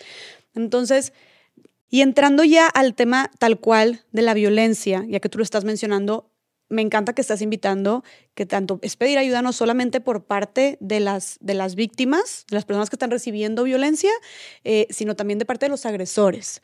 Entonces, 0.55 1.11
y 1.89 2.01
entrando 2.01 2.43
ya 2.43 2.67
al 2.67 2.95
tema 2.95 3.29
tal 3.39 3.59
cual 3.59 4.05
de 4.11 4.21
la 4.21 4.33
violencia, 4.33 5.05
ya 5.07 5.19
que 5.19 5.29
tú 5.29 5.37
lo 5.37 5.43
estás 5.43 5.65
mencionando, 5.65 6.31
me 6.69 6.81
encanta 6.81 7.13
que 7.13 7.21
estás 7.21 7.41
invitando 7.41 8.03
que 8.33 8.45
tanto 8.45 8.79
es 8.81 8.95
pedir 8.95 9.17
ayuda 9.17 9.41
no 9.41 9.53
solamente 9.53 10.01
por 10.01 10.25
parte 10.25 10.77
de 10.79 10.99
las, 10.99 11.37
de 11.41 11.53
las 11.53 11.75
víctimas, 11.75 12.45
de 12.49 12.55
las 12.55 12.65
personas 12.65 12.89
que 12.89 12.95
están 12.95 13.11
recibiendo 13.11 13.63
violencia, 13.63 14.11
eh, 14.63 14.87
sino 14.89 15.15
también 15.15 15.39
de 15.39 15.45
parte 15.45 15.65
de 15.65 15.69
los 15.69 15.85
agresores. 15.85 16.61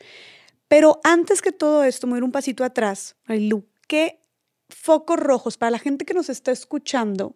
Pero 0.68 1.00
antes 1.04 1.42
que 1.42 1.52
todo 1.52 1.84
esto, 1.84 2.06
voy 2.06 2.16
a 2.16 2.18
ir 2.18 2.24
un 2.24 2.32
pasito 2.32 2.64
atrás. 2.64 3.16
Marilu, 3.26 3.66
¿qué 3.86 4.20
focos 4.68 5.20
rojos 5.20 5.58
para 5.58 5.70
la 5.70 5.78
gente 5.78 6.04
que 6.04 6.14
nos 6.14 6.28
está 6.28 6.50
escuchando 6.50 7.34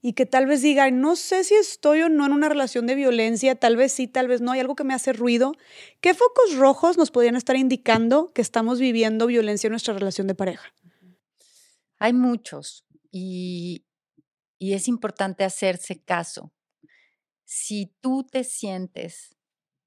y 0.00 0.12
que 0.12 0.26
tal 0.26 0.46
vez 0.46 0.62
diga, 0.62 0.90
no 0.90 1.16
sé 1.16 1.42
si 1.42 1.54
estoy 1.54 2.02
o 2.02 2.08
no 2.08 2.24
en 2.26 2.32
una 2.32 2.48
relación 2.48 2.86
de 2.86 2.94
violencia, 2.94 3.56
tal 3.56 3.76
vez 3.76 3.92
sí, 3.92 4.06
tal 4.06 4.28
vez 4.28 4.40
no, 4.40 4.52
hay 4.52 4.60
algo 4.60 4.76
que 4.76 4.84
me 4.84 4.94
hace 4.94 5.12
ruido. 5.12 5.54
¿Qué 6.00 6.14
focos 6.14 6.54
rojos 6.56 6.96
nos 6.96 7.10
podrían 7.10 7.34
estar 7.34 7.56
indicando 7.56 8.32
que 8.32 8.42
estamos 8.42 8.78
viviendo 8.78 9.26
violencia 9.26 9.66
en 9.66 9.72
nuestra 9.72 9.94
relación 9.94 10.28
de 10.28 10.36
pareja? 10.36 10.72
Hay 11.98 12.12
muchos 12.12 12.86
y, 13.10 13.84
es 14.60 14.88
importante 14.88 15.44
hacerse 15.44 16.02
caso. 16.02 16.52
Si 17.44 17.94
tú 18.00 18.24
te 18.24 18.44
sientes 18.44 19.36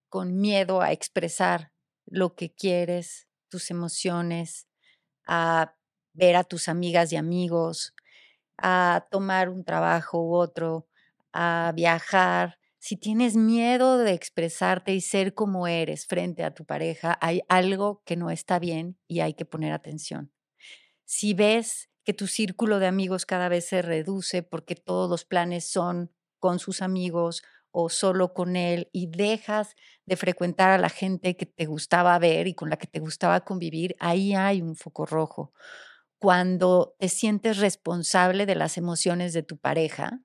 con 0.10 0.40
miedo 0.40 0.82
a 0.82 0.92
expresar 0.92 1.72
lo 2.06 2.36
que 2.36 2.54
quieres, 2.54 3.28
tus 3.50 3.70
emociones, 3.70 4.68
a 5.28 5.76
ver 6.14 6.36
a 6.36 6.44
tus 6.44 6.68
amigas 6.70 7.12
y 7.12 7.18
amigos, 7.18 7.94
a 8.58 9.08
tomar 9.12 9.50
un 9.50 9.64
trabajo 9.64 10.22
u 10.22 10.36
otro, 10.36 10.88
a 11.34 11.72
viajar, 11.76 12.60
si 12.80 12.98
tienes 12.98 13.36
miedo 13.36 13.98
de 14.00 14.14
expresarte 14.14 14.94
y 14.94 15.02
ser 15.02 15.34
como 15.34 15.68
eres 15.68 16.08
frente 16.08 16.44
a 16.44 16.54
tu 16.54 16.66
pareja, 16.66 17.18
hay 17.22 17.42
algo 17.48 18.02
que 18.06 18.16
no 18.16 18.32
está 18.32 18.58
bien 18.58 18.98
y 19.08 19.20
hay 19.20 19.34
que 19.36 19.46
poner 19.46 19.72
atención. 19.72 20.32
Si 21.06 21.34
ves 21.34 21.91
que 22.04 22.14
tu 22.14 22.28
círculo 22.28 22.80
de 22.80 22.88
amigos 22.88 23.26
cada 23.26 23.50
vez 23.50 23.66
se 23.66 23.82
reduce 23.82 24.44
porque 24.44 24.76
todos 24.76 25.10
los 25.10 25.26
planes 25.26 25.66
son 25.66 26.12
con 26.40 26.60
sus 26.60 26.82
amigos 26.82 27.44
o 27.72 27.90
solo 27.90 28.34
con 28.34 28.56
él 28.56 28.90
y 28.92 29.08
dejas 29.08 29.76
de 30.06 30.18
frecuentar 30.18 30.72
a 30.72 30.78
la 30.78 30.90
gente 30.90 31.38
que 31.38 31.46
te 31.46 31.66
gustaba 31.66 32.18
ver 32.20 32.48
y 32.48 32.54
con 32.54 32.70
la 32.70 32.78
que 32.78 32.88
te 32.88 33.00
gustaba 33.00 33.42
convivir, 33.42 33.96
ahí 34.00 34.34
hay 34.34 34.62
un 34.62 34.76
foco 34.76 35.06
rojo. 35.06 35.54
Cuando 36.20 36.96
te 37.00 37.08
sientes 37.10 37.58
responsable 37.58 38.46
de 38.46 38.56
las 38.56 38.78
emociones 38.78 39.34
de 39.34 39.44
tu 39.44 39.58
pareja, 39.58 40.20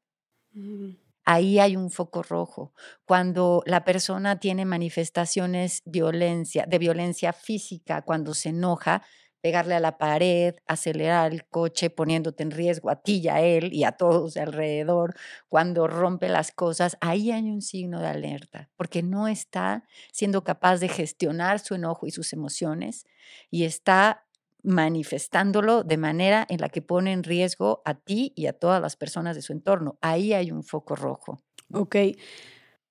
mm. 0.53 0.91
ahí 1.24 1.59
hay 1.59 1.77
un 1.77 1.91
foco 1.91 2.22
rojo. 2.22 2.74
Cuando 3.05 3.62
la 3.64 3.85
persona 3.85 4.41
tiene 4.41 4.64
manifestaciones 4.64 5.83
violencia, 5.85 6.66
de 6.66 6.79
violencia 6.79 7.33
física, 7.33 8.03
cuando 8.03 8.35
se 8.35 8.49
enoja, 8.49 9.03
pegarle 9.47 9.76
a 9.76 9.80
la 9.80 9.97
pared, 9.97 10.57
acelerar 10.66 11.32
el 11.32 11.47
coche 11.47 11.88
poniéndote 11.88 12.42
en 12.42 12.51
riesgo 12.51 12.90
a 12.90 12.97
ti 12.97 13.20
y 13.22 13.28
a 13.28 13.40
él 13.42 13.72
y 13.72 13.84
a 13.84 13.92
todos 13.92 14.36
alrededor, 14.36 15.14
cuando 15.49 15.86
rompe 15.86 16.28
las 16.28 16.51
cosas, 16.51 16.99
ahí 17.01 17.30
hay 17.30 17.49
un 17.49 17.62
signo 17.62 18.01
de 18.01 18.09
alerta, 18.09 18.70
porque 18.76 19.05
no 19.05 19.28
está 19.28 19.84
siendo 20.11 20.42
capaz 20.42 20.78
de 20.78 20.88
gestionar 20.88 21.61
su 21.61 21.76
enojo 21.76 22.09
y 22.09 22.11
sus 22.11 22.32
emociones 22.32 23.07
y 23.49 23.62
está 23.62 24.26
manifestándolo 24.64 25.84
de 25.84 25.97
manera 25.97 26.44
en 26.49 26.61
la 26.61 26.68
que 26.68 26.82
pone 26.82 27.12
en 27.12 27.22
riesgo 27.22 27.82
a 27.84 27.94
ti 27.94 28.32
y 28.34 28.47
a 28.47 28.53
todas 28.53 28.82
las 28.82 28.97
personas 28.97 29.36
de 29.36 29.42
su 29.42 29.53
entorno. 29.53 29.97
Ahí 30.01 30.32
hay 30.32 30.51
un 30.51 30.64
foco 30.64 30.97
rojo. 30.97 31.40
Ok. 31.72 31.94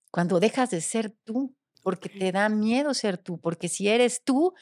Cuando 0.10 0.40
dejas 0.40 0.70
de 0.70 0.80
ser 0.80 1.10
tú, 1.26 1.54
porque 1.84 2.08
te 2.08 2.32
da 2.32 2.48
miedo 2.48 2.94
ser 2.94 3.18
tú, 3.18 3.42
porque 3.42 3.68
si 3.68 3.90
eres 3.90 4.24
tú, 4.24 4.54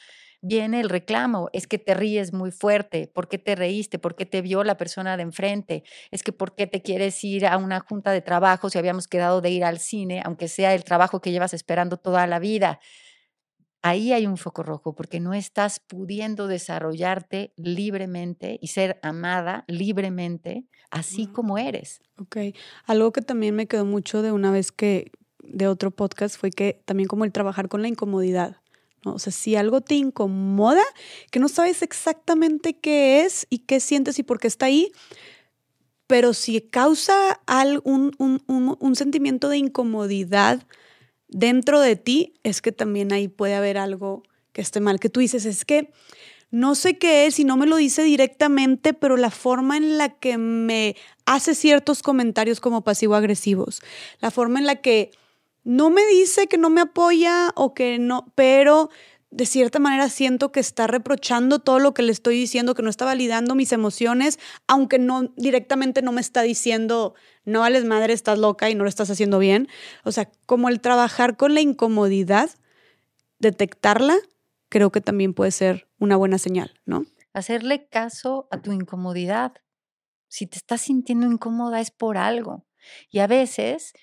viene 0.44 0.80
el 0.80 0.90
reclamo, 0.90 1.48
es 1.54 1.66
que 1.66 1.78
te 1.78 1.94
ríes 1.94 2.34
muy 2.34 2.50
fuerte, 2.50 3.10
¿por 3.12 3.28
qué 3.28 3.38
te 3.38 3.54
reíste? 3.54 3.98
¿Por 3.98 4.14
qué 4.14 4.26
te 4.26 4.42
vio 4.42 4.62
la 4.62 4.76
persona 4.76 5.16
de 5.16 5.22
enfrente? 5.22 5.84
Es 6.10 6.22
que 6.22 6.32
¿por 6.32 6.54
qué 6.54 6.66
te 6.66 6.82
quieres 6.82 7.24
ir 7.24 7.46
a 7.46 7.56
una 7.56 7.80
junta 7.80 8.12
de 8.12 8.20
trabajo 8.20 8.68
si 8.68 8.78
habíamos 8.78 9.08
quedado 9.08 9.40
de 9.40 9.50
ir 9.50 9.64
al 9.64 9.78
cine, 9.78 10.20
aunque 10.22 10.48
sea 10.48 10.74
el 10.74 10.84
trabajo 10.84 11.20
que 11.20 11.32
llevas 11.32 11.54
esperando 11.54 11.96
toda 11.96 12.26
la 12.26 12.38
vida? 12.38 12.78
Ahí 13.80 14.12
hay 14.12 14.26
un 14.26 14.36
foco 14.36 14.62
rojo 14.62 14.94
porque 14.94 15.18
no 15.18 15.32
estás 15.34 15.80
pudiendo 15.80 16.46
desarrollarte 16.46 17.52
libremente 17.56 18.58
y 18.60 18.68
ser 18.68 18.98
amada 19.02 19.64
libremente 19.66 20.64
así 20.90 21.26
como 21.26 21.58
eres. 21.58 22.00
Ok, 22.18 22.36
algo 22.84 23.12
que 23.12 23.22
también 23.22 23.54
me 23.54 23.66
quedó 23.66 23.84
mucho 23.84 24.22
de 24.22 24.32
una 24.32 24.50
vez 24.50 24.72
que 24.72 25.10
de 25.38 25.68
otro 25.68 25.90
podcast 25.90 26.38
fue 26.38 26.50
que 26.50 26.82
también 26.84 27.08
como 27.08 27.24
el 27.24 27.32
trabajar 27.32 27.68
con 27.68 27.82
la 27.82 27.88
incomodidad. 27.88 28.56
O 29.04 29.18
sea, 29.18 29.32
si 29.32 29.56
algo 29.56 29.80
te 29.80 29.94
incomoda, 29.94 30.82
que 31.30 31.40
no 31.40 31.48
sabes 31.48 31.82
exactamente 31.82 32.78
qué 32.78 33.22
es 33.22 33.46
y 33.50 33.58
qué 33.58 33.80
sientes 33.80 34.18
y 34.18 34.22
por 34.22 34.38
qué 34.38 34.48
está 34.48 34.66
ahí, 34.66 34.92
pero 36.06 36.34
si 36.34 36.60
causa 36.60 37.40
algún, 37.46 38.12
un, 38.18 38.96
sentimiento 38.96 39.48
de 39.48 39.58
incomodidad 39.58 40.62
dentro 41.28 41.80
de 41.80 41.96
ti, 41.96 42.34
es 42.42 42.60
que 42.60 42.72
también 42.72 43.12
ahí 43.12 43.28
puede 43.28 43.54
haber 43.54 43.78
algo 43.78 44.22
que 44.52 44.60
esté 44.60 44.80
mal, 44.80 45.00
que 45.00 45.08
tú 45.08 45.20
dices, 45.20 45.46
es 45.46 45.64
que 45.64 45.90
no 46.50 46.74
sé 46.74 46.98
qué 46.98 47.26
es 47.26 47.40
y 47.40 47.44
no 47.44 47.56
me 47.56 47.66
lo 47.66 47.76
dice 47.76 48.04
directamente, 48.04 48.92
pero 48.94 49.16
la 49.16 49.30
forma 49.30 49.76
en 49.76 49.98
la 49.98 50.10
que 50.10 50.38
me 50.38 50.94
hace 51.26 51.54
ciertos 51.54 52.02
comentarios 52.02 52.60
como 52.60 52.84
pasivo-agresivos, 52.84 53.82
la 54.20 54.30
forma 54.30 54.60
en 54.60 54.66
la 54.66 54.76
que 54.76 55.10
no 55.64 55.90
me 55.90 56.06
dice 56.06 56.46
que 56.46 56.58
no 56.58 56.70
me 56.70 56.82
apoya 56.82 57.50
o 57.56 57.74
que 57.74 57.98
no, 57.98 58.32
pero 58.34 58.90
de 59.30 59.46
cierta 59.46 59.80
manera 59.80 60.08
siento 60.10 60.52
que 60.52 60.60
está 60.60 60.86
reprochando 60.86 61.58
todo 61.58 61.80
lo 61.80 61.92
que 61.92 62.02
le 62.02 62.12
estoy 62.12 62.38
diciendo, 62.38 62.74
que 62.74 62.82
no 62.82 62.90
está 62.90 63.04
validando 63.04 63.56
mis 63.56 63.72
emociones, 63.72 64.38
aunque 64.68 65.00
no 65.00 65.32
directamente 65.36 66.02
no 66.02 66.12
me 66.12 66.20
está 66.20 66.42
diciendo, 66.42 67.14
no 67.44 67.60
vales 67.60 67.84
madre, 67.84 68.12
estás 68.12 68.38
loca 68.38 68.70
y 68.70 68.76
no 68.76 68.84
lo 68.84 68.88
estás 68.88 69.10
haciendo 69.10 69.40
bien. 69.40 69.68
O 70.04 70.12
sea, 70.12 70.30
como 70.46 70.68
el 70.68 70.80
trabajar 70.80 71.36
con 71.36 71.54
la 71.54 71.62
incomodidad, 71.62 72.50
detectarla, 73.40 74.16
creo 74.68 74.92
que 74.92 75.00
también 75.00 75.34
puede 75.34 75.50
ser 75.50 75.88
una 75.98 76.16
buena 76.16 76.38
señal, 76.38 76.80
¿no? 76.84 77.04
Hacerle 77.32 77.88
caso 77.88 78.46
a 78.52 78.62
tu 78.62 78.70
incomodidad. 78.70 79.54
Si 80.28 80.46
te 80.46 80.58
estás 80.58 80.82
sintiendo 80.82 81.26
incómoda 81.26 81.80
es 81.80 81.90
por 81.90 82.18
algo. 82.18 82.64
Y 83.10 83.18
a 83.18 83.26
veces 83.26 83.94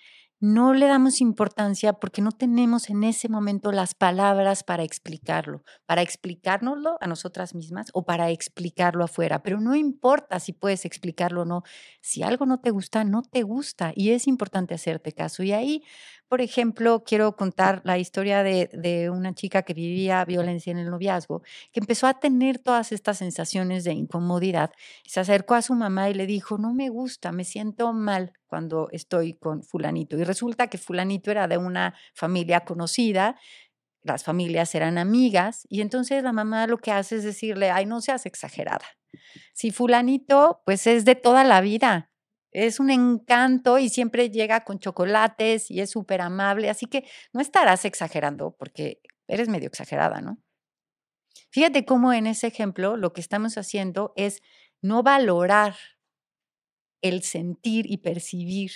no 0.42 0.74
le 0.74 0.88
damos 0.88 1.22
importancia 1.22 1.94
porque 1.94 2.24
no 2.24 2.32
tenemos 2.32 2.90
en 2.90 3.04
ese 3.04 3.30
momento 3.30 3.72
las 3.72 3.94
palabras 3.94 4.64
para 4.64 4.84
explicarlo, 4.84 5.64
para 5.86 6.02
explicárnoslo 6.02 6.98
a 7.00 7.06
nosotras 7.06 7.54
mismas 7.54 7.90
o 7.94 8.06
para 8.06 8.32
explicarlo 8.32 9.04
afuera. 9.04 9.44
Pero 9.44 9.62
no 9.62 9.76
importa 9.76 10.40
si 10.40 10.52
puedes 10.52 10.84
explicarlo 10.84 11.44
o 11.44 11.46
no. 11.46 11.62
Si 12.02 12.24
algo 12.24 12.48
no 12.48 12.60
te 12.60 12.72
gusta, 12.72 13.04
no 13.04 13.22
te 13.22 13.44
gusta 13.44 13.94
y 13.96 14.10
es 14.12 14.28
importante 14.28 14.74
hacerte 14.74 15.12
caso. 15.12 15.44
Y 15.44 15.52
ahí, 15.52 15.84
por 16.32 16.40
ejemplo, 16.40 17.04
quiero 17.04 17.36
contar 17.36 17.82
la 17.84 17.98
historia 17.98 18.42
de, 18.42 18.70
de 18.72 19.10
una 19.10 19.36
chica 19.36 19.64
que 19.64 19.74
vivía 19.74 20.24
violencia 20.24 20.72
en 20.72 20.78
el 20.78 20.90
noviazgo, 20.90 21.42
que 21.74 21.82
empezó 21.82 22.08
a 22.08 22.22
tener 22.22 22.58
todas 22.58 22.94
estas 22.94 23.18
sensaciones 23.18 23.84
de 23.84 23.92
incomodidad. 23.92 24.72
Se 25.06 25.20
acercó 25.20 25.56
a 25.56 25.62
su 25.62 25.76
mamá 25.76 26.10
y 26.10 26.14
le 26.14 26.26
dijo, 26.28 26.58
no 26.58 26.74
me 26.74 26.88
gusta, 26.88 27.34
me 27.34 27.44
siento 27.44 27.92
mal 27.92 28.32
cuando 28.48 28.88
estoy 28.94 29.34
con 29.34 29.62
fulanito. 29.62 30.18
Y 30.18 30.24
resulta 30.24 30.68
que 30.68 30.78
fulanito 30.78 31.32
era 31.32 31.50
de 31.50 31.58
una 31.58 31.96
familia 32.14 32.62
conocida, 32.62 33.36
las 34.02 34.24
familias 34.24 34.74
eran 34.74 34.98
amigas, 34.98 35.68
y 35.68 35.82
entonces 35.82 36.24
la 36.24 36.32
mamá 36.32 36.66
lo 36.66 36.78
que 36.78 36.94
hace 36.94 37.18
es 37.18 37.26
decirle, 37.26 37.72
ay, 37.72 37.86
no 37.86 38.00
seas 38.00 38.26
exagerada. 38.26 38.86
Si 39.52 39.72
fulanito, 39.72 40.62
pues 40.66 40.88
es 40.88 41.04
de 41.04 41.16
toda 41.16 41.44
la 41.44 41.60
vida, 41.60 42.11
es 42.52 42.80
un 42.80 42.90
encanto 42.90 43.80
y 43.80 43.90
siempre 43.90 44.30
llega 44.30 44.64
con 44.64 44.80
chocolates 44.80 45.72
y 45.72 45.80
es 45.82 45.90
súper 45.92 46.22
amable, 46.22 46.70
así 46.70 46.86
que 46.86 47.06
no 47.34 47.42
estarás 47.42 47.86
exagerando 47.86 48.56
porque 48.58 49.02
eres 49.28 49.50
medio 49.50 49.68
exagerada, 49.68 50.22
¿no? 50.22 50.38
Fíjate 51.50 51.86
cómo 51.86 52.14
en 52.14 52.28
ese 52.28 52.48
ejemplo 52.48 52.98
lo 52.98 53.14
que 53.14 53.22
estamos 53.22 53.58
haciendo 53.58 54.14
es 54.16 54.42
no 54.82 55.04
valorar 55.04 55.76
el 57.02 57.24
sentir 57.24 57.90
y 57.90 57.98
percibir 57.98 58.72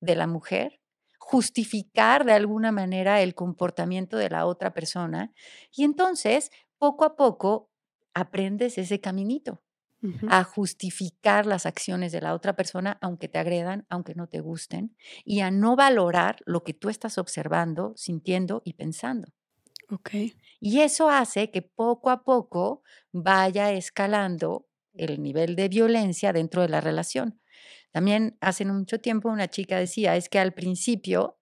de 0.00 0.14
la 0.16 0.26
mujer, 0.26 0.80
justificar 1.18 2.24
de 2.24 2.32
alguna 2.32 2.72
manera 2.72 3.22
el 3.22 3.34
comportamiento 3.34 4.16
de 4.16 4.30
la 4.30 4.46
otra 4.46 4.72
persona 4.72 5.32
y 5.72 5.84
entonces 5.84 6.50
poco 6.78 7.04
a 7.04 7.16
poco 7.16 7.70
aprendes 8.14 8.78
ese 8.78 9.00
caminito 9.00 9.62
a 10.28 10.44
justificar 10.44 11.46
las 11.46 11.66
acciones 11.66 12.12
de 12.12 12.20
la 12.20 12.34
otra 12.34 12.56
persona, 12.56 12.98
aunque 13.00 13.28
te 13.28 13.38
agredan, 13.38 13.86
aunque 13.88 14.14
no 14.14 14.28
te 14.28 14.40
gusten, 14.40 14.96
y 15.24 15.40
a 15.40 15.50
no 15.50 15.76
valorar 15.76 16.36
lo 16.46 16.64
que 16.64 16.74
tú 16.74 16.88
estás 16.88 17.18
observando, 17.18 17.92
sintiendo 17.96 18.62
y 18.64 18.74
pensando. 18.74 19.32
Okay. 19.90 20.34
Y 20.60 20.80
eso 20.80 21.10
hace 21.10 21.50
que 21.50 21.62
poco 21.62 22.10
a 22.10 22.22
poco 22.22 22.82
vaya 23.12 23.72
escalando 23.72 24.66
el 24.94 25.20
nivel 25.22 25.56
de 25.56 25.68
violencia 25.68 26.32
dentro 26.32 26.62
de 26.62 26.68
la 26.68 26.80
relación. 26.80 27.40
También 27.90 28.36
hace 28.40 28.64
mucho 28.64 29.00
tiempo 29.00 29.28
una 29.28 29.48
chica 29.48 29.78
decía, 29.78 30.14
es 30.16 30.28
que 30.28 30.38
al 30.38 30.52
principio 30.52 31.39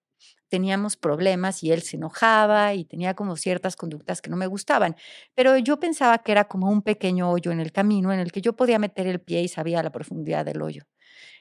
teníamos 0.49 0.97
problemas 0.97 1.63
y 1.63 1.73
él 1.73 1.83
se 1.83 1.97
enojaba 1.97 2.75
y 2.75 2.85
tenía 2.85 3.15
como 3.15 3.37
ciertas 3.37 3.77
conductas 3.77 4.21
que 4.23 4.31
no 4.31 4.37
me 4.37 4.47
gustaban, 4.47 4.97
pero 5.35 5.57
yo 5.59 5.79
pensaba 5.79 6.19
que 6.19 6.33
era 6.33 6.45
como 6.45 6.71
un 6.71 6.83
pequeño 6.83 7.31
hoyo 7.31 7.53
en 7.53 7.61
el 7.61 7.73
camino 7.73 8.13
en 8.13 8.21
el 8.21 8.33
que 8.33 8.41
yo 8.41 8.55
podía 8.55 8.79
meter 8.79 9.07
el 9.07 9.21
pie 9.21 9.43
y 9.43 9.49
sabía 9.49 9.83
la 9.83 9.93
profundidad 9.93 10.45
del 10.45 10.63
hoyo. 10.63 10.85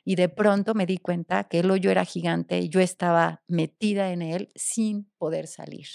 Y 0.03 0.15
de 0.15 0.29
pronto 0.29 0.73
me 0.73 0.85
di 0.85 0.97
cuenta 0.97 1.45
que 1.45 1.59
el 1.59 1.69
hoyo 1.69 1.91
era 1.91 2.05
gigante 2.05 2.59
y 2.59 2.69
yo 2.69 2.79
estaba 2.79 3.43
metida 3.47 4.11
en 4.11 4.21
él 4.21 4.49
sin 4.55 5.09
poder 5.17 5.47
salir. 5.47 5.87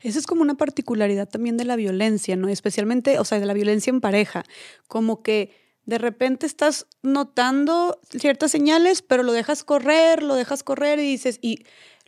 Esa 0.00 0.18
es 0.18 0.26
como 0.26 0.42
una 0.42 0.56
particularidad 0.56 1.28
también 1.28 1.56
de 1.56 1.64
la 1.64 1.76
violencia, 1.76 2.36
¿no? 2.36 2.48
Especialmente, 2.48 3.18
o 3.18 3.24
sea, 3.24 3.40
de 3.40 3.46
la 3.46 3.54
violencia 3.54 3.90
en 3.90 4.00
pareja, 4.00 4.44
como 4.88 5.22
que 5.22 5.64
de 5.86 5.98
repente 5.98 6.46
estás 6.46 6.86
notando 7.02 8.00
ciertas 8.10 8.50
señales, 8.50 9.02
pero 9.02 9.22
lo 9.22 9.32
dejas 9.32 9.64
correr, 9.64 10.22
lo 10.22 10.34
dejas 10.34 10.62
correr 10.62 10.98
y 10.98 11.02
dices, 11.02 11.38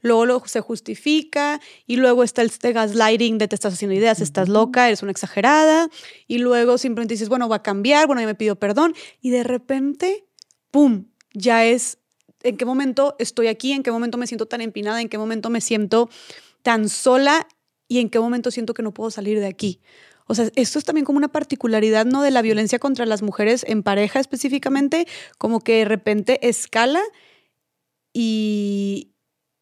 luego, 0.03 0.47
se 0.47 0.61
justifica, 0.61 1.61
y 1.87 1.97
luego 1.97 2.23
está 2.23 2.43
el 2.43 2.49
este 2.49 2.73
gaslighting 2.73 3.39
de 3.39 3.49
te 3.49 3.55
estás 3.55 3.75
haciendo 3.75 3.95
ideas, 3.95 4.21
estás 4.21 4.49
loca, 4.49 4.87
eres 4.87 5.03
una 5.03 5.11
exagerada, 5.11 5.89
y 6.27 6.39
luego 6.39 6.79
simplemente 6.79 7.15
dices, 7.15 7.29
bueno, 7.29 7.49
va 7.49 7.57
a 7.57 7.63
cambiar, 7.63 8.07
bueno, 8.07 8.21
ya 8.21 8.27
me 8.27 8.35
pido 8.35 8.57
perdón, 8.57 8.95
y 9.21 9.31
de 9.31 9.43
repente, 9.43 10.27
¡pum! 10.71 11.07
Ya 11.33 11.65
es, 11.65 11.99
¿en 12.43 12.57
qué 12.57 12.65
momento 12.65 13.17
estoy 13.19 13.49
aquí? 13.49 13.73
¿En 13.73 13.83
qué 13.83 13.91
momento 13.91 14.17
me 14.17 14.27
siento 14.27 14.47
tan 14.47 14.61
empinada? 14.61 15.01
¿En 15.01 15.09
qué 15.09 15.19
momento 15.19 15.51
me 15.51 15.61
siento 15.61 16.09
tan 16.63 16.89
sola 16.89 17.47
y 17.89 18.01
en 18.01 18.11
qué 18.11 18.19
momento 18.19 18.51
siento 18.51 18.75
que 18.75 18.83
no 18.83 18.93
puedo 18.93 19.11
salir 19.11 19.39
de 19.39 19.47
aquí. 19.47 19.81
O 20.27 20.35
sea, 20.35 20.51
esto 20.57 20.79
es 20.79 20.85
también 20.85 21.05
como 21.05 21.19
una 21.19 21.29
particularidad, 21.29 22.05
¿no? 22.05 22.23
De 22.23 22.33
la 22.33 22.43
violencia 22.43 22.81
contra 22.81 23.07
las 23.07 23.23
mujeres 23.23 23.65
en 23.69 23.85
pareja 23.85 24.19
específicamente, 24.19 25.07
como 25.39 25.61
que 25.61 25.79
de 25.79 25.85
repente 25.85 26.49
escala 26.49 27.01
y, 28.13 29.13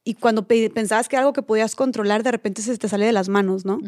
y 0.04 0.14
cuando 0.14 0.46
pensabas 0.46 1.08
que 1.08 1.16
algo 1.16 1.32
que 1.32 1.42
podías 1.42 1.74
controlar, 1.74 2.22
de 2.22 2.30
repente 2.30 2.62
se 2.62 2.76
te 2.76 2.88
sale 2.88 3.06
de 3.06 3.12
las 3.12 3.28
manos, 3.28 3.64
¿no? 3.64 3.78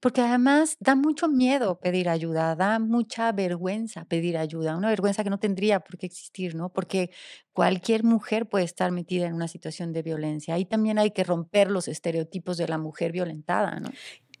Porque 0.00 0.20
además 0.20 0.76
da 0.80 0.94
mucho 0.94 1.28
miedo 1.28 1.78
pedir 1.80 2.08
ayuda, 2.08 2.54
da 2.54 2.78
mucha 2.78 3.32
vergüenza 3.32 4.04
pedir 4.04 4.36
ayuda, 4.36 4.76
una 4.76 4.88
vergüenza 4.88 5.24
que 5.24 5.30
no 5.30 5.38
tendría 5.38 5.80
por 5.80 5.98
qué 5.98 6.06
existir, 6.06 6.54
¿no? 6.54 6.68
Porque 6.68 7.10
cualquier 7.52 8.04
mujer 8.04 8.48
puede 8.48 8.64
estar 8.64 8.90
metida 8.92 9.26
en 9.26 9.34
una 9.34 9.48
situación 9.48 9.92
de 9.92 10.02
violencia. 10.02 10.54
Ahí 10.54 10.64
también 10.64 10.98
hay 10.98 11.12
que 11.12 11.24
romper 11.24 11.70
los 11.70 11.88
estereotipos 11.88 12.56
de 12.56 12.68
la 12.68 12.78
mujer 12.78 13.12
violentada, 13.12 13.80
¿no? 13.80 13.90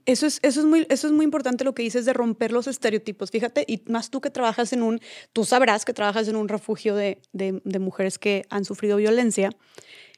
Eso 0.06 0.26
es, 0.26 0.40
eso, 0.42 0.60
es 0.60 0.66
muy, 0.66 0.86
eso 0.88 1.06
es 1.06 1.12
muy 1.12 1.24
importante 1.24 1.62
lo 1.62 1.74
que 1.74 1.82
dices 1.82 2.04
de 2.04 2.12
romper 2.12 2.52
los 2.52 2.66
estereotipos. 2.66 3.30
Fíjate, 3.30 3.64
y 3.68 3.82
más 3.86 4.10
tú 4.10 4.20
que 4.20 4.30
trabajas 4.30 4.72
en 4.72 4.82
un, 4.82 5.00
tú 5.32 5.44
sabrás 5.44 5.84
que 5.84 5.92
trabajas 5.92 6.26
en 6.26 6.36
un 6.36 6.48
refugio 6.48 6.96
de, 6.96 7.20
de, 7.32 7.60
de 7.64 7.78
mujeres 7.78 8.18
que 8.18 8.44
han 8.50 8.64
sufrido 8.64 8.96
violencia. 8.96 9.50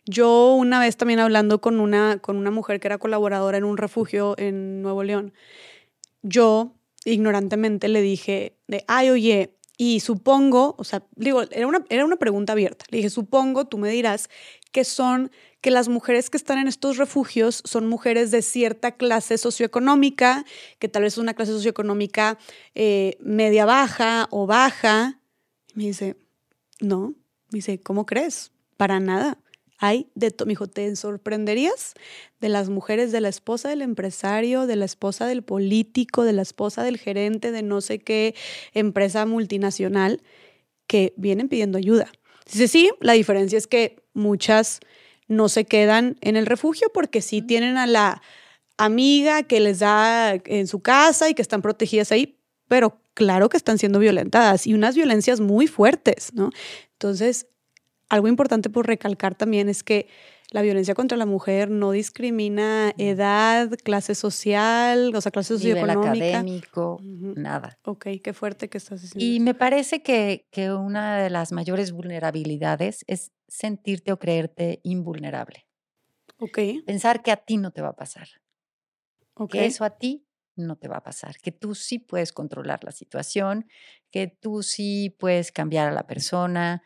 Yo 0.05 0.55
una 0.55 0.81
vez 0.81 0.97
también 0.97 1.21
hablando 1.21 1.61
con 1.61 1.81
una, 1.81 2.19
con 2.19 2.37
una 2.37 2.51
mujer 2.51 2.81
que 2.81 2.89
era 2.89 2.99
colaboradora 2.99 3.59
en 3.59 3.65
un 3.65 3.77
refugio 3.77 4.35
en 4.39 4.83
Nuevo 4.83 5.05
León, 5.05 5.33
yo 6.23 6.75
ignorantemente 7.05 7.89
le 7.89 8.01
dije 8.01 8.57
de, 8.67 8.85
ay, 8.89 9.11
oye, 9.11 9.55
y 9.77 10.01
supongo, 10.01 10.75
o 10.79 10.85
sea, 10.85 11.05
digo, 11.17 11.43
era 11.51 11.67
una, 11.67 11.85
era 11.89 12.05
una 12.05 12.17
pregunta 12.17 12.53
abierta. 12.53 12.85
Le 12.91 12.99
dije, 12.99 13.11
supongo, 13.11 13.67
tú 13.67 13.79
me 13.79 13.91
dirás, 13.91 14.29
que 14.71 14.85
son 14.85 15.31
que 15.61 15.71
las 15.71 15.89
mujeres 15.89 16.29
que 16.29 16.37
están 16.37 16.59
en 16.59 16.69
estos 16.69 16.97
refugios 16.97 17.63
son 17.65 17.87
mujeres 17.87 18.31
de 18.31 18.43
cierta 18.43 18.93
clase 18.93 19.39
socioeconómica, 19.39 20.45
que 20.79 20.89
tal 20.89 21.03
vez 21.03 21.15
es 21.15 21.19
una 21.19 21.35
clase 21.35 21.53
socioeconómica 21.53 22.39
eh, 22.75 23.17
media 23.21 23.65
baja 23.65 24.27
o 24.31 24.47
baja. 24.47 25.21
me 25.75 25.85
dice, 25.85 26.17
no, 26.81 27.15
me 27.51 27.59
dice, 27.59 27.81
¿cómo 27.81 28.07
crees? 28.07 28.51
Para 28.77 28.99
nada. 28.99 29.39
Hay 29.83 30.07
de 30.15 30.31
todo. 30.31 30.49
¿te 30.69 30.95
sorprenderías 30.95 31.95
de 32.41 32.49
las 32.49 32.69
mujeres, 32.69 33.11
de 33.11 33.21
la 33.21 33.29
esposa 33.29 33.69
del 33.69 33.83
empresario, 33.83 34.69
de 34.69 34.77
la 34.77 34.85
esposa 34.85 35.27
del 35.27 35.43
político, 35.43 36.23
de 36.23 36.33
la 36.33 36.43
esposa 36.43 36.85
del 36.85 36.99
gerente 36.99 37.51
de 37.51 37.63
no 37.63 37.81
sé 37.81 37.99
qué 37.99 38.37
empresa 38.75 39.27
multinacional 39.27 40.23
que 40.87 41.15
vienen 41.17 41.49
pidiendo 41.49 41.79
ayuda? 41.79 42.13
Dice, 42.47 42.69
sí, 42.69 42.91
la 43.01 43.15
diferencia 43.15 43.59
es 43.59 43.67
que 43.67 43.97
muchas 44.15 44.79
no 45.27 45.49
se 45.49 45.65
quedan 45.65 46.17
en 46.21 46.37
el 46.37 46.47
refugio 46.47 46.89
porque 46.95 47.21
sí 47.21 47.43
tienen 47.43 47.77
a 47.77 47.89
la 47.89 48.23
amiga 48.77 49.43
que 49.43 49.59
les 49.59 49.81
da 49.81 50.35
en 50.35 50.69
su 50.69 50.81
casa 50.81 51.29
y 51.29 51.35
que 51.35 51.43
están 51.43 51.61
protegidas 51.61 52.13
ahí, 52.13 52.39
pero 52.69 53.01
claro 53.15 53.49
que 53.49 53.57
están 53.57 53.79
siendo 53.79 53.99
violentadas 53.99 54.65
y 54.65 54.75
unas 54.75 54.95
violencias 54.95 55.41
muy 55.41 55.67
fuertes, 55.67 56.33
¿no? 56.35 56.51
Entonces, 56.93 57.49
algo 58.13 58.29
importante 58.29 58.69
por 58.69 58.87
recalcar 58.87 59.35
también 59.35 59.71
es 59.71 59.83
que 59.83 60.07
la 60.51 60.61
violencia 60.61 60.95
contra 60.95 61.17
la 61.17 61.25
mujer 61.25 61.71
no 61.71 61.93
discrimina 61.93 62.93
edad, 62.99 63.71
clase 63.83 64.15
social, 64.15 65.15
o 65.15 65.21
sea, 65.23 65.33
clase 65.33 65.55
socioeconómica. 65.55 66.13
Nivel 66.13 66.35
académico, 66.35 67.01
nada. 67.03 67.79
Ok, 67.85 68.09
qué 68.23 68.35
fuerte 68.35 68.69
que 68.69 68.77
estás 68.77 69.01
diciendo. 69.01 69.25
Y 69.25 69.41
me 69.41 69.55
parece 69.55 70.03
que, 70.03 70.47
que 70.51 70.71
una 70.75 71.17
de 71.23 71.31
las 71.31 71.53
mayores 71.53 71.93
vulnerabilidades 71.93 73.03
es 73.07 73.33
sentirte 73.49 74.13
o 74.13 74.19
creerte 74.19 74.81
invulnerable. 74.83 75.67
Ok. 76.37 76.59
Pensar 76.85 77.23
que 77.23 77.31
a 77.31 77.39
ti 77.39 77.57
no 77.57 77.71
te 77.71 77.81
va 77.81 77.89
a 77.89 77.97
pasar. 77.97 78.29
Ok. 79.33 79.53
Que 79.53 79.65
eso 79.65 79.87
a 79.87 79.97
ti 79.97 80.27
no 80.55 80.77
te 80.77 80.87
va 80.87 80.99
a 80.99 81.03
pasar. 81.03 81.39
Que 81.39 81.51
tú 81.51 81.75
sí 81.75 81.99
puedes 81.99 82.31
controlar 82.31 82.85
la 82.85 82.93
situación, 82.93 83.69
que 84.11 84.27
tú 84.27 84.63
sí 84.63 85.17
puedes 85.19 85.51
cambiar 85.51 85.89
a 85.89 85.93
la 85.93 86.07
persona. 86.07 86.83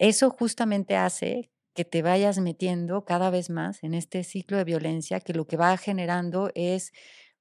Eso 0.00 0.30
justamente 0.30 0.96
hace 0.96 1.50
que 1.74 1.84
te 1.84 2.00
vayas 2.00 2.38
metiendo 2.38 3.04
cada 3.04 3.28
vez 3.28 3.50
más 3.50 3.84
en 3.84 3.92
este 3.92 4.24
ciclo 4.24 4.56
de 4.56 4.64
violencia 4.64 5.20
que 5.20 5.34
lo 5.34 5.46
que 5.46 5.58
va 5.58 5.76
generando 5.76 6.50
es 6.54 6.92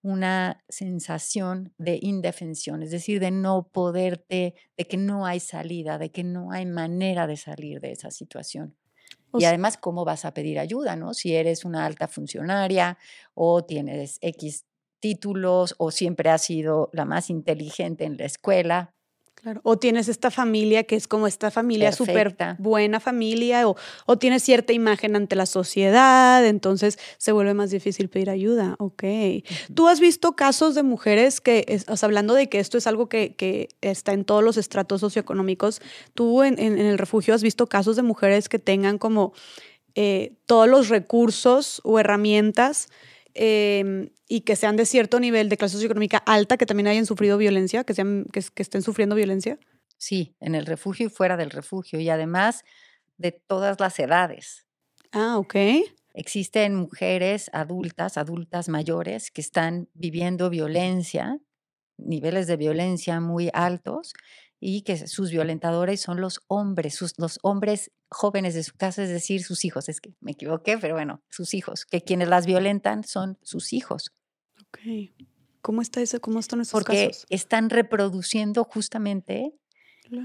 una 0.01 0.62
sensación 0.68 1.74
de 1.78 1.99
indefensión, 2.01 2.84
es 2.84 2.91
decir, 2.91 3.22
de 3.22 3.32
no 3.32 3.70
poderte, 3.72 4.55
de 4.76 4.86
que 4.86 4.97
no 4.97 5.26
hay 5.26 5.39
salida, 5.39 5.97
de 5.97 6.12
que 6.12 6.26
no 6.26 6.51
hay 6.51 6.66
manera 6.66 7.28
de 7.28 7.38
salir 7.38 7.80
de 7.80 7.93
esa 7.93 8.12
situación. 8.12 8.76
y 9.38 9.45
además, 9.45 9.78
¿cómo 9.78 10.05
vas 10.05 10.26
a 10.26 10.34
pedir 10.34 10.60
ayuda, 10.60 10.95
no? 10.97 11.14
Si 11.14 11.36
eres 11.36 11.66
una 11.66 11.86
alta 11.86 12.07
funcionaria 12.10 12.97
o 13.36 13.64
tienes 13.66 14.18
X 14.22 14.66
títulos 14.99 15.76
o 15.80 15.91
siempre 15.91 16.30
has 16.30 16.43
sido 16.43 16.89
la 16.93 17.05
más 17.05 17.30
inteligente 17.30 18.05
en 18.05 18.18
la 18.18 18.26
escuela, 18.26 18.95
Claro. 19.42 19.62
O 19.64 19.78
tienes 19.78 20.10
esta 20.10 20.32
familia 20.32 20.84
que 20.84 20.96
es 20.96 21.08
como 21.08 21.26
esta 21.26 21.50
familia 21.50 21.94
súper 21.94 22.36
buena 22.58 23.00
familia, 23.00 23.70
o, 23.70 23.78
o, 24.06 24.18
tienes 24.18 24.44
cierta 24.44 24.74
imagen 24.74 25.16
ante 25.16 25.36
la 25.36 25.46
sociedad, 25.46 26.46
entonces 26.46 27.00
se 27.18 27.32
vuelve 27.32 27.54
más 27.54 27.72
difícil 27.72 28.10
pedir 28.10 28.30
ayuda. 28.30 28.76
Ok. 28.80 29.04
¿Tú 29.74 29.88
has 29.88 30.02
visto 30.02 30.34
casos 30.34 30.76
de 30.76 30.84
mujeres 30.84 31.40
que, 31.40 31.82
o 31.88 31.96
sea, 31.96 32.08
hablando 32.08 32.34
de 32.34 32.50
que 32.50 32.60
esto 32.60 32.78
es 32.78 32.86
algo 32.86 33.08
que, 33.08 33.34
que, 33.36 33.70
está 33.82 34.12
en 34.12 34.26
todos 34.26 34.44
los 34.44 34.58
estratos 34.58 35.02
socioeconómicos, 35.02 35.82
tú 36.14 36.44
en, 36.44 36.60
en, 36.60 36.78
el 36.78 36.98
refugio 36.98 37.34
has 37.34 37.42
visto 37.42 37.68
casos 37.68 37.96
de 37.96 38.02
mujeres 38.02 38.50
que 38.50 38.60
tengan 38.60 38.98
como 38.98 39.34
eh, 39.96 40.34
todos 40.46 40.68
los 40.68 40.90
recursos 40.90 41.82
o 41.84 42.00
herramientas? 42.00 42.90
Em, 43.34 44.10
y 44.28 44.42
que 44.42 44.56
sean 44.56 44.76
de 44.76 44.86
cierto 44.86 45.20
nivel 45.20 45.50
de 45.50 45.58
clase 45.58 45.74
socioeconómica 45.74 46.18
alta, 46.18 46.58
que 46.58 46.66
también 46.66 46.88
hayan 46.88 47.06
sufrido 47.06 47.38
violencia, 47.38 47.84
que, 47.84 47.94
sean, 47.94 48.26
que, 48.32 48.42
que 48.54 48.62
estén 48.62 48.82
sufriendo 48.82 49.16
violencia? 49.16 49.60
Sí, 49.98 50.36
en 50.40 50.56
el 50.56 50.66
refugio 50.66 51.08
y 51.08 51.10
fuera 51.10 51.38
del 51.38 51.52
refugio, 51.52 52.00
y 52.00 52.10
además 52.10 52.64
de 53.18 53.32
todas 53.32 53.80
las 53.80 54.00
edades. 54.00 54.66
Ah, 55.12 55.38
ok. 55.38 55.56
Existen 56.14 56.76
mujeres 56.76 57.50
adultas, 57.54 58.18
adultas 58.18 58.70
mayores, 58.70 59.32
que 59.32 59.42
están 59.42 59.90
viviendo 59.94 60.50
violencia, 60.50 61.40
niveles 61.98 62.48
de 62.48 62.58
violencia 62.58 63.20
muy 63.20 63.50
altos, 63.54 64.14
y 64.60 64.82
que 64.82 65.07
sus 65.07 65.32
violentadores 65.32 66.01
son 66.01 66.20
los 66.20 66.41
hombres, 66.47 66.95
sus, 66.95 67.18
los 67.18 67.39
hombres 67.43 67.91
jóvenes 68.10 68.53
de 68.53 68.64
su 68.64 68.76
casa, 68.76 69.03
es 69.03 69.10
decir, 69.10 69.43
sus 69.43 69.64
hijos. 69.64 69.88
Es 69.89 70.01
que 70.01 70.14
me 70.20 70.32
equivoqué, 70.32 70.78
pero 70.78 70.95
bueno, 70.95 71.22
sus 71.30 71.53
hijos, 71.53 71.86
que 71.86 72.01
quienes 72.01 72.28
las 72.28 72.45
violentan 72.45 73.03
son 73.03 73.38
sus 73.41 73.74
hijos. 73.74 74.12
Ok. 74.62 74.80
¿Cómo 75.62 75.82
está 75.82 76.01
eso? 76.01 76.20
¿Cómo 76.22 76.39
están 76.39 76.62
esos 76.62 76.72
Porque 76.72 77.12
están 77.30 77.70
reproduciendo 77.70 78.64
justamente 78.64 79.53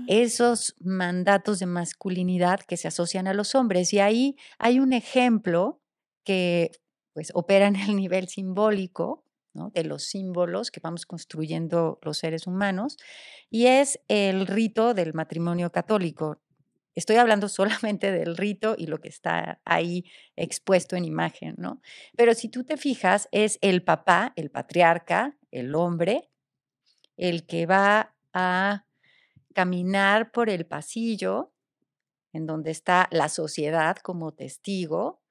esos 0.07 0.75
mandatos 0.81 1.59
de 1.59 1.67
masculinidad 1.67 2.61
que 2.61 2.77
se 2.77 2.89
asocian 2.89 3.27
a 3.27 3.35
los 3.35 3.55
hombres. 3.55 3.93
Y 3.93 3.99
ahí 3.99 4.37
hay 4.59 4.81
un 4.81 4.93
ejemplo 4.93 5.81
que 6.25 6.71
pues 7.13 7.31
opera 7.35 7.67
en 7.67 7.77
el 7.77 7.95
nivel 7.97 8.29
simbólico, 8.29 9.24
de 9.73 9.85
los 9.85 10.05
símbolos 10.05 10.71
que 10.71 10.81
vamos 10.81 11.07
construyendo 11.07 11.99
los 12.03 12.19
seres 12.19 12.47
humanos, 12.47 12.97
y 13.51 13.67
es 13.67 14.01
el 14.09 14.47
rito 14.47 14.95
del 14.95 15.15
matrimonio 15.15 15.71
católico. 15.71 16.41
Estoy 16.95 17.17
hablando 17.17 17.49
solamente 17.49 18.13
del 18.13 18.37
rito 18.37 18.75
y 18.77 18.87
lo 18.87 19.01
que 19.01 19.09
está 19.09 19.61
ahí 19.65 20.05
expuesto 20.37 20.97
en 20.97 21.05
imagen, 21.05 21.55
¿no? 21.59 21.81
Pero 22.17 22.35
si 22.35 22.49
tú 22.49 22.65
te 22.65 22.77
fijas, 22.77 23.29
es 23.33 23.59
el 23.63 23.83
papá, 23.83 24.33
el 24.37 24.51
patriarca, 24.51 25.37
el 25.51 25.75
hombre, 25.75 26.31
el 27.17 27.47
que 27.47 27.67
va 27.67 28.15
a 28.33 28.85
caminar 29.55 30.33
por 30.33 30.51
el 30.51 30.67
pasillo 30.67 31.53
en 32.33 32.47
donde 32.47 32.73
está 32.73 33.09
la 33.13 33.29
sociedad 33.29 33.97
como 33.99 34.33
testigo, 34.33 35.23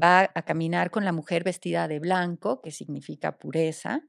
va 0.00 0.30
a 0.34 0.42
caminar 0.42 0.90
con 0.90 1.04
la 1.04 1.12
mujer 1.12 1.44
vestida 1.44 1.88
de 1.88 2.00
blanco, 2.00 2.60
que 2.60 2.70
significa 2.70 3.38
pureza, 3.38 4.02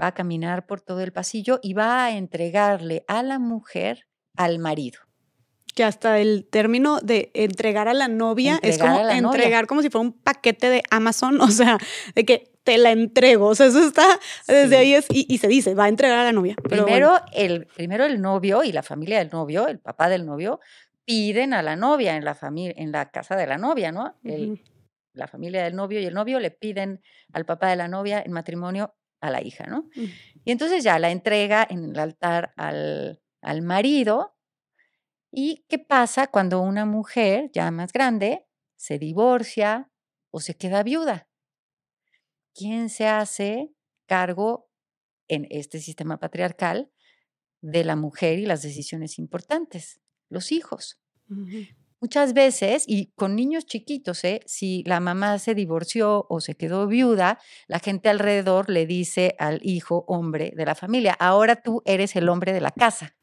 va 0.00 0.08
a 0.08 0.14
caminar 0.14 0.66
por 0.66 0.80
todo 0.80 1.00
el 1.00 1.12
pasillo 1.12 1.60
y 1.62 1.74
va 1.74 2.04
a 2.04 2.16
entregarle 2.16 3.04
a 3.06 3.22
la 3.22 3.38
mujer 3.38 4.06
al 4.36 4.58
marido. 4.58 5.00
Que 5.74 5.84
hasta 5.84 6.18
el 6.18 6.48
término 6.50 6.98
de 7.00 7.30
entregar 7.34 7.86
a 7.86 7.94
la 7.94 8.08
novia 8.08 8.58
es 8.62 8.78
como 8.78 9.08
entregar 9.08 9.66
como 9.66 9.82
si 9.82 9.90
fuera 9.90 10.06
un 10.06 10.12
paquete 10.12 10.68
de 10.68 10.82
Amazon, 10.90 11.40
o 11.40 11.48
sea, 11.48 11.78
de 12.14 12.24
que 12.24 12.50
te 12.64 12.76
la 12.76 12.90
entrego, 12.90 13.46
o 13.46 13.54
sea, 13.54 13.66
eso 13.66 13.86
está 13.86 14.18
desde 14.46 14.76
ahí 14.76 14.94
es, 14.94 15.06
y, 15.08 15.38
se 15.38 15.48
dice, 15.48 15.74
va 15.74 15.84
a 15.84 15.88
entregar 15.88 16.18
a 16.18 16.24
la 16.24 16.32
novia. 16.32 16.56
primero, 16.62 17.14
el, 17.32 17.66
primero 17.66 18.04
el 18.04 18.20
novio 18.20 18.64
y 18.64 18.72
la 18.72 18.82
familia 18.82 19.18
del 19.18 19.30
novio, 19.30 19.66
el 19.66 19.78
papá 19.78 20.08
del 20.08 20.26
novio, 20.26 20.60
piden 21.04 21.54
a 21.54 21.62
la 21.62 21.76
novia 21.76 22.16
en 22.16 22.24
la 22.24 22.34
familia, 22.34 22.74
en 22.76 22.92
la 22.92 23.10
casa 23.10 23.34
de 23.36 23.46
la 23.46 23.56
novia, 23.56 23.92
¿no? 23.92 24.14
La 25.12 25.26
familia 25.26 25.64
del 25.64 25.74
novio 25.74 26.00
y 26.00 26.06
el 26.06 26.14
novio 26.14 26.40
le 26.40 26.50
piden 26.50 27.02
al 27.32 27.44
papá 27.44 27.68
de 27.70 27.76
la 27.76 27.88
novia 27.88 28.22
en 28.24 28.32
matrimonio 28.32 28.94
a 29.20 29.30
la 29.30 29.42
hija, 29.42 29.66
¿no? 29.66 29.88
Mm. 29.94 30.04
Y 30.44 30.50
entonces 30.52 30.82
ya 30.82 30.98
la 30.98 31.10
entrega 31.10 31.66
en 31.68 31.90
el 31.90 31.98
altar 31.98 32.52
al, 32.56 33.20
al 33.42 33.62
marido. 33.62 34.36
¿Y 35.30 35.64
qué 35.68 35.78
pasa 35.78 36.26
cuando 36.26 36.60
una 36.60 36.86
mujer 36.86 37.50
ya 37.52 37.70
más 37.70 37.92
grande 37.92 38.46
se 38.76 38.98
divorcia 38.98 39.90
o 40.30 40.40
se 40.40 40.56
queda 40.56 40.82
viuda? 40.82 41.28
¿Quién 42.54 42.88
se 42.88 43.06
hace 43.06 43.72
cargo 44.06 44.70
en 45.28 45.46
este 45.50 45.78
sistema 45.78 46.18
patriarcal 46.18 46.90
de 47.60 47.84
la 47.84 47.94
mujer 47.94 48.38
y 48.38 48.46
las 48.46 48.62
decisiones 48.62 49.18
importantes? 49.18 50.00
Los 50.28 50.50
hijos. 50.50 51.00
Muchas 52.00 52.32
veces, 52.32 52.84
y 52.86 53.12
con 53.14 53.36
niños 53.36 53.66
chiquitos, 53.66 54.24
¿eh? 54.24 54.40
si 54.46 54.82
la 54.86 55.00
mamá 55.00 55.38
se 55.38 55.54
divorció 55.54 56.26
o 56.30 56.40
se 56.40 56.54
quedó 56.56 56.86
viuda, 56.86 57.38
la 57.68 57.78
gente 57.78 58.08
alrededor 58.08 58.70
le 58.70 58.86
dice 58.86 59.34
al 59.38 59.60
hijo 59.62 60.04
hombre 60.08 60.52
de 60.56 60.64
la 60.64 60.74
familia, 60.74 61.12
ahora 61.12 61.56
tú 61.56 61.82
eres 61.84 62.16
el 62.16 62.30
hombre 62.30 62.54
de 62.54 62.62
la 62.62 62.70
casa. 62.70 63.16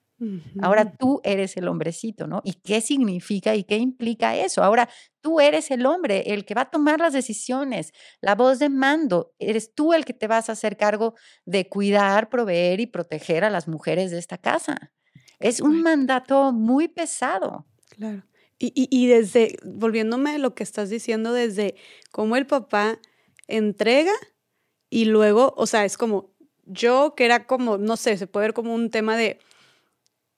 Ahora 0.62 0.92
tú 0.98 1.22
eres 1.24 1.58
el 1.58 1.68
hombrecito, 1.68 2.26
¿no? 2.26 2.42
¿Y 2.44 2.54
qué 2.54 2.82
significa 2.82 3.56
y 3.56 3.64
qué 3.64 3.78
implica 3.78 4.36
eso? 4.36 4.64
Ahora 4.64 4.90
tú 5.22 5.40
eres 5.40 5.70
el 5.70 5.86
hombre, 5.86 6.34
el 6.34 6.44
que 6.44 6.56
va 6.56 6.62
a 6.62 6.72
tomar 6.72 7.00
las 7.00 7.14
decisiones, 7.14 7.94
la 8.20 8.34
voz 8.34 8.58
de 8.58 8.70
mando. 8.70 9.34
Eres 9.38 9.76
tú 9.76 9.94
el 9.94 10.06
que 10.06 10.14
te 10.14 10.28
vas 10.28 10.50
a 10.50 10.54
hacer 10.54 10.76
cargo 10.76 11.14
de 11.46 11.70
cuidar, 11.70 12.30
proveer 12.30 12.80
y 12.80 12.88
proteger 12.88 13.44
a 13.44 13.52
las 13.52 13.68
mujeres 13.68 14.10
de 14.10 14.18
esta 14.18 14.40
casa. 14.40 14.92
Es 15.40 15.62
un 15.62 15.84
mandato 15.84 16.52
muy 16.52 16.88
pesado. 16.88 17.68
Claro. 17.90 18.27
Y, 18.60 18.72
y, 18.76 19.08
desde, 19.08 19.58
volviéndome 19.64 20.32
a 20.32 20.38
lo 20.40 20.56
que 20.56 20.64
estás 20.64 20.90
diciendo, 20.90 21.32
desde 21.32 21.76
cómo 22.12 22.36
el 22.38 22.48
papá 22.48 23.00
entrega 23.48 24.14
y 24.90 25.06
luego, 25.06 25.54
o 25.58 25.68
sea, 25.68 25.86
es 25.86 25.98
como 25.98 26.32
yo 26.66 27.14
que 27.16 27.26
era 27.26 27.46
como, 27.46 27.78
no 27.78 27.98
sé, 27.98 28.18
se 28.18 28.28
puede 28.28 28.48
ver 28.48 28.54
como 28.54 28.74
un 28.74 28.90
tema 28.90 29.16
de 29.16 29.40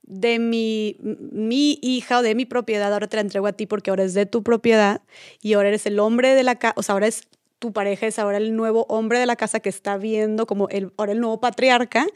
de 0.10 0.40
mi, 0.40 0.98
mi 1.02 1.78
hija 1.84 2.18
o 2.20 2.22
de 2.24 2.34
mi 2.34 2.46
propiedad, 2.46 2.92
ahora 2.92 3.08
te 3.08 3.18
la 3.18 3.22
entrego 3.22 3.46
a 3.46 3.54
ti 3.54 3.68
porque 3.68 3.92
ahora 3.92 4.04
es 4.04 4.16
de 4.16 4.26
tu 4.26 4.42
propiedad 4.42 5.04
y 5.40 5.54
ahora 5.54 5.70
eres 5.70 5.86
el 5.86 6.00
hombre 6.00 6.34
de 6.34 6.44
la 6.44 6.58
casa, 6.58 6.74
o 6.78 6.84
sea, 6.84 6.94
ahora 6.94 7.06
es 7.08 7.28
tu 7.60 7.74
pareja, 7.74 8.08
es 8.08 8.18
ahora 8.18 8.38
el 8.38 8.56
nuevo 8.56 8.86
hombre 8.88 9.20
de 9.20 9.26
la 9.26 9.36
casa 9.36 9.60
que 9.60 9.70
está 9.70 9.98
viendo 9.98 10.48
como 10.48 10.70
el, 10.70 10.92
ahora 10.98 11.12
el 11.12 11.20
nuevo 11.20 11.42
patriarca 11.42 12.08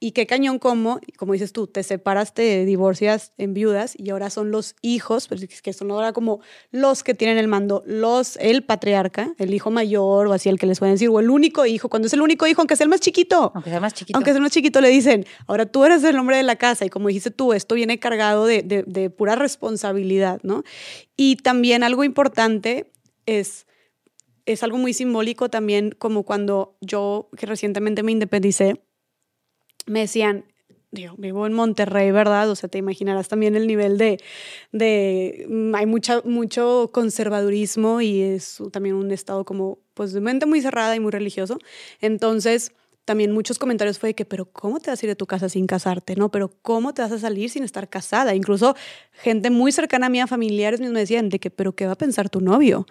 y 0.00 0.12
qué 0.12 0.26
cañón 0.26 0.58
como, 0.58 0.98
como 1.16 1.34
dices 1.34 1.52
tú, 1.52 1.66
te 1.66 1.82
separas, 1.82 2.34
te 2.34 2.64
divorcias 2.64 3.32
en 3.38 3.54
viudas 3.54 3.94
y 3.96 4.10
ahora 4.10 4.30
son 4.30 4.50
los 4.50 4.74
hijos, 4.82 5.28
pues, 5.28 5.46
que 5.62 5.72
son 5.72 5.90
ahora 5.90 6.12
como 6.12 6.40
los 6.72 7.04
que 7.04 7.14
tienen 7.14 7.38
el 7.38 7.46
mando, 7.48 7.84
los, 7.86 8.36
el 8.38 8.64
patriarca, 8.64 9.32
el 9.38 9.54
hijo 9.54 9.70
mayor 9.70 10.26
o 10.26 10.32
así 10.32 10.48
el 10.48 10.58
que 10.58 10.66
les 10.66 10.78
pueden 10.78 10.94
decir, 10.94 11.08
o 11.10 11.20
el 11.20 11.30
único 11.30 11.66
hijo, 11.66 11.88
cuando 11.88 12.06
es 12.06 12.14
el 12.14 12.22
único 12.22 12.46
hijo, 12.46 12.60
aunque 12.60 12.76
sea 12.76 12.84
el 12.84 12.90
más 12.90 13.00
chiquito. 13.00 13.52
Aunque 13.54 13.70
sea 13.70 13.80
más 13.80 13.94
chiquito. 13.94 14.16
Aunque 14.16 14.30
sea 14.30 14.38
el 14.38 14.42
más 14.42 14.52
chiquito, 14.52 14.80
le 14.80 14.88
dicen, 14.88 15.24
ahora 15.46 15.66
tú 15.66 15.84
eres 15.84 16.02
el 16.02 16.18
hombre 16.18 16.36
de 16.36 16.42
la 16.42 16.56
casa 16.56 16.84
y 16.84 16.88
como 16.88 17.08
dijiste 17.08 17.30
tú, 17.30 17.52
esto 17.52 17.74
viene 17.76 18.00
cargado 18.00 18.46
de, 18.46 18.62
de, 18.62 18.82
de 18.86 19.10
pura 19.10 19.36
responsabilidad, 19.36 20.40
¿no? 20.42 20.64
Y 21.16 21.36
también 21.36 21.84
algo 21.84 22.02
importante 22.02 22.90
es 23.26 23.66
es 24.52 24.62
algo 24.62 24.78
muy 24.78 24.92
simbólico 24.92 25.48
también, 25.48 25.94
como 25.98 26.24
cuando 26.24 26.76
yo, 26.80 27.28
que 27.36 27.46
recientemente 27.46 28.02
me 28.02 28.12
independicé, 28.12 28.80
me 29.86 30.00
decían, 30.00 30.44
digo, 30.90 31.14
vivo 31.18 31.46
en 31.46 31.52
Monterrey, 31.52 32.10
¿verdad? 32.10 32.50
O 32.50 32.56
sea, 32.56 32.68
te 32.68 32.78
imaginarás 32.78 33.28
también 33.28 33.54
el 33.54 33.66
nivel 33.66 33.98
de, 33.98 34.18
de 34.72 35.46
mm, 35.48 35.74
hay 35.74 35.86
mucha, 35.86 36.22
mucho 36.24 36.90
conservadurismo 36.92 38.00
y 38.00 38.22
es 38.22 38.58
también 38.72 38.94
un 38.96 39.10
estado 39.10 39.44
como, 39.44 39.78
pues, 39.94 40.12
de 40.12 40.20
mente 40.20 40.46
muy 40.46 40.60
cerrada 40.60 40.94
y 40.96 41.00
muy 41.00 41.12
religioso. 41.12 41.58
Entonces, 42.00 42.72
también 43.04 43.32
muchos 43.32 43.58
comentarios 43.58 43.98
fue 43.98 44.10
de 44.10 44.14
que, 44.14 44.24
pero 44.24 44.46
¿cómo 44.52 44.78
te 44.78 44.90
vas 44.90 45.02
a 45.02 45.06
ir 45.06 45.10
de 45.10 45.16
tu 45.16 45.26
casa 45.26 45.48
sin 45.48 45.66
casarte? 45.66 46.14
No, 46.16 46.30
pero 46.30 46.52
¿cómo 46.62 46.94
te 46.94 47.02
vas 47.02 47.12
a 47.12 47.18
salir 47.18 47.50
sin 47.50 47.64
estar 47.64 47.88
casada? 47.88 48.34
Incluso 48.34 48.76
gente 49.12 49.50
muy 49.50 49.72
cercana 49.72 50.06
a 50.06 50.08
mí, 50.10 50.20
a 50.20 50.26
familiares 50.26 50.80
me 50.80 50.88
decían 50.90 51.28
de 51.28 51.38
que, 51.40 51.50
pero 51.50 51.74
¿qué 51.74 51.86
va 51.86 51.92
a 51.92 51.98
pensar 51.98 52.30
tu 52.30 52.40
novio? 52.40 52.86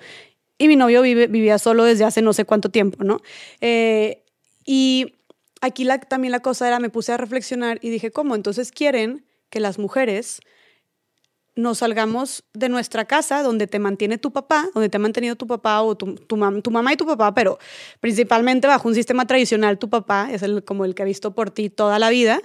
Y 0.59 0.67
mi 0.67 0.75
novio 0.75 1.01
vivía 1.01 1.57
solo 1.57 1.85
desde 1.85 2.03
hace 2.03 2.21
no 2.21 2.33
sé 2.33 2.43
cuánto 2.43 2.69
tiempo, 2.69 3.03
¿no? 3.03 3.21
Eh, 3.61 4.23
y 4.65 5.15
aquí 5.61 5.87
también 6.09 6.33
la 6.33 6.41
cosa 6.41 6.67
era, 6.67 6.79
me 6.79 6.89
puse 6.89 7.13
a 7.13 7.17
reflexionar 7.17 7.79
y 7.81 7.89
dije, 7.89 8.11
¿cómo? 8.11 8.35
Entonces 8.35 8.71
quieren 8.71 9.25
que 9.49 9.61
las 9.61 9.79
mujeres 9.79 10.41
nos 11.55 11.79
salgamos 11.79 12.43
de 12.53 12.69
nuestra 12.69 13.05
casa 13.05 13.41
donde 13.41 13.67
te 13.67 13.79
mantiene 13.79 14.17
tu 14.17 14.31
papá, 14.31 14.69
donde 14.73 14.89
te 14.89 14.97
ha 14.97 14.99
mantenido 14.99 15.35
tu 15.37 15.47
papá 15.47 15.81
o 15.81 15.95
tu, 15.95 16.15
tu, 16.15 16.61
tu 16.61 16.71
mamá 16.71 16.93
y 16.93 16.97
tu 16.97 17.05
papá, 17.05 17.33
pero 17.33 17.57
principalmente 18.01 18.67
bajo 18.67 18.87
un 18.87 18.95
sistema 18.95 19.25
tradicional 19.25 19.79
tu 19.79 19.89
papá 19.89 20.29
es 20.31 20.41
el, 20.43 20.63
como 20.63 20.85
el 20.85 20.93
que 20.93 21.03
ha 21.03 21.05
visto 21.05 21.33
por 21.33 21.51
ti 21.51 21.69
toda 21.69 21.99
la 21.99 22.09
vida 22.09 22.41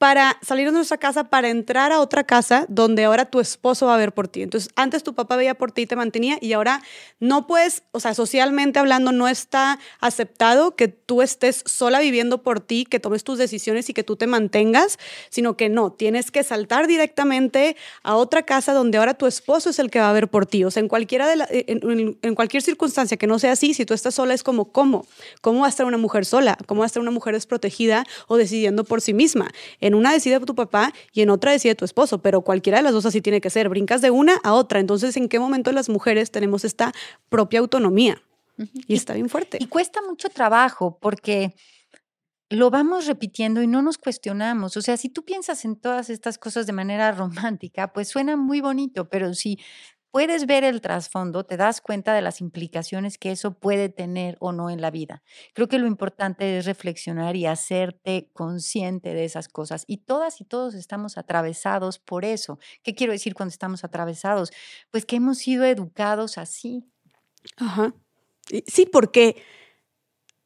para 0.00 0.38
salir 0.40 0.64
de 0.64 0.72
nuestra 0.72 0.96
casa, 0.96 1.24
para 1.24 1.50
entrar 1.50 1.92
a 1.92 2.00
otra 2.00 2.24
casa 2.24 2.64
donde 2.70 3.04
ahora 3.04 3.26
tu 3.26 3.38
esposo 3.38 3.84
va 3.84 3.96
a 3.96 3.98
ver 3.98 4.14
por 4.14 4.28
ti. 4.28 4.40
Entonces, 4.40 4.72
antes 4.74 5.02
tu 5.02 5.14
papá 5.14 5.36
veía 5.36 5.52
por 5.52 5.72
ti 5.72 5.82
y 5.82 5.86
te 5.86 5.94
mantenía 5.94 6.38
y 6.40 6.54
ahora 6.54 6.82
no 7.18 7.46
puedes, 7.46 7.82
o 7.92 8.00
sea, 8.00 8.14
socialmente 8.14 8.78
hablando, 8.78 9.12
no 9.12 9.28
está 9.28 9.78
aceptado 10.00 10.74
que 10.74 10.88
tú 10.88 11.20
estés 11.20 11.62
sola 11.66 12.00
viviendo 12.00 12.42
por 12.42 12.60
ti, 12.60 12.86
que 12.88 12.98
tomes 12.98 13.24
tus 13.24 13.36
decisiones 13.36 13.90
y 13.90 13.92
que 13.92 14.02
tú 14.02 14.16
te 14.16 14.26
mantengas, 14.26 14.98
sino 15.28 15.58
que 15.58 15.68
no, 15.68 15.92
tienes 15.92 16.30
que 16.30 16.44
saltar 16.44 16.86
directamente 16.86 17.76
a 18.02 18.16
otra 18.16 18.44
casa 18.44 18.72
donde 18.72 18.96
ahora 18.96 19.12
tu 19.12 19.26
esposo 19.26 19.68
es 19.68 19.78
el 19.78 19.90
que 19.90 20.00
va 20.00 20.08
a 20.08 20.14
ver 20.14 20.28
por 20.28 20.46
ti. 20.46 20.64
O 20.64 20.70
sea, 20.70 20.80
en, 20.80 20.88
cualquiera 20.88 21.28
de 21.28 21.44
en, 21.68 22.18
en 22.22 22.34
cualquier 22.34 22.62
circunstancia 22.62 23.18
que 23.18 23.26
no 23.26 23.38
sea 23.38 23.52
así, 23.52 23.74
si 23.74 23.84
tú 23.84 23.92
estás 23.92 24.14
sola 24.14 24.32
es 24.32 24.44
como, 24.44 24.72
¿cómo? 24.72 25.06
¿Cómo 25.42 25.60
va 25.60 25.66
a 25.66 25.68
estar 25.68 25.84
una 25.84 25.98
mujer 25.98 26.24
sola? 26.24 26.56
¿Cómo 26.66 26.78
va 26.78 26.86
a 26.86 26.88
estar 26.88 27.02
una 27.02 27.10
mujer 27.10 27.34
desprotegida 27.34 28.06
o 28.28 28.38
decidiendo 28.38 28.84
por 28.84 29.02
sí 29.02 29.12
misma? 29.12 29.50
En 29.90 29.96
una 29.96 30.12
decide 30.12 30.38
tu 30.38 30.54
papá 30.54 30.92
y 31.12 31.22
en 31.22 31.30
otra 31.30 31.50
decide 31.50 31.74
tu 31.74 31.84
esposo, 31.84 32.22
pero 32.22 32.42
cualquiera 32.42 32.78
de 32.78 32.84
las 32.84 32.92
dos 32.92 33.06
así 33.06 33.20
tiene 33.20 33.40
que 33.40 33.50
ser. 33.50 33.68
Brincas 33.68 34.00
de 34.00 34.12
una 34.12 34.36
a 34.44 34.52
otra. 34.52 34.78
Entonces, 34.78 35.16
¿en 35.16 35.28
qué 35.28 35.40
momento 35.40 35.72
las 35.72 35.88
mujeres 35.88 36.30
tenemos 36.30 36.64
esta 36.64 36.92
propia 37.28 37.58
autonomía? 37.58 38.22
Y, 38.86 38.94
está 38.94 39.14
bien 39.14 39.28
fuerte. 39.28 39.58
Y 39.60 39.66
cuesta 39.66 40.00
mucho 40.00 40.28
trabajo 40.28 40.96
porque 41.00 41.56
lo 42.50 42.70
vamos 42.70 43.06
repitiendo 43.06 43.62
y 43.62 43.66
no 43.66 43.82
nos 43.82 43.98
cuestionamos. 43.98 44.76
O 44.76 44.82
sea, 44.82 44.96
si 44.96 45.08
tú 45.08 45.24
piensas 45.24 45.64
en 45.64 45.74
todas 45.74 46.08
estas 46.08 46.38
cosas 46.38 46.68
de 46.68 46.72
manera 46.72 47.10
romántica, 47.50 47.92
pues 47.92 48.06
suena 48.06 48.36
muy 48.36 48.60
bonito, 48.60 49.08
pero 49.08 49.34
si 49.34 49.58
puedes 50.10 50.46
ver 50.46 50.64
el 50.64 50.80
trasfondo, 50.80 51.44
te 51.44 51.56
das 51.56 51.80
cuenta 51.80 52.14
de 52.14 52.22
las 52.22 52.40
implicaciones 52.40 53.18
que 53.18 53.30
eso 53.30 53.54
puede 53.54 53.88
tener 53.88 54.36
o 54.40 54.52
no 54.52 54.70
en 54.70 54.80
la 54.80 54.90
vida. 54.90 55.22
Creo 55.54 55.68
que 55.68 55.78
lo 55.78 55.86
importante 55.86 56.58
es 56.58 56.66
reflexionar 56.66 57.36
y 57.36 57.46
hacerte 57.46 58.30
consciente 58.32 59.14
de 59.14 59.24
esas 59.24 59.48
cosas. 59.48 59.84
Y 59.86 59.98
todas 59.98 60.40
y 60.40 60.44
todos 60.44 60.74
estamos 60.74 61.18
atravesados 61.18 61.98
por 61.98 62.24
eso. 62.24 62.58
¿Qué 62.82 62.94
quiero 62.94 63.12
decir 63.12 63.34
cuando 63.34 63.50
estamos 63.50 63.84
atravesados? 63.84 64.50
Pues 64.90 65.06
que 65.06 65.16
hemos 65.16 65.38
sido 65.38 65.64
educados 65.64 66.38
así. 66.38 66.84
Ajá. 67.56 67.94
Sí, 68.66 68.86
porque 68.86 69.42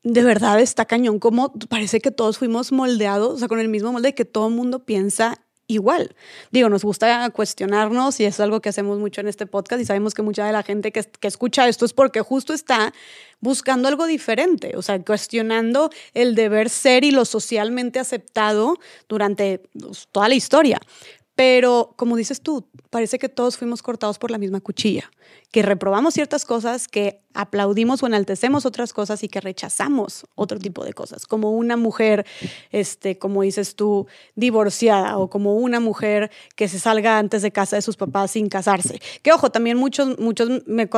de 0.03 0.23
verdad 0.23 0.61
está 0.61 0.85
cañón, 0.85 1.19
como 1.19 1.53
parece 1.71 2.01
que 2.01 2.11
todos 2.11 2.37
fuimos 2.39 2.73
moldeados, 2.73 3.35
o 3.35 3.39
sea, 3.39 3.49
con 3.49 3.59
el 3.59 3.69
mismo 3.69 3.91
molde 3.91 4.15
que 4.15 4.27
todo 4.27 4.49
el 4.49 4.55
mundo 4.55 4.85
piensa 4.85 5.45
igual. 5.67 6.15
Digo, 6.51 6.69
nos 6.69 6.85
gusta 6.85 7.29
cuestionarnos 7.31 8.21
y 8.21 8.25
es 8.25 8.39
algo 8.41 8.61
que 8.61 8.69
hacemos 8.69 8.99
mucho 8.99 9.21
en 9.21 9.29
este 9.29 9.47
podcast 9.47 9.81
y 9.81 9.85
sabemos 9.85 10.15
que 10.15 10.23
mucha 10.23 10.45
de 10.45 10.53
la 10.53 10.63
gente 10.63 10.93
que, 10.93 11.03
que, 11.03 11.29
escucha 11.29 11.69
esto 11.69 11.85
es 11.85 11.93
porque 11.93 12.21
justo 12.21 12.53
está 12.53 12.93
buscando 13.41 13.89
algo 13.89 14.07
diferente, 14.07 14.77
o 14.77 14.83
sea, 14.83 15.03
cuestionando 15.03 15.91
el 16.13 16.35
deber 16.35 16.71
ser 16.71 17.05
y 17.05 17.11
lo 17.11 17.25
socialmente 17.25 17.99
aceptado 17.99 18.79
durante 19.09 19.63
pues, 19.79 20.09
toda 20.13 20.29
la 20.29 20.35
historia. 20.35 20.81
Pero 21.35 21.95
como 21.97 22.17
dices 22.17 22.41
tú, 22.41 22.69
parece 22.91 23.19
que 23.19 23.29
todos 23.29 23.57
fuimos 23.57 23.83
cortados 23.83 24.19
por 24.19 24.31
la 24.31 24.39
misma 24.39 24.61
cuchilla, 24.61 25.11
que 25.51 25.63
reprobamos 25.63 26.15
ciertas 26.15 26.45
cosas, 26.45 26.87
que 26.87 27.24
aplaudimos 27.35 28.03
o 28.03 28.07
enaltecemos 28.07 28.65
otras 28.65 28.93
cosas 28.93 29.23
y 29.23 29.29
que 29.29 29.41
rechazamos 29.41 30.27
otro 30.35 30.59
tipo 30.59 30.85
de 30.85 30.93
cosas, 30.93 31.27
como 31.27 31.51
una 31.51 31.77
mujer, 31.77 32.25
este, 32.71 33.19
como 33.19 33.43
dices 33.43 33.75
tú, 33.75 34.07
divorciada 34.35 35.19
o 35.19 35.29
como 35.29 35.57
una 35.57 35.81
mujer 35.81 36.31
que 36.57 36.69
se 36.69 36.79
salga 36.79 37.19
antes 37.19 37.43
de 37.43 37.51
casa 37.51 37.77
de 37.77 37.83
sus 37.83 37.97
papás 37.97 38.33
sin 38.33 38.49
casarse. 38.49 39.01
Que 39.23 39.33
ojo, 39.33 39.51
también 39.51 39.77
muchos, 39.77 40.19
muchos, 40.19 40.49
me, 40.67 40.89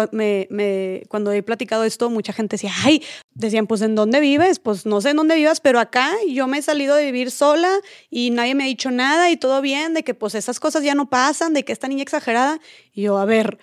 cuando 1.09 1.33
he 1.33 1.43
platicado 1.43 1.85
esto, 1.85 2.11
mucha 2.11 2.33
gente 2.33 2.55
decía, 2.55 2.73
ay, 2.85 3.03
decían, 3.35 3.67
pues 3.67 3.83
¿en 3.83 3.95
dónde 3.95 4.21
vives? 4.21 4.59
Pues 4.59 4.87
no 4.87 5.01
sé 5.01 5.11
en 5.11 5.17
dónde 5.17 5.37
vivas, 5.37 5.61
pero 5.61 5.81
acá 5.81 6.13
yo 6.29 6.47
me 6.47 6.59
he 6.59 6.63
salido 6.63 6.95
de 6.97 7.07
vivir 7.07 7.31
sola 7.31 7.71
y 8.11 8.31
nadie 8.31 8.55
me 8.55 8.65
ha 8.65 8.67
dicho 8.67 8.91
nada 8.91 9.31
y 9.31 9.37
todo 9.37 9.61
bien, 9.61 9.95
de 9.95 10.05
que 10.05 10.15
pues 10.15 10.35
esas 10.35 10.61
cosas 10.61 10.83
ya 10.83 10.95
no 10.95 11.09
pasan, 11.09 11.55
de 11.55 11.65
que 11.65 11.73
esta 11.73 11.89
niña 11.89 12.03
exagerada. 12.03 12.61
Y 12.93 13.03
yo, 13.03 13.19
a 13.19 13.25
ver, 13.25 13.59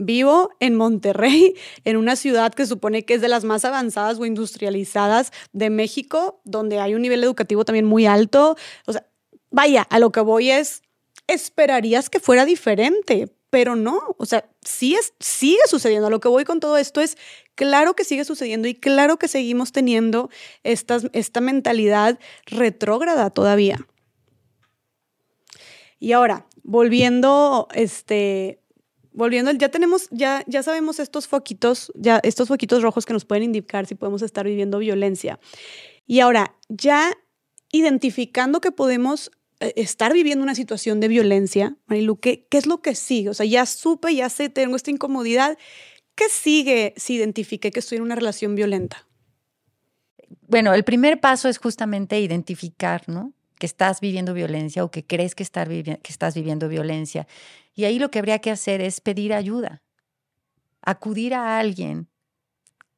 Vivo 0.00 0.50
en 0.60 0.76
Monterrey, 0.76 1.56
en 1.84 1.96
una 1.96 2.14
ciudad 2.14 2.54
que 2.54 2.66
supone 2.66 3.04
que 3.04 3.14
es 3.14 3.20
de 3.20 3.28
las 3.28 3.42
más 3.42 3.64
avanzadas 3.64 4.18
o 4.18 4.24
industrializadas 4.24 5.32
de 5.52 5.70
México, 5.70 6.40
donde 6.44 6.78
hay 6.78 6.94
un 6.94 7.02
nivel 7.02 7.22
educativo 7.24 7.64
también 7.64 7.84
muy 7.84 8.06
alto. 8.06 8.56
O 8.86 8.92
sea, 8.92 9.04
vaya, 9.50 9.82
a 9.82 9.98
lo 9.98 10.12
que 10.12 10.20
voy 10.20 10.52
es, 10.52 10.82
esperarías 11.26 12.08
que 12.10 12.20
fuera 12.20 12.44
diferente, 12.44 13.34
pero 13.50 13.74
no, 13.74 14.14
o 14.18 14.24
sea, 14.24 14.48
sí 14.60 14.94
es, 14.94 15.14
sigue 15.18 15.62
sucediendo. 15.66 16.06
A 16.06 16.10
lo 16.10 16.20
que 16.20 16.28
voy 16.28 16.44
con 16.44 16.60
todo 16.60 16.76
esto 16.76 17.00
es, 17.00 17.16
claro 17.56 17.94
que 17.94 18.04
sigue 18.04 18.24
sucediendo 18.24 18.68
y 18.68 18.76
claro 18.76 19.18
que 19.18 19.26
seguimos 19.26 19.72
teniendo 19.72 20.30
esta, 20.62 20.98
esta 21.12 21.40
mentalidad 21.40 22.20
retrógrada 22.46 23.30
todavía. 23.30 23.78
Y 25.98 26.12
ahora, 26.12 26.46
volviendo, 26.62 27.66
este, 27.74 28.60
volviendo, 29.18 29.50
ya 29.50 29.68
tenemos, 29.68 30.08
ya, 30.12 30.44
ya 30.46 30.62
sabemos 30.62 31.00
estos 31.00 31.26
foquitos, 31.26 31.92
ya 31.96 32.20
estos 32.22 32.46
foquitos 32.46 32.82
rojos 32.82 33.04
que 33.04 33.12
nos 33.12 33.24
pueden 33.24 33.42
indicar 33.42 33.84
si 33.84 33.96
podemos 33.96 34.22
estar 34.22 34.46
viviendo 34.46 34.78
violencia. 34.78 35.40
Y 36.06 36.20
ahora, 36.20 36.54
ya 36.68 37.10
identificando 37.72 38.60
que 38.60 38.70
podemos 38.70 39.32
eh, 39.58 39.72
estar 39.74 40.12
viviendo 40.12 40.44
una 40.44 40.54
situación 40.54 41.00
de 41.00 41.08
violencia, 41.08 41.76
Marilu, 41.86 42.20
¿qué, 42.20 42.46
¿qué 42.48 42.58
es 42.58 42.66
lo 42.66 42.80
que 42.80 42.94
sigue? 42.94 43.30
O 43.30 43.34
sea, 43.34 43.44
ya 43.44 43.66
supe, 43.66 44.14
ya 44.14 44.28
sé, 44.28 44.50
tengo 44.50 44.76
esta 44.76 44.92
incomodidad. 44.92 45.58
¿Qué 46.14 46.28
sigue 46.28 46.94
si 46.96 47.14
identifique 47.14 47.72
que 47.72 47.80
estoy 47.80 47.96
en 47.96 48.04
una 48.04 48.14
relación 48.14 48.54
violenta? 48.54 49.08
Bueno, 50.42 50.72
el 50.74 50.84
primer 50.84 51.20
paso 51.20 51.48
es 51.48 51.58
justamente 51.58 52.20
identificar, 52.20 53.02
¿no? 53.08 53.32
Que 53.58 53.66
estás 53.66 54.00
viviendo 54.00 54.34
violencia 54.34 54.84
o 54.84 54.90
que 54.90 55.06
crees 55.06 55.34
que, 55.34 55.44
que 55.44 56.12
estás 56.12 56.34
viviendo 56.34 56.68
violencia. 56.68 57.26
Y 57.74 57.84
ahí 57.84 57.98
lo 57.98 58.10
que 58.10 58.18
habría 58.18 58.38
que 58.38 58.50
hacer 58.50 58.80
es 58.80 59.00
pedir 59.00 59.32
ayuda, 59.34 59.82
acudir 60.82 61.34
a 61.34 61.58
alguien 61.58 62.08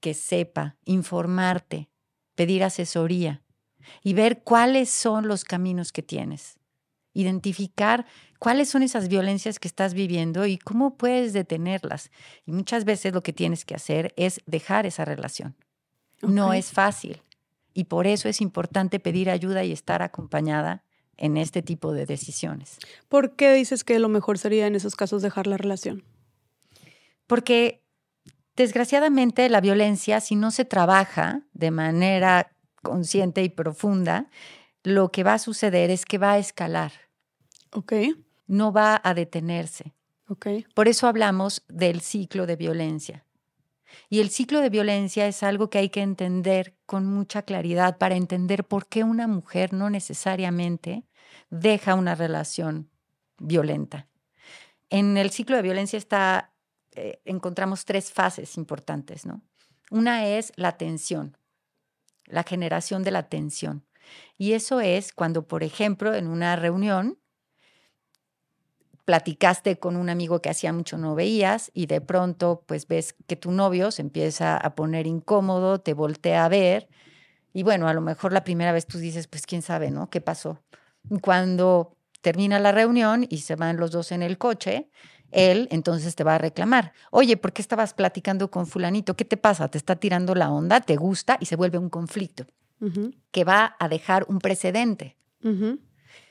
que 0.00 0.14
sepa, 0.14 0.76
informarte, 0.84 1.90
pedir 2.34 2.64
asesoría 2.64 3.42
y 4.02 4.14
ver 4.14 4.42
cuáles 4.42 4.90
son 4.90 5.28
los 5.28 5.44
caminos 5.44 5.92
que 5.92 6.02
tienes. 6.02 6.58
Identificar 7.12 8.06
cuáles 8.38 8.68
son 8.68 8.82
esas 8.82 9.08
violencias 9.08 9.58
que 9.58 9.66
estás 9.66 9.94
viviendo 9.94 10.46
y 10.46 10.58
cómo 10.58 10.96
puedes 10.96 11.32
detenerlas. 11.32 12.10
Y 12.46 12.52
muchas 12.52 12.84
veces 12.84 13.12
lo 13.12 13.22
que 13.22 13.32
tienes 13.32 13.64
que 13.64 13.74
hacer 13.74 14.14
es 14.16 14.40
dejar 14.46 14.86
esa 14.86 15.04
relación. 15.04 15.56
No 16.22 16.52
es 16.52 16.70
fácil. 16.70 17.22
Y 17.72 17.84
por 17.84 18.06
eso 18.06 18.28
es 18.28 18.40
importante 18.40 19.00
pedir 19.00 19.30
ayuda 19.30 19.64
y 19.64 19.72
estar 19.72 20.02
acompañada 20.02 20.82
en 21.16 21.36
este 21.36 21.62
tipo 21.62 21.92
de 21.92 22.06
decisiones. 22.06 22.78
¿Por 23.08 23.36
qué 23.36 23.52
dices 23.52 23.84
que 23.84 23.98
lo 23.98 24.08
mejor 24.08 24.38
sería 24.38 24.66
en 24.66 24.74
esos 24.74 24.96
casos 24.96 25.22
dejar 25.22 25.46
la 25.46 25.56
relación? 25.56 26.02
Porque 27.26 27.82
desgraciadamente 28.56 29.48
la 29.48 29.60
violencia, 29.60 30.20
si 30.20 30.34
no 30.34 30.50
se 30.50 30.64
trabaja 30.64 31.42
de 31.52 31.70
manera 31.70 32.52
consciente 32.82 33.42
y 33.42 33.50
profunda, 33.50 34.28
lo 34.82 35.12
que 35.12 35.22
va 35.22 35.34
a 35.34 35.38
suceder 35.38 35.90
es 35.90 36.04
que 36.04 36.18
va 36.18 36.32
a 36.32 36.38
escalar. 36.38 36.92
Ok. 37.72 37.92
No 38.46 38.72
va 38.72 39.00
a 39.04 39.14
detenerse. 39.14 39.92
Ok. 40.28 40.46
Por 40.74 40.88
eso 40.88 41.06
hablamos 41.06 41.62
del 41.68 42.00
ciclo 42.00 42.46
de 42.46 42.56
violencia. 42.56 43.24
Y 44.08 44.20
el 44.20 44.30
ciclo 44.30 44.60
de 44.60 44.70
violencia 44.70 45.26
es 45.26 45.42
algo 45.42 45.70
que 45.70 45.78
hay 45.78 45.88
que 45.88 46.02
entender 46.02 46.76
con 46.86 47.06
mucha 47.06 47.42
claridad 47.42 47.98
para 47.98 48.16
entender 48.16 48.64
por 48.64 48.86
qué 48.86 49.04
una 49.04 49.26
mujer 49.26 49.72
no 49.72 49.90
necesariamente 49.90 51.04
deja 51.50 51.94
una 51.94 52.14
relación 52.14 52.90
violenta. 53.38 54.08
En 54.88 55.16
el 55.16 55.30
ciclo 55.30 55.56
de 55.56 55.62
violencia 55.62 55.96
está, 55.96 56.52
eh, 56.92 57.20
encontramos 57.24 57.84
tres 57.84 58.12
fases 58.12 58.56
importantes, 58.56 59.24
¿no? 59.24 59.42
Una 59.90 60.26
es 60.26 60.52
la 60.56 60.76
tensión, 60.76 61.36
la 62.26 62.42
generación 62.42 63.02
de 63.04 63.10
la 63.12 63.28
tensión. 63.28 63.86
Y 64.36 64.52
eso 64.52 64.80
es 64.80 65.12
cuando, 65.12 65.46
por 65.46 65.62
ejemplo, 65.62 66.14
en 66.14 66.26
una 66.26 66.56
reunión 66.56 67.19
platicaste 69.10 69.76
con 69.76 69.96
un 69.96 70.08
amigo 70.08 70.40
que 70.40 70.50
hacía 70.50 70.72
mucho 70.72 70.96
no 70.96 71.16
veías 71.16 71.72
y 71.74 71.86
de 71.86 72.00
pronto 72.00 72.62
pues 72.64 72.86
ves 72.86 73.16
que 73.26 73.34
tu 73.34 73.50
novio 73.50 73.90
se 73.90 74.02
empieza 74.02 74.56
a 74.56 74.76
poner 74.76 75.08
incómodo, 75.08 75.80
te 75.80 75.94
voltea 75.94 76.44
a 76.44 76.48
ver 76.48 76.88
y 77.52 77.64
bueno, 77.64 77.88
a 77.88 77.92
lo 77.92 78.00
mejor 78.00 78.32
la 78.32 78.44
primera 78.44 78.70
vez 78.70 78.86
tú 78.86 78.98
dices, 78.98 79.26
pues 79.26 79.46
quién 79.46 79.62
sabe, 79.62 79.90
¿no? 79.90 80.10
¿Qué 80.10 80.20
pasó? 80.20 80.60
Cuando 81.22 81.96
termina 82.20 82.60
la 82.60 82.70
reunión 82.70 83.26
y 83.28 83.38
se 83.38 83.56
van 83.56 83.78
los 83.78 83.90
dos 83.90 84.12
en 84.12 84.22
el 84.22 84.38
coche, 84.38 84.88
él 85.32 85.66
entonces 85.72 86.14
te 86.14 86.22
va 86.22 86.36
a 86.36 86.38
reclamar, 86.38 86.92
oye, 87.10 87.36
¿por 87.36 87.52
qué 87.52 87.62
estabas 87.62 87.94
platicando 87.94 88.48
con 88.48 88.68
fulanito? 88.68 89.16
¿Qué 89.16 89.24
te 89.24 89.36
pasa? 89.36 89.66
¿Te 89.66 89.78
está 89.78 89.96
tirando 89.96 90.36
la 90.36 90.52
onda? 90.52 90.80
¿Te 90.82 90.94
gusta? 90.94 91.36
Y 91.40 91.46
se 91.46 91.56
vuelve 91.56 91.78
un 91.78 91.90
conflicto 91.90 92.46
que 93.32 93.42
va 93.42 93.74
a 93.80 93.88
dejar 93.88 94.24
un 94.28 94.38
precedente. 94.38 95.16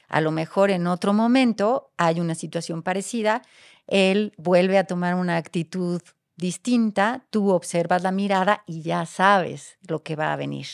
A 0.10 0.22
lo 0.22 0.32
mejor 0.32 0.72
en 0.72 0.88
otro 0.88 1.14
momento 1.14 1.92
hay 1.98 2.20
una 2.20 2.36
situación 2.36 2.84
parecida, 2.84 3.44
él 3.88 4.34
vuelve 4.38 4.78
a 4.78 4.84
tomar 4.84 5.16
una 5.16 5.38
actitud 5.38 6.02
distinta, 6.36 7.26
tú 7.30 7.52
observas 7.52 8.04
la 8.04 8.12
mirada 8.12 8.64
y 8.66 8.82
ya 8.82 9.06
sabes 9.06 9.78
lo 9.88 10.04
que 10.04 10.16
va 10.16 10.34
a 10.34 10.36
venir. 10.36 10.68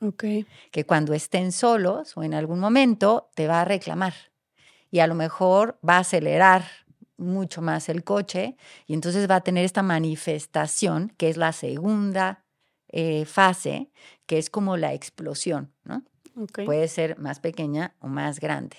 Ok. 0.00 0.24
Que 0.70 0.84
cuando 0.86 1.14
estén 1.14 1.52
solos 1.52 2.16
o 2.16 2.22
en 2.22 2.34
algún 2.34 2.60
momento 2.60 3.30
te 3.34 3.46
va 3.46 3.60
a 3.60 3.64
reclamar 3.64 4.14
y 4.90 5.00
a 5.00 5.06
lo 5.06 5.14
mejor 5.14 5.78
va 5.86 5.96
a 5.96 6.00
acelerar 6.00 6.64
mucho 7.16 7.60
más 7.60 7.88
el 7.88 8.02
coche 8.02 8.56
y 8.86 8.94
entonces 8.94 9.28
va 9.30 9.36
a 9.36 9.40
tener 9.42 9.64
esta 9.64 9.82
manifestación 9.82 11.12
que 11.16 11.28
es 11.28 11.36
la 11.36 11.52
segunda 11.52 12.44
eh, 12.88 13.24
fase, 13.24 13.90
que 14.26 14.38
es 14.38 14.50
como 14.50 14.76
la 14.76 14.94
explosión, 14.94 15.72
¿no? 15.84 16.02
Puede 16.64 16.88
ser 16.88 17.18
más 17.18 17.40
pequeña 17.40 17.94
o 18.00 18.08
más 18.08 18.40
grande. 18.40 18.76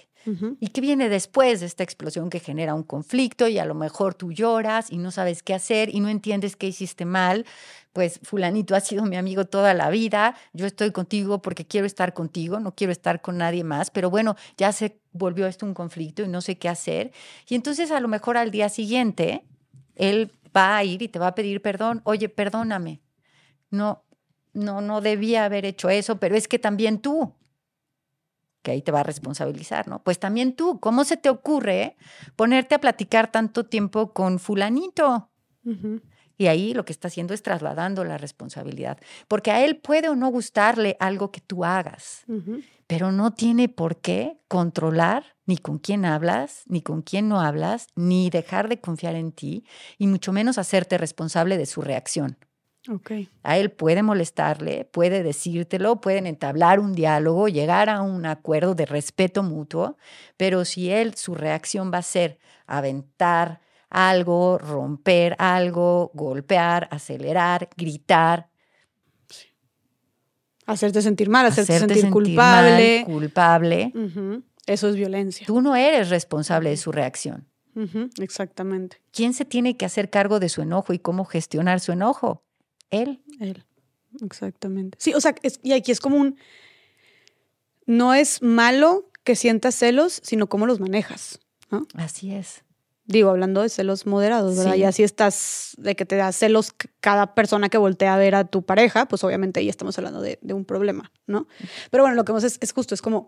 ¿Y 0.59 0.67
qué 0.67 0.81
viene 0.81 1.09
después 1.09 1.61
de 1.61 1.65
esta 1.65 1.83
explosión 1.83 2.29
que 2.29 2.39
genera 2.39 2.75
un 2.75 2.83
conflicto 2.83 3.47
y 3.47 3.57
a 3.57 3.65
lo 3.65 3.73
mejor 3.73 4.13
tú 4.13 4.31
lloras 4.31 4.91
y 4.91 4.97
no 4.97 5.09
sabes 5.09 5.41
qué 5.41 5.55
hacer 5.55 5.89
y 5.93 5.99
no 5.99 6.09
entiendes 6.09 6.55
qué 6.55 6.67
hiciste 6.67 7.05
mal? 7.05 7.45
Pues 7.91 8.19
fulanito 8.21 8.75
ha 8.75 8.81
sido 8.81 9.03
mi 9.05 9.15
amigo 9.15 9.45
toda 9.45 9.73
la 9.73 9.89
vida, 9.89 10.35
yo 10.53 10.67
estoy 10.67 10.91
contigo 10.91 11.41
porque 11.41 11.65
quiero 11.65 11.88
estar 11.88 12.13
contigo, 12.13 12.59
no 12.59 12.75
quiero 12.75 12.91
estar 12.91 13.21
con 13.21 13.38
nadie 13.38 13.63
más, 13.63 13.89
pero 13.89 14.11
bueno, 14.11 14.35
ya 14.57 14.71
se 14.71 15.01
volvió 15.11 15.47
esto 15.47 15.65
un 15.65 15.73
conflicto 15.73 16.21
y 16.21 16.27
no 16.27 16.41
sé 16.41 16.57
qué 16.57 16.69
hacer. 16.69 17.11
Y 17.49 17.55
entonces 17.55 17.89
a 17.89 17.99
lo 17.99 18.07
mejor 18.07 18.38
al 18.38 18.51
día 18.51 18.69
siguiente 18.69 19.43
él 19.95 20.31
va 20.55 20.77
a 20.77 20.83
ir 20.83 21.01
y 21.01 21.07
te 21.07 21.17
va 21.17 21.27
a 21.27 21.35
pedir 21.35 21.63
perdón, 21.63 22.01
oye, 22.03 22.29
perdóname, 22.29 23.01
no, 23.71 24.03
no, 24.53 24.81
no 24.81 25.01
debía 25.01 25.45
haber 25.45 25.65
hecho 25.65 25.89
eso, 25.89 26.19
pero 26.19 26.35
es 26.35 26.47
que 26.47 26.59
también 26.59 26.99
tú, 26.99 27.33
que 28.61 28.71
ahí 28.71 28.81
te 28.81 28.91
va 28.91 29.01
a 29.01 29.03
responsabilizar, 29.03 29.88
¿no? 29.88 30.03
Pues 30.03 30.19
también 30.19 30.55
tú, 30.55 30.79
¿cómo 30.79 31.03
se 31.03 31.17
te 31.17 31.29
ocurre 31.29 31.97
ponerte 32.35 32.75
a 32.75 32.79
platicar 32.81 33.31
tanto 33.31 33.65
tiempo 33.65 34.13
con 34.13 34.39
fulanito? 34.39 35.29
Y 36.38 36.47
ahí 36.47 36.73
lo 36.73 36.85
que 36.85 36.91
está 36.91 37.07
haciendo 37.07 37.35
es 37.35 37.43
trasladando 37.43 38.03
la 38.03 38.17
responsabilidad, 38.17 38.97
porque 39.27 39.51
a 39.51 39.63
él 39.63 39.77
puede 39.77 40.09
o 40.09 40.15
no 40.15 40.29
gustarle 40.29 40.97
algo 40.99 41.31
que 41.31 41.39
tú 41.39 41.63
hagas, 41.65 42.23
pero 42.88 43.11
no 43.11 43.31
tiene 43.31 43.69
por 43.69 44.01
qué 44.01 44.39
controlar 44.47 45.23
ni 45.45 45.57
con 45.57 45.77
quién 45.77 46.03
hablas, 46.03 46.63
ni 46.65 46.81
con 46.81 47.03
quién 47.03 47.29
no 47.29 47.41
hablas, 47.41 47.88
ni 47.95 48.29
dejar 48.31 48.69
de 48.69 48.79
confiar 48.79 49.15
en 49.15 49.31
ti, 49.33 49.65
y 49.97 50.07
mucho 50.07 50.31
menos 50.33 50.57
hacerte 50.57 50.97
responsable 50.97 51.57
de 51.57 51.65
su 51.67 51.81
reacción. 51.81 52.38
A 53.43 53.57
él 53.57 53.71
puede 53.71 54.01
molestarle, 54.01 54.85
puede 54.85 55.21
decírtelo, 55.21 56.01
pueden 56.01 56.25
entablar 56.25 56.79
un 56.79 56.93
diálogo, 56.93 57.47
llegar 57.47 57.89
a 57.89 58.01
un 58.01 58.25
acuerdo 58.25 58.73
de 58.73 58.87
respeto 58.87 59.43
mutuo, 59.43 59.97
pero 60.35 60.65
si 60.65 60.89
él, 60.89 61.13
su 61.15 61.35
reacción 61.35 61.91
va 61.93 61.99
a 61.99 62.03
ser 62.03 62.39
aventar 62.65 63.61
algo, 63.89 64.57
romper 64.57 65.35
algo, 65.37 66.11
golpear, 66.15 66.87
acelerar, 66.91 67.69
gritar. 67.77 68.49
Hacerte 70.65 71.01
sentir 71.01 71.29
mal, 71.29 71.45
hacerte, 71.45 71.77
sentir, 71.77 72.09
culpable. 72.09 73.03
culpable. 73.05 73.91
Eso 74.65 74.89
es 74.89 74.95
violencia. 74.95 75.45
Tú 75.45 75.61
no 75.61 75.75
eres 75.75 76.09
responsable 76.09 76.69
de 76.69 76.77
su 76.77 76.91
reacción. 76.91 77.47
Exactamente. 78.19 79.01
¿Quién 79.11 79.33
se 79.33 79.45
tiene 79.45 79.77
que 79.77 79.85
hacer 79.85 80.09
cargo 80.09 80.39
de 80.39 80.49
su 80.49 80.61
enojo 80.61 80.93
y 80.93 80.99
cómo 80.99 81.25
gestionar 81.25 81.79
su 81.79 81.91
enojo? 81.91 82.43
Él. 82.91 83.22
Él. 83.39 83.65
Exactamente. 84.23 84.97
Sí, 85.01 85.13
o 85.13 85.22
sea, 85.22 85.35
y 85.63 85.73
aquí 85.73 85.91
es 85.91 85.99
como 85.99 86.18
un. 86.18 86.38
No 87.85 88.13
es 88.13 88.41
malo 88.41 89.09
que 89.23 89.35
sientas 89.35 89.76
celos, 89.76 90.22
sino 90.23 90.47
cómo 90.47 90.65
los 90.65 90.80
manejas. 90.80 91.39
¿no? 91.72 91.88
Así 91.95 92.34
es. 92.34 92.63
Digo, 93.05 93.30
hablando 93.30 93.61
de 93.61 93.69
celos 93.69 94.05
moderados, 94.05 94.55
¿verdad? 94.55 94.76
Y 94.76 94.84
así 94.84 95.03
estás, 95.03 95.73
de 95.77 95.95
que 95.95 96.05
te 96.05 96.15
da 96.15 96.31
celos 96.31 96.73
cada 96.99 97.34
persona 97.34 97.68
que 97.68 97.77
voltea 97.77 98.13
a 98.13 98.18
ver 98.18 98.35
a 98.35 98.45
tu 98.45 98.61
pareja, 98.61 99.07
pues 99.07 99.23
obviamente 99.23 99.59
ahí 99.59 99.69
estamos 99.69 99.97
hablando 99.97 100.22
de, 100.22 100.38
un 100.53 100.65
problema, 100.65 101.11
¿no? 101.26 101.47
Pero 101.89 102.03
bueno, 102.03 102.15
lo 102.15 102.23
que 102.23 102.31
vemos 102.31 102.43
es, 102.43 102.57
es 102.61 102.72
justo, 102.72 102.93
es 102.93 103.01
como 103.01 103.27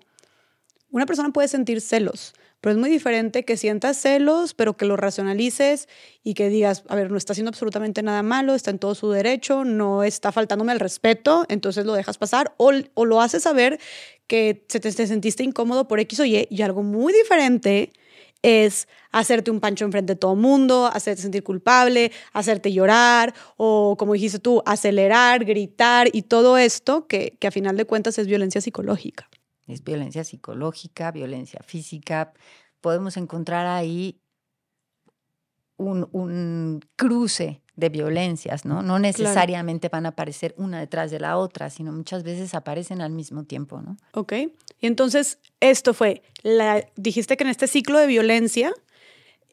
una 0.91 1.05
persona 1.05 1.31
puede 1.31 1.47
sentir 1.47 1.81
celos, 1.81 2.33
pero 2.63 2.71
es 2.75 2.79
muy 2.79 2.89
diferente 2.89 3.43
que 3.43 3.57
sientas 3.57 3.97
celos, 3.97 4.53
pero 4.53 4.77
que 4.77 4.85
lo 4.85 4.95
racionalices 4.95 5.89
y 6.23 6.33
que 6.33 6.47
digas, 6.47 6.85
a 6.87 6.95
ver, 6.95 7.11
no 7.11 7.17
está 7.17 7.33
haciendo 7.33 7.49
absolutamente 7.49 8.01
nada 8.03 8.23
malo, 8.23 8.55
está 8.55 8.71
en 8.71 8.79
todo 8.79 8.95
su 8.95 9.11
derecho, 9.11 9.65
no 9.65 10.01
está 10.01 10.31
faltándome 10.31 10.71
el 10.71 10.79
respeto, 10.79 11.45
entonces 11.49 11.85
lo 11.85 11.91
dejas 11.91 12.17
pasar 12.17 12.53
o, 12.55 12.71
lo 12.71 13.19
haces 13.19 13.43
saber 13.43 13.81
que 14.27 14.65
se 14.69 14.79
te, 14.79 14.93
sentiste 14.93 15.43
incómodo 15.43 15.89
por 15.89 15.99
X 15.99 16.21
o 16.21 16.25
Y 16.25 16.47
y 16.49 16.61
algo 16.61 16.83
muy 16.83 17.11
diferente 17.11 17.91
es 18.43 18.87
hacerte 19.11 19.51
un 19.51 19.59
pancho 19.59 19.83
enfrente 19.83 20.13
de 20.13 20.19
todo 20.19 20.37
mundo, 20.37 20.85
hacerte 20.85 21.21
sentir 21.21 21.43
culpable, 21.43 22.13
hacerte 22.31 22.71
llorar 22.71 23.33
o, 23.57 23.97
como 23.99 24.13
dijiste 24.13 24.39
tú, 24.39 24.63
acelerar, 24.65 25.43
gritar 25.43 26.07
y 26.13 26.21
todo 26.21 26.57
esto 26.57 27.07
que 27.07 27.37
a 27.45 27.51
final 27.51 27.75
de 27.75 27.83
cuentas 27.83 28.17
es 28.19 28.27
violencia 28.27 28.61
psicológica. 28.61 29.27
Es 29.67 29.83
violencia 29.83 30.23
psicológica, 30.23 31.11
violencia 31.11 31.61
física. 31.63 32.33
Podemos 32.81 33.17
encontrar 33.17 33.65
ahí 33.67 34.19
un, 35.77 36.81
cruce 36.95 37.61
de 37.75 37.89
violencias, 37.89 38.65
¿no? 38.65 38.83
No 38.83 38.99
necesariamente 38.99 39.89
van 39.89 40.05
a 40.05 40.09
aparecer 40.09 40.53
una 40.57 40.79
detrás 40.79 41.09
de 41.09 41.19
la 41.19 41.37
otra, 41.37 41.69
sino 41.69 41.91
muchas 41.91 42.23
veces 42.23 42.53
aparecen 42.53 43.01
al 43.01 43.11
mismo 43.11 43.45
tiempo, 43.45 43.81
¿no? 43.81 43.97
Ok. 44.13 44.33
Y 44.79 44.87
entonces, 44.87 45.39
esto 45.59 45.93
fue, 45.93 46.21
la, 46.43 46.85
dijiste 46.95 47.35
que 47.35 47.43
en 47.43 47.49
este 47.49 47.67
ciclo 47.67 47.97
de 47.97 48.07
violencia 48.07 48.73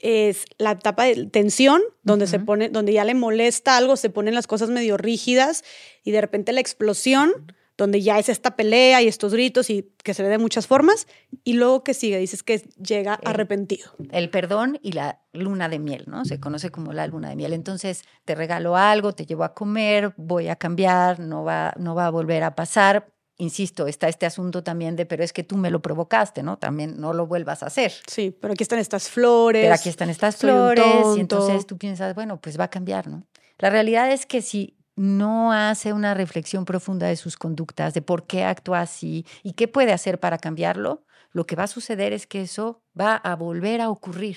es 0.00 0.44
la 0.58 0.72
etapa 0.72 1.04
de 1.04 1.26
tensión, 1.26 1.82
donde 2.02 2.26
se 2.26 2.40
pone, 2.40 2.68
donde 2.68 2.92
ya 2.92 3.04
le 3.04 3.14
molesta 3.14 3.76
algo, 3.76 3.96
se 3.96 4.10
ponen 4.10 4.34
las 4.34 4.46
cosas 4.46 4.70
medio 4.70 4.96
rígidas 4.96 5.62
y 6.02 6.10
de 6.10 6.20
repente 6.20 6.52
la 6.52 6.60
explosión, 6.60 7.54
donde 7.80 8.02
ya 8.02 8.18
es 8.18 8.28
esta 8.28 8.56
pelea 8.56 9.00
y 9.00 9.08
estos 9.08 9.32
gritos 9.32 9.70
y 9.70 9.90
que 10.04 10.12
se 10.12 10.22
ve 10.22 10.28
de 10.28 10.36
muchas 10.36 10.66
formas, 10.66 11.06
y 11.44 11.54
luego 11.54 11.82
que 11.82 11.94
sigue, 11.94 12.18
dices 12.18 12.42
que 12.42 12.58
llega 12.76 13.14
arrepentido. 13.24 13.90
El 14.10 14.28
perdón 14.28 14.78
y 14.82 14.92
la 14.92 15.22
luna 15.32 15.70
de 15.70 15.78
miel, 15.78 16.04
¿no? 16.06 16.26
Se 16.26 16.38
conoce 16.38 16.70
como 16.70 16.92
la 16.92 17.06
luna 17.06 17.30
de 17.30 17.36
miel. 17.36 17.54
Entonces, 17.54 18.02
te 18.26 18.34
regalo 18.34 18.76
algo, 18.76 19.14
te 19.14 19.24
llevo 19.24 19.44
a 19.44 19.54
comer, 19.54 20.12
voy 20.18 20.48
a 20.48 20.56
cambiar, 20.56 21.20
no 21.20 21.42
va, 21.42 21.72
no 21.78 21.94
va 21.94 22.06
a 22.06 22.10
volver 22.10 22.42
a 22.42 22.54
pasar. 22.54 23.08
Insisto, 23.38 23.86
está 23.86 24.08
este 24.08 24.26
asunto 24.26 24.62
también 24.62 24.96
de, 24.96 25.06
pero 25.06 25.24
es 25.24 25.32
que 25.32 25.42
tú 25.42 25.56
me 25.56 25.70
lo 25.70 25.80
provocaste, 25.80 26.42
¿no? 26.42 26.58
También 26.58 27.00
no 27.00 27.14
lo 27.14 27.26
vuelvas 27.26 27.62
a 27.62 27.66
hacer. 27.68 27.94
Sí, 28.06 28.36
pero 28.38 28.52
aquí 28.52 28.62
están 28.62 28.78
estas 28.78 29.08
flores. 29.08 29.62
Pero 29.62 29.74
aquí 29.74 29.88
están 29.88 30.10
estas 30.10 30.36
flores. 30.36 30.84
Y 31.16 31.20
entonces 31.20 31.66
tú 31.66 31.78
piensas, 31.78 32.14
bueno, 32.14 32.38
pues 32.38 32.60
va 32.60 32.64
a 32.64 32.68
cambiar, 32.68 33.06
¿no? 33.06 33.24
La 33.58 33.70
realidad 33.70 34.12
es 34.12 34.26
que 34.26 34.42
si 34.42 34.76
no 35.00 35.50
hace 35.50 35.94
una 35.94 36.12
reflexión 36.12 36.66
profunda 36.66 37.06
de 37.06 37.16
sus 37.16 37.38
conductas, 37.38 37.94
de 37.94 38.02
por 38.02 38.26
qué 38.26 38.44
actúa 38.44 38.82
así 38.82 39.24
y 39.42 39.54
qué 39.54 39.66
puede 39.66 39.94
hacer 39.94 40.20
para 40.20 40.36
cambiarlo, 40.36 41.06
lo 41.32 41.46
que 41.46 41.56
va 41.56 41.62
a 41.62 41.68
suceder 41.68 42.12
es 42.12 42.26
que 42.26 42.42
eso 42.42 42.82
va 42.98 43.16
a 43.16 43.34
volver 43.34 43.80
a 43.80 43.88
ocurrir. 43.88 44.36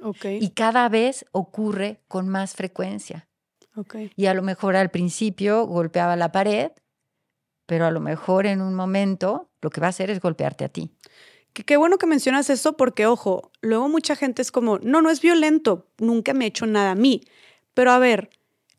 Okay. 0.00 0.38
Y 0.40 0.50
cada 0.50 0.88
vez 0.88 1.26
ocurre 1.32 2.00
con 2.08 2.26
más 2.26 2.54
frecuencia. 2.54 3.28
Okay. 3.76 4.10
Y 4.16 4.26
a 4.26 4.34
lo 4.34 4.40
mejor 4.40 4.76
al 4.76 4.90
principio 4.90 5.66
golpeaba 5.66 6.16
la 6.16 6.32
pared, 6.32 6.70
pero 7.66 7.84
a 7.84 7.90
lo 7.90 8.00
mejor 8.00 8.46
en 8.46 8.62
un 8.62 8.74
momento 8.74 9.50
lo 9.60 9.68
que 9.68 9.82
va 9.82 9.88
a 9.88 9.90
hacer 9.90 10.08
es 10.08 10.20
golpearte 10.20 10.64
a 10.64 10.70
ti. 10.70 10.90
Qué 11.52 11.76
bueno 11.76 11.98
que 11.98 12.06
mencionas 12.06 12.48
eso 12.48 12.78
porque, 12.78 13.04
ojo, 13.04 13.52
luego 13.60 13.90
mucha 13.90 14.16
gente 14.16 14.40
es 14.40 14.50
como, 14.50 14.78
no, 14.78 15.02
no 15.02 15.10
es 15.10 15.20
violento, 15.20 15.90
nunca 15.98 16.32
me 16.32 16.46
ha 16.46 16.48
hecho 16.48 16.64
nada 16.64 16.92
a 16.92 16.94
mí. 16.94 17.20
Pero 17.74 17.90
a 17.90 17.98
ver, 17.98 18.30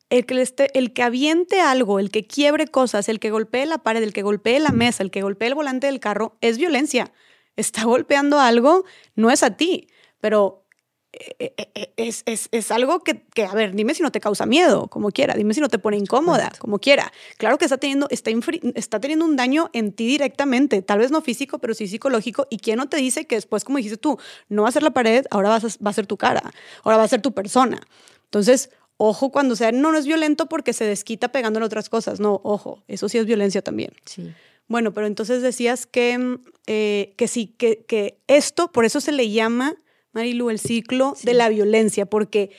el 0.09 0.25
que, 0.25 0.45
el 0.73 0.93
que 0.93 1.03
aviente 1.03 1.61
algo, 1.61 1.99
el 1.99 2.11
que 2.11 2.25
quiebre 2.25 2.67
cosas, 2.67 3.09
el 3.09 3.19
que 3.19 3.31
golpee 3.31 3.65
la 3.65 3.77
pared, 3.79 4.01
el 4.01 4.13
que 4.13 4.23
golpee 4.23 4.59
la 4.59 4.71
mesa, 4.71 5.03
el 5.03 5.11
que 5.11 5.21
golpee 5.21 5.47
el 5.47 5.55
volante 5.55 5.87
del 5.87 5.99
carro, 5.99 6.37
es 6.41 6.57
violencia. 6.57 7.11
Está 7.55 7.83
golpeando 7.83 8.39
algo, 8.39 8.85
no 9.15 9.31
es 9.31 9.43
a 9.43 9.57
ti, 9.57 9.87
pero 10.19 10.65
eh, 11.11 11.53
eh, 11.57 11.71
eh, 11.73 11.93
es, 11.97 12.21
es, 12.27 12.49
es 12.51 12.71
algo 12.71 13.03
que, 13.03 13.25
que, 13.33 13.43
a 13.43 13.53
ver, 13.53 13.73
dime 13.73 13.93
si 13.95 14.03
no 14.03 14.11
te 14.11 14.19
causa 14.19 14.45
miedo, 14.45 14.87
como 14.87 15.09
quiera, 15.11 15.33
dime 15.33 15.53
si 15.53 15.59
no 15.59 15.67
te 15.67 15.79
pone 15.79 15.97
incómoda, 15.97 16.51
como 16.59 16.79
quiera. 16.79 17.11
Claro 17.37 17.57
que 17.57 17.65
está 17.65 17.77
teniendo, 17.77 18.07
está, 18.09 18.31
está 18.75 18.99
teniendo 18.99 19.25
un 19.25 19.35
daño 19.35 19.69
en 19.73 19.91
ti 19.91 20.07
directamente, 20.07 20.81
tal 20.81 20.99
vez 20.99 21.11
no 21.11 21.21
físico, 21.21 21.59
pero 21.59 21.73
sí 21.73 21.87
psicológico, 21.87 22.47
y 22.49 22.57
quién 22.57 22.77
no 22.77 22.89
te 22.89 22.97
dice 22.97 23.25
que 23.25 23.35
después, 23.35 23.63
como 23.63 23.77
dijiste 23.77 23.97
tú, 23.97 24.19
no 24.49 24.63
va 24.63 24.69
a 24.69 24.71
ser 24.71 24.83
la 24.83 24.91
pared, 24.91 25.25
ahora 25.31 25.49
vas 25.49 25.77
va 25.85 25.89
a 25.89 25.93
ser 25.93 26.05
tu 26.07 26.17
cara, 26.17 26.41
ahora 26.83 26.97
va 26.97 27.03
a 27.03 27.07
ser 27.07 27.21
tu 27.21 27.33
persona. 27.33 27.81
Entonces, 28.25 28.69
Ojo 29.01 29.31
cuando 29.31 29.55
sea, 29.55 29.71
no, 29.71 29.93
no 29.93 29.97
es 29.97 30.05
violento 30.05 30.47
porque 30.47 30.73
se 30.73 30.83
desquita 30.83 31.29
pegándole 31.29 31.65
otras 31.65 31.87
cosas. 31.87 32.19
No, 32.19 32.41
ojo, 32.43 32.83
eso 32.89 33.07
sí 33.07 33.17
es 33.17 33.25
violencia 33.25 33.61
también. 33.61 33.93
Sí. 34.03 34.33
Bueno, 34.67 34.93
pero 34.93 35.07
entonces 35.07 35.41
decías 35.41 35.85
que, 35.85 36.17
mm, 36.17 36.41
eh, 36.67 37.13
que 37.15 37.29
sí, 37.29 37.47
que, 37.57 37.85
que, 37.85 38.19
esto, 38.27 38.73
por 38.73 38.83
eso 38.83 38.99
se 38.99 39.13
le 39.13 39.29
llama, 39.29 39.77
Marilu, 40.11 40.49
el 40.49 40.59
ciclo 40.59 41.15
de 41.23 41.33
la 41.33 41.47
violencia, 41.47 42.07
porque 42.07 42.51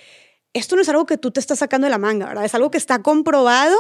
esto 0.55 0.77
no 0.77 0.83
es 0.83 0.89
algo 0.89 1.05
que 1.05 1.19
tú 1.19 1.31
te 1.31 1.41
estás 1.41 1.59
sacando 1.59 1.85
de 1.85 1.91
la 1.91 1.99
manga, 1.99 2.27
¿verdad? 2.27 2.47
Es 2.47 2.55
algo 2.55 2.71
que 2.71 2.79
está 2.79 3.03
comprobado 3.03 3.77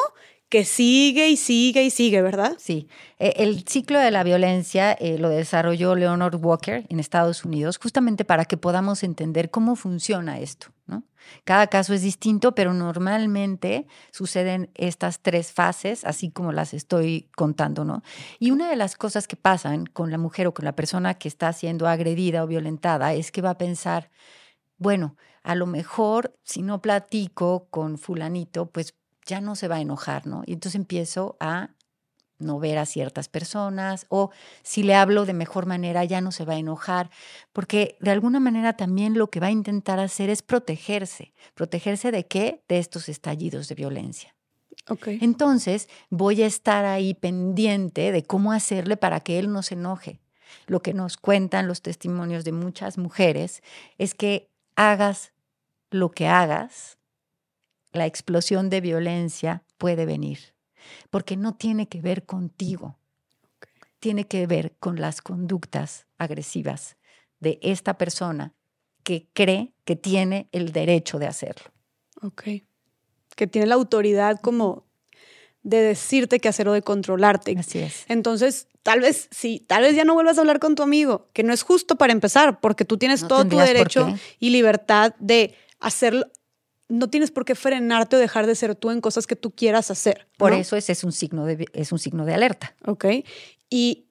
que 0.51 0.64
sigue 0.64 1.28
y 1.28 1.36
sigue 1.36 1.85
y 1.85 1.90
sigue, 1.90 2.22
¿verdad? 2.22 2.56
Sí. 2.59 2.89
E, 3.18 3.35
el 3.39 3.64
ciclo 3.66 4.01
de 4.01 4.10
la 4.10 4.24
violencia 4.24 4.93
eh, 4.93 5.16
lo 5.16 5.28
desarrolló 5.28 5.94
Leonard 5.94 6.44
Walker 6.44 6.85
en 6.89 6.98
Estados 6.98 7.44
Unidos 7.44 7.78
justamente 7.78 8.24
para 8.24 8.44
que 8.44 8.56
podamos 8.56 9.05
entender 9.05 9.51
cómo 9.51 9.77
funciona 9.77 10.40
esto. 10.40 10.66
¿no? 10.89 11.05
Cada 11.44 11.68
caso 11.68 11.94
es 11.94 12.02
distinto, 12.02 12.52
pero 12.56 12.74
normalmente 12.74 13.86
suceden 14.10 14.70
estas 14.74 15.20
tres 15.20 15.52
fases, 15.52 16.05
así 16.05 16.32
como 16.32 16.51
las 16.51 16.74
estoy 16.74 17.31
contando. 17.36 17.85
¿no? 17.85 18.02
Y 18.40 18.51
una 18.51 18.68
de 18.68 18.77
las 18.77 18.97
cosas 18.97 19.28
que 19.28 19.36
pasan 19.36 19.86
con 19.86 20.10
la 20.10 20.18
mujer 20.18 20.48
o 20.48 20.55
con 20.55 20.64
la 20.64 20.74
persona 20.74 21.14
que 21.14 21.28
está 21.28 21.52
siendo 21.52 21.86
agredida 21.86 22.43
o 22.43 22.48
violentada 22.48 23.14
es 23.14 23.31
que 23.31 23.40
va 23.40 23.51
a 23.51 23.59
pensar, 23.59 24.10
bueno, 24.78 25.16
a 25.44 25.55
lo 25.55 25.66
mejor 25.66 26.36
si 26.43 26.62
no 26.62 26.82
platico 26.82 27.68
con 27.70 27.98
fulanito, 27.98 28.66
pues 28.66 28.94
ya 29.31 29.40
no 29.40 29.57
se 29.57 29.69
va 29.69 29.77
a 29.77 29.81
enojar, 29.81 30.27
¿no? 30.27 30.43
Y 30.44 30.52
entonces 30.52 30.74
empiezo 30.74 31.36
a 31.40 31.70
no 32.39 32.59
ver 32.59 32.78
a 32.78 32.86
ciertas 32.86 33.28
personas 33.28 34.07
o 34.09 34.31
si 34.62 34.82
le 34.82 34.94
hablo 34.94 35.27
de 35.27 35.35
mejor 35.35 35.66
manera 35.66 36.05
ya 36.05 36.20
no 36.20 36.32
se 36.32 36.44
va 36.44 36.55
a 36.55 36.59
enojar, 36.59 37.11
porque 37.52 37.97
de 38.01 38.11
alguna 38.11 38.40
manera 38.40 38.77
también 38.77 39.16
lo 39.16 39.31
que 39.31 39.40
va 39.40 39.48
a 39.48 39.52
intentar 39.52 39.98
hacer 40.01 40.31
es 40.31 40.43
protegerse. 40.43 41.32
¿Protegerse 41.55 42.11
de 42.11 42.27
qué? 42.27 42.62
De 42.69 42.78
estos 42.78 43.09
estallidos 43.09 43.69
de 43.69 43.74
violencia. 43.74 44.35
Okay. 44.89 45.19
Entonces 45.20 45.89
voy 46.09 46.43
a 46.43 46.47
estar 46.47 46.85
ahí 46.85 47.15
pendiente 47.15 48.12
de 48.12 48.24
cómo 48.24 48.52
hacerle 48.52 48.97
para 48.97 49.20
que 49.20 49.39
él 49.39 49.52
no 49.52 49.62
se 49.62 49.74
enoje. 49.74 50.20
Lo 50.66 50.82
que 50.82 50.94
nos 50.94 51.16
cuentan 51.16 51.69
los 51.69 51.82
testimonios 51.82 52.44
de 52.44 52.52
muchas 52.52 52.98
mujeres 52.98 53.62
es 53.98 54.15
que 54.15 54.48
hagas 54.74 55.32
lo 55.90 56.11
que 56.11 56.27
hagas, 56.27 56.98
la 57.92 58.06
explosión 58.06 58.70
de 58.70 58.80
violencia 58.80 59.62
puede 59.78 60.06
venir, 60.06 60.38
porque 61.10 61.36
no 61.36 61.54
tiene 61.54 61.88
que 61.88 62.00
ver 62.00 62.24
contigo, 62.24 62.98
tiene 63.98 64.26
que 64.26 64.46
ver 64.46 64.76
con 64.78 65.00
las 65.00 65.22
conductas 65.22 66.06
agresivas 66.18 66.96
de 67.40 67.58
esta 67.62 67.98
persona 67.98 68.54
que 69.02 69.28
cree 69.32 69.72
que 69.84 69.96
tiene 69.96 70.48
el 70.52 70.72
derecho 70.72 71.18
de 71.18 71.26
hacerlo. 71.26 71.70
Ok. 72.22 72.42
Que 73.34 73.46
tiene 73.46 73.66
la 73.66 73.74
autoridad 73.74 74.40
como 74.40 74.86
de 75.62 75.82
decirte 75.82 76.40
qué 76.40 76.48
hacer 76.48 76.68
o 76.68 76.72
de 76.72 76.82
controlarte. 76.82 77.54
Así 77.58 77.78
es. 77.80 78.04
Entonces, 78.08 78.68
tal 78.82 79.00
vez 79.00 79.28
sí, 79.30 79.64
tal 79.66 79.82
vez 79.82 79.94
ya 79.94 80.04
no 80.04 80.14
vuelvas 80.14 80.38
a 80.38 80.40
hablar 80.40 80.58
con 80.58 80.74
tu 80.74 80.82
amigo, 80.82 81.28
que 81.32 81.42
no 81.42 81.52
es 81.52 81.62
justo 81.62 81.96
para 81.96 82.12
empezar, 82.12 82.60
porque 82.60 82.84
tú 82.84 82.98
tienes 82.98 83.26
todo 83.26 83.44
tu 83.46 83.58
derecho 83.58 84.14
y 84.38 84.50
libertad 84.50 85.14
de 85.18 85.54
hacerlo, 85.78 86.26
no 86.90 87.08
tienes 87.08 87.30
por 87.30 87.44
qué 87.44 87.54
frenarte 87.54 88.16
o 88.16 88.18
dejar 88.18 88.46
de 88.46 88.54
ser 88.54 88.74
tú 88.74 88.90
en 88.90 89.00
cosas 89.00 89.26
que 89.26 89.36
tú 89.36 89.52
quieras 89.52 89.90
hacer. 89.90 90.28
Por 90.36 90.52
eso 90.52 90.76
ese 90.76 90.92
es 90.92 91.04
un 91.04 91.12
signo 91.12 91.46
de, 91.46 91.66
es 91.72 91.92
un 91.92 91.98
signo 91.98 92.26
de 92.26 92.34
alerta. 92.34 92.74
Ok. 92.84 93.06
Y 93.70 94.06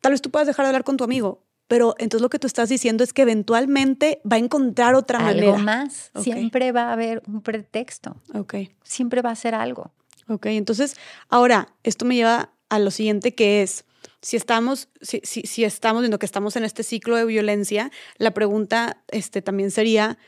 tal 0.00 0.12
vez 0.12 0.22
tú 0.22 0.30
puedas 0.30 0.48
dejar 0.48 0.64
de 0.64 0.68
hablar 0.70 0.84
con 0.84 0.96
tu 0.96 1.04
amigo, 1.04 1.44
pero 1.68 1.94
entonces 1.98 2.22
lo 2.22 2.30
que 2.30 2.38
tú 2.38 2.46
estás 2.46 2.68
diciendo 2.68 3.04
es 3.04 3.12
que 3.12 3.22
eventualmente 3.22 4.20
va 4.30 4.36
a 4.36 4.38
encontrar 4.38 4.94
otra 4.94 5.20
manera. 5.20 5.52
Algo 5.52 5.58
más. 5.58 6.10
Siempre 6.20 6.72
va 6.72 6.84
a 6.84 6.92
haber 6.92 7.22
un 7.26 7.42
pretexto. 7.42 8.16
Ok. 8.34 8.54
Siempre 8.82 9.22
va 9.22 9.30
a 9.30 9.36
ser 9.36 9.54
algo. 9.54 9.92
Ok. 10.28 10.46
Entonces, 10.46 10.96
ahora, 11.28 11.68
esto 11.82 12.04
me 12.04 12.16
lleva 12.16 12.50
a 12.68 12.78
lo 12.78 12.90
siguiente 12.90 13.34
que 13.34 13.62
es. 13.62 13.84
Si 14.20 14.36
estamos, 14.36 14.88
si, 15.02 15.20
si, 15.24 15.42
si 15.42 15.64
estamos 15.64 16.02
viendo 16.02 16.18
que 16.18 16.26
estamos 16.26 16.56
en 16.56 16.64
este 16.64 16.82
ciclo 16.82 17.16
de 17.16 17.26
violencia, 17.26 17.90
la 18.16 18.32
pregunta 18.32 19.02
este, 19.08 19.42
también 19.42 19.70
sería, 19.70 20.18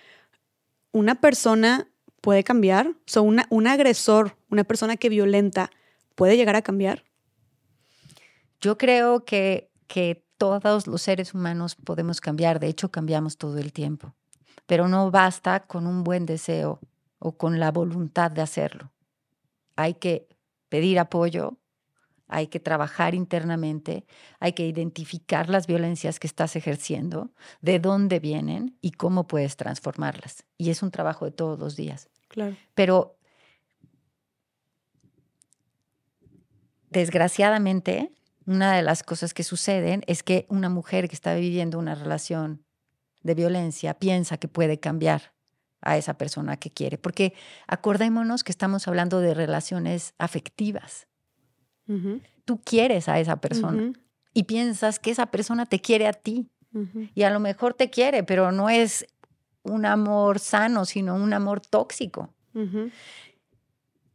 una 0.93 1.21
persona 1.21 1.89
puede 2.21 2.45
cambiar? 2.45 2.95
O 3.17 3.23
un 3.23 3.67
agresor, 3.67 4.37
una 4.51 4.65
persona 4.65 4.97
que 4.97 5.09
violenta, 5.09 5.71
¿puede 6.15 6.37
llegar 6.37 6.57
a 6.57 6.63
cambiar? 6.63 7.05
Yo 8.61 8.79
creo 8.79 9.25
que, 9.25 9.71
que 9.87 10.27
todos 10.39 10.87
los 10.87 11.03
seres 11.03 11.35
humanos 11.35 11.75
podemos 11.77 12.21
cambiar, 12.21 12.61
de 12.61 12.69
hecho 12.69 12.91
cambiamos 12.91 13.37
todo 13.37 13.59
el 13.59 13.73
tiempo, 13.73 14.15
pero 14.67 14.89
no 14.89 15.11
basta 15.11 15.61
con 15.61 15.87
un 15.87 16.05
buen 16.05 16.27
deseo 16.27 16.81
o 17.19 17.37
con 17.37 17.61
la 17.61 17.71
voluntad 17.71 18.31
de 18.31 18.43
hacerlo. 18.43 18.93
Hay 19.77 19.95
que 19.95 20.29
pedir 20.69 20.99
apoyo, 20.99 21.59
hay 22.28 22.48
que 22.48 22.61
trabajar 22.61 23.15
internamente, 23.15 24.07
hay 24.40 24.53
que 24.53 24.66
identificar 24.66 25.48
las 25.48 25.66
violencias 25.66 26.19
que 26.19 26.27
estás 26.27 26.57
ejerciendo, 26.57 27.31
de 27.61 27.78
dónde 27.78 28.19
vienen 28.20 28.77
y 28.81 28.93
cómo 28.93 29.27
puedes 29.27 29.57
transformarlas. 29.57 30.44
Y 30.59 30.70
es 30.70 30.82
un 30.82 30.90
trabajo 30.90 31.24
de 31.24 31.31
todos 31.31 31.59
los 31.59 31.77
días. 31.77 32.09
Claro. 32.28 32.57
Pero 32.74 33.16
desgraciadamente, 36.90 38.12
una 38.47 38.74
de 38.74 38.82
las 38.82 39.03
cosas 39.03 39.35
que 39.35 39.44
suceden 39.44 40.03
es 40.07 40.23
que 40.23 40.47
una 40.48 40.69
mujer 40.69 41.09
que 41.09 41.15
está 41.15 41.35
viviendo 41.35 41.78
una 41.78 41.94
relación 41.94 42.65
de 43.23 43.35
violencia 43.35 43.94
piensa 43.94 44.39
que 44.39 44.48
puede 44.48 44.78
cambiar 44.78 45.35
a 45.82 45.97
esa 45.97 46.15
persona 46.15 46.57
que 46.57 46.70
quiere, 46.70 46.98
porque 46.98 47.35
acordémonos 47.66 48.44
que 48.44 48.53
estamos 48.53 48.89
hablando 48.89 49.20
de 49.20 49.35
relaciones 49.35 50.15
afectivas. 50.19 51.07
Tú 52.45 52.61
quieres 52.63 53.09
a 53.09 53.19
esa 53.19 53.37
persona 53.37 53.93
y 54.33 54.45
piensas 54.45 54.99
que 54.99 55.11
esa 55.11 55.27
persona 55.27 55.67
te 55.67 55.81
quiere 55.81 56.07
a 56.07 56.13
ti. 56.13 56.49
Y 57.15 57.23
a 57.23 57.31
lo 57.31 57.41
mejor 57.41 57.75
te 57.75 57.89
quiere, 57.89 58.23
pero 58.23 58.53
no 58.53 58.69
es 58.69 59.07
un 59.63 59.87
amor 59.87 60.39
sano, 60.39 60.85
sino 60.85 61.15
un 61.15 61.33
amor 61.33 61.61
tóxico. 61.61 62.35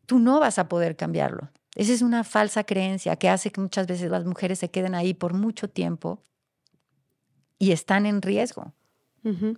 Tú 0.06 0.20
no 0.20 0.40
vas 0.40 0.60
a 0.60 0.68
poder 0.68 0.96
cambiarlo. 0.96 1.50
Esa 1.76 1.94
es 1.94 2.02
una 2.02 2.24
falsa 2.24 2.64
creencia 2.64 3.16
que 3.16 3.30
hace 3.30 3.52
que 3.52 3.62
muchas 3.62 3.88
veces 3.88 4.12
las 4.12 4.26
mujeres 4.26 4.60
se 4.60 4.70
queden 4.70 4.94
ahí 4.94 5.14
por 5.14 5.34
mucho 5.34 5.70
tiempo 5.70 6.22
y 7.58 7.72
están 7.72 8.06
en 8.06 8.22
riesgo. 8.22 8.74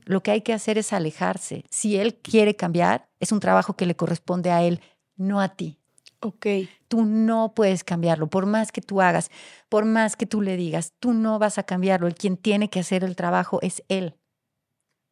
Lo 0.06 0.22
que 0.22 0.32
hay 0.32 0.42
que 0.42 0.54
hacer 0.54 0.78
es 0.78 0.94
alejarse. 0.94 1.64
Si 1.70 1.98
él 1.98 2.16
quiere 2.16 2.56
cambiar, 2.56 3.08
es 3.20 3.32
un 3.32 3.40
trabajo 3.40 3.76
que 3.76 3.86
le 3.86 3.96
corresponde 3.96 4.52
a 4.52 4.62
él, 4.62 4.82
no 5.16 5.40
a 5.40 5.56
ti. 5.56 5.80
Ok. 6.24 6.48
Tú 6.88 7.04
no 7.04 7.54
puedes 7.54 7.84
cambiarlo, 7.84 8.28
por 8.30 8.46
más 8.46 8.72
que 8.72 8.82
tú 8.82 9.02
hagas, 9.02 9.30
por 9.68 9.84
más 9.84 10.16
que 10.16 10.26
tú 10.26 10.42
le 10.42 10.56
digas, 10.56 10.94
tú 11.00 11.12
no 11.14 11.38
vas 11.38 11.58
a 11.58 11.64
cambiarlo. 11.64 12.08
El 12.08 12.16
quien 12.16 12.38
tiene 12.38 12.70
que 12.70 12.80
hacer 12.80 13.04
el 13.04 13.18
trabajo 13.18 13.60
es 13.62 13.84
él, 13.90 14.16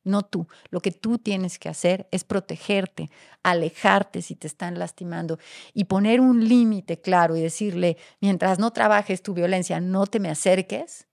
no 0.06 0.24
tú. 0.24 0.48
Lo 0.70 0.80
que 0.80 0.92
tú 0.92 1.18
tienes 1.18 1.60
que 1.60 1.70
hacer 1.70 2.08
es 2.12 2.24
protegerte, 2.24 3.10
alejarte 3.44 4.22
si 4.22 4.36
te 4.36 4.48
están 4.48 4.80
lastimando 4.80 5.38
y 5.74 5.86
poner 5.86 6.22
un 6.22 6.48
límite 6.48 7.02
claro 7.02 7.36
y 7.36 7.42
decirle, 7.42 7.98
mientras 8.22 8.58
no 8.58 8.72
trabajes 8.72 9.22
tu 9.22 9.34
violencia, 9.34 9.82
no 9.82 10.08
te 10.08 10.20
me 10.20 10.30
acerques 10.30 11.08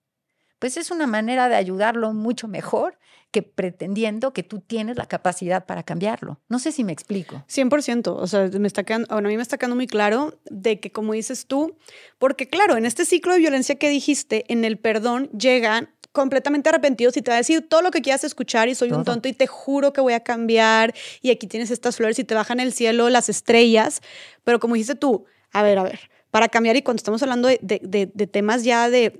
pues 0.58 0.76
es 0.76 0.90
una 0.90 1.06
manera 1.06 1.48
de 1.48 1.56
ayudarlo 1.56 2.12
mucho 2.12 2.48
mejor 2.48 2.98
que 3.30 3.42
pretendiendo 3.42 4.32
que 4.32 4.42
tú 4.42 4.60
tienes 4.60 4.96
la 4.96 5.06
capacidad 5.06 5.66
para 5.66 5.82
cambiarlo. 5.82 6.40
No 6.48 6.58
sé 6.58 6.72
si 6.72 6.84
me 6.84 6.92
explico. 6.92 7.44
100%, 7.48 8.08
o 8.08 8.26
sea, 8.26 8.48
me 8.58 8.66
está 8.66 8.84
quedando, 8.84 9.14
a 9.14 9.20
mí 9.20 9.36
me 9.36 9.42
está 9.42 9.58
quedando 9.58 9.76
muy 9.76 9.86
claro 9.86 10.38
de 10.50 10.80
que 10.80 10.90
como 10.92 11.12
dices 11.12 11.46
tú, 11.46 11.76
porque 12.18 12.48
claro, 12.48 12.76
en 12.76 12.86
este 12.86 13.04
ciclo 13.04 13.34
de 13.34 13.40
violencia 13.40 13.76
que 13.76 13.90
dijiste, 13.90 14.44
en 14.48 14.64
el 14.64 14.78
perdón 14.78 15.28
llegan 15.30 15.90
completamente 16.12 16.70
arrepentidos 16.70 17.16
y 17.16 17.22
te 17.22 17.30
va 17.30 17.36
a 17.36 17.38
decir 17.38 17.68
todo 17.68 17.82
lo 17.82 17.90
que 17.90 18.00
quieras 18.00 18.24
escuchar 18.24 18.68
y 18.68 18.74
soy 18.74 18.92
un 18.92 19.04
tonto 19.04 19.28
y 19.28 19.34
te 19.34 19.46
juro 19.46 19.92
que 19.92 20.00
voy 20.00 20.14
a 20.14 20.20
cambiar 20.20 20.94
y 21.20 21.30
aquí 21.30 21.46
tienes 21.46 21.70
estas 21.70 21.96
flores 21.96 22.18
y 22.18 22.24
te 22.24 22.34
bajan 22.34 22.60
el 22.60 22.72
cielo 22.72 23.10
las 23.10 23.28
estrellas, 23.28 24.00
pero 24.42 24.58
como 24.58 24.74
dijiste 24.74 24.94
tú, 24.94 25.26
a 25.52 25.62
ver, 25.62 25.78
a 25.78 25.82
ver, 25.82 26.10
para 26.30 26.48
cambiar 26.48 26.76
y 26.76 26.82
cuando 26.82 26.98
estamos 26.98 27.22
hablando 27.22 27.48
de, 27.48 28.28
temas 28.30 28.64
ya 28.64 28.90
de, 28.90 29.10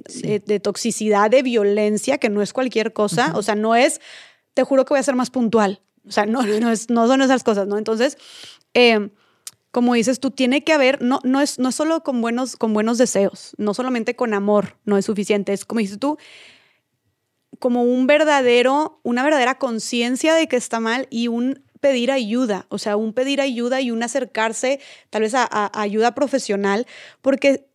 toxicidad, 0.63 1.31
de 1.31 1.43
violencia, 1.43 2.19
que 2.19 2.29
no 2.29 2.43
es 2.43 2.53
cualquier 2.53 2.93
cosa, 2.93 3.33
o 3.35 3.43
sea, 3.43 3.55
no 3.55 3.75
es, 3.75 4.01
te 4.55 4.63
juro 4.63 4.85
que 4.85 4.95
voy 4.95 5.01
a 5.01 5.03
ser 5.03 5.17
más 5.17 5.31
puntual, 5.31 5.81
o 6.07 6.11
sea, 6.11 6.27
no, 6.27 6.43
no, 6.43 6.71
es, 6.71 6.91
no 6.91 7.07
son 7.07 7.23
esas 7.23 7.45
cosas, 7.45 7.67
¿no? 7.67 7.79
Entonces, 7.79 8.19
em, 8.75 9.11
como 9.71 9.95
dices 9.95 10.21
tú, 10.21 10.31
tiene 10.31 10.65
que 10.65 10.73
haber, 10.73 11.03
no, 11.03 11.21
no, 11.25 11.41
es, 11.41 11.59
no 11.59 11.73
solo 11.73 12.03
con 12.03 12.21
buenos, 12.21 12.57
con 12.57 12.75
buenos 12.75 12.99
deseos, 12.99 13.55
no 13.59 13.75
solamente 13.75 14.17
con 14.17 14.35
amor, 14.35 14.77
no 14.85 14.99
es 14.99 15.07
suficiente, 15.07 15.53
es 15.53 15.65
como 15.65 15.81
dices 15.81 15.99
tú, 15.99 16.19
como 17.59 17.83
un 17.83 18.07
verdadero, 18.07 19.01
una 19.03 19.23
verdadera 19.23 19.59
conciencia 19.59 20.35
de 20.35 20.47
que 20.47 20.57
está 20.57 20.81
mal 20.81 21.07
y 21.11 21.29
un 21.29 21.63
pedir 21.81 22.11
ayuda, 22.11 22.67
o 22.69 22.79
sea, 22.79 22.97
un 22.97 23.13
pedir 23.13 23.41
ayuda 23.41 23.81
y 23.81 23.91
un 23.91 24.03
acercarse 24.03 24.81
tal 25.11 25.23
vez 25.23 25.35
a, 25.35 25.71
ayuda 25.81 26.15
profesional, 26.15 26.87
porque 27.23 27.67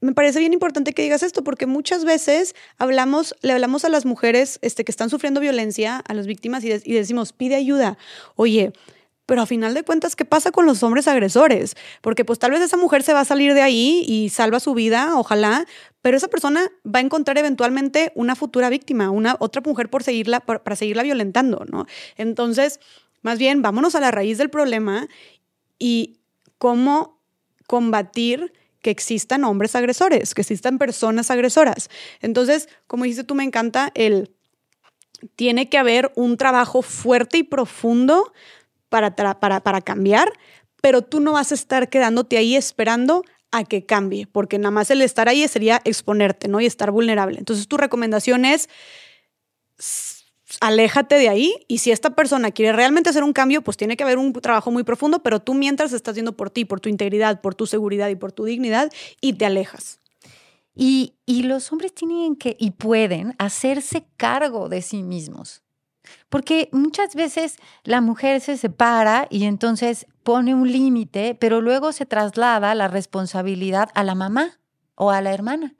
me 0.00 0.12
parece 0.12 0.40
bien 0.40 0.52
importante 0.52 0.92
que 0.92 1.02
digas 1.02 1.22
esto, 1.22 1.44
porque 1.44 1.66
muchas 1.66 2.04
veces 2.04 2.54
hablamos, 2.78 3.34
le 3.42 3.52
hablamos 3.52 3.84
a 3.84 3.90
las 3.90 4.06
mujeres 4.06 4.58
este, 4.62 4.84
que 4.84 4.92
están 4.92 5.10
sufriendo 5.10 5.40
violencia, 5.40 5.98
a 5.98 6.14
las 6.14 6.26
víctimas, 6.26 6.64
y, 6.64 6.72
y 6.72 6.94
decimos, 6.94 7.32
pide 7.32 7.54
ayuda. 7.54 7.98
Oye, 8.36 8.72
pero 9.30 9.42
a 9.42 9.46
final 9.46 9.74
de 9.74 9.84
cuentas, 9.84 10.16
¿qué 10.16 10.24
pasa 10.24 10.50
con 10.50 10.66
los 10.66 10.82
hombres 10.82 11.06
agresores? 11.06 11.76
Porque 12.00 12.24
pues 12.24 12.40
tal 12.40 12.50
vez 12.50 12.60
esa 12.62 12.76
mujer 12.76 13.04
se 13.04 13.12
va 13.12 13.20
a 13.20 13.24
salir 13.24 13.54
de 13.54 13.62
ahí 13.62 14.04
y 14.04 14.28
salva 14.30 14.58
su 14.58 14.74
vida, 14.74 15.12
ojalá, 15.14 15.66
pero 16.02 16.16
esa 16.16 16.26
persona 16.26 16.68
va 16.84 16.98
a 16.98 17.02
encontrar 17.02 17.38
eventualmente 17.38 18.10
una 18.16 18.34
futura 18.34 18.68
víctima, 18.70 19.10
una 19.10 19.36
otra 19.38 19.62
mujer 19.64 19.88
por 19.88 20.02
seguirla, 20.02 20.40
para 20.40 20.74
seguirla 20.74 21.04
violentando, 21.04 21.64
¿no? 21.70 21.86
Entonces, 22.16 22.80
más 23.22 23.38
bien, 23.38 23.62
vámonos 23.62 23.94
a 23.94 24.00
la 24.00 24.10
raíz 24.10 24.38
del 24.38 24.50
problema 24.50 25.08
y 25.78 26.20
cómo 26.58 27.20
combatir 27.66 28.52
que 28.80 28.90
existan 28.90 29.44
hombres 29.44 29.76
agresores, 29.76 30.34
que 30.34 30.40
existan 30.40 30.78
personas 30.78 31.30
agresoras. 31.30 31.90
Entonces, 32.20 32.68
como 32.86 33.04
dices 33.04 33.26
tú, 33.26 33.34
me 33.34 33.44
encanta 33.44 33.92
el, 33.94 34.34
tiene 35.36 35.68
que 35.68 35.78
haber 35.78 36.12
un 36.14 36.36
trabajo 36.36 36.82
fuerte 36.82 37.38
y 37.38 37.42
profundo 37.42 38.32
para, 38.88 39.14
para, 39.14 39.60
para 39.60 39.80
cambiar, 39.80 40.32
pero 40.80 41.02
tú 41.02 41.20
no 41.20 41.32
vas 41.32 41.52
a 41.52 41.54
estar 41.54 41.88
quedándote 41.90 42.38
ahí 42.38 42.56
esperando 42.56 43.24
a 43.52 43.64
que 43.64 43.84
cambie, 43.84 44.26
porque 44.26 44.58
nada 44.58 44.70
más 44.70 44.90
el 44.90 45.02
estar 45.02 45.28
ahí 45.28 45.46
sería 45.48 45.80
exponerte, 45.84 46.48
¿no? 46.48 46.60
Y 46.60 46.66
estar 46.66 46.90
vulnerable. 46.90 47.38
Entonces, 47.38 47.66
tu 47.68 47.76
recomendación 47.76 48.44
es 48.44 48.68
aléjate 50.60 51.16
de 51.16 51.28
ahí 51.28 51.54
y 51.68 51.78
si 51.78 51.90
esta 51.90 52.10
persona 52.10 52.50
quiere 52.50 52.72
realmente 52.72 53.10
hacer 53.10 53.22
un 53.22 53.32
cambio, 53.32 53.62
pues 53.62 53.76
tiene 53.76 53.96
que 53.96 54.02
haber 54.02 54.18
un 54.18 54.32
trabajo 54.32 54.70
muy 54.70 54.82
profundo, 54.82 55.22
pero 55.22 55.40
tú 55.40 55.54
mientras 55.54 55.92
estás 55.92 56.12
haciendo 56.12 56.36
por 56.36 56.50
ti, 56.50 56.64
por 56.64 56.80
tu 56.80 56.88
integridad, 56.88 57.40
por 57.40 57.54
tu 57.54 57.66
seguridad 57.66 58.08
y 58.08 58.16
por 58.16 58.32
tu 58.32 58.44
dignidad 58.44 58.90
y 59.20 59.34
te 59.34 59.46
alejas. 59.46 60.00
Y, 60.74 61.14
y 61.26 61.42
los 61.42 61.70
hombres 61.72 61.94
tienen 61.94 62.36
que 62.36 62.56
y 62.58 62.72
pueden 62.72 63.34
hacerse 63.38 64.06
cargo 64.16 64.68
de 64.68 64.82
sí 64.82 65.02
mismos. 65.02 65.62
Porque 66.28 66.68
muchas 66.72 67.14
veces 67.14 67.56
la 67.84 68.00
mujer 68.00 68.40
se 68.40 68.56
separa 68.56 69.26
y 69.30 69.44
entonces 69.44 70.06
pone 70.22 70.54
un 70.54 70.70
límite, 70.70 71.36
pero 71.38 71.60
luego 71.60 71.92
se 71.92 72.06
traslada 72.06 72.74
la 72.74 72.88
responsabilidad 72.88 73.90
a 73.94 74.02
la 74.02 74.14
mamá 74.14 74.58
o 74.94 75.10
a 75.10 75.20
la 75.20 75.32
hermana. 75.32 75.74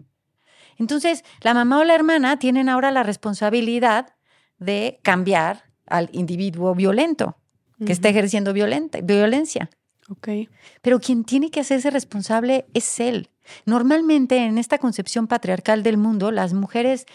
Entonces, 0.77 1.25
la 1.43 1.53
mamá 1.53 1.81
o 1.81 1.85
la 1.85 1.95
hermana 1.95 2.39
tienen 2.39 2.69
ahora 2.69 2.91
la 2.91 3.03
responsabilidad 3.03 4.15
de 4.61 5.01
cambiar 5.03 5.65
al 5.87 6.09
individuo 6.13 6.75
violento 6.75 7.37
que 7.85 7.93
está 7.93 8.11
ejerciendo 8.11 8.53
violencia. 8.53 9.71
Okay. 10.09 10.49
Pero 10.83 11.01
quien 11.01 11.25
tiene 11.25 11.51
que 11.51 11.61
hacerse 11.61 11.91
responsable 11.91 12.67
es 12.75 13.01
él. 13.01 13.31
Normalmente 13.65 14.37
en 14.37 14.59
esta 14.59 14.79
concepción 14.79 15.27
patriarcal 15.27 15.83
del 15.83 15.97
mundo, 15.97 16.31
las 16.31 16.53
mujeres 16.53 17.07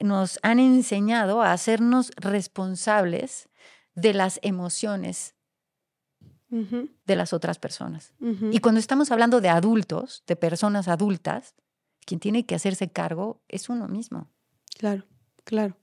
nos 0.00 0.38
han 0.42 0.58
enseñado 0.58 1.42
a 1.42 1.52
hacernos 1.52 2.10
responsables 2.16 3.48
de 3.94 4.14
las 4.14 4.40
emociones 4.42 5.34
de 6.50 7.16
las 7.16 7.32
otras 7.32 7.58
personas. 7.58 8.12
Y 8.52 8.60
cuando 8.60 8.78
estamos 8.78 9.10
hablando 9.10 9.40
de 9.40 9.48
adultos, 9.48 10.22
de 10.26 10.36
personas 10.36 10.86
adultas, 10.88 11.54
quien 12.04 12.20
tiene 12.20 12.46
que 12.46 12.54
hacerse 12.54 12.90
cargo 12.90 13.42
es 13.48 13.68
uno 13.68 13.88
mismo. 13.88 14.28
Claro, 14.78 15.04
claro. 15.44 15.76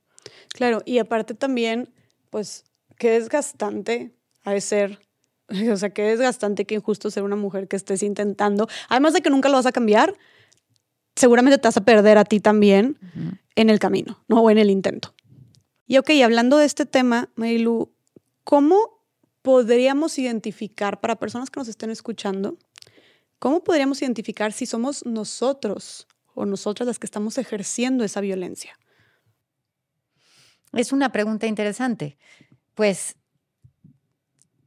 Claro, 0.53 0.81
y 0.85 0.99
aparte 0.99 1.33
también, 1.33 1.89
pues, 2.29 2.65
qué 2.97 3.11
desgastante 3.11 4.13
ha 4.43 4.51
de 4.53 4.61
ser, 4.61 4.99
o 5.71 5.77
sea, 5.77 5.89
qué 5.91 6.03
desgastante, 6.03 6.65
qué 6.65 6.75
injusto 6.75 7.11
ser 7.11 7.23
una 7.23 7.35
mujer 7.35 7.67
que 7.67 7.75
estés 7.75 8.03
intentando, 8.03 8.67
además 8.89 9.13
de 9.13 9.21
que 9.21 9.29
nunca 9.29 9.49
lo 9.49 9.55
vas 9.55 9.65
a 9.65 9.71
cambiar, 9.71 10.15
seguramente 11.15 11.57
te 11.57 11.67
vas 11.67 11.77
a 11.77 11.85
perder 11.85 12.17
a 12.17 12.25
ti 12.25 12.39
también 12.39 12.97
en 13.55 13.69
el 13.69 13.79
camino, 13.79 14.23
¿no? 14.27 14.41
O 14.41 14.49
en 14.49 14.57
el 14.57 14.69
intento. 14.69 15.13
Y 15.87 15.97
ok, 15.97 16.09
hablando 16.23 16.57
de 16.57 16.65
este 16.65 16.85
tema, 16.85 17.29
Marilu, 17.35 17.91
¿cómo 18.43 19.01
podríamos 19.41 20.17
identificar, 20.17 21.01
para 21.01 21.17
personas 21.17 21.49
que 21.49 21.59
nos 21.59 21.67
estén 21.67 21.89
escuchando, 21.89 22.57
cómo 23.39 23.63
podríamos 23.63 24.01
identificar 24.01 24.53
si 24.53 24.65
somos 24.65 25.05
nosotros 25.05 26.07
o 26.33 26.45
nosotras 26.45 26.87
las 26.87 26.99
que 26.99 27.07
estamos 27.07 27.37
ejerciendo 27.37 28.03
esa 28.03 28.21
violencia? 28.21 28.77
Es 30.73 30.91
una 30.91 31.11
pregunta 31.11 31.47
interesante. 31.47 32.17
Pues 32.75 33.15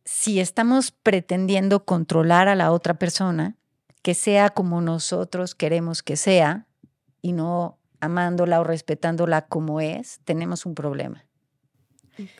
si 0.04 0.40
estamos 0.40 0.90
pretendiendo 0.90 1.84
controlar 1.84 2.48
a 2.48 2.54
la 2.54 2.72
otra 2.72 2.94
persona, 2.94 3.56
que 4.02 4.14
sea 4.14 4.50
como 4.50 4.80
nosotros 4.82 5.54
queremos 5.54 6.02
que 6.02 6.16
sea 6.16 6.66
y 7.22 7.32
no 7.32 7.78
amándola 8.00 8.60
o 8.60 8.64
respetándola 8.64 9.46
como 9.46 9.80
es, 9.80 10.20
tenemos 10.24 10.66
un 10.66 10.74
problema. 10.74 11.24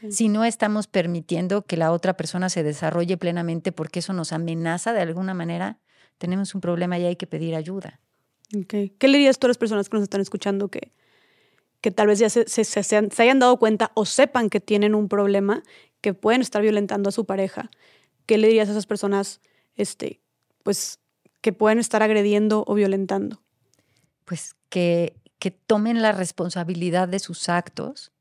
Si 0.08 0.28
no 0.28 0.44
estamos 0.44 0.86
permitiendo 0.86 1.62
que 1.62 1.76
la 1.76 1.90
otra 1.90 2.16
persona 2.16 2.48
se 2.48 2.62
desarrolle 2.62 3.16
plenamente 3.16 3.72
porque 3.72 4.00
eso 4.00 4.12
nos 4.12 4.32
amenaza 4.32 4.92
de 4.92 5.00
alguna 5.00 5.34
manera, 5.34 5.78
tenemos 6.18 6.54
un 6.54 6.60
problema 6.60 6.98
y 6.98 7.06
hay 7.06 7.16
que 7.16 7.26
pedir 7.26 7.56
ayuda. 7.56 7.98
¿Qué 8.68 9.08
le 9.08 9.18
dirías 9.18 9.38
tú 9.38 9.46
a 9.46 9.48
las 9.48 9.58
personas 9.58 9.88
que 9.88 9.96
nos 9.96 10.04
están 10.04 10.20
escuchando 10.20 10.68
que, 10.68 10.92
que 11.84 11.90
tal 11.90 12.06
vez 12.06 12.18
ya 12.18 12.30
se, 12.30 12.46
se, 12.46 12.96
hayan 12.96 13.38
dado 13.38 13.58
cuenta 13.58 13.92
o 13.92 14.06
sepan 14.06 14.48
que 14.48 14.58
tienen 14.58 14.94
un 14.94 15.06
problema, 15.06 15.62
que 16.00 16.14
pueden 16.14 16.40
estar 16.40 16.62
violentando 16.62 17.10
a 17.10 17.12
su 17.12 17.26
pareja, 17.26 17.70
¿qué 18.24 18.38
le 18.38 18.46
dirías 18.46 18.68
a 18.68 18.70
esas 18.70 18.86
personas 18.86 19.42
este, 19.76 20.22
pues, 20.62 20.98
que 21.42 21.52
pueden 21.52 21.78
estar 21.78 22.02
agrediendo 22.02 22.64
o 22.66 22.72
violentando? 22.72 23.42
Pues 24.24 24.56
que, 24.70 25.14
que 25.38 25.50
tomen 25.50 26.00
la 26.00 26.12
responsabilidad 26.12 27.06
de 27.06 27.18
sus 27.18 27.50
actos, 27.50 28.12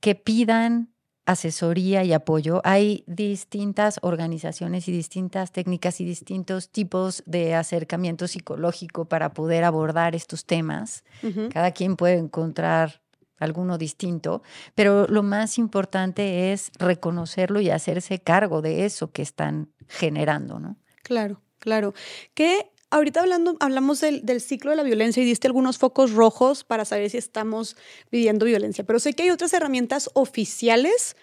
que 0.00 0.16
pidan 0.16 0.92
asesoría 1.24 2.02
y 2.02 2.12
apoyo. 2.12 2.62
Hay 2.64 3.04
distintas 3.06 4.00
organizaciones 4.02 4.88
y 4.88 4.92
distintas 4.92 5.52
técnicas 5.52 6.00
y 6.00 6.04
distintos 6.04 6.68
tipos 6.68 7.22
de 7.26 7.54
acercamiento 7.54 8.26
psicológico 8.26 9.04
para 9.04 9.34
poder 9.34 9.62
abordar 9.62 10.16
estos 10.16 10.46
temas. 10.46 11.04
Cada 11.52 11.70
quien 11.70 11.94
puede 11.94 12.18
encontrar 12.18 13.03
alguno 13.38 13.78
distinto, 13.78 14.42
pero 14.74 15.06
lo 15.08 15.22
más 15.22 15.58
importante 15.58 16.52
es 16.52 16.70
reconocerlo 16.78 17.60
y 17.60 17.70
hacerse 17.70 18.20
cargo 18.20 18.62
de 18.62 18.84
eso 18.84 19.10
que 19.10 19.22
están 19.22 19.72
generando, 19.88 20.58
¿no? 20.58 20.76
Claro, 21.02 21.40
claro. 21.58 21.94
Que 22.34 22.70
ahorita 22.90 23.20
hablando, 23.20 23.56
hablamos 23.60 24.00
del, 24.00 24.24
del, 24.24 24.40
ciclo 24.40 24.70
de 24.70 24.76
la 24.76 24.82
violencia 24.82 25.22
y 25.22 25.26
diste 25.26 25.46
algunos 25.46 25.78
focos 25.78 26.12
rojos 26.12 26.64
para 26.64 26.84
saber 26.84 27.10
si 27.10 27.18
estamos 27.18 27.76
viviendo 28.10 28.46
violencia, 28.46 28.84
pero 28.84 28.98
sé 28.98 29.12
que 29.14 29.24
hay 29.24 29.30
otras 29.30 29.52
herramientas 29.52 30.10
oficiales 30.14 31.16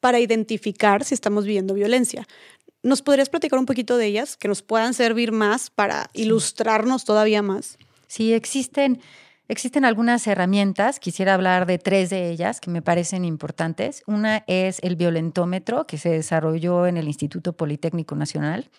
para 0.00 0.18
identificar 0.18 1.04
si 1.04 1.14
estamos 1.14 1.44
viviendo 1.44 1.74
violencia. 1.74 2.26
¿Nos 2.82 3.02
podrías 3.02 3.28
platicar 3.28 3.60
un 3.60 3.66
poquito 3.66 3.96
de 3.96 4.06
ellas, 4.06 4.36
que 4.36 4.48
nos 4.48 4.62
puedan 4.62 4.94
servir 4.94 5.30
más 5.30 5.70
para 5.70 6.10
ilustrarnos 6.14 7.04
todavía 7.04 7.40
más? 7.40 7.78
Sí, 8.08 8.32
existen, 8.32 9.00
existen 9.52 9.84
algunas 9.84 10.26
herramientas. 10.26 10.98
Quisiera 10.98 11.34
hablar 11.34 11.66
de 11.66 11.78
tres 11.78 12.10
de 12.10 12.30
ellas 12.30 12.60
que 12.60 12.70
me 12.70 12.82
parecen 12.82 13.24
importantes. 13.24 14.02
Una 14.06 14.44
es 14.46 14.78
el 14.82 14.96
violentómetro, 14.96 15.86
que 15.86 15.98
se 15.98 16.10
desarrolló 16.10 16.86
en 16.86 16.96
el 16.96 17.06
Instituto 17.06 17.52
Politécnico 17.52 18.16
Nacional 18.16 18.70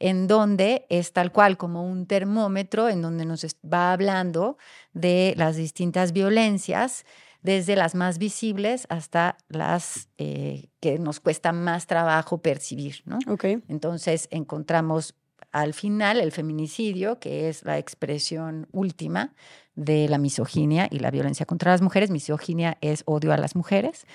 en 0.00 0.28
donde 0.28 0.86
es 0.90 1.12
tal 1.12 1.32
cual 1.32 1.56
como 1.56 1.84
un 1.84 2.06
termómetro, 2.06 2.88
en 2.88 3.02
donde 3.02 3.24
nos 3.24 3.44
va 3.64 3.92
hablando 3.92 4.56
de 4.92 5.34
las 5.36 5.56
distintas 5.56 6.12
violencias 6.12 7.04
desde 7.42 7.76
las 7.76 7.94
más 7.94 8.18
visibles 8.18 8.86
hasta 8.90 9.36
las 9.48 10.08
eh, 10.18 10.68
que 10.80 10.98
nos 10.98 11.20
cuesta 11.20 11.52
más 11.52 11.86
trabajo 11.86 12.38
percibir, 12.38 13.02
¿no? 13.04 13.18
Okay. 13.26 13.62
Entonces 13.68 14.28
encontramos 14.30 15.14
al 15.52 15.74
final 15.74 16.20
el 16.20 16.32
feminicidio, 16.32 17.18
que 17.18 17.48
es 17.48 17.64
la 17.64 17.78
expresión 17.78 18.68
última 18.72 19.34
de 19.74 20.08
la 20.08 20.18
misoginia 20.18 20.88
y 20.90 20.98
la 20.98 21.10
violencia 21.10 21.46
contra 21.46 21.72
las 21.72 21.82
mujeres. 21.82 22.10
Misoginia 22.10 22.78
es 22.80 23.02
odio 23.06 23.32
a 23.32 23.36
las 23.36 23.54
mujeres. 23.54 24.06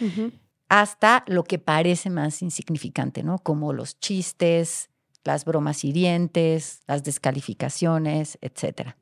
hasta 0.70 1.24
lo 1.28 1.44
que 1.44 1.60
parece 1.60 2.10
más 2.10 2.42
insignificante, 2.42 3.22
¿no? 3.22 3.38
Como 3.38 3.74
los 3.74 4.00
chistes, 4.00 4.90
las 5.24 5.46
bromas 5.46 5.84
hirientes, 5.84 6.82
las 6.88 7.04
descalificaciones, 7.04 8.40
etcétera. 8.42 8.98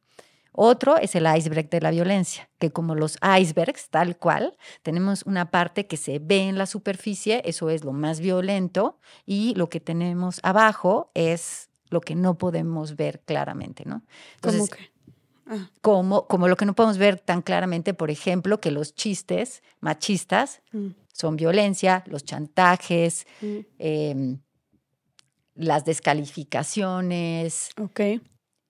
Otro 0.51 0.97
es 0.97 1.15
el 1.15 1.25
iceberg 1.33 1.69
de 1.69 1.79
la 1.79 1.91
violencia, 1.91 2.49
que 2.59 2.71
como 2.71 2.93
los 2.93 3.17
icebergs, 3.39 3.89
tal 3.89 4.17
cual, 4.17 4.57
tenemos 4.83 5.23
una 5.23 5.49
parte 5.49 5.87
que 5.87 5.95
se 5.95 6.19
ve 6.19 6.49
en 6.49 6.57
la 6.57 6.65
superficie, 6.65 7.41
eso 7.45 7.69
es 7.69 7.85
lo 7.85 7.93
más 7.93 8.19
violento, 8.19 8.99
y 9.25 9.55
lo 9.55 9.69
que 9.69 9.79
tenemos 9.79 10.41
abajo 10.43 11.09
es 11.13 11.69
lo 11.91 12.01
que 12.01 12.15
no 12.15 12.37
podemos 12.37 12.95
ver 12.95 13.21
claramente, 13.23 13.83
¿no? 13.85 14.01
¿Cómo 14.41 14.65
que? 14.65 14.91
Ah. 15.45 15.69
Como, 15.81 16.27
como 16.27 16.47
lo 16.47 16.55
que 16.55 16.65
no 16.65 16.73
podemos 16.73 16.97
ver 16.97 17.19
tan 17.19 17.41
claramente, 17.41 17.93
por 17.93 18.09
ejemplo, 18.09 18.59
que 18.59 18.71
los 18.71 18.95
chistes 18.95 19.61
machistas 19.81 20.61
mm. 20.71 20.87
son 21.13 21.35
violencia, 21.35 22.03
los 22.07 22.23
chantajes, 22.23 23.27
mm. 23.41 23.57
em, 23.77 24.39
las 25.53 25.83
descalificaciones. 25.83 27.69
Okay. 27.77 28.21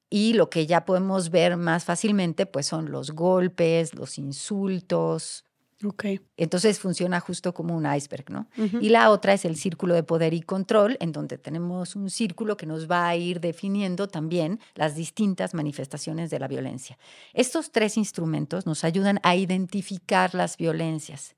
Y 0.10 0.34
lo 0.34 0.49
que 0.49 0.65
ya 0.65 0.84
podemos 0.84 1.30
ver 1.30 1.56
más 1.56 1.85
fácilmente, 1.85 2.48
pues 2.48 2.65
son 2.65 2.91
los 2.91 3.11
golpes, 3.11 3.93
los 3.93 4.18
insultos. 4.18 5.45
Ok. 5.84 6.06
Entonces 6.38 6.80
funciona 6.80 7.20
justo 7.20 7.53
como 7.53 7.76
un 7.76 7.91
iceberg, 7.91 8.30
¿no? 8.30 8.48
Y 8.80 8.90
la 8.90 9.10
otra 9.10 9.34
es 9.34 9.45
el 9.45 9.56
círculo 9.56 9.94
de 9.94 10.03
poder 10.03 10.34
y 10.34 10.41
control, 10.41 10.98
en 10.99 11.12
donde 11.12 11.38
tenemos 11.38 11.95
un 11.95 12.10
círculo 12.10 12.58
que 12.58 12.66
nos 12.66 12.90
va 12.90 13.08
a 13.08 13.16
ir 13.16 13.40
definiendo 13.40 14.08
también 14.08 14.60
las 14.76 14.95
distintas 14.95 15.53
manifestaciones 15.53 16.30
de 16.30 16.40
la 16.40 16.48
violencia. 16.48 16.98
Estos 17.34 17.72
tres 17.72 17.98
instrumentos 17.98 18.66
nos 18.66 18.84
ayudan 18.84 19.20
a 19.24 19.36
identificar 19.36 20.36
las 20.36 20.58
violencias 20.58 21.36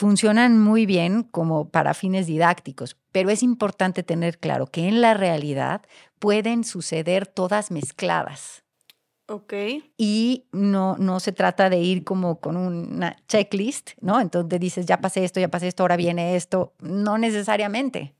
funcionan 0.00 0.58
muy 0.58 0.86
bien 0.86 1.24
como 1.24 1.68
para 1.68 1.92
fines 1.92 2.26
didácticos, 2.26 2.96
pero 3.12 3.28
es 3.28 3.42
importante 3.42 4.02
tener 4.02 4.38
claro 4.38 4.66
que 4.66 4.88
en 4.88 5.02
la 5.02 5.12
realidad 5.12 5.82
pueden 6.18 6.64
suceder 6.64 7.26
todas 7.26 7.70
mezcladas. 7.70 8.64
Ok. 9.32 9.52
Y 9.96 10.48
no, 10.50 10.96
no 10.98 11.20
se 11.20 11.30
trata 11.30 11.70
de 11.70 11.78
ir 11.78 12.02
como 12.02 12.40
con 12.40 12.56
una 12.56 13.16
checklist, 13.28 13.90
¿no? 14.00 14.20
Entonces 14.20 14.58
dices, 14.58 14.86
ya 14.86 15.00
pasé 15.00 15.24
esto, 15.24 15.38
ya 15.38 15.46
pasé 15.46 15.68
esto, 15.68 15.84
ahora 15.84 15.96
viene 15.96 16.34
esto. 16.34 16.74
No 16.80 17.16
necesariamente. 17.16 18.16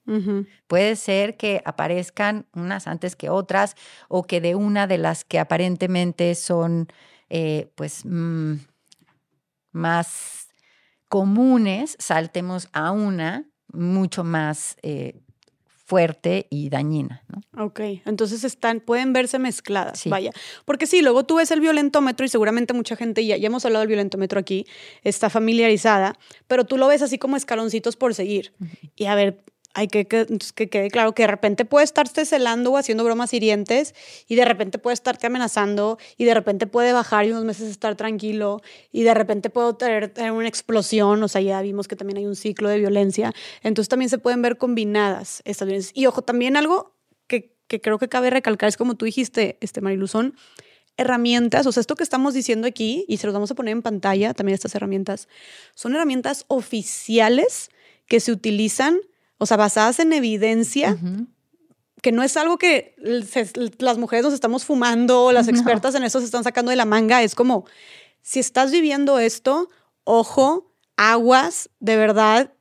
Puede 0.68 0.94
ser 0.94 1.36
que 1.36 1.62
aparezcan 1.64 2.46
unas 2.54 2.86
antes 2.86 3.16
que 3.16 3.28
otras 3.28 3.74
o 4.08 4.22
que 4.22 4.40
de 4.40 4.54
una 4.54 4.86
de 4.86 4.98
las 4.98 5.24
que 5.24 5.40
aparentemente 5.40 6.36
son, 6.36 6.86
eh, 7.28 7.72
pues, 7.74 8.04
mm, 8.04 8.54
más 9.72 10.48
comunes, 11.08 11.96
saltemos 11.98 12.68
a 12.72 12.92
una 12.92 13.50
mucho 13.72 14.22
más 14.22 14.76
eh, 14.82 15.20
fuerte 15.90 16.46
y 16.50 16.68
dañina. 16.68 17.24
¿no? 17.26 17.64
Ok, 17.64 17.80
entonces 18.06 18.44
están, 18.44 18.78
pueden 18.78 19.12
verse 19.12 19.40
mezcladas, 19.40 20.04
vaya. 20.06 20.30
Porque 20.64 20.86
sí, 20.86 21.02
luego 21.02 21.24
tú 21.24 21.34
ves 21.34 21.50
el 21.50 21.58
violentómetro 21.58 22.24
y 22.24 22.28
seguramente 22.28 22.72
mucha 22.74 22.94
gente, 22.94 23.26
ya, 23.26 23.36
ya 23.36 23.48
hemos 23.48 23.64
hablado 23.64 23.80
del 23.80 23.88
violentómetro 23.88 24.38
aquí, 24.38 24.66
está 25.02 25.30
familiarizada, 25.30 26.16
pero 26.46 26.64
tú 26.64 26.76
lo 26.76 26.86
ves 26.86 27.02
así 27.02 27.18
como 27.18 27.36
escaloncitos 27.36 27.96
por 27.96 28.14
seguir. 28.14 28.52
Y 28.94 29.06
a 29.06 29.16
ver, 29.16 29.42
hay 29.74 29.88
que, 29.88 30.06
que, 30.06 30.26
que, 30.54 30.68
quede 30.68 30.90
claro 30.90 31.14
que 31.14 31.22
de 31.22 31.28
repente 31.28 31.64
puede 31.64 31.84
estarte 31.84 32.24
celando 32.24 32.72
o 32.72 32.76
haciendo 32.76 33.04
bromas 33.04 33.32
hirientes 33.32 33.94
y 34.26 34.34
de 34.34 34.44
repente 34.44 34.78
puede 34.78 34.94
estarte 34.94 35.28
amenazando 35.28 35.98
y 36.16 36.24
de 36.24 36.34
repente 36.34 36.66
puede 36.66 36.92
bajar 36.92 37.26
y 37.26 37.30
unos 37.30 37.44
meses 37.44 37.70
estar 37.70 37.94
tranquilo 37.94 38.60
y 38.90 39.04
de 39.04 39.14
repente 39.14 39.48
puede 39.50 39.74
tener, 39.74 40.32
una 40.32 40.48
explosión, 40.48 41.22
o 41.22 41.28
sea, 41.28 41.40
ya 41.40 41.62
vimos 41.62 41.86
que 41.86 41.96
también 41.96 42.18
hay 42.18 42.26
un 42.26 42.36
ciclo 42.36 42.68
de 42.68 42.78
violencia, 42.78 43.32
entonces 43.62 43.88
también 43.88 44.08
se 44.08 44.18
pueden 44.18 44.42
ver 44.42 44.58
combinadas 44.58 45.42
estas 45.44 45.66
violencias. 45.66 45.92
Y 45.96 46.06
ojo, 46.06 46.22
también 46.22 46.56
algo 46.56 46.96
que, 47.26 47.54
que 47.68 47.80
creo 47.80 47.98
que 47.98 48.08
cabe 48.08 48.30
recalcar 48.30 48.68
es 48.68 48.76
como 48.76 48.96
tú 48.96 49.04
dijiste, 49.04 49.56
este 49.60 49.80
Marilu, 49.80 50.08
son 50.08 50.34
herramientas, 50.96 51.66
o 51.66 51.72
sea, 51.72 51.80
esto 51.80 51.94
que 51.94 52.02
estamos 52.02 52.34
diciendo 52.34 52.66
aquí, 52.66 53.04
y 53.08 53.18
se 53.18 53.26
los 53.26 53.32
vamos 53.32 53.50
a 53.50 53.54
poner 53.54 53.72
en 53.72 53.82
pantalla, 53.82 54.34
también 54.34 54.54
estas 54.54 54.74
herramientas, 54.74 55.28
son 55.74 55.94
herramientas 55.94 56.44
oficiales 56.48 57.70
que 58.06 58.20
se 58.20 58.32
utilizan 58.32 58.98
o 59.40 59.46
sea, 59.46 59.56
basadas 59.56 59.98
en 60.00 60.12
evidencia, 60.12 60.98
que 62.02 62.12
no 62.12 62.22
es 62.22 62.36
algo 62.36 62.58
que 62.58 62.94
las 63.78 63.96
mujeres 63.96 64.24
nos 64.24 64.34
estamos 64.34 64.66
fumando, 64.66 65.32
las 65.32 65.48
expertas 65.48 65.94
en 65.94 66.04
eso 66.04 66.20
se 66.20 66.26
están 66.26 66.44
sacando 66.44 66.70
de 66.70 66.76
la 66.76 66.84
manga, 66.84 67.22
es 67.22 67.34
como, 67.34 67.64
si 68.20 68.38
estás 68.38 68.70
viviendo 68.70 69.18
esto, 69.18 69.70
ojo, 70.04 70.74
aguas, 70.96 71.70
de 71.80 71.96
verdad, 71.96 72.52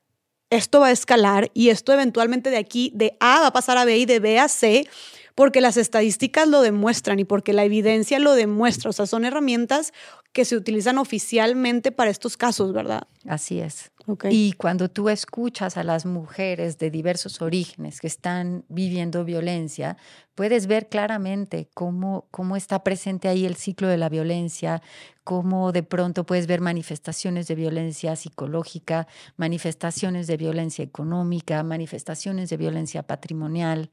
esto 0.49 0.79
va 0.79 0.87
a 0.87 0.91
escalar 0.91 1.51
y 1.53 1.67
esto 1.67 1.91
eventualmente 1.91 2.49
de 2.49 2.57
aquí, 2.57 2.93
de 2.95 3.17
A 3.19 3.41
va 3.41 3.47
a 3.47 3.53
pasar 3.53 3.77
a 3.77 3.83
B 3.83 3.97
y 3.97 4.05
de 4.05 4.21
B 4.21 4.39
a 4.39 4.47
C, 4.47 4.87
porque 5.35 5.59
las 5.59 5.75
estadísticas 5.75 6.47
lo 6.47 6.61
demuestran 6.61 7.19
y 7.19 7.25
porque 7.25 7.51
la 7.51 7.65
evidencia 7.65 8.19
lo 8.19 8.35
demuestra. 8.35 8.89
O 8.89 8.93
sea, 8.93 9.05
son 9.05 9.25
herramientas 9.25 9.93
que 10.33 10.45
se 10.45 10.55
utilizan 10.55 10.97
oficialmente 10.97 11.91
para 11.91 12.09
estos 12.09 12.37
casos, 12.37 12.73
¿verdad? 12.73 13.03
Así 13.27 13.59
es. 13.59 13.91
Y 14.29 14.53
cuando 14.53 14.89
tú 14.89 15.09
escuchas 15.09 15.77
a 15.77 15.83
las 15.83 16.05
mujeres 16.05 16.77
de 16.77 16.89
diversos 16.89 17.41
orígenes 17.41 17.99
que 17.99 18.07
están 18.07 18.65
viviendo 18.69 19.25
violencia, 19.25 19.97
puedes 20.35 20.67
ver 20.67 20.89
claramente 20.89 21.69
cómo, 21.73 22.27
cómo 22.31 22.55
está 22.55 22.83
presente 22.83 23.27
ahí 23.27 23.45
el 23.45 23.55
ciclo 23.55 23.87
de 23.87 23.97
la 23.97 24.09
violencia, 24.09 24.81
cómo 25.23 25.71
de 25.71 25.83
pronto 25.83 26.25
puedes 26.25 26.47
ver 26.47 26.61
manifestaciones 26.61 27.47
de 27.47 27.55
violencia 27.55 28.15
psicológica, 28.15 29.07
manifestaciones 29.37 30.27
de 30.27 30.37
violencia 30.37 30.83
económica, 30.83 31.63
manifestaciones 31.63 32.49
de 32.49 32.57
violencia 32.57 33.03
patrimonial. 33.03 33.89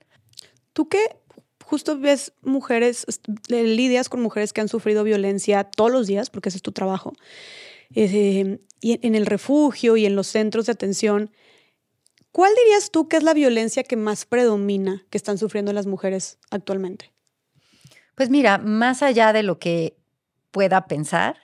¿Tú 0.72 0.88
qué 0.88 1.16
justo 1.66 1.98
ves 1.98 2.32
mujeres, 2.42 3.06
lidias 3.48 4.08
con 4.08 4.22
mujeres 4.22 4.52
que 4.52 4.60
han 4.60 4.68
sufrido 4.68 5.02
violencia 5.02 5.64
todos 5.64 5.90
los 5.90 6.06
días, 6.06 6.30
porque 6.30 6.48
ese 6.48 6.58
es 6.58 6.62
tu 6.62 6.72
trabajo, 6.72 7.12
eh, 7.94 8.58
y 8.80 9.06
en 9.06 9.14
el 9.14 9.26
refugio 9.26 9.96
y 9.96 10.06
en 10.06 10.16
los 10.16 10.26
centros 10.26 10.66
de 10.66 10.72
atención. 10.72 11.30
¿Cuál 12.32 12.52
dirías 12.54 12.90
tú 12.90 13.08
que 13.08 13.16
es 13.16 13.22
la 13.22 13.34
violencia 13.34 13.82
que 13.82 13.96
más 13.96 14.26
predomina 14.26 15.04
que 15.10 15.18
están 15.18 15.38
sufriendo 15.38 15.72
las 15.72 15.86
mujeres 15.86 16.38
actualmente? 16.50 17.12
Pues 18.14 18.30
mira, 18.30 18.58
más 18.58 19.02
allá 19.02 19.32
de 19.32 19.42
lo 19.42 19.58
que 19.58 19.96
pueda 20.50 20.86
pensar, 20.86 21.36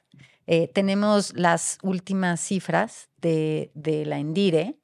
eh, 0.47 0.69
tenemos 0.69 1.35
las 1.37 1.79
últimas 1.83 2.41
cifras 2.41 3.09
de, 3.21 3.71
de 3.75 4.05
la 4.07 4.19
Endire, 4.19 4.77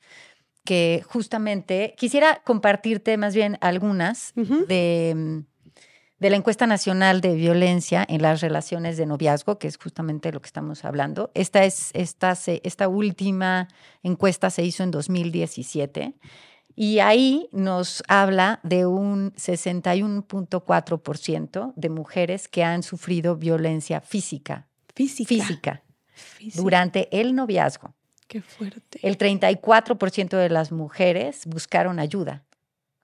que 0.64 1.02
justamente 1.06 1.94
quisiera 1.96 2.42
compartirte 2.44 3.16
más 3.16 3.34
bien 3.34 3.56
algunas 3.62 4.32
de, 4.34 4.44
mm, 4.44 4.66
de, 4.66 5.44
la 6.20 6.36
encuesta 6.36 6.66
nacional 6.66 7.20
de 7.20 7.34
violencia 7.34 8.06
en 8.08 8.22
las 8.22 8.40
relaciones 8.40 8.96
de 8.96 9.04
noviazgo, 9.06 9.58
que 9.58 9.66
es 9.68 9.76
justamente 9.78 10.32
lo 10.32 10.40
que 10.40 10.46
estamos 10.46 10.84
hablando. 10.84 11.30
Esta, 11.34 11.62
es, 11.64 11.90
esta, 11.94 12.36
esta 12.46 12.88
última 12.88 13.68
encuesta 14.02 14.50
se 14.50 14.64
hizo 14.64 14.82
en 14.82 14.90
2017 14.90 16.14
y 16.74 16.98
ahí 17.00 17.48
nos 17.52 18.02
habla 18.08 18.60
de 18.62 18.86
un 18.86 19.34
61.4% 19.34 21.74
de 21.74 21.88
mujeres 21.88 22.48
que 22.48 22.64
han 22.64 22.82
sufrido 22.82 23.36
violencia 23.36 24.00
física. 24.00 24.66
Física. 24.94 25.34
Física. 25.34 25.82
Durante 26.60 27.20
el 27.20 27.34
noviazgo. 27.34 27.94
Qué 28.26 28.40
fuerte. 28.42 28.98
El 29.02 29.18
34% 29.18 30.36
de 30.36 30.50
las 30.50 30.70
mujeres 30.70 31.46
buscaron 31.46 31.98
ayuda. 31.98 32.44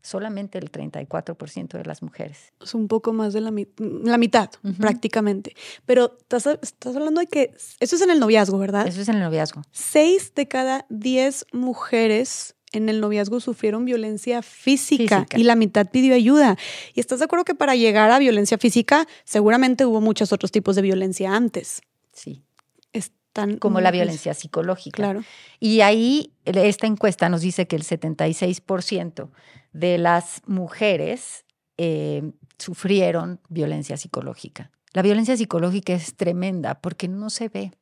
Solamente 0.04 0.58
el 0.58 0.70
34% 0.70 1.78
de 1.78 1.84
las 1.86 2.02
mujeres. 2.02 2.52
Es 2.60 2.74
un 2.74 2.88
poco 2.88 3.14
más 3.14 3.32
de 3.32 3.40
la, 3.40 3.50
la 3.78 4.18
mitad, 4.18 4.50
prácticamente. 4.78 5.56
Pero 5.86 6.18
estás, 6.20 6.58
estás, 6.60 6.94
hablando 6.94 7.22
de 7.22 7.26
que 7.26 7.54
eso 7.80 7.96
es 7.96 8.02
en 8.02 8.10
el 8.10 8.20
noviazgo, 8.20 8.58
¿verdad? 8.58 8.86
Eso 8.86 9.00
es 9.00 9.08
en 9.08 9.14
el 9.14 9.22
noviazgo. 9.22 9.62
Seis 9.72 10.34
de 10.34 10.46
cada 10.46 10.84
diez 10.90 11.46
mujeres 11.52 12.54
en 12.72 12.90
el 12.90 13.00
noviazgo 13.00 13.40
sufrieron 13.40 13.86
violencia 13.86 14.42
física, 14.42 15.26
y 15.34 15.44
la 15.44 15.56
mitad 15.56 15.86
pidió 15.90 16.14
ayuda. 16.14 16.58
¿Y 16.92 17.00
estás 17.00 17.20
de 17.20 17.24
acuerdo 17.24 17.46
que 17.46 17.54
para 17.54 17.74
llegar 17.74 18.10
a 18.10 18.18
violencia 18.18 18.58
física 18.58 19.06
seguramente 19.24 19.86
hubo 19.86 20.02
muchos 20.02 20.34
otros 20.34 20.52
tipos 20.52 20.76
de 20.76 20.82
violencia 20.82 21.34
antes? 21.34 21.80
Sí. 22.12 22.44
Están 22.92 23.56
como 23.56 23.80
la 23.80 23.90
violencia 23.90 24.34
psicológica. 24.34 24.96
Claro. 24.96 25.24
Y 25.60 25.80
ahí 25.80 26.34
esta 26.44 26.86
encuesta 26.86 27.30
nos 27.30 27.40
dice 27.40 27.66
que 27.66 27.76
el 27.76 27.84
76% 27.84 29.30
de 29.74 29.98
las 29.98 30.40
mujeres 30.46 31.44
eh, 31.76 32.32
sufrieron 32.58 33.40
violencia 33.50 33.98
psicológica. 33.98 34.70
La 34.92 35.02
violencia 35.02 35.36
psicológica 35.36 35.92
es 35.92 36.16
tremenda 36.16 36.76
porque 36.76 37.08
no 37.08 37.28
se 37.28 37.48
ve. 37.48 37.72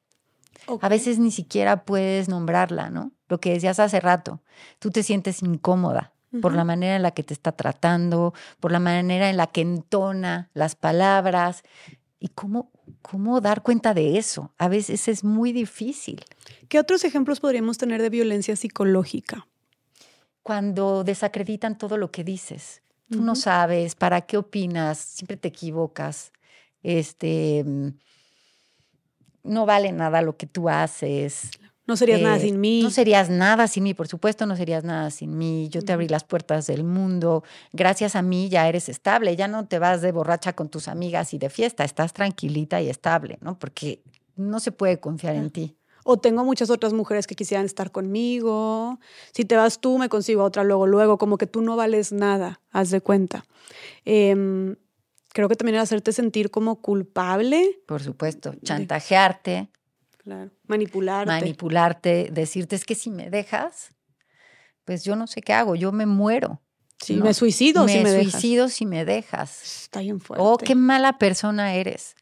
A 0.81 0.89
veces 0.89 1.19
ni 1.19 1.31
siquiera 1.31 1.85
puedes 1.85 2.29
nombrarla, 2.29 2.89
¿no? 2.89 3.13
Lo 3.29 3.41
que 3.41 3.53
decías 3.53 3.79
hace 3.79 4.01
rato, 4.01 4.41
tú 4.79 4.91
te 4.91 5.03
sientes 5.03 5.43
incómoda 5.43 6.13
por 6.41 6.55
la 6.55 6.65
manera 6.65 6.97
en 6.97 7.03
la 7.03 7.11
que 7.11 7.23
te 7.23 7.35
está 7.35 7.53
tratando, 7.53 8.33
por 8.59 8.73
la 8.73 8.81
manera 8.81 9.29
en 9.29 9.37
la 9.37 9.49
que 9.49 9.61
entona 9.61 10.49
las 10.55 10.77
palabras. 10.77 11.63
¿Y 12.19 12.29
cómo, 12.29 12.71
cómo 13.03 13.43
dar 13.43 13.63
cuenta 13.63 13.93
de 13.93 14.17
eso? 14.17 14.55
A 14.57 14.69
veces 14.69 15.09
es 15.09 15.25
muy 15.25 15.53
difícil. 15.53 16.25
¿Qué 16.69 16.79
otros 16.79 17.05
ejemplos 17.05 17.41
podríamos 17.41 17.77
tener 17.77 18.01
de 18.01 18.09
violencia 18.09 18.57
psicológica? 18.57 19.47
Cuando 20.43 21.05
desacreditan 21.05 21.79
todo 21.79 21.97
lo 21.97 22.11
que 22.11 22.25
dices. 22.25 22.83
Tú 23.09 23.21
no 23.21 23.35
sabes, 23.37 23.95
¿para 23.95 24.23
qué 24.23 24.39
opinas? 24.39 24.97
Siempre 24.99 25.37
te 25.37 25.49
equivocas. 25.49 26.33
Este, 26.83 27.63
mm, 27.63 27.89
no 29.45 29.67
vale 29.67 29.93
nada 29.93 30.23
lo 30.23 30.37
que 30.37 30.47
tú 30.47 30.69
haces. 30.69 31.51
No 31.87 31.97
serías 31.97 32.21
nada 32.21 32.39
sin 32.39 32.61
mí. 32.61 32.81
No 32.83 32.91
serías 32.91 33.29
nada 33.29 33.67
sin 33.67 33.83
mí, 33.83 33.93
por 33.93 34.07
supuesto, 34.07 34.47
no 34.47 34.57
serías 34.57 34.85
nada 34.85 35.11
sin 35.11 35.37
mí. 35.37 35.69
Yo 35.69 35.83
te 35.83 35.93
abrí 35.93 36.09
las 36.09 36.25
puertas 36.25 36.67
del 36.67 36.85
mundo. 36.85 37.43
Gracias 37.73 38.15
a 38.15 38.23
mí 38.23 38.49
ya 38.49 38.69
eres 38.69 38.89
estable, 38.89 39.35
ya 39.35 39.49
no 39.49 39.67
te 39.67 39.79
vas 39.79 40.01
de 40.01 40.13
borracha 40.13 40.53
con 40.55 40.69
tus 40.69 40.87
amigas 40.87 41.35
y 41.35 41.39
de 41.39 41.51
fiesta, 41.51 41.85
estás 41.85 42.13
tranquilita 42.13 42.81
y 42.81 42.89
estable, 42.89 43.39
¿no? 43.41 43.59
Porque 43.59 44.03
no 44.37 44.61
se 44.61 44.71
puede 44.71 45.01
confiar 45.01 45.35
en 45.35 45.51
ti. 45.51 45.77
O 46.05 46.19
tengo 46.19 46.45
muchas 46.45 46.71
otras 46.71 46.93
mujeres 46.93 47.27
que 47.27 47.35
quisieran 47.35 47.67
estar 47.67 47.93
conmigo. 47.93 48.99
Si 49.33 49.45
te 49.45 49.57
vas 49.57 49.81
tú, 49.81 49.99
me 49.99 50.09
consigo 50.09 50.43
otra 50.43 50.65
luego, 50.65 50.87
luego, 50.87 51.19
como 51.19 51.39
que 51.39 51.47
tú 51.47 51.63
no 51.63 51.77
vales 51.77 52.13
nada, 52.13 52.61
haz 52.71 52.91
de 52.91 53.01
cuenta. 53.01 53.45
Eh, 54.05 54.75
creo 55.33 55.49
que 55.49 55.57
también 55.57 55.75
era 55.75 55.83
hacerte 55.83 56.13
sentir 56.13 56.51
como 56.51 56.81
culpable. 56.81 57.81
Por 57.87 58.03
supuesto, 58.03 58.55
chantajearte. 58.63 59.71
Claro, 60.19 60.51
manipularte. 60.67 61.29
Manipularte, 61.29 62.29
decirte 62.33 62.77
es 62.77 62.85
que 62.85 62.95
si 62.95 63.11
me 63.11 63.29
dejas, 63.29 63.93
pues 64.85 65.05
yo 65.05 65.17
no 65.17 65.27
sé 65.27 65.43
qué 65.43 65.53
hago, 65.53 65.75
yo 65.75 65.91
me 65.91 66.07
muero. 66.07 66.61
Sí, 66.99 67.15
me 67.15 67.35
suicido 67.35 67.85
me 67.85 67.93
si 67.93 67.99
me 67.99 68.23
suicido 68.23 68.69
si 68.69 68.87
me 68.87 69.05
dejas. 69.05 69.83
Está 69.83 70.01
bien 70.01 70.21
fuerte. 70.21 70.45
Oh, 70.45 70.57
qué 70.59 70.77
mala 70.77 71.19
persona 71.19 71.75
eres. 71.75 72.15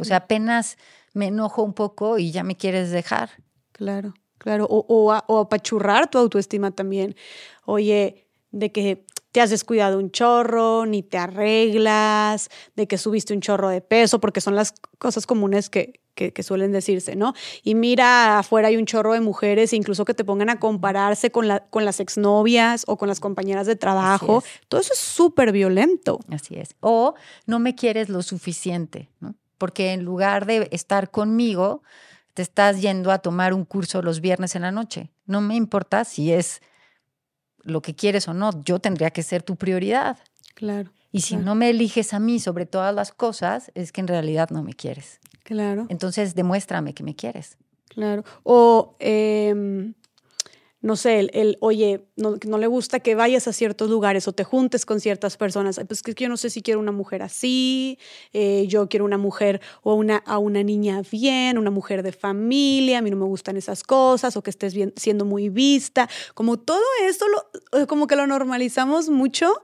O 0.00 0.04
sea, 0.04 0.16
apenas 0.16 0.76
me 1.14 1.28
enojo 1.28 1.62
un 1.62 1.72
poco 1.72 2.18
y 2.18 2.30
ya 2.30 2.44
me 2.44 2.56
quieres 2.56 2.90
dejar. 2.90 3.30
Claro, 3.72 4.14
claro. 4.38 4.66
O, 4.68 4.84
o, 4.88 5.22
o 5.26 5.38
apachurrar 5.38 6.10
tu 6.10 6.18
autoestima 6.18 6.70
también. 6.70 7.16
Oye, 7.64 8.26
de 8.50 8.70
que 8.70 9.06
te 9.32 9.40
has 9.40 9.50
descuidado 9.50 9.98
un 9.98 10.12
chorro, 10.12 10.86
ni 10.86 11.02
te 11.02 11.18
arreglas, 11.18 12.50
de 12.76 12.86
que 12.86 12.98
subiste 12.98 13.34
un 13.34 13.40
chorro 13.40 13.68
de 13.68 13.80
peso, 13.80 14.20
porque 14.20 14.40
son 14.40 14.54
las 14.54 14.74
cosas 14.98 15.26
comunes 15.26 15.68
que, 15.70 16.00
que, 16.14 16.42
suelen 16.44 16.70
decirse, 16.70 17.16
¿no? 17.16 17.34
Y 17.64 17.74
mira, 17.74 18.38
afuera 18.38 18.68
hay 18.68 18.76
un 18.76 18.86
chorro 18.86 19.12
de 19.12 19.20
mujeres, 19.20 19.72
incluso 19.72 20.04
que 20.04 20.14
te 20.14 20.24
pongan 20.24 20.50
a 20.50 20.60
compararse 20.60 21.32
con, 21.32 21.48
la, 21.48 21.66
con 21.66 21.84
las 21.84 21.98
exnovias 21.98 22.84
o 22.86 22.96
con 22.96 23.08
las 23.08 23.18
compañeras 23.18 23.66
de 23.66 23.74
trabajo. 23.74 24.44
Todo 24.68 24.80
eso 24.80 24.92
es 24.92 25.00
súper 25.00 25.50
violento. 25.50 26.20
Así 26.30 26.54
es. 26.54 26.76
O 26.78 27.14
no 27.46 27.58
me 27.58 27.74
quieres 27.74 28.08
lo 28.08 28.22
suficiente, 28.22 29.10
¿no? 29.18 29.34
Porque 29.64 29.94
en 29.94 30.04
lugar 30.04 30.44
de 30.44 30.68
estar 30.72 31.10
conmigo, 31.10 31.82
te 32.34 32.42
estás 32.42 32.82
yendo 32.82 33.10
a 33.10 33.20
tomar 33.20 33.54
un 33.54 33.64
curso 33.64 34.02
los 34.02 34.20
viernes 34.20 34.54
en 34.56 34.60
la 34.60 34.70
noche. 34.70 35.10
No 35.24 35.40
me 35.40 35.54
importa 35.54 36.04
si 36.04 36.34
es 36.34 36.60
lo 37.62 37.80
que 37.80 37.94
quieres 37.94 38.28
o 38.28 38.34
no, 38.34 38.62
yo 38.62 38.78
tendría 38.78 39.08
que 39.08 39.22
ser 39.22 39.42
tu 39.42 39.56
prioridad. 39.56 40.18
Claro. 40.54 40.92
Y 41.12 41.22
si 41.22 41.38
no 41.38 41.54
me 41.54 41.70
eliges 41.70 42.12
a 42.12 42.18
mí 42.18 42.40
sobre 42.40 42.66
todas 42.66 42.94
las 42.94 43.10
cosas, 43.10 43.72
es 43.74 43.90
que 43.90 44.02
en 44.02 44.08
realidad 44.08 44.50
no 44.50 44.62
me 44.62 44.74
quieres. 44.74 45.18
Claro. 45.44 45.86
Entonces, 45.88 46.34
demuéstrame 46.34 46.92
que 46.92 47.02
me 47.02 47.16
quieres. 47.16 47.56
Claro. 47.88 48.22
O 48.42 48.96
em, 48.98 49.94
no 50.84 50.96
sé, 50.96 51.30
el, 51.32 51.56
oye, 51.60 52.04
no, 52.14 52.36
no, 52.46 52.58
le 52.58 52.66
gusta 52.66 53.00
que 53.00 53.14
vayas 53.14 53.48
a 53.48 53.54
ciertos 53.54 53.88
lugares 53.88 54.28
o 54.28 54.32
te 54.32 54.44
juntes 54.44 54.84
con 54.84 55.00
ciertas 55.00 55.38
personas. 55.38 55.80
Pues 55.88 56.02
que 56.02 56.12
yo 56.12 56.28
no 56.28 56.36
sé 56.36 56.50
si 56.50 56.60
quiero 56.60 56.78
una 56.78 56.92
mujer 56.92 57.22
así, 57.22 57.98
eh, 58.34 58.66
yo 58.68 58.86
quiero 58.90 59.06
una 59.06 59.16
mujer 59.16 59.62
o 59.82 59.94
una, 59.94 60.18
a 60.18 60.36
una 60.36 60.62
niña 60.62 61.00
bien, 61.10 61.56
una 61.56 61.70
mujer 61.70 62.02
de 62.02 62.12
familia, 62.12 62.98
a 62.98 63.02
mí 63.02 63.10
no 63.10 63.16
me 63.16 63.24
gustan 63.24 63.56
esas 63.56 63.82
cosas, 63.82 64.36
o 64.36 64.42
que 64.42 64.50
estés 64.50 64.74
bien, 64.74 64.92
siendo 64.94 65.24
muy 65.24 65.48
vista. 65.48 66.06
Como 66.34 66.58
todo 66.58 66.84
esto, 67.08 67.24
lo, 67.28 67.80
eh, 67.80 67.86
como 67.86 68.06
que 68.06 68.16
lo 68.16 68.26
normalizamos 68.26 69.08
mucho 69.08 69.62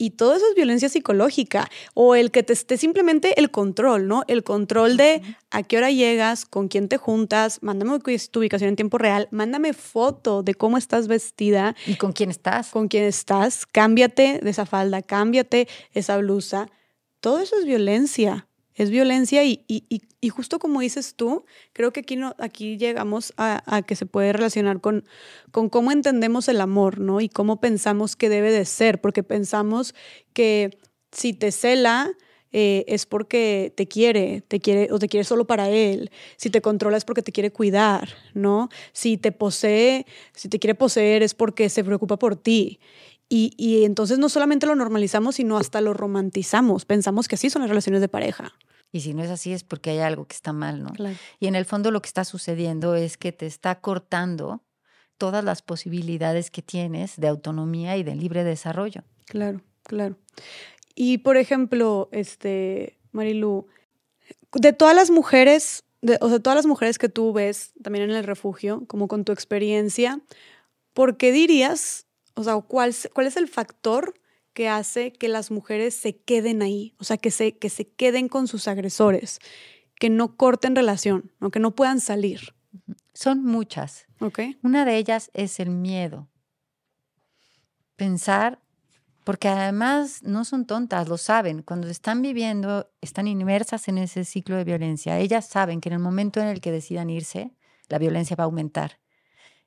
y 0.00 0.12
todo 0.12 0.34
eso 0.34 0.46
es 0.48 0.54
violencia 0.54 0.88
psicológica. 0.88 1.70
O 1.92 2.14
el 2.14 2.30
que 2.30 2.42
te 2.42 2.54
esté 2.54 2.78
simplemente 2.78 3.38
el 3.38 3.50
control, 3.50 4.08
¿no? 4.08 4.24
El 4.28 4.42
control 4.42 4.96
de 4.96 5.20
a 5.50 5.62
qué 5.62 5.76
hora 5.76 5.90
llegas, 5.90 6.46
con 6.46 6.68
quién 6.68 6.88
te 6.88 6.96
juntas, 6.96 7.58
mándame 7.62 7.98
tu 7.98 8.40
ubicación 8.40 8.70
en 8.70 8.76
tiempo 8.76 8.96
real, 8.96 9.28
mándame 9.30 9.74
foto 9.74 10.42
de 10.42 10.54
cómo 10.54 10.78
estás 10.78 11.06
vestida. 11.06 11.76
Y 11.86 11.96
con 11.96 12.12
quién 12.12 12.30
estás. 12.30 12.70
Con 12.70 12.88
quién 12.88 13.04
estás, 13.04 13.66
cámbiate 13.66 14.40
de 14.42 14.48
esa 14.48 14.64
falda, 14.64 15.02
cámbiate 15.02 15.68
esa 15.92 16.16
blusa. 16.16 16.70
Todo 17.20 17.40
eso 17.40 17.58
es 17.58 17.66
violencia 17.66 18.48
es 18.82 18.90
violencia 18.90 19.44
y, 19.44 19.64
y, 19.68 20.28
justo 20.30 20.58
como 20.58 20.80
dices 20.80 21.14
tú, 21.14 21.44
creo 21.72 21.92
que 21.92 22.00
aquí, 22.00 22.16
no, 22.16 22.34
aquí 22.38 22.78
llegamos 22.78 23.34
a, 23.36 23.82
que 23.86 23.94
se 23.96 24.06
puede 24.06 24.32
relacionar 24.32 24.80
con, 24.80 25.04
con 25.50 25.68
cómo 25.68 25.92
entendemos 25.92 26.48
el 26.48 26.60
amor, 26.60 26.98
¿no? 26.98 27.20
Y 27.20 27.28
cómo 27.28 27.60
pensamos 27.60 28.16
que 28.16 28.28
debe 28.28 28.50
de 28.52 28.64
ser, 28.64 29.00
porque 29.00 29.22
pensamos 29.22 29.94
que 30.32 30.78
si 31.12 31.32
te 31.32 31.52
cela, 31.52 32.10
eh, 32.52 32.84
es 32.88 33.06
porque 33.06 33.72
te 33.76 33.86
quiere, 33.86 34.42
te 34.48 34.60
quiere 34.60 34.88
o 34.90 34.98
te 34.98 35.08
quiere 35.08 35.24
solo 35.24 35.46
para 35.46 35.68
él. 35.68 36.10
Si 36.36 36.50
te 36.50 36.62
controla 36.62 36.96
es 36.96 37.04
porque 37.04 37.22
te 37.22 37.32
quiere 37.32 37.52
cuidar, 37.52 38.08
¿no? 38.34 38.70
Si 38.92 39.18
te 39.18 39.30
posee, 39.30 40.06
si 40.34 40.48
te 40.48 40.58
quiere 40.58 40.74
poseer 40.74 41.22
es 41.22 41.34
porque 41.34 41.68
se 41.68 41.84
preocupa 41.84 42.18
por 42.18 42.36
ti. 42.36 42.80
Y, 43.28 43.52
y 43.56 43.84
entonces 43.84 44.18
no 44.18 44.28
solamente 44.28 44.66
lo 44.66 44.74
normalizamos, 44.74 45.36
sino 45.36 45.56
hasta 45.58 45.80
lo 45.80 45.94
romantizamos. 45.94 46.84
Pensamos 46.84 47.28
que 47.28 47.36
así 47.36 47.50
son 47.50 47.62
las 47.62 47.68
relaciones 47.68 48.00
de 48.00 48.08
pareja. 48.08 48.54
Y 48.92 49.00
si 49.00 49.14
no 49.14 49.22
es 49.22 49.30
así 49.30 49.52
es 49.52 49.62
porque 49.64 49.90
hay 49.90 49.98
algo 49.98 50.26
que 50.26 50.34
está 50.34 50.52
mal, 50.52 50.82
¿no? 50.82 50.92
Y 51.38 51.46
en 51.46 51.54
el 51.54 51.64
fondo 51.64 51.90
lo 51.90 52.02
que 52.02 52.08
está 52.08 52.24
sucediendo 52.24 52.94
es 52.94 53.16
que 53.16 53.32
te 53.32 53.46
está 53.46 53.80
cortando 53.80 54.62
todas 55.16 55.44
las 55.44 55.62
posibilidades 55.62 56.50
que 56.50 56.62
tienes 56.62 57.16
de 57.16 57.28
autonomía 57.28 57.96
y 57.96 58.02
de 58.02 58.16
libre 58.16 58.42
desarrollo. 58.42 59.02
Claro, 59.26 59.60
claro. 59.84 60.16
Y 60.94 61.18
por 61.18 61.36
ejemplo, 61.36 62.08
este, 62.10 62.98
Marilu, 63.12 63.66
de 64.54 64.72
todas 64.72 64.96
las 64.96 65.10
mujeres, 65.10 65.84
de, 66.00 66.18
o 66.20 66.28
sea, 66.28 66.40
todas 66.40 66.56
las 66.56 66.66
mujeres 66.66 66.98
que 66.98 67.08
tú 67.08 67.32
ves 67.32 67.72
también 67.82 68.10
en 68.10 68.16
el 68.16 68.24
refugio, 68.24 68.84
como 68.86 69.08
con 69.08 69.24
tu 69.24 69.32
experiencia, 69.32 70.20
¿por 70.94 71.16
qué 71.16 71.32
dirías, 71.32 72.06
o 72.34 72.42
sea, 72.42 72.60
cuál, 72.60 72.94
cuál 73.12 73.26
es 73.26 73.36
el 73.36 73.46
factor 73.46 74.14
que 74.60 74.68
hace 74.68 75.14
que 75.14 75.30
las 75.30 75.50
mujeres 75.50 75.94
se 75.94 76.18
queden 76.18 76.60
ahí, 76.60 76.94
o 76.98 77.04
sea, 77.04 77.16
que 77.16 77.30
se, 77.30 77.56
que 77.56 77.70
se 77.70 77.88
queden 77.88 78.28
con 78.28 78.46
sus 78.46 78.68
agresores, 78.68 79.38
que 79.98 80.10
no 80.10 80.36
corten 80.36 80.76
relación, 80.76 81.32
¿no? 81.40 81.50
que 81.50 81.60
no 81.60 81.74
puedan 81.74 81.98
salir. 81.98 82.54
Son 83.14 83.42
muchas. 83.42 84.04
Okay. 84.20 84.58
Una 84.62 84.84
de 84.84 84.98
ellas 84.98 85.30
es 85.32 85.60
el 85.60 85.70
miedo. 85.70 86.28
Pensar, 87.96 88.60
porque 89.24 89.48
además 89.48 90.22
no 90.24 90.44
son 90.44 90.66
tontas, 90.66 91.08
lo 91.08 91.16
saben, 91.16 91.62
cuando 91.62 91.88
están 91.88 92.20
viviendo, 92.20 92.92
están 93.00 93.28
inmersas 93.28 93.88
en 93.88 93.96
ese 93.96 94.26
ciclo 94.26 94.56
de 94.56 94.64
violencia, 94.64 95.18
ellas 95.18 95.46
saben 95.46 95.80
que 95.80 95.88
en 95.88 95.94
el 95.94 96.00
momento 96.00 96.38
en 96.38 96.48
el 96.48 96.60
que 96.60 96.70
decidan 96.70 97.08
irse, 97.08 97.54
la 97.88 97.96
violencia 97.96 98.36
va 98.36 98.44
a 98.44 98.48
aumentar. 98.48 99.00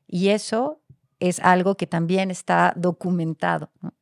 Y 0.05 0.27
eso 0.27 0.83
es 1.19 1.39
algo 1.39 1.77
que 1.77 1.87
también 1.87 2.29
está 2.29 2.73
documentado. 2.75 3.71
¿no? 3.81 3.95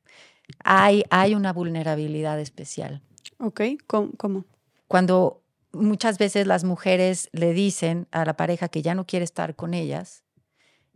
Hay, 0.64 1.04
hay 1.10 1.36
una 1.36 1.54
vulnerabilidad 1.54 2.40
especial. 2.40 3.02
Ok, 3.38 3.62
¿cómo? 3.88 4.46
Cuando 4.88 5.42
muchas 5.74 6.18
veces 6.18 6.48
las 6.48 6.64
mujeres 6.64 7.30
le 7.32 7.54
dicen 7.54 8.08
a 8.12 8.26
la 8.26 8.36
pareja 8.36 8.68
que 8.68 8.82
ya 8.82 8.96
no 8.96 9.06
quiere 9.06 9.26
estar 9.26 9.56
con 9.56 9.74
ellas 9.74 10.24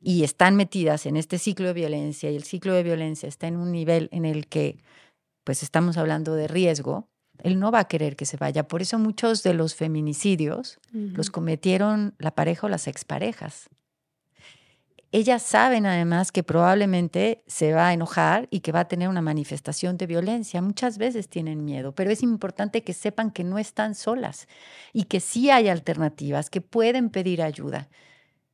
y 0.02 0.24
están 0.24 0.56
metidas 0.56 1.06
en 1.06 1.18
este 1.18 1.40
ciclo 1.40 1.68
de 1.68 1.74
violencia 1.74 2.30
y 2.30 2.36
el 2.36 2.44
ciclo 2.44 2.74
de 2.74 2.84
violencia 2.84 3.28
está 3.28 3.48
en 3.48 3.58
un 3.58 3.72
nivel 3.72 4.10
en 4.12 4.26
el 4.26 4.48
que 4.48 4.78
pues 5.44 5.64
estamos 5.64 5.98
hablando 5.98 6.36
de 6.36 6.48
riesgo, 6.48 7.08
él 7.40 7.60
no 7.60 7.72
va 7.72 7.80
a 7.80 7.88
querer 7.88 8.16
que 8.16 8.26
se 8.26 8.38
vaya. 8.38 8.68
Por 8.68 8.82
eso 8.82 8.98
muchos 9.00 9.44
de 9.44 9.54
los 9.54 9.76
feminicidios 9.76 10.80
los 10.92 11.30
cometieron 11.30 12.16
la 12.18 12.32
pareja 12.32 12.68
o 12.68 12.70
las 12.70 12.88
exparejas. 12.88 13.70
Ellas 15.16 15.44
saben 15.44 15.86
además 15.86 16.34
que 16.34 16.44
probablemente 16.44 17.42
se 17.48 17.72
va 17.72 17.88
a 17.88 17.94
enojar 17.94 18.50
y 18.52 18.60
que 18.60 18.74
va 18.74 18.82
a 18.82 18.88
tener 18.90 19.08
una 19.08 19.22
manifestación 19.22 19.96
de 19.96 20.08
violencia. 20.08 20.62
Muchas 20.62 20.98
veces 20.98 21.30
tienen 21.30 21.64
miedo, 21.64 21.96
pero 21.96 22.12
es 22.12 22.22
importante 22.22 22.84
que 22.84 22.92
sepan 22.92 23.32
que 23.32 23.46
no 23.46 23.58
están 23.58 23.96
solas 23.96 24.50
y 24.92 25.06
que 25.06 25.22
sí 25.22 25.50
hay 25.50 25.70
alternativas, 25.70 26.50
que 26.50 26.60
pueden 26.60 27.10
pedir 27.10 27.42
ayuda 27.42 27.88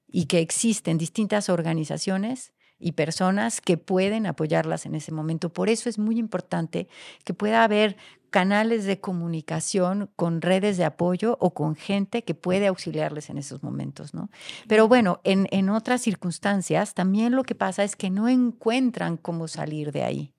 y 0.08 0.26
que 0.26 0.38
existen 0.38 1.00
distintas 1.00 1.50
organizaciones 1.50 2.54
y 2.82 2.94
personas 2.94 3.62
que 3.62 3.78
pueden 3.78 4.26
apoyarlas 4.26 4.86
en 4.86 4.96
ese 4.96 5.12
momento. 5.12 5.54
Por 5.54 5.70
eso 5.70 5.88
es 5.88 5.98
muy 5.98 6.18
importante 6.18 6.88
que 7.24 7.34
pueda 7.34 7.64
haber 7.64 7.96
canales 8.32 8.86
de 8.86 9.00
comunicación 9.00 10.10
con 10.16 10.42
redes 10.42 10.78
de 10.78 10.86
apoyo 10.86 11.38
o 11.40 11.54
con 11.54 11.76
gente 11.76 12.24
que 12.24 12.34
puede 12.34 12.68
auxiliarles 12.68 13.30
en 13.30 13.38
esos 13.38 13.62
momentos, 13.62 14.14
¿no? 14.14 14.30
Pero 14.68 14.88
bueno, 14.88 15.20
en, 15.24 15.48
en 15.52 15.70
otras 15.70 16.02
circunstancias 16.02 16.94
también 16.94 17.36
lo 17.36 17.44
que 17.44 17.56
pasa 17.56 17.84
es 17.84 17.96
que 17.96 18.10
no 18.10 18.30
encuentran 18.30 19.18
cómo 19.18 19.48
salir 19.48 19.92
de 19.92 20.04
ahí. 20.04 20.34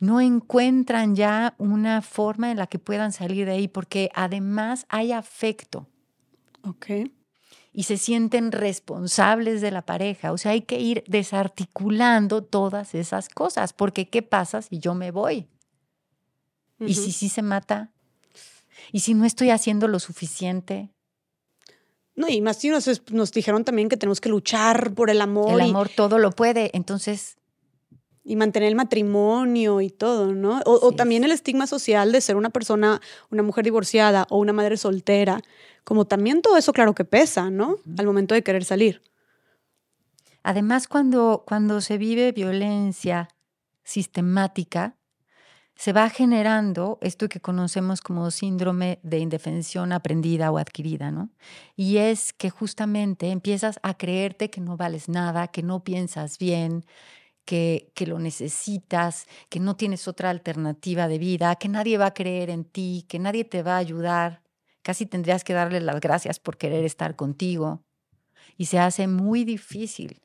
No 0.00 0.20
encuentran 0.20 1.14
ya 1.14 1.54
una 1.56 2.02
forma 2.02 2.50
en 2.50 2.58
la 2.58 2.66
que 2.66 2.78
puedan 2.78 3.12
salir 3.12 3.46
de 3.46 3.52
ahí 3.52 3.68
porque 3.68 4.10
además 4.14 4.84
hay 4.88 5.12
afecto. 5.12 5.86
Ok 6.64 6.86
y 7.76 7.82
se 7.82 7.98
sienten 7.98 8.52
responsables 8.52 9.60
de 9.60 9.72
la 9.72 9.82
pareja. 9.82 10.32
O 10.32 10.38
sea, 10.38 10.52
hay 10.52 10.62
que 10.62 10.78
ir 10.78 11.02
desarticulando 11.08 12.44
todas 12.44 12.94
esas 12.94 13.28
cosas, 13.28 13.72
porque 13.72 14.08
¿qué 14.08 14.22
pasa 14.22 14.62
si 14.62 14.78
yo 14.78 14.94
me 14.94 15.10
voy? 15.10 15.48
¿Y 16.78 16.94
si 16.94 17.10
sí 17.10 17.28
se 17.28 17.42
mata? 17.42 17.90
¿Y 18.92 19.00
si 19.00 19.14
no 19.14 19.24
estoy 19.24 19.50
haciendo 19.50 19.88
lo 19.88 19.98
suficiente? 19.98 20.90
No, 22.14 22.28
y 22.28 22.40
más 22.40 22.58
si 22.58 22.68
nos, 22.68 22.88
nos 23.10 23.32
dijeron 23.32 23.64
también 23.64 23.88
que 23.88 23.96
tenemos 23.96 24.20
que 24.20 24.28
luchar 24.28 24.94
por 24.94 25.10
el 25.10 25.20
amor. 25.20 25.60
El 25.60 25.68
amor 25.68 25.88
todo 25.88 26.18
lo 26.18 26.30
puede, 26.30 26.70
entonces... 26.74 27.38
Y 28.24 28.36
mantener 28.36 28.70
el 28.70 28.74
matrimonio 28.74 29.82
y 29.82 29.90
todo, 29.90 30.32
¿no? 30.32 30.60
O, 30.64 30.86
o 30.86 30.92
también 30.92 31.24
el 31.24 31.32
estigma 31.32 31.66
social 31.66 32.10
de 32.10 32.20
ser 32.22 32.36
una 32.36 32.50
persona, 32.50 33.00
una 33.30 33.42
mujer 33.42 33.64
divorciada 33.64 34.26
o 34.30 34.38
una 34.38 34.54
madre 34.54 34.78
soltera, 34.78 35.42
como 35.84 36.06
también 36.06 36.40
todo 36.40 36.56
eso 36.56 36.72
claro 36.72 36.94
que 36.94 37.04
pesa, 37.04 37.50
¿no? 37.50 37.76
Al 37.98 38.06
momento 38.06 38.34
de 38.34 38.42
querer 38.42 38.64
salir. 38.64 39.02
Además, 40.42 40.88
cuando, 40.88 41.44
cuando 41.46 41.80
se 41.80 41.98
vive 41.98 42.32
violencia 42.32 43.28
sistemática, 43.82 44.96
se 45.76 45.92
va 45.92 46.08
generando 46.08 46.98
esto 47.00 47.28
que 47.28 47.40
conocemos 47.40 48.00
como 48.00 48.30
síndrome 48.30 49.00
de 49.02 49.18
indefensión 49.18 49.92
aprendida 49.92 50.50
o 50.50 50.58
adquirida, 50.58 51.10
¿no? 51.10 51.30
Y 51.76 51.96
es 51.96 52.32
que 52.32 52.50
justamente 52.50 53.30
empiezas 53.30 53.80
a 53.82 53.94
creerte 53.94 54.50
que 54.50 54.60
no 54.60 54.76
vales 54.76 55.08
nada, 55.08 55.48
que 55.48 55.62
no 55.62 55.82
piensas 55.82 56.38
bien, 56.38 56.84
que, 57.44 57.92
lo 58.06 58.18
necesitas, 58.18 59.26
que 59.48 59.60
no 59.60 59.76
tienes 59.76 60.08
otra 60.08 60.30
alternativa 60.30 61.08
de 61.08 61.18
vida, 61.18 61.56
que 61.56 61.68
nadie 61.68 61.98
va 61.98 62.06
a 62.06 62.14
creer 62.14 62.50
en 62.50 62.64
ti, 62.64 63.04
que 63.08 63.18
nadie 63.18 63.44
te 63.44 63.62
va 63.62 63.74
a 63.74 63.78
ayudar 63.78 64.44
casi 64.84 65.06
tendrías 65.06 65.44
que 65.44 65.54
darle 65.54 65.80
las 65.80 65.98
gracias 65.98 66.38
por 66.38 66.58
querer 66.58 66.84
estar 66.84 67.16
contigo. 67.16 67.82
Y 68.56 68.66
se 68.66 68.78
hace 68.78 69.08
muy 69.08 69.44
difícil 69.44 70.20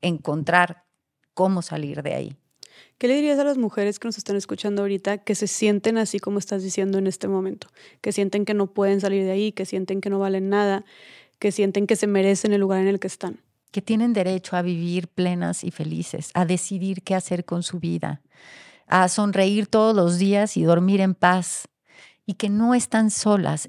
encontrar 0.00 0.84
cómo 1.34 1.62
salir 1.62 2.02
de 2.02 2.14
ahí. 2.14 2.36
¿Qué 2.96 3.08
le 3.08 3.16
dirías 3.16 3.38
a 3.38 3.44
las 3.44 3.58
mujeres 3.58 3.98
que 3.98 4.08
nos 4.08 4.18
están 4.18 4.36
escuchando 4.36 4.82
ahorita 4.82 5.18
que 5.18 5.34
se 5.34 5.48
sienten 5.48 5.98
así 5.98 6.18
como 6.18 6.38
estás 6.38 6.62
diciendo 6.62 6.98
en 6.98 7.06
este 7.06 7.26
momento? 7.26 7.68
Que 8.00 8.12
sienten 8.12 8.44
que 8.44 8.54
no 8.54 8.72
pueden 8.72 9.00
salir 9.00 9.24
de 9.24 9.32
ahí, 9.32 9.52
que 9.52 9.66
sienten 9.66 10.00
que 10.00 10.10
no 10.10 10.18
valen 10.18 10.48
nada, 10.48 10.84
que 11.38 11.52
sienten 11.52 11.86
que 11.86 11.96
se 11.96 12.06
merecen 12.06 12.52
el 12.52 12.60
lugar 12.60 12.80
en 12.80 12.88
el 12.88 13.00
que 13.00 13.08
están. 13.08 13.40
Que 13.76 13.82
tienen 13.82 14.14
derecho 14.14 14.56
a 14.56 14.62
vivir 14.62 15.06
plenas 15.06 15.62
y 15.62 15.70
felices, 15.70 16.30
a 16.32 16.46
decidir 16.46 17.02
qué 17.02 17.14
hacer 17.14 17.44
con 17.44 17.62
su 17.62 17.78
vida, 17.78 18.22
a 18.86 19.06
sonreír 19.08 19.66
todos 19.66 19.94
los 19.94 20.16
días 20.16 20.56
y 20.56 20.62
dormir 20.62 21.02
en 21.02 21.14
paz, 21.14 21.68
y 22.24 22.36
que 22.36 22.48
no 22.48 22.74
están 22.74 23.10
solas. 23.10 23.68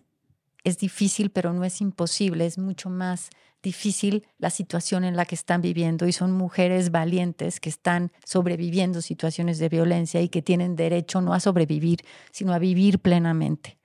Es 0.63 0.77
difícil, 0.77 1.29
pero 1.29 1.51
no 1.51 1.65
es 1.65 1.81
imposible, 1.81 2.45
es 2.45 2.57
mucho 2.57 2.89
más 2.89 3.31
difícil 3.61 4.25
la 4.37 4.49
situación 4.49 5.03
en 5.03 5.17
la 5.17 5.25
que 5.25 5.35
están 5.35 5.61
viviendo 5.61 6.07
y 6.07 6.13
son 6.13 6.31
mujeres 6.31 6.89
valientes 6.89 7.59
que 7.59 7.67
están 7.67 8.13
sobreviviendo 8.23 9.01
situaciones 9.01 9.59
de 9.59 9.67
violencia 9.67 10.21
y 10.21 10.29
que 10.29 10.41
tienen 10.41 10.77
derecho 10.77 11.19
no 11.19 11.33
a 11.33 11.41
sobrevivir, 11.41 11.99
sino 12.31 12.53
a 12.53 12.59
vivir 12.59 12.99
plenamente. 12.99 13.76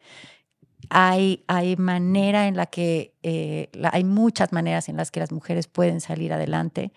Hay, 0.95 1.43
hay 1.47 1.77
manera 1.77 2.49
en 2.49 2.57
la 2.57 2.67
que, 2.67 3.15
eh, 3.23 3.71
hay 3.91 4.05
muchas 4.05 4.53
maneras 4.53 4.91
en 4.91 4.99
las 4.99 5.11
que 5.11 5.21
las 5.21 5.33
mujeres 5.33 5.67
pueden 5.67 6.03
salir 6.03 6.35
adelante. 6.35 6.93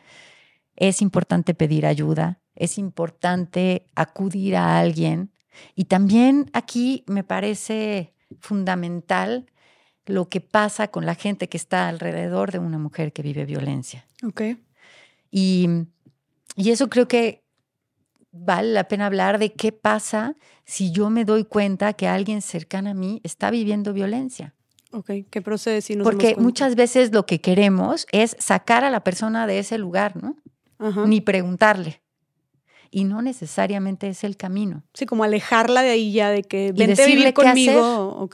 Es 0.76 1.02
importante 1.02 1.54
pedir 1.54 1.86
ayuda, 1.86 2.42
es 2.56 2.78
importante 2.78 3.88
acudir 3.96 4.58
a 4.58 4.80
alguien 4.80 5.32
y 5.76 5.86
también 5.86 6.50
aquí 6.52 7.06
me 7.08 7.24
parece 7.24 8.14
fundamental 8.42 9.46
lo 10.06 10.28
que 10.28 10.42
pasa 10.42 10.90
con 10.90 11.06
la 11.06 11.16
gente 11.16 11.48
que 11.48 11.56
está 11.56 11.88
alrededor 11.88 12.52
de 12.52 12.60
una 12.60 12.78
mujer 12.78 13.14
que 13.14 13.22
vive 13.22 13.46
violencia. 13.46 14.06
Ok. 14.28 14.42
Y, 15.32 15.70
y 16.58 16.72
eso 16.72 16.90
creo 16.90 17.08
que 17.08 17.45
vale 18.36 18.74
la 18.74 18.88
pena 18.88 19.06
hablar 19.06 19.40
de 19.40 19.54
qué 19.54 19.72
pasa 19.72 20.36
si 20.66 20.92
yo 20.92 21.10
me 21.10 21.26
doy 21.26 21.46
cuenta 21.46 21.94
que 21.94 22.08
alguien 22.08 22.42
cercano 22.42 22.90
a 22.90 22.94
mí 22.94 23.22
está 23.24 23.52
viviendo 23.52 23.94
violencia. 23.94 24.54
Ok, 24.92 25.12
¿qué 25.30 25.42
procede 25.42 25.82
si 25.82 25.96
nos 25.96 26.06
Porque 26.06 26.36
muchas 26.38 26.76
veces 26.76 27.12
lo 27.12 27.26
que 27.26 27.42
queremos 27.42 28.08
es 28.12 28.36
sacar 28.40 28.84
a 28.84 28.90
la 28.90 29.04
persona 29.04 29.48
de 29.48 29.60
ese 29.60 29.78
lugar, 29.78 30.16
¿no? 30.22 30.36
Ni 31.08 31.22
preguntarle 31.22 32.02
y 32.96 33.04
no 33.04 33.22
necesariamente 33.22 34.08
es 34.08 34.24
el 34.24 34.38
camino. 34.38 34.84
Sí, 34.94 35.06
como 35.06 35.26
alejarla 35.26 35.82
de 35.82 35.90
ahí 35.90 36.14
ya, 36.14 36.30
de 36.30 36.44
que 36.44 36.72
vente 36.72 37.04
a 37.04 37.06
vivir 37.06 37.34
conmigo. 37.34 38.30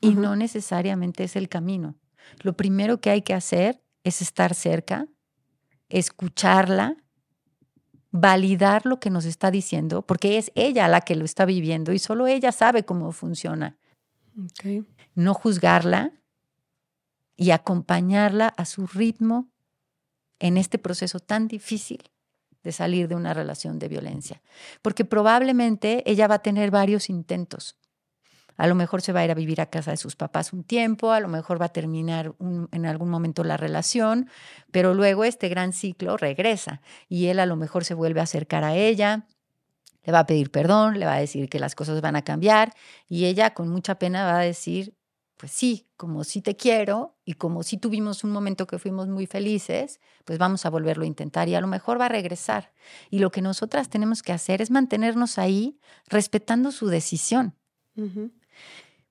Y 0.00 0.14
no 0.14 0.36
necesariamente 0.36 1.24
es 1.24 1.34
el 1.34 1.48
camino. 1.48 1.96
Lo 2.42 2.52
primero 2.56 3.00
que 3.00 3.10
hay 3.10 3.22
que 3.22 3.34
hacer 3.34 3.82
es 4.04 4.22
estar 4.22 4.54
cerca, 4.54 5.08
escucharla, 5.88 6.96
validar 8.16 8.86
lo 8.86 8.98
que 8.98 9.10
nos 9.10 9.24
está 9.24 9.50
diciendo, 9.50 10.02
porque 10.02 10.38
es 10.38 10.50
ella 10.54 10.88
la 10.88 11.00
que 11.00 11.16
lo 11.16 11.24
está 11.24 11.44
viviendo 11.44 11.92
y 11.92 11.98
solo 11.98 12.26
ella 12.26 12.52
sabe 12.52 12.84
cómo 12.84 13.12
funciona. 13.12 13.76
No 15.14 15.34
juzgarla 15.34 16.12
y 17.36 17.50
acompañarla 17.50 18.48
a 18.48 18.64
su 18.64 18.86
ritmo 18.86 19.48
en 20.38 20.56
este 20.56 20.78
proceso 20.78 21.20
tan 21.20 21.48
difícil 21.48 22.10
de 22.62 22.72
salir 22.72 23.08
de 23.08 23.14
una 23.14 23.32
relación 23.32 23.78
de 23.78 23.88
violencia, 23.88 24.42
porque 24.82 25.04
probablemente 25.04 26.02
ella 26.10 26.26
va 26.26 26.36
a 26.36 26.42
tener 26.42 26.70
varios 26.70 27.08
intentos. 27.08 27.76
A 28.56 28.66
lo 28.66 28.74
mejor 28.74 29.02
se 29.02 29.12
va 29.12 29.20
a 29.20 29.24
ir 29.24 29.30
a 29.30 29.34
vivir 29.34 29.60
a 29.60 29.66
casa 29.66 29.90
de 29.90 29.96
sus 29.96 30.16
papás 30.16 30.52
un 30.52 30.64
tiempo, 30.64 31.12
a 31.12 31.20
lo 31.20 31.28
mejor 31.28 31.60
va 31.60 31.66
a 31.66 31.72
terminar 31.72 32.34
en 32.72 32.86
algún 32.86 33.10
momento 33.10 33.44
la 33.44 33.56
relación, 33.56 34.28
pero 34.70 34.94
luego 34.94 35.24
este 35.24 35.48
gran 35.48 35.72
ciclo 35.72 36.16
regresa 36.16 36.80
y 37.08 37.26
él 37.26 37.38
a 37.38 37.46
lo 37.46 37.56
mejor 37.56 37.84
se 37.84 37.94
vuelve 37.94 38.20
a 38.20 38.24
acercar 38.24 38.64
a 38.64 38.74
ella, 38.74 39.26
le 40.04 40.12
va 40.12 40.20
a 40.20 40.26
pedir 40.26 40.50
perdón, 40.50 40.98
le 40.98 41.06
va 41.06 41.14
a 41.14 41.20
decir 41.20 41.48
que 41.48 41.58
las 41.58 41.74
cosas 41.74 42.00
van 42.00 42.16
a 42.16 42.22
cambiar 42.22 42.72
y 43.08 43.26
ella 43.26 43.54
con 43.54 43.68
mucha 43.68 43.98
pena 43.98 44.24
va 44.24 44.38
a 44.38 44.42
decir, 44.42 44.94
pues 45.36 45.52
sí, 45.52 45.86
como 45.96 46.24
sí 46.24 46.40
te 46.40 46.56
quiero 46.56 47.14
y 47.24 47.34
como 47.34 47.62
sí 47.62 47.76
tuvimos 47.76 48.24
un 48.24 48.30
momento 48.30 48.66
que 48.66 48.78
fuimos 48.78 49.08
muy 49.08 49.26
felices, 49.26 50.00
pues 50.24 50.38
vamos 50.38 50.64
a 50.64 50.70
volverlo 50.70 51.04
a 51.04 51.06
intentar 51.06 51.48
y 51.48 51.54
a 51.54 51.60
lo 51.60 51.66
mejor 51.66 52.00
va 52.00 52.06
a 52.06 52.08
regresar. 52.08 52.72
Y 53.10 53.18
lo 53.18 53.30
que 53.30 53.42
nosotras 53.42 53.90
tenemos 53.90 54.22
que 54.22 54.32
hacer 54.32 54.62
es 54.62 54.70
mantenernos 54.70 55.38
ahí 55.38 55.78
respetando 56.08 56.72
su 56.72 56.86
decisión. 56.86 57.54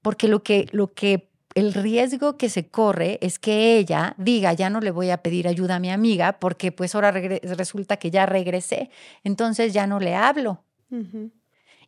Porque 0.05 0.27
lo 0.27 0.43
que, 0.43 0.67
lo 0.71 0.93
que 0.93 1.31
el 1.55 1.73
riesgo 1.73 2.37
que 2.37 2.47
se 2.47 2.67
corre 2.67 3.17
es 3.23 3.39
que 3.39 3.75
ella 3.79 4.13
diga, 4.19 4.53
ya 4.53 4.69
no 4.69 4.79
le 4.79 4.91
voy 4.91 5.09
a 5.09 5.23
pedir 5.23 5.47
ayuda 5.47 5.77
a 5.77 5.79
mi 5.79 5.89
amiga 5.89 6.39
porque 6.39 6.71
pues 6.71 6.93
ahora 6.93 7.09
resulta 7.09 7.97
que 7.97 8.11
ya 8.11 8.27
regresé, 8.27 8.91
entonces 9.23 9.73
ya 9.73 9.87
no 9.87 9.99
le 9.99 10.13
hablo. 10.13 10.63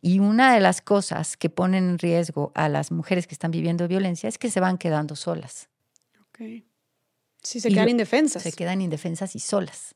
Y 0.00 0.18
una 0.18 0.52
de 0.52 0.58
las 0.58 0.80
cosas 0.80 1.36
que 1.36 1.48
ponen 1.48 1.90
en 1.90 1.98
riesgo 2.00 2.50
a 2.56 2.68
las 2.68 2.90
mujeres 2.90 3.28
que 3.28 3.34
están 3.36 3.52
viviendo 3.52 3.86
violencia 3.86 4.28
es 4.28 4.36
que 4.36 4.50
se 4.50 4.58
van 4.58 4.78
quedando 4.78 5.14
solas. 5.14 5.68
Ok. 6.22 6.64
Sí, 7.40 7.60
se 7.60 7.68
quedan 7.68 7.88
indefensas. 7.88 8.42
Se 8.42 8.50
quedan 8.50 8.82
indefensas 8.82 9.36
y 9.36 9.38
solas. 9.38 9.94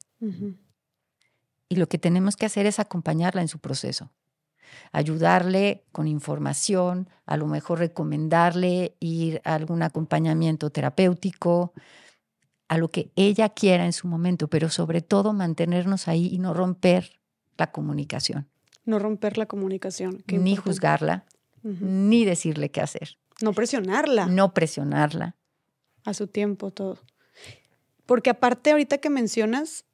Y 1.69 1.75
lo 1.75 1.89
que 1.89 1.99
tenemos 1.99 2.37
que 2.37 2.47
hacer 2.47 2.67
es 2.67 2.79
acompañarla 2.79 3.43
en 3.43 3.49
su 3.49 3.59
proceso. 3.59 4.13
Ayudarle 4.93 5.85
con 5.93 6.09
información, 6.09 7.09
a 7.27 7.37
lo 7.37 7.47
mejor 7.47 7.79
recomendarle 7.79 8.97
ir 9.01 9.41
a 9.45 9.55
algún 9.55 9.83
acompañamiento 9.83 10.71
terapéutico, 10.71 11.73
a 12.69 12.79
lo 12.79 12.91
que 12.91 13.11
ella 13.17 13.51
quiera 13.51 13.85
en 13.85 13.93
su 13.93 14.09
momento, 14.09 14.49
pero 14.49 14.71
sobre 14.71 15.03
todo 15.03 15.33
mantenernos 15.33 16.09
ahí 16.09 16.29
y 16.33 16.39
no 16.39 16.55
romper 16.55 17.21
la 17.59 17.71
comunicación. 17.71 18.49
No 18.85 18.99
romper 18.99 19.39
la 19.39 19.47
comunicación. 19.47 20.25
ni 20.27 20.57
juzgarla, 20.57 21.27
ni 21.63 22.25
decirle 22.25 22.71
qué 22.71 22.81
hacer. 22.81 23.19
No 23.43 23.53
presionarla. 23.53 24.27
No 24.27 24.55
presionarla. 24.55 25.37
A 26.05 26.15
su 26.15 26.27
tiempo 26.27 26.71
todo. 26.71 26.99
Porque 28.07 28.31
aparte 28.31 28.73
ahorita 28.73 28.99
que 28.99 29.11
mencionas, 29.11 29.85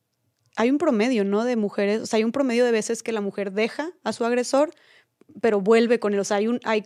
hay 0.59 0.71
un 0.71 0.79
promedio, 0.79 1.25
¿no? 1.25 1.45
De 1.45 1.55
mujeres, 1.55 2.03
o 2.03 2.07
sea, 2.07 2.17
hay 2.17 2.25
un 2.25 2.33
promedio 2.33 2.65
de 2.65 2.73
veces 2.73 3.05
que 3.05 3.13
la 3.13 3.21
mujer 3.21 3.53
deja 3.53 3.93
a 4.03 4.13
su 4.13 4.25
agresor, 4.25 4.75
pero 5.41 5.61
vuelve 5.61 6.01
con 6.01 6.15
él. 6.15 6.21
O 6.21 6.25
sea, 6.25 6.39
hay 6.39 6.49
un, 6.49 6.59
hay, 6.65 6.83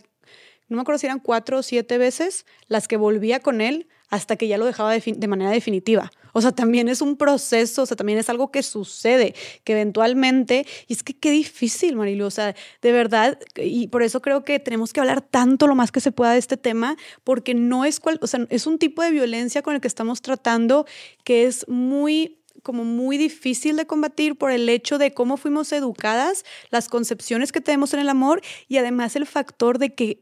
no 0.69 0.75
me 0.75 0.81
acuerdo 0.81 0.99
si 0.99 1.07
eran 1.07 1.19
cuatro 1.19 1.57
o 1.57 1.63
siete 1.63 1.97
veces 1.97 2.45
las 2.67 2.87
que 2.87 2.97
volvía 2.97 3.39
con 3.39 3.61
él 3.61 3.87
hasta 4.09 4.35
que 4.35 4.47
ya 4.47 4.59
lo 4.59 4.65
dejaba 4.65 4.93
de, 4.93 5.27
manera 5.27 5.49
definitiva. 5.49 6.11
O 6.33 6.41
sea, 6.41 6.51
también 6.51 6.87
es 6.87 7.01
un 7.01 7.17
proceso, 7.17 7.81
o 7.81 7.85
sea, 7.87 7.97
también 7.97 8.19
es 8.19 8.29
algo 8.29 8.51
que 8.51 8.61
sucede, 8.61 9.33
que 9.63 9.73
eventualmente, 9.73 10.67
y 10.87 10.93
es 10.93 11.01
que 11.01 11.17
qué 11.17 11.31
difícil, 11.31 11.95
Marilu, 11.95 12.27
o 12.27 12.31
sea, 12.31 12.53
de 12.83 12.91
verdad, 12.91 13.39
y 13.55 13.87
por 13.87 14.03
eso 14.03 14.21
creo 14.21 14.43
que 14.43 14.59
tenemos 14.59 14.93
que 14.93 14.99
hablar 14.99 15.21
tanto 15.21 15.65
lo 15.65 15.73
más 15.73 15.91
que 15.91 15.99
se 15.99 16.11
pueda 16.11 16.33
de 16.33 16.37
este 16.37 16.57
tema, 16.57 16.95
porque 17.23 17.55
no 17.55 17.85
es 17.85 17.99
cual, 17.99 18.19
o 18.21 18.27
sea, 18.27 18.45
es 18.51 18.67
un 18.67 18.77
tipo 18.77 19.01
de 19.01 19.09
violencia 19.09 19.63
con 19.63 19.73
el 19.73 19.81
que 19.81 19.87
estamos 19.87 20.21
tratando 20.21 20.85
que 21.23 21.45
es 21.45 21.67
muy 21.67 22.42
como 22.63 22.85
muy 22.85 23.17
difícil 23.17 23.75
de 23.75 23.85
combatir 23.85 24.37
por 24.37 24.51
el 24.51 24.67
hecho 24.69 24.97
de 24.97 25.13
cómo 25.13 25.37
fuimos 25.37 25.71
educadas, 25.71 26.45
las 26.71 26.87
concepciones 26.87 27.51
que 27.51 27.61
tenemos 27.61 27.93
en 27.93 27.99
el 27.99 28.09
amor 28.09 28.41
y 28.67 28.77
además 28.77 29.15
el 29.15 29.27
factor 29.27 29.77
de 29.77 29.93
que, 29.93 30.21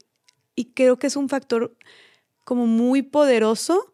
y 0.55 0.65
creo 0.73 0.97
que 0.97 1.07
es 1.07 1.15
un 1.15 1.30
factor 1.30 1.77
como 2.43 2.65
muy 2.65 3.03
poderoso 3.03 3.93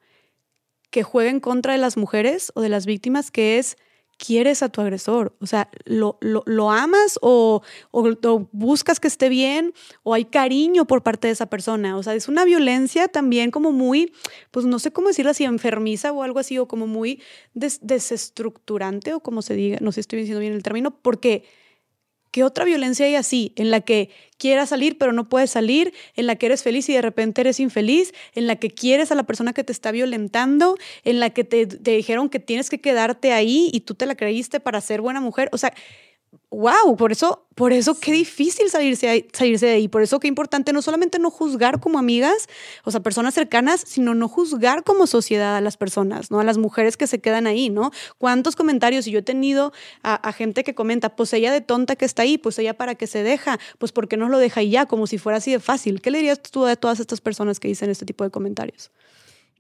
que 0.90 1.04
juega 1.04 1.30
en 1.30 1.42
contra 1.42 1.74
de 1.74 1.80
las 1.80 1.98
mujeres 1.98 2.52
o 2.56 2.62
de 2.62 2.70
las 2.70 2.86
víctimas, 2.86 3.30
que 3.30 3.60
es 3.60 3.78
quieres 4.18 4.64
a 4.64 4.70
tu 4.70 4.82
agresor. 4.82 5.36
O 5.40 5.46
sea, 5.46 5.70
lo, 5.86 6.18
lo, 6.22 6.72
amas 6.72 7.18
o, 7.22 7.62
o, 7.92 8.50
buscas 8.52 9.00
que 9.00 9.08
esté 9.08 9.30
bien 9.30 9.74
o 10.04 10.14
hay 10.14 10.26
cariño 10.26 10.86
por 10.86 11.04
parte 11.04 11.28
de 11.28 11.34
esa 11.34 11.46
persona. 11.46 11.98
O 11.98 12.04
sea, 12.04 12.16
es 12.16 12.28
una 12.28 12.44
violencia 12.44 13.08
también 13.08 13.52
como 13.52 13.72
muy, 13.72 14.14
pues 14.52 14.66
no 14.66 14.80
sé 14.80 14.92
cómo 14.92 15.08
decirlo 15.08 15.32
así, 15.32 15.44
enfermiza 15.44 16.12
o 16.12 16.24
algo 16.24 16.40
así, 16.40 16.58
o 16.58 16.68
como 16.68 16.88
muy 16.88 17.22
desestructurante 17.54 19.14
o 19.14 19.20
como 19.20 19.42
se 19.42 19.54
diga, 19.56 19.78
no 19.82 19.92
sé 19.92 19.96
si 19.96 20.02
estoy 20.02 20.20
diciendo 20.20 20.42
bien 20.42 20.54
el 20.54 20.64
término, 20.64 20.92
porque 20.92 21.44
¿Qué 22.32 22.44
otra 22.44 22.66
violencia 22.66 23.06
hay 23.06 23.16
así? 23.16 23.54
En 23.56 23.72
la 23.72 23.82
que 23.82 24.10
quieras 24.38 24.70
salir 24.70 24.98
pero 24.98 25.14
no 25.14 25.30
puedes 25.30 25.52
salir, 25.52 25.94
en 26.16 26.28
la 26.28 26.36
que 26.36 26.48
eres 26.48 26.64
feliz 26.64 26.88
y 26.90 26.94
de 26.94 27.02
repente 27.02 27.42
eres 27.42 27.60
infeliz, 27.60 28.14
en 28.34 28.48
la 28.48 28.56
que 28.56 28.70
quieres 28.70 29.12
a 29.12 29.16
la 29.16 29.24
persona 29.24 29.54
que 29.54 29.64
te 29.64 29.72
está 29.72 29.92
violentando, 29.92 30.78
en 31.04 31.20
la 31.20 31.30
que 31.30 31.44
te, 31.44 31.66
te 31.66 31.92
dijeron 31.92 32.30
que 32.30 32.40
tienes 32.40 32.70
que 32.70 32.80
quedarte 32.80 33.34
ahí 33.34 33.70
y 33.74 33.82
tú 33.82 33.96
te 33.96 34.06
la 34.06 34.16
creíste 34.16 34.60
para 34.60 34.82
ser 34.82 35.02
buena 35.02 35.22
mujer. 35.22 35.50
O 35.52 35.58
sea, 35.58 35.74
wow, 36.50 36.96
por 36.96 37.12
eso, 37.12 37.46
por 37.56 37.74
eso 37.74 38.00
qué 38.00 38.12
difícil 38.12 38.70
salirse, 38.70 39.28
salirse 39.34 39.66
de 39.66 39.74
ahí, 39.74 39.88
por 39.88 40.02
eso 40.02 40.20
qué 40.20 40.28
importante 40.28 40.72
no 40.74 40.82
solamente 40.82 41.20
no 41.20 41.30
juzgar 41.30 41.80
como 41.80 42.00
amigas, 42.00 42.48
o 42.84 42.92
sea, 42.92 43.02
personas 43.02 43.34
cercanas, 43.34 43.84
sino 43.86 44.16
no 44.16 44.28
juzgar 44.28 44.84
como 44.84 45.08
sociedad 45.08 45.58
a 45.58 45.62
las 45.62 45.78
personas, 45.78 46.32
¿no? 46.32 46.40
A 46.40 46.44
las 46.44 46.58
mujeres 46.58 46.98
que 46.98 47.08
se 47.08 47.20
quedan 47.20 47.48
ahí, 47.48 47.70
¿no? 47.70 47.92
¿Cuántos 48.18 48.56
comentarios? 48.56 49.08
Y 49.08 49.12
yo 49.12 49.20
he 49.20 49.24
tenido 49.24 49.74
a, 50.04 50.32
gente 50.32 50.64
que 50.64 50.74
comenta, 50.76 51.16
pues 51.16 51.34
ella 51.34 51.52
de 51.52 51.62
tonta 51.62 51.96
que 51.96 52.06
está 52.06 52.24
ahí, 52.24 52.38
pues 52.38 52.58
ella 52.60 52.76
para 52.76 52.96
qué 52.96 53.08
se 53.08 53.24
deja, 53.24 53.60
pues 53.78 53.92
¿por 53.92 54.08
qué 54.08 54.18
no 54.18 54.30
lo 54.30 54.38
deja 54.40 54.62
y 54.62 54.70
ya, 54.70 54.86
como 54.86 55.08
si 55.08 55.18
fuera 55.18 55.38
así 55.38 55.52
de 55.52 55.60
fácil. 55.60 56.02
¿Qué 56.02 56.12
le 56.12 56.20
dirías 56.20 56.42
tú 56.42 56.66
a 56.66 56.76
todas 56.76 57.00
estas 57.00 57.22
personas 57.22 57.60
que 57.60 57.68
dicen 57.68 57.90
este 57.90 58.06
tipo 58.06 58.24
de 58.24 58.30
comentarios? 58.30 58.92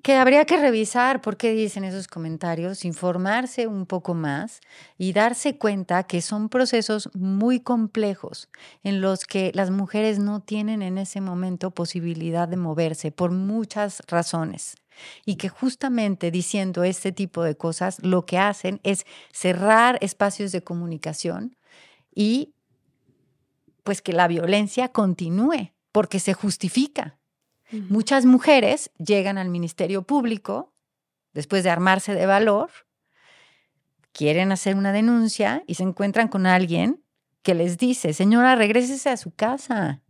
Que 0.04 0.16
habría 0.16 0.46
que 0.46 0.58
revisar 0.58 1.22
por 1.22 1.38
qué 1.38 1.52
dicen 1.54 1.84
esos 1.84 2.08
comentarios, 2.08 2.86
informarse 2.86 3.68
un 3.68 3.86
poco 3.86 4.14
más 4.14 4.62
y 4.98 5.14
darse 5.14 5.58
cuenta 5.58 6.04
que 6.04 6.22
son 6.22 6.50
procesos 6.50 7.10
muy 7.14 7.60
complejos 7.60 8.50
en 8.84 9.02
los 9.02 9.26
que 9.26 9.52
las 9.54 9.72
mujeres 9.72 10.20
no 10.20 10.40
tienen 10.42 10.82
en 10.82 10.98
ese 10.98 11.20
momento 11.22 11.72
posibilidad 11.72 12.48
de 12.48 12.58
moverse 12.58 13.12
por 13.12 13.32
muchas 13.32 14.02
razones. 14.08 14.76
Y 15.26 15.36
que 15.36 15.50
justamente 15.50 16.32
diciendo 16.32 16.84
este 16.84 17.12
tipo 17.12 17.44
de 17.44 17.56
cosas 17.56 18.02
lo 18.04 18.26
que 18.26 18.40
hacen 18.40 18.80
es 18.84 19.06
cerrar 19.32 19.98
espacios 20.02 20.52
de 20.52 20.64
comunicación 20.64 21.56
y 22.16 22.54
pues 23.84 24.02
que 24.02 24.14
la 24.14 24.28
violencia 24.28 24.90
continúe 24.90 25.72
porque 25.92 26.20
se 26.20 26.34
justifica. 26.34 27.17
Muchas 27.72 28.26
mujeres 28.26 28.92
llegan 28.98 29.38
al 29.38 29.50
Ministerio 29.50 30.04
Público 30.04 30.74
después 31.34 31.64
de 31.64 31.70
armarse 31.70 32.16
de 32.16 32.26
valor, 32.26 32.70
quieren 34.12 34.52
hacer 34.52 34.76
una 34.76 34.92
denuncia 34.92 35.64
y 35.68 35.76
se 35.76 35.84
encuentran 35.84 36.28
con 36.28 36.48
alguien 36.48 37.04
que 37.44 37.54
les 37.54 37.78
dice, 37.78 38.14
señora, 38.14 38.56
regrésese 38.56 39.10
a 39.10 39.18
su 39.18 39.32
casa. 39.32 40.02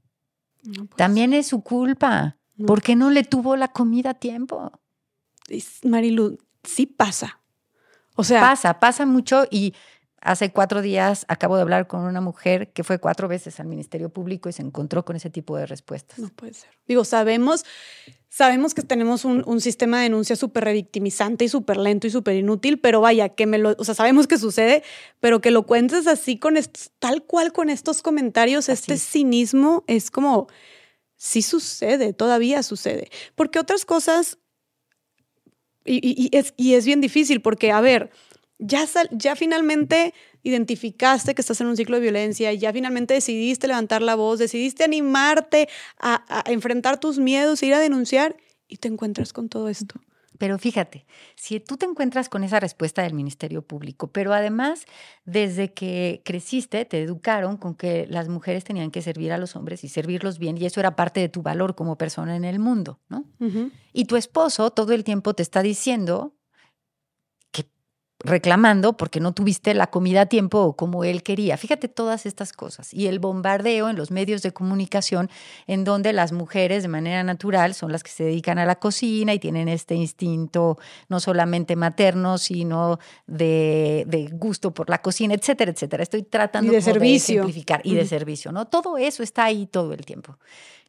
Pues. 0.64 0.90
También 0.96 1.34
es 1.34 1.48
su 1.48 1.62
culpa. 1.62 2.38
¿Por 2.66 2.82
qué 2.82 2.96
no 2.96 3.12
le 3.12 3.24
tuvo 3.24 3.56
la 3.56 3.68
comida 3.68 4.12
a 4.12 4.14
tiempo? 4.14 4.72
Marilu, 5.84 6.40
sí 6.64 6.86
pasa. 6.86 7.42
O 8.16 8.24
sea, 8.24 8.42
pasa, 8.42 8.80
pasa 8.80 9.06
mucho 9.06 9.46
y 9.52 9.76
Hace 10.22 10.52
cuatro 10.52 10.82
días 10.82 11.26
acabo 11.28 11.56
de 11.56 11.62
hablar 11.62 11.88
con 11.88 12.02
una 12.02 12.22
mujer 12.22 12.74
que 12.74 12.84
fue 12.84 12.98
cuatro 12.98 13.28
veces 13.28 13.60
al 13.60 13.68
Ministerio 13.68 14.10
Público 14.10 14.50
y 14.50 14.54
se 14.54 14.64
encontró 14.64 15.06
con 15.06 15.16
ese 15.16 15.30
tipo 15.30 15.56
de 15.58 15.68
respuestas. 15.68 16.18
No 16.18 16.30
puede 16.30 16.56
ser. 16.56 16.72
Digo, 16.88 17.06
sabemos, 17.06 17.66
sabemos 18.28 18.74
que 18.74 18.82
tenemos 18.82 19.26
un, 19.26 19.62
sistema 19.62 19.98
de 19.98 20.04
denuncia 20.04 20.36
súper 20.36 20.64
revictimizante 20.64 21.46
y 21.46 21.50
súper 21.50 21.78
lento 21.78 22.08
y 22.08 22.10
súper 22.10 22.36
inútil, 22.36 22.80
pero 22.80 23.00
vaya, 23.00 23.30
que 23.30 23.46
me 23.46 23.60
lo, 23.60 23.76
o 23.78 23.84
sea, 23.84 23.94
sabemos 23.94 24.26
que 24.26 24.40
sucede, 24.40 24.84
pero 25.20 25.40
que 25.40 25.52
lo 25.52 25.68
cuentes 25.68 26.08
así 26.08 26.40
con 26.40 26.56
tal 26.98 27.24
cual 27.24 27.54
con 27.54 27.70
estos 27.70 28.02
comentarios, 28.02 28.70
este 28.70 28.98
cinismo 28.98 29.84
es 29.86 30.10
como, 30.10 30.48
sí 31.16 31.44
sucede, 31.44 32.14
todavía 32.14 32.64
sucede. 32.64 33.10
Porque 33.36 33.60
otras 33.60 33.86
cosas, 33.86 34.40
y, 35.86 36.36
es, 36.36 36.56
y 36.58 36.74
es 36.74 36.86
bien 36.86 37.02
difícil, 37.02 37.42
porque, 37.42 37.72
a 37.72 37.82
ver, 37.82 38.12
ya, 38.60 38.86
ya 39.12 39.36
finalmente 39.36 40.14
identificaste 40.44 41.36
que 41.36 41.42
estás 41.42 41.62
en 41.62 41.68
un 41.68 41.78
ciclo 41.78 41.98
de 41.98 42.02
violencia, 42.02 42.54
ya 42.54 42.74
finalmente 42.74 43.14
decidiste 43.14 43.68
levantar 43.68 44.02
la 44.02 44.16
voz, 44.16 44.40
decidiste 44.40 44.84
animarte 44.84 45.70
a, 46.00 46.44
enfrentar 46.48 47.00
tus 47.00 47.20
miedos, 47.20 47.62
ir 47.64 47.74
a 47.74 47.80
denunciar 47.80 48.36
y 48.68 48.78
te 48.78 48.88
encuentras 48.88 49.34
con 49.34 49.50
todo 49.50 49.70
esto. 49.70 50.00
Pero 50.38 50.60
fíjate, 50.60 51.08
si 51.36 51.60
tú 51.60 51.78
te 51.78 51.88
encuentras 51.88 52.30
con 52.30 52.44
esa 52.44 52.60
respuesta 52.60 53.02
del 53.02 53.16
Ministerio 53.16 53.64
Público, 53.64 54.12
pero 54.12 54.34
además 54.34 54.86
desde 55.26 55.74
que 55.74 56.22
creciste 56.24 56.86
te 56.86 57.02
educaron 57.02 57.58
con 57.58 57.74
que 57.74 58.06
las 58.08 58.30
mujeres 58.30 58.64
tenían 58.64 58.92
que 58.92 59.02
servir 59.02 59.32
a 59.32 59.40
los 59.40 59.56
hombres 59.56 59.84
y 59.84 59.90
servirlos 59.90 60.38
bien 60.38 60.56
y 60.60 60.66
eso 60.66 60.80
era 60.80 60.96
parte 60.96 61.22
de 61.22 61.30
tu 61.30 61.42
valor 61.42 61.74
como 61.74 61.98
persona 61.98 62.36
en 62.36 62.46
el 62.46 62.60
mundo, 62.60 63.00
¿no? 63.10 63.26
Y 63.94 64.06
tu 64.06 64.16
esposo 64.16 64.70
todo 64.70 64.94
el 64.94 65.04
tiempo 65.04 65.34
te 65.34 65.42
está 65.42 65.64
diciendo 65.64 66.37
reclamando 68.20 68.98
porque 68.98 69.20
no 69.20 69.32
tuviste 69.32 69.74
la 69.74 69.88
comida 69.88 70.22
a 70.22 70.26
tiempo 70.26 70.76
como 70.76 71.04
él 71.04 71.22
quería. 71.22 71.56
Fíjate 71.58 71.88
todas 71.88 72.26
estas 72.26 72.52
cosas. 72.52 72.94
Y 72.94 73.08
el 73.08 73.20
bombardeo 73.20 73.90
en 73.90 73.96
los 73.96 74.10
medios 74.10 74.42
de 74.42 74.52
comunicación 74.52 75.30
en 75.68 75.84
donde 75.84 76.14
las 76.14 76.32
mujeres 76.32 76.82
de 76.82 76.90
manera 76.90 77.24
natural 77.24 77.76
son 77.76 77.92
las 77.92 78.04
que 78.04 78.10
se 78.10 78.24
dedican 78.24 78.58
a 78.58 78.66
la 78.66 78.76
cocina 78.76 79.34
y 79.34 79.40
tienen 79.40 79.68
este 79.70 79.94
instinto 79.96 80.78
no 81.10 81.20
solamente 81.20 81.76
materno, 81.76 82.38
sino 82.38 83.00
de, 83.28 84.30
gusto 84.34 84.74
por 84.74 84.90
la 84.90 85.02
cocina, 85.02 85.36
etcétera, 85.36 85.72
etcétera. 85.72 86.02
Estoy 86.02 86.24
tratando 86.24 86.72
de, 86.72 86.82
servicio. 86.82 87.44
simplificar 87.44 87.82
y 87.84 87.94
de 87.94 88.06
servicio, 88.08 88.52
¿no? 88.52 88.66
Todo 88.66 88.98
eso 88.98 89.22
está 89.22 89.46
ahí 89.46 89.68
todo 89.68 89.94
el 89.94 90.06
tiempo. 90.06 90.38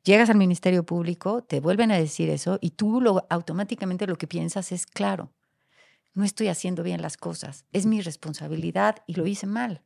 Llegas 0.02 0.30
al 0.30 0.36
Ministerio 0.36 0.84
Público, 0.84 1.42
te 1.42 1.60
vuelven 1.60 1.90
a 1.90 1.98
decir 1.98 2.30
eso 2.30 2.58
y 2.62 2.70
tú 2.70 3.00
lo, 3.00 3.26
automáticamente 3.28 4.06
lo 4.06 4.16
que 4.16 4.26
piensas 4.26 4.72
es, 4.72 4.86
claro, 4.86 5.30
no 6.18 6.24
estoy 6.24 6.48
haciendo 6.48 6.82
bien 6.82 7.00
las 7.00 7.16
cosas, 7.16 7.64
es 7.72 7.86
mi 7.86 8.00
responsabilidad 8.00 9.04
y 9.06 9.14
lo 9.14 9.24
hice 9.28 9.46
mal. 9.46 9.82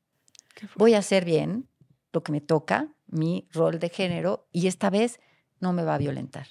Voy 0.77 0.95
a 0.95 0.99
hacer 0.99 1.27
bien 1.27 1.69
lo 2.11 2.23
que 2.23 2.33
me 2.33 2.41
toca, 2.41 2.89
mi 3.07 3.47
rol 3.53 3.79
de 3.79 3.91
género, 3.91 4.49
y 4.51 4.67
esta 4.67 4.89
vez 4.89 5.21
no 5.61 5.75
me 5.75 5.83
va 5.83 5.97
a 5.97 5.99
violentar. 5.99 6.47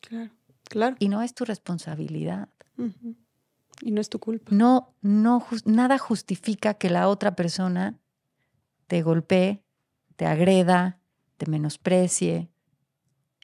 Claro, 0.00 0.30
claro. 0.62 0.94
Y 1.00 1.08
no 1.08 1.22
es 1.22 1.34
tu 1.34 1.44
responsabilidad. 1.44 2.48
Y 3.82 3.90
no 3.90 4.00
es 4.00 4.08
tu 4.08 4.20
culpa. 4.20 4.54
No, 4.54 4.94
no, 5.02 5.44
nada 5.64 5.98
justifica 5.98 6.74
que 6.74 6.88
la 6.88 7.08
otra 7.08 7.34
persona 7.34 7.98
te 8.86 9.02
golpee, 9.02 9.64
te 10.14 10.26
agreda, 10.26 11.00
te 11.36 11.46
menosprecie. 11.46 12.48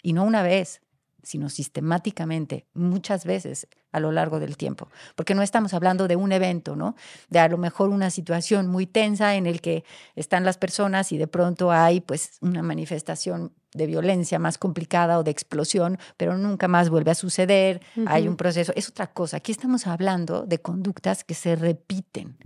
Y 0.01 0.13
no 0.13 0.23
una 0.23 0.45
vez, 0.45 0.81
sino 1.23 1.49
sistemáticamente, 1.49 2.67
muchas 2.75 3.25
veces 3.25 3.67
a 3.93 4.01
lo 4.01 4.13
largo 4.13 4.41
del 4.41 4.57
tiempo. 4.57 4.89
Porque 5.17 5.35
no 5.35 5.43
estamos 5.43 5.75
hablando 5.75 6.09
de 6.09 6.17
un 6.17 6.33
evento, 6.33 6.77
¿no? 6.77 6.95
De 7.29 7.39
a 7.39 7.49
lo 7.49 7.59
mejor 7.59 7.91
una 7.91 8.11
situación 8.11 8.69
muy 8.69 8.87
tensa 8.87 9.35
en 9.35 9.47
el 9.47 9.61
que 9.61 9.85
están 10.15 10.45
las 10.45 10.59
personas 10.59 11.13
y 11.13 11.19
de 11.19 11.27
pronto 11.27 11.73
hay 11.73 12.01
pues 12.01 12.39
una 12.41 12.63
manifestación 12.63 13.53
de 13.73 13.87
violencia 13.87 14.39
más 14.39 14.59
complicada 14.59 15.19
o 15.19 15.23
de 15.23 15.31
explosión, 15.31 15.99
pero 16.17 16.37
nunca 16.37 16.69
más 16.69 16.91
vuelve 16.91 17.13
a 17.13 17.15
suceder, 17.15 17.81
hay 18.07 18.27
un 18.27 18.37
proceso, 18.37 18.73
es 18.75 18.89
otra 18.89 19.07
cosa. 19.07 19.37
Aquí 19.37 19.53
estamos 19.53 19.87
hablando 19.87 20.45
de 20.45 20.59
conductas 20.59 21.25
que 21.25 21.35
se 21.35 21.55
repiten, 21.57 22.37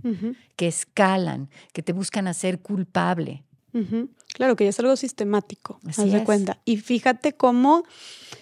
que 0.55 0.67
escalan, 0.67 1.49
que 1.73 1.81
te 1.81 1.93
buscan 1.93 2.27
hacer 2.27 2.59
culpable. 2.59 3.43
Claro, 4.33 4.55
que 4.55 4.63
ya 4.65 4.69
es 4.69 4.79
algo 4.79 4.95
sistemático, 4.95 5.79
de 5.83 6.23
cuenta. 6.23 6.61
Y 6.65 6.77
fíjate 6.77 7.33
cómo 7.33 7.83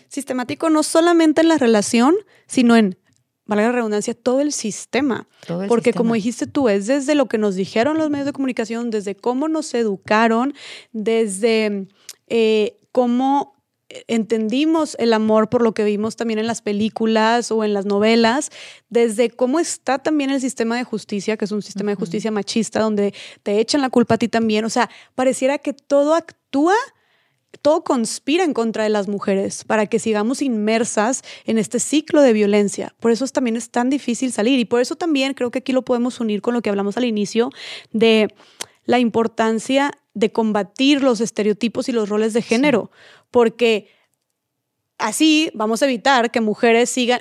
sistemático 0.07 0.69
no 0.69 0.83
solamente 0.83 1.41
en 1.41 1.47
la 1.47 1.57
relación, 1.57 2.15
sino 2.47 2.75
en 2.75 2.97
valga 3.45 3.67
la 3.67 3.71
redundancia, 3.73 4.13
todo 4.13 4.41
el 4.41 4.51
sistema. 4.51 5.27
Porque 5.67 5.93
como 5.93 6.13
dijiste 6.13 6.47
tú, 6.47 6.69
es 6.69 6.87
desde 6.87 7.15
lo 7.15 7.27
que 7.27 7.37
nos 7.37 7.55
dijeron 7.55 7.97
los 7.97 8.09
medios 8.09 8.25
de 8.25 8.33
comunicación, 8.33 8.89
desde 8.89 9.15
cómo 9.15 9.47
nos 9.47 9.73
educaron, 9.73 10.53
desde 10.91 11.87
eh, 12.27 12.79
cómo 12.91 13.62
entendimos 14.07 14.95
el 14.99 15.13
amor 15.13 15.49
por 15.49 15.61
lo 15.61 15.73
que 15.73 15.83
vimos 15.83 16.15
también 16.15 16.39
en 16.39 16.47
las 16.47 16.61
películas 16.61 17.51
o 17.51 17.63
en 17.63 17.73
las 17.73 17.85
novelas, 17.85 18.51
desde 18.89 19.29
cómo 19.29 19.59
está 19.59 19.99
también 19.99 20.29
el 20.29 20.41
sistema 20.41 20.77
de 20.77 20.83
justicia, 20.83 21.37
que 21.37 21.45
es 21.45 21.51
un 21.51 21.61
sistema 21.61 21.91
de 21.91 21.95
justicia 21.95 22.31
machista, 22.31 22.79
donde 22.79 23.13
te 23.43 23.59
echan 23.59 23.81
la 23.81 23.89
culpa 23.89 24.15
a 24.15 24.17
ti 24.17 24.27
también. 24.27 24.65
O 24.65 24.69
sea, 24.69 24.89
pareciera 25.15 25.57
que 25.57 25.73
todo 25.73 26.15
actúa 26.15 26.75
todo 27.61 27.83
conspira 27.83 28.43
en 28.43 28.53
contra 28.53 28.83
de 28.83 28.89
las 28.89 29.07
mujeres 29.07 29.63
para 29.63 29.85
que 29.85 29.99
sigamos 29.99 30.41
inmersas 30.41 31.23
en 31.45 31.57
este 31.57 31.79
ciclo 31.79 32.21
de 32.21 32.33
violencia. 32.33 32.93
Por 32.99 33.11
eso 33.11 33.25
también 33.27 33.55
es 33.55 33.69
tan 33.69 33.89
difícil 33.89 34.31
salir 34.31 34.59
y 34.59 34.65
por 34.65 34.81
eso 34.81 34.95
también 34.95 35.33
creo 35.33 35.51
que 35.51 35.59
aquí 35.59 35.71
lo 35.71 35.83
podemos 35.83 36.19
unir 36.19 36.41
con 36.41 36.53
lo 36.53 36.61
que 36.61 36.69
hablamos 36.69 36.97
al 36.97 37.05
inicio 37.05 37.51
de 37.91 38.33
la 38.85 38.99
importancia 38.99 39.91
de 40.13 40.31
combatir 40.31 41.01
los 41.01 41.21
estereotipos 41.21 41.89
y 41.89 41.91
los 41.91 42.09
roles 42.09 42.33
de 42.33 42.41
género, 42.41 42.91
porque 43.33 43.89
así 44.99 45.49
vamos 45.55 45.81
a 45.81 45.85
evitar 45.85 46.31
que 46.31 46.39
mujeres 46.39 46.89
sigan, 46.91 47.19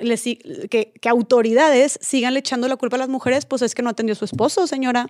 que, 0.69 0.93
que, 0.93 1.09
autoridades 1.09 1.97
sigan 2.01 2.33
le 2.33 2.39
echando 2.39 2.67
la 2.67 2.77
culpa 2.77 2.95
a 2.95 2.99
las 2.99 3.09
mujeres, 3.09 3.45
pues 3.45 3.63
es 3.63 3.73
que 3.73 3.81
no 3.81 3.89
atendió 3.89 4.13
a 4.13 4.15
su 4.15 4.23
esposo, 4.23 4.67
señora. 4.67 5.07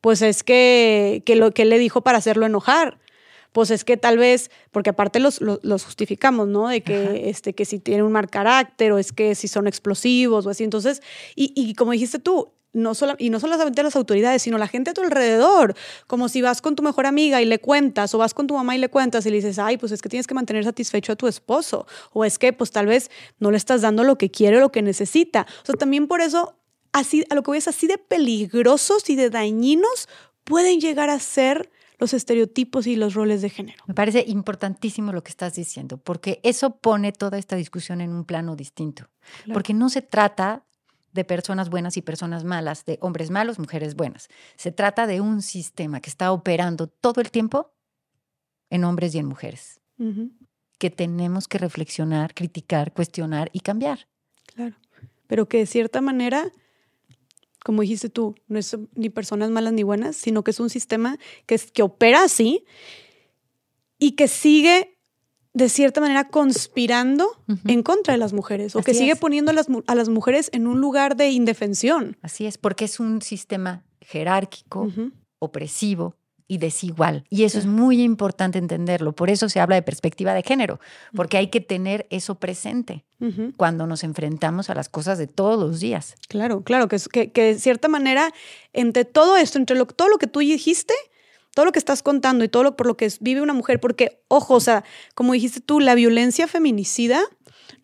Pues 0.00 0.22
es 0.22 0.42
que, 0.42 1.22
que 1.26 1.36
lo 1.36 1.50
que 1.50 1.64
le 1.64 1.78
dijo 1.78 2.00
para 2.00 2.18
hacerlo 2.18 2.46
enojar 2.46 2.98
pues 3.52 3.70
es 3.70 3.84
que 3.84 3.98
tal 3.98 4.16
vez, 4.16 4.50
porque 4.70 4.90
aparte 4.90 5.20
los, 5.20 5.42
los, 5.42 5.84
justificamos, 5.84 6.48
¿no? 6.48 6.68
De 6.68 6.80
que, 6.80 7.28
este, 7.28 7.52
que 7.52 7.66
si 7.66 7.78
tienen 7.78 8.06
un 8.06 8.12
mal 8.12 8.30
carácter 8.30 8.92
o 8.92 8.98
es 8.98 9.12
que 9.12 9.34
si 9.34 9.46
son 9.46 9.66
explosivos 9.66 10.46
o 10.46 10.50
así. 10.50 10.64
Entonces, 10.64 11.02
y, 11.36 11.52
y 11.54 11.74
como 11.74 11.92
dijiste 11.92 12.18
tú, 12.18 12.54
no 12.72 12.94
solo, 12.94 13.14
y 13.18 13.30
no 13.30 13.38
solamente 13.40 13.82
las 13.82 13.96
autoridades, 13.96 14.42
sino 14.42 14.58
la 14.58 14.68
gente 14.68 14.90
a 14.90 14.94
tu 14.94 15.02
alrededor. 15.02 15.74
Como 16.06 16.28
si 16.28 16.42
vas 16.42 16.62
con 16.62 16.76
tu 16.76 16.82
mejor 16.82 17.06
amiga 17.06 17.42
y 17.42 17.44
le 17.44 17.58
cuentas, 17.58 18.14
o 18.14 18.18
vas 18.18 18.34
con 18.34 18.46
tu 18.46 18.54
mamá 18.54 18.74
y 18.74 18.78
le 18.78 18.88
cuentas 18.88 19.26
y 19.26 19.30
le 19.30 19.36
dices, 19.36 19.58
ay, 19.58 19.76
pues 19.76 19.92
es 19.92 20.02
que 20.02 20.08
tienes 20.08 20.26
que 20.26 20.34
mantener 20.34 20.64
satisfecho 20.64 21.12
a 21.12 21.16
tu 21.16 21.26
esposo, 21.26 21.86
o 22.12 22.24
es 22.24 22.38
que 22.38 22.52
pues 22.52 22.70
tal 22.70 22.86
vez 22.86 23.10
no 23.38 23.50
le 23.50 23.56
estás 23.56 23.82
dando 23.82 24.04
lo 24.04 24.16
que 24.16 24.30
quiere 24.30 24.56
o 24.58 24.60
lo 24.60 24.72
que 24.72 24.82
necesita. 24.82 25.46
O 25.62 25.66
sea, 25.66 25.74
también 25.74 26.08
por 26.08 26.20
eso, 26.20 26.56
así, 26.92 27.24
a 27.30 27.34
lo 27.34 27.42
que 27.42 27.50
voy 27.50 27.58
es 27.58 27.68
así 27.68 27.86
de 27.86 27.98
peligrosos 27.98 29.08
y 29.10 29.16
de 29.16 29.30
dañinos 29.30 30.08
pueden 30.44 30.80
llegar 30.80 31.10
a 31.10 31.18
ser 31.18 31.70
los 31.98 32.14
estereotipos 32.14 32.88
y 32.88 32.96
los 32.96 33.14
roles 33.14 33.42
de 33.42 33.50
género. 33.50 33.84
Me 33.86 33.94
parece 33.94 34.24
importantísimo 34.26 35.12
lo 35.12 35.22
que 35.22 35.30
estás 35.30 35.54
diciendo, 35.54 35.98
porque 35.98 36.40
eso 36.42 36.78
pone 36.78 37.12
toda 37.12 37.38
esta 37.38 37.54
discusión 37.54 38.00
en 38.00 38.12
un 38.12 38.24
plano 38.24 38.56
distinto. 38.56 39.08
Porque 39.52 39.72
no 39.72 39.88
se 39.88 40.02
trata 40.02 40.64
de 41.12 41.24
personas 41.24 41.70
buenas 41.70 41.96
y 41.96 42.02
personas 42.02 42.44
malas, 42.44 42.84
de 42.84 42.98
hombres 43.00 43.30
malos, 43.30 43.58
mujeres 43.58 43.94
buenas. 43.94 44.28
Se 44.56 44.72
trata 44.72 45.06
de 45.06 45.20
un 45.20 45.42
sistema 45.42 46.00
que 46.00 46.10
está 46.10 46.32
operando 46.32 46.86
todo 46.86 47.20
el 47.20 47.30
tiempo 47.30 47.72
en 48.70 48.84
hombres 48.84 49.14
y 49.14 49.18
en 49.18 49.26
mujeres, 49.26 49.80
que 50.78 50.90
tenemos 50.90 51.46
que 51.48 51.58
reflexionar, 51.58 52.34
criticar, 52.34 52.92
cuestionar 52.92 53.50
y 53.52 53.60
cambiar. 53.60 54.08
Claro, 54.46 54.74
pero 55.26 55.48
que 55.48 55.58
de 55.58 55.66
cierta 55.66 56.00
manera 56.00 56.50
como 57.62 57.82
dijiste 57.82 58.08
tú, 58.08 58.34
no 58.48 58.58
es 58.58 58.76
ni 58.94 59.08
personas 59.08 59.50
malas 59.50 59.72
ni 59.72 59.82
buenas, 59.82 60.16
sino 60.16 60.42
que 60.42 60.50
es 60.50 60.60
un 60.60 60.70
sistema 60.70 61.18
que, 61.46 61.54
es, 61.54 61.70
que 61.70 61.82
opera 61.82 62.24
así 62.24 62.64
y 63.98 64.12
que 64.12 64.26
sigue 64.26 64.91
de 65.54 65.68
cierta 65.68 66.00
manera 66.00 66.28
conspirando 66.28 67.26
en 67.66 67.82
contra 67.82 68.12
de 68.12 68.18
las 68.18 68.32
mujeres 68.32 68.74
o 68.74 68.82
que 68.82 68.94
sigue 68.94 69.16
poniendo 69.16 69.50
a 69.50 69.54
las, 69.54 69.66
a 69.86 69.94
las, 69.94 70.08
mujeres 70.08 70.48
en 70.52 70.66
un 70.66 70.80
lugar 70.80 71.16
de 71.16 71.30
indefensión. 71.30 72.16
Así 72.22 72.46
es, 72.46 72.56
porque 72.56 72.86
es 72.86 73.00
un 73.00 73.20
sistema 73.20 73.84
jerárquico, 74.00 74.88
opresivo, 75.38 76.16
y 76.52 76.58
desigual. 76.58 77.24
Y 77.30 77.44
eso 77.44 77.58
es 77.58 77.64
muy 77.64 78.02
importante 78.02 78.58
entenderlo. 78.58 79.12
Por 79.12 79.30
eso 79.30 79.48
se 79.48 79.58
habla 79.58 79.76
de 79.76 79.80
perspectiva 79.80 80.34
de 80.34 80.42
género, 80.42 80.80
porque 81.14 81.38
hay 81.38 81.46
que 81.46 81.62
tener 81.62 82.06
eso 82.10 82.34
presente 82.34 83.06
cuando 83.56 83.86
nos 83.86 84.04
enfrentamos 84.04 84.68
a 84.68 84.74
las 84.74 84.90
cosas 84.90 85.16
de 85.16 85.26
todos 85.26 85.58
los 85.58 85.80
días. 85.80 86.14
Claro, 86.28 86.62
claro, 86.62 86.88
que, 86.88 86.98
que, 87.10 87.32
que 87.32 87.42
de 87.44 87.58
cierta 87.58 87.88
manera, 87.88 88.34
entre 88.74 89.06
todo 89.06 89.38
esto, 89.38 89.56
entre 89.56 89.76
lo, 89.76 89.86
todo 89.86 90.08
lo 90.08 90.18
que 90.18 90.26
tú 90.26 90.40
dijiste, 90.40 90.92
todo 91.54 91.66
lo 91.66 91.72
que 91.72 91.78
estás 91.78 92.02
contando 92.02 92.44
y 92.44 92.48
todo 92.48 92.62
lo 92.62 92.76
por 92.76 92.86
lo 92.86 92.96
que 92.96 93.10
vive 93.20 93.42
una 93.42 93.52
mujer, 93.52 93.80
porque, 93.80 94.22
ojo, 94.28 94.54
o 94.54 94.60
sea, 94.60 94.84
como 95.14 95.32
dijiste 95.32 95.60
tú, 95.60 95.80
la 95.80 95.94
violencia 95.94 96.48
feminicida 96.48 97.22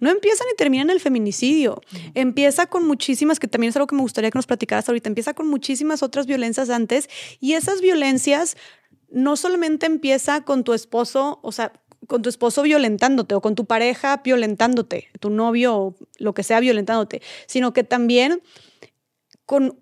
no 0.01 0.11
empieza 0.11 0.45
ni 0.45 0.57
termina 0.57 0.83
en 0.85 0.91
el 0.91 1.01
feminicidio. 1.01 1.81
Empieza 2.15 2.67
con 2.67 2.87
muchísimas, 2.87 3.41
que 3.41 3.49
también 3.49 3.71
es 3.71 3.77
algo 3.77 3.87
que 3.87 3.97
me 3.97 4.03
gustaría 4.03 4.31
que 4.31 4.39
nos 4.39 4.47
platicaras 4.47 4.89
ahorita, 4.89 5.09
empieza 5.09 5.35
con 5.35 5.49
muchísimas 5.49 6.03
otras 6.03 6.27
violencias 6.27 6.71
antes 6.71 7.09
y 7.41 7.55
esas 7.55 7.81
violencias 7.81 8.57
no 9.11 9.37
solamente 9.37 9.87
empieza 9.87 10.45
con 10.45 10.65
tu 10.65 10.73
esposo, 10.73 11.41
o 11.43 11.53
sea, 11.53 11.73
con 12.07 12.23
tu 12.23 12.29
esposo 12.29 12.63
violentándote 12.63 13.35
o 13.35 13.41
con 13.41 13.55
tu 13.55 13.65
pareja 13.65 14.19
violentándote, 14.25 15.09
tu 15.21 15.31
novio 15.31 15.97
lo 16.19 16.33
que 16.33 16.43
sea 16.43 16.61
violentándote, 16.61 17.23
sino 17.47 17.73
que 17.73 17.85
también 17.85 18.43
con 19.47 19.81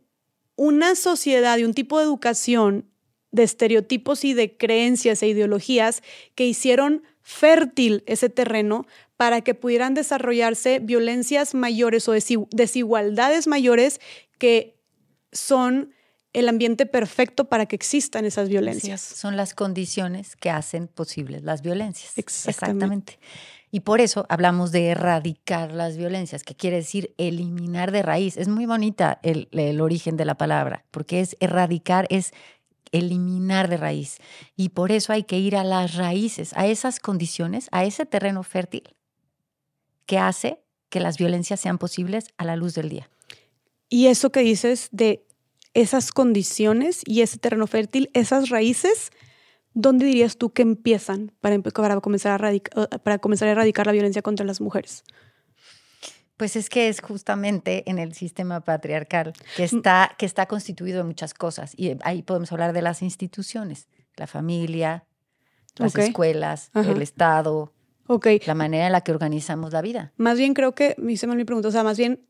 una 0.56 0.94
sociedad 0.94 1.58
y 1.58 1.64
un 1.64 1.74
tipo 1.74 1.98
de 1.98 2.04
educación 2.04 2.88
de 3.36 3.44
estereotipos 3.44 4.24
y 4.24 4.34
de 4.34 4.56
creencias 4.56 5.22
e 5.22 5.28
ideologías 5.28 6.02
que 6.34 6.46
hicieron 6.46 7.04
fértil 7.22 8.02
ese 8.06 8.28
terreno 8.28 8.86
para 9.16 9.40
que 9.42 9.54
pudieran 9.54 9.94
desarrollarse 9.94 10.80
violencias 10.80 11.54
mayores 11.54 12.08
o 12.08 12.12
desigualdades 12.12 13.46
mayores 13.46 14.00
que 14.38 14.76
son 15.32 15.92
el 16.32 16.48
ambiente 16.48 16.84
perfecto 16.84 17.46
para 17.46 17.66
que 17.66 17.76
existan 17.76 18.26
esas 18.26 18.48
violencias. 18.48 19.00
son 19.00 19.36
las 19.36 19.54
condiciones 19.54 20.36
que 20.36 20.50
hacen 20.50 20.86
posibles 20.86 21.42
las 21.44 21.62
violencias. 21.62 22.12
Exactamente. 22.18 23.18
Y 23.70 23.80
por 23.80 24.00
eso 24.00 24.26
hablamos 24.28 24.70
de 24.70 24.88
erradicar 24.88 25.72
las 25.72 25.96
violencias, 25.96 26.44
que 26.44 26.54
quiere 26.54 26.76
decir 26.76 27.12
eliminar 27.18 27.90
de 27.90 28.02
raíz. 28.02 28.36
Es 28.36 28.48
muy 28.48 28.64
bonita 28.64 29.18
el, 29.22 29.48
el 29.50 29.80
origen 29.80 30.16
de 30.16 30.24
la 30.24 30.36
palabra, 30.36 30.84
porque 30.90 31.20
es 31.20 31.36
erradicar, 31.40 32.06
es 32.08 32.32
eliminar 32.92 33.68
de 33.68 33.76
raíz. 33.76 34.18
Y 34.56 34.70
por 34.70 34.92
eso 34.92 35.12
hay 35.12 35.24
que 35.24 35.38
ir 35.38 35.56
a 35.56 35.64
las 35.64 35.94
raíces, 35.94 36.52
a 36.54 36.66
esas 36.66 37.00
condiciones, 37.00 37.68
a 37.72 37.84
ese 37.84 38.06
terreno 38.06 38.42
fértil 38.42 38.94
que 40.06 40.18
hace 40.18 40.60
que 40.88 41.00
las 41.00 41.18
violencias 41.18 41.60
sean 41.60 41.78
posibles 41.78 42.28
a 42.36 42.44
la 42.44 42.56
luz 42.56 42.74
del 42.74 42.88
día. 42.88 43.10
Y 43.88 44.06
eso 44.06 44.30
que 44.30 44.40
dices 44.40 44.88
de 44.92 45.26
esas 45.74 46.10
condiciones 46.10 47.02
y 47.04 47.20
ese 47.20 47.38
terreno 47.38 47.66
fértil, 47.66 48.10
esas 48.14 48.48
raíces, 48.48 49.10
¿dónde 49.74 50.06
dirías 50.06 50.38
tú 50.38 50.50
que 50.50 50.62
empiezan 50.62 51.32
para, 51.40 51.60
comenzar, 52.00 52.44
a 52.44 52.98
para 52.98 53.18
comenzar 53.18 53.48
a 53.48 53.52
erradicar 53.52 53.86
la 53.86 53.92
violencia 53.92 54.22
contra 54.22 54.46
las 54.46 54.60
mujeres? 54.60 55.04
Pues 56.36 56.56
es 56.56 56.68
que 56.68 56.88
es 56.88 57.00
justamente 57.00 57.88
en 57.88 57.98
el 57.98 58.12
sistema 58.14 58.60
patriarcal 58.60 59.32
que 59.56 59.62
mm. 59.62 59.76
está, 59.76 60.14
que 60.18 60.26
está 60.26 60.46
constituido 60.46 60.98
de 60.98 61.04
muchas 61.04 61.32
cosas. 61.32 61.72
Y 61.76 61.96
ahí 62.02 62.22
podemos 62.22 62.52
hablar 62.52 62.72
de 62.72 62.82
las 62.82 63.02
instituciones, 63.02 63.88
la 64.16 64.26
familia, 64.26 65.06
las 65.76 65.94
escuelas, 65.96 66.70
el 66.74 67.02
Estado, 67.02 67.72
la 68.46 68.54
manera 68.54 68.86
en 68.86 68.92
la 68.92 69.00
que 69.00 69.12
organizamos 69.12 69.72
la 69.72 69.82
vida. 69.82 70.12
Más 70.16 70.38
bien 70.38 70.54
creo 70.54 70.74
que, 70.74 70.94
me 70.98 71.12
hice 71.12 71.26
mal 71.26 71.36
mi 71.36 71.44
pregunta, 71.44 71.68
o 71.68 71.72
sea, 71.72 71.82
más 71.82 71.98
bien, 71.98 72.26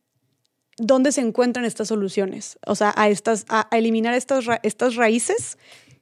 ¿dónde 0.78 1.12
se 1.12 1.20
encuentran 1.20 1.64
estas 1.64 1.88
soluciones? 1.88 2.58
O 2.66 2.74
sea, 2.74 2.92
a, 2.96 3.08
estas, 3.08 3.44
a, 3.48 3.68
eliminar 3.72 4.14
estas, 4.14 4.44
estas 4.62 4.96
raíces. 4.96 5.58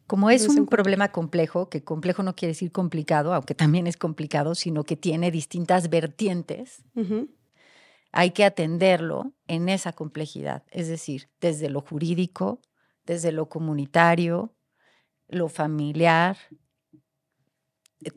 Como 0.06 0.28
es 0.28 0.47
un 0.48 0.66
problema 0.66 1.12
complejo, 1.12 1.70
que 1.70 1.82
complejo 1.82 2.22
no 2.22 2.36
quiere 2.36 2.51
decir 2.52 2.70
complicado, 2.70 3.32
aunque 3.32 3.55
también 3.55 3.86
es 3.86 3.97
complicado, 3.97 4.55
sino 4.55 4.85
que 4.85 4.97
tiene 4.97 5.31
distintas 5.31 5.89
vertientes, 5.89 6.82
hay 8.16 8.30
que 8.30 8.44
atenderlo 8.44 9.32
en 9.48 9.68
esa 9.68 9.92
complejidad, 9.92 10.62
es 10.70 10.86
decir, 10.86 11.28
desde 11.40 11.68
lo 11.68 11.80
jurídico, 11.80 12.60
desde 13.04 13.32
lo 13.32 13.48
comunitario, 13.48 14.54
lo 15.26 15.48
familiar, 15.48 16.36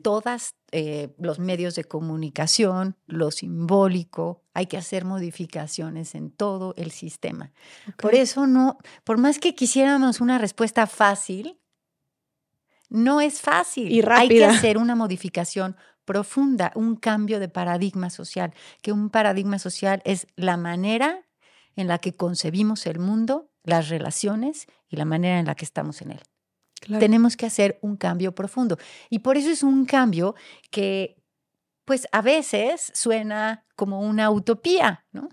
todas 0.02 0.54
eh, 0.70 1.12
los 1.18 1.40
medios 1.40 1.74
de 1.74 1.82
comunicación, 1.82 2.96
lo 3.06 3.32
simbólico, 3.32 4.44
hay 4.54 4.66
que 4.66 4.76
hacer 4.76 5.04
modificaciones 5.04 6.14
en 6.14 6.30
todo 6.30 6.74
el 6.76 6.92
sistema. 6.92 7.52
Por 7.96 8.14
eso 8.14 8.46
no, 8.46 8.78
por 9.02 9.18
más 9.18 9.40
que 9.40 9.56
quisiéramos 9.56 10.20
una 10.20 10.38
respuesta 10.38 10.86
fácil, 10.86 11.58
no 12.88 13.20
es 13.20 13.40
fácil. 13.40 13.90
Y 13.90 14.00
rápida. 14.00 14.20
Hay 14.20 14.28
que 14.28 14.44
hacer 14.44 14.78
una 14.78 14.94
modificación 14.94 15.76
profunda, 16.08 16.72
un 16.74 16.96
cambio 16.96 17.38
de 17.38 17.50
paradigma 17.50 18.08
social, 18.08 18.54
que 18.80 18.92
un 18.92 19.10
paradigma 19.10 19.58
social 19.58 20.00
es 20.06 20.26
la 20.36 20.56
manera 20.56 21.26
en 21.76 21.86
la 21.86 21.98
que 21.98 22.14
concebimos 22.14 22.86
el 22.86 22.98
mundo, 22.98 23.50
las 23.62 23.90
relaciones 23.90 24.66
y 24.88 24.96
la 24.96 25.04
manera 25.04 25.38
en 25.38 25.44
la 25.44 25.54
que 25.54 25.66
estamos 25.66 26.00
en 26.00 26.12
él. 26.12 26.22
Tenemos 26.98 27.36
que 27.36 27.44
hacer 27.44 27.78
un 27.82 27.98
cambio 27.98 28.34
profundo. 28.34 28.78
Y 29.10 29.18
por 29.18 29.36
eso 29.36 29.50
es 29.50 29.62
un 29.62 29.84
cambio 29.84 30.34
que, 30.70 31.22
pues 31.84 32.08
a 32.10 32.22
veces 32.22 32.90
suena 32.94 33.66
como 33.76 34.00
una 34.00 34.30
utopía, 34.30 35.04
¿no? 35.12 35.28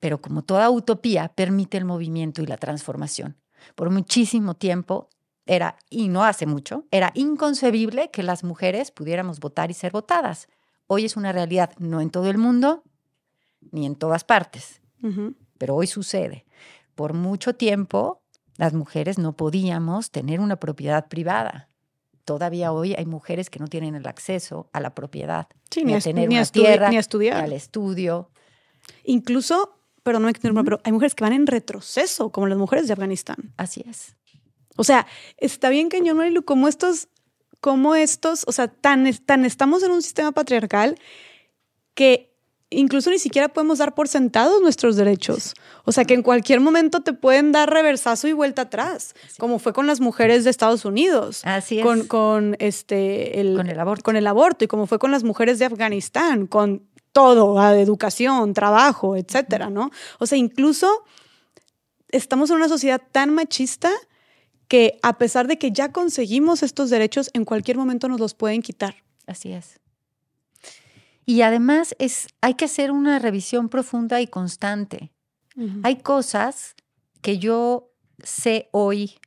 Pero 0.00 0.20
como 0.20 0.42
toda 0.42 0.70
utopía, 0.70 1.28
permite 1.28 1.78
el 1.78 1.84
movimiento 1.84 2.42
y 2.42 2.46
la 2.46 2.56
transformación. 2.56 3.36
Por 3.76 3.90
muchísimo 3.90 4.54
tiempo 4.54 5.08
era, 5.46 5.76
y 5.90 6.08
no 6.08 6.24
hace 6.24 6.46
mucho, 6.46 6.84
era 6.90 7.10
inconcebible 7.14 8.10
que 8.10 8.22
las 8.22 8.44
mujeres 8.44 8.90
pudiéramos 8.90 9.40
votar 9.40 9.70
y 9.70 9.74
ser 9.74 9.92
votadas. 9.92 10.48
Hoy 10.86 11.04
es 11.04 11.16
una 11.16 11.32
realidad, 11.32 11.72
no 11.78 12.00
en 12.00 12.10
todo 12.10 12.28
el 12.30 12.38
mundo, 12.38 12.84
ni 13.70 13.86
en 13.86 13.96
todas 13.96 14.24
partes, 14.24 14.80
pero 15.58 15.74
hoy 15.74 15.86
sucede. 15.86 16.46
Por 16.94 17.14
mucho 17.14 17.54
tiempo, 17.54 18.22
las 18.56 18.74
mujeres 18.74 19.18
no 19.18 19.36
podíamos 19.36 20.10
tener 20.10 20.40
una 20.40 20.56
propiedad 20.56 21.08
privada. 21.08 21.68
Todavía 22.24 22.72
hoy 22.72 22.94
hay 22.94 23.06
mujeres 23.06 23.50
que 23.50 23.58
no 23.58 23.66
tienen 23.66 23.94
el 23.94 24.06
acceso 24.06 24.68
a 24.72 24.80
la 24.80 24.94
propiedad, 24.94 25.48
ni, 25.82 25.94
a 25.94 26.00
tener 26.00 26.28
una 26.28 26.44
tierra, 26.44 26.88
ni 26.90 26.96
a 26.96 27.00
estudiar, 27.00 27.42
al 27.42 27.52
estudio. 27.52 28.30
Incluso, 29.04 29.78
pero 30.02 30.20
no 30.20 30.26
me 30.26 30.62
pero 30.62 30.80
hay 30.84 30.92
mujeres 30.92 31.14
que 31.14 31.24
van 31.24 31.32
en 31.32 31.46
retroceso, 31.46 32.30
como 32.30 32.46
las 32.46 32.58
mujeres 32.58 32.86
de 32.86 32.92
Afganistán. 32.92 33.52
Así 33.56 33.84
es. 33.88 34.14
O 34.76 34.84
sea, 34.84 35.06
está 35.38 35.68
bien 35.68 35.88
que 35.88 36.02
yo, 36.02 36.14
Marilu, 36.14 36.44
como 36.44 36.68
estos, 36.68 37.08
como 37.60 37.94
estos, 37.94 38.44
o 38.46 38.52
sea, 38.52 38.68
tan, 38.68 39.12
tan 39.24 39.44
estamos 39.44 39.82
en 39.82 39.92
un 39.92 40.02
sistema 40.02 40.32
patriarcal 40.32 40.98
que 41.94 42.32
incluso 42.70 43.10
ni 43.10 43.18
siquiera 43.18 43.48
podemos 43.48 43.78
dar 43.78 43.94
por 43.94 44.08
sentados 44.08 44.60
nuestros 44.62 44.96
derechos. 44.96 45.54
O 45.84 45.92
sea, 45.92 46.04
que 46.04 46.14
en 46.14 46.22
cualquier 46.22 46.60
momento 46.60 47.02
te 47.02 47.12
pueden 47.12 47.52
dar 47.52 47.70
reversazo 47.70 48.28
y 48.28 48.32
vuelta 48.32 48.62
atrás, 48.62 49.14
como 49.38 49.58
fue 49.58 49.72
con 49.72 49.86
las 49.86 50.00
mujeres 50.00 50.44
de 50.44 50.50
Estados 50.50 50.84
Unidos. 50.84 51.42
Así 51.44 51.78
es. 51.78 51.84
Con, 51.84 52.06
con 52.06 52.56
este, 52.58 53.40
el, 53.40 53.56
con 53.56 53.68
el 53.68 53.78
aborto. 53.78 54.02
Con 54.02 54.16
el 54.16 54.26
aborto 54.26 54.64
y 54.64 54.68
como 54.68 54.86
fue 54.86 54.98
con 54.98 55.10
las 55.10 55.24
mujeres 55.24 55.58
de 55.58 55.66
Afganistán, 55.66 56.46
con 56.46 56.88
todo, 57.12 57.60
a 57.60 57.78
educación, 57.78 58.54
trabajo, 58.54 59.16
etcétera, 59.16 59.68
¿no? 59.68 59.90
O 60.18 60.26
sea, 60.26 60.38
incluso 60.38 61.04
estamos 62.08 62.50
en 62.50 62.56
una 62.56 62.68
sociedad 62.68 63.00
tan 63.12 63.34
machista 63.34 63.90
que 64.72 64.98
a 65.02 65.18
pesar 65.18 65.48
de 65.48 65.58
que 65.58 65.70
ya 65.70 65.92
conseguimos 65.92 66.62
estos 66.62 66.88
derechos, 66.88 67.28
en 67.34 67.44
cualquier 67.44 67.76
momento 67.76 68.08
nos 68.08 68.18
los 68.18 68.32
pueden 68.32 68.62
quitar. 68.62 68.94
Así 69.26 69.52
es. 69.52 69.78
Y 71.26 71.42
además 71.42 71.94
es, 71.98 72.28
hay 72.40 72.54
que 72.54 72.64
hacer 72.64 72.90
una 72.90 73.18
revisión 73.18 73.68
profunda 73.68 74.22
y 74.22 74.28
constante. 74.28 75.12
Hay 75.82 75.96
cosas 75.96 76.74
que 77.20 77.38
yo 77.38 77.92
sé 78.24 78.70
hoy 78.72 79.18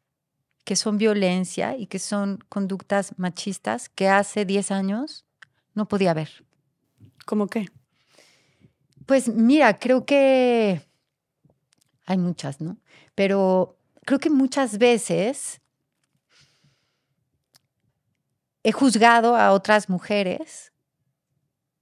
que 0.64 0.76
son 0.76 0.98
violencia 0.98 1.78
y 1.78 1.86
que 1.86 2.00
son 2.00 2.40
conductas 2.50 3.14
machistas 3.20 3.88
que 3.88 4.10
hace 4.10 4.46
10 4.46 4.72
años 4.72 5.26
no 5.76 5.88
podía 5.88 6.16
ver. 6.16 6.44
¿Cómo 7.28 7.46
qué? 7.46 7.68
Pues 9.06 9.28
mira, 9.28 9.78
creo 9.78 10.08
que 10.08 10.82
hay 12.08 12.18
muchas, 12.18 12.62
¿no? 12.62 12.80
Pero 13.14 13.78
creo 14.06 14.20
que 14.20 14.30
muchas 14.30 14.78
veces 14.78 15.62
he 18.64 18.72
juzgado 18.72 19.36
a 19.36 19.52
otras 19.52 19.90
mujeres 19.90 20.72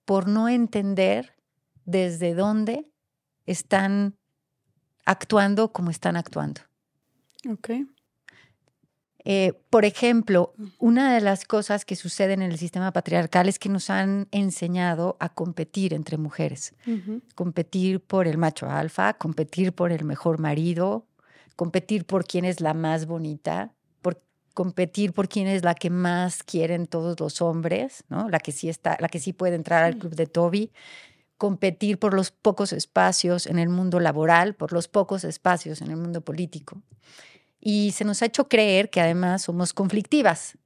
por 0.05 0.27
no 0.27 0.49
entender 0.49 1.35
desde 1.85 2.33
dónde 2.33 2.91
están 3.45 4.17
actuando 5.05 5.71
como 5.71 5.91
están 5.91 6.15
actuando. 6.15 6.61
Ok. 7.49 7.69
Eh, 9.25 9.53
por 9.69 9.85
ejemplo, 9.85 10.53
mm. 10.57 10.67
una 10.79 11.13
de 11.13 11.21
las 11.21 11.45
cosas 11.45 11.85
que 11.85 11.95
suceden 11.95 12.41
en 12.41 12.51
el 12.51 12.57
sistema 12.57 12.91
patriarcal 12.91 13.47
es 13.47 13.59
que 13.59 13.69
nos 13.69 13.89
han 13.89 14.27
enseñado 14.31 15.15
a 15.19 15.29
competir 15.29 15.93
entre 15.93 16.17
mujeres, 16.17 16.73
competir 17.35 18.01
por 18.01 18.27
el 18.27 18.37
macho 18.37 18.69
alfa, 18.69 19.13
competir 19.13 19.71
por 19.71 19.93
el 19.93 20.03
mejor 20.03 20.39
marido, 20.39 21.07
competir 21.55 22.05
por 22.05 22.25
quién 22.25 22.45
es 22.45 22.61
la 22.61 22.73
más 22.73 23.05
bonita, 23.05 23.73
competir 24.53 25.13
por 25.13 25.27
quién 25.27 25.47
es 25.47 25.63
la 25.63 25.73
que 25.73 25.89
más 25.89 26.43
quieren 26.43 26.85
todos 26.85 27.19
los 27.19 27.41
hombres, 27.41 28.03
¿no? 28.09 28.29
La 28.29 28.39
que 28.39 28.51
sí 28.51 28.69
está, 28.69 28.97
la 28.99 29.09
que 29.09 29.19
sí 29.19 29.33
puede 29.33 29.55
entrar 29.55 29.83
al 29.83 29.97
club 29.97 30.15
de 30.15 30.27
Toby, 30.27 30.71
competir 31.37 31.97
por 31.97 32.13
los 32.13 32.31
pocos 32.31 32.71
espacios 32.71 33.47
en 33.47 33.57
el 33.57 33.69
mundo 33.69 33.99
laboral, 33.99 34.53
por 34.53 34.71
los 34.71 34.87
pocos 34.87 35.23
espacios 35.23 35.81
en 35.81 35.89
el 35.89 35.97
mundo 35.97 36.21
político. 36.21 36.81
Y 37.59 37.91
se 37.91 38.05
nos 38.05 38.21
ha 38.21 38.25
hecho 38.25 38.47
creer 38.47 38.89
que 38.89 39.01
además 39.01 39.41
somos 39.43 39.73
conflictivas 39.73 40.57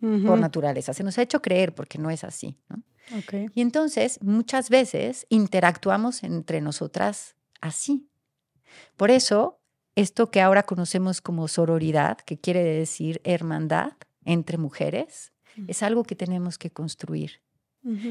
por 0.00 0.38
naturaleza. 0.38 0.92
Se 0.92 1.02
nos 1.02 1.16
ha 1.16 1.22
hecho 1.22 1.40
creer 1.40 1.74
porque 1.74 1.96
no 1.96 2.10
es 2.10 2.24
así, 2.24 2.58
¿no? 2.68 2.82
Y 3.54 3.62
entonces 3.62 4.20
muchas 4.22 4.68
veces 4.68 5.26
interactuamos 5.30 6.22
entre 6.24 6.60
nosotras 6.60 7.36
así. 7.62 8.06
Por 8.96 9.10
eso 9.10 9.60
esto 9.96 10.30
que 10.30 10.40
ahora 10.40 10.64
conocemos 10.64 11.20
como 11.20 11.48
sororidad, 11.48 12.18
que 12.18 12.38
quiere 12.38 12.64
decir 12.64 13.20
hermandad 13.24 13.92
entre 14.24 14.58
mujeres, 14.58 15.32
es 15.68 15.82
algo 15.82 16.02
que 16.02 16.16
tenemos 16.16 16.58
que 16.58 16.70
construir. 16.70 17.42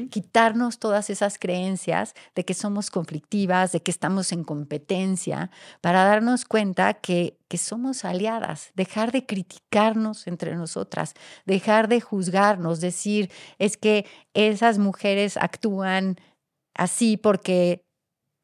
Quitarnos 0.08 0.78
todas 0.78 1.10
esas 1.10 1.36
creencias 1.36 2.14
de 2.36 2.44
que 2.44 2.54
somos 2.54 2.92
conflictivas, 2.92 3.72
de 3.72 3.82
que 3.82 3.90
estamos 3.90 4.30
en 4.30 4.44
competencia, 4.44 5.50
para 5.80 6.04
darnos 6.04 6.44
cuenta 6.44 6.94
que, 6.94 7.40
que 7.48 7.58
somos 7.58 8.04
aliadas, 8.04 8.70
dejar 8.76 9.10
de 9.10 9.26
criticarnos 9.26 10.28
entre 10.28 10.54
nosotras, 10.54 11.14
dejar 11.44 11.88
de 11.88 12.00
juzgarnos, 12.00 12.80
decir, 12.80 13.32
es 13.58 13.76
que 13.76 14.06
esas 14.32 14.78
mujeres 14.78 15.36
actúan 15.36 16.18
así 16.72 17.16
porque, 17.16 17.84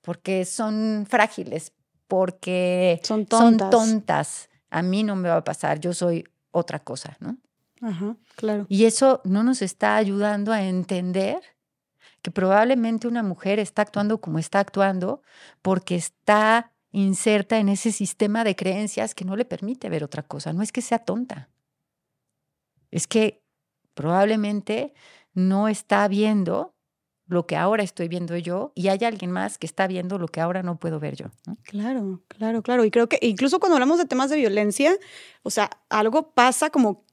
porque 0.03 0.45
son 0.45 1.07
frágiles, 1.09 1.73
porque 2.11 3.01
son 3.05 3.25
tontas. 3.25 4.51
A 4.69 4.83
mí 4.83 5.05
no 5.05 5.15
me 5.15 5.29
va 5.29 5.37
a 5.37 5.45
pasar, 5.45 5.79
yo 5.79 5.95
soy 5.95 6.25
otra 6.51 6.81
cosa, 6.81 7.17
¿no? 7.21 7.39
Ajá, 7.81 8.17
claro. 8.35 8.67
Y 8.69 8.85
eso 8.85 9.21
no 9.25 9.45
nos 9.45 9.63
está 9.63 9.97
ayudando 9.97 10.53
a 10.53 10.65
entender 10.65 11.41
que 12.21 12.33
probablemente 12.33 13.07
una 13.07 13.23
mujer 13.23 13.61
está 13.61 13.83
actuando 13.83 14.21
como 14.21 14.39
está 14.41 14.59
actuando 14.59 15.23
porque 15.63 15.95
está 15.95 16.73
inserta 16.91 17.59
en 17.59 17.69
ese 17.69 17.93
sistema 17.93 18.43
de 18.43 18.57
creencias 18.57 19.15
que 19.15 19.25
no 19.25 19.37
le 19.37 19.45
permite 19.45 19.89
ver 19.89 20.03
otra 20.03 20.25
cosa. 20.25 20.53
No 20.53 20.63
es 20.63 20.73
que 20.73 20.83
sea 20.83 20.99
tonta, 20.99 21.49
es 22.91 23.07
que 23.07 23.45
probablemente 23.95 24.95
no 25.33 25.69
está 25.69 26.09
viendo 26.09 26.75
lo 27.31 27.47
que 27.47 27.57
ahora 27.57 27.83
estoy 27.83 28.09
viendo 28.09 28.37
yo 28.37 28.73
y 28.75 28.89
hay 28.89 28.99
alguien 29.05 29.31
más 29.31 29.57
que 29.57 29.67
está 29.67 29.87
viendo 29.87 30.19
lo 30.19 30.29
que 30.29 30.41
ahora 30.41 30.63
no 30.63 30.79
puedo 30.79 30.99
ver 30.99 31.17
yo. 31.17 31.27
Claro, 31.63 32.21
claro, 32.29 32.63
claro. 32.63 32.85
Y 32.85 32.91
creo 32.91 33.09
que 33.09 33.19
incluso 33.23 33.61
cuando 33.61 33.77
hablamos 33.77 33.99
de 33.99 34.05
temas 34.05 34.31
de 34.31 34.37
violencia, 34.37 34.97
o 35.43 35.51
sea, 35.51 35.71
algo 35.89 36.33
pasa 36.33 36.71
como 36.71 37.05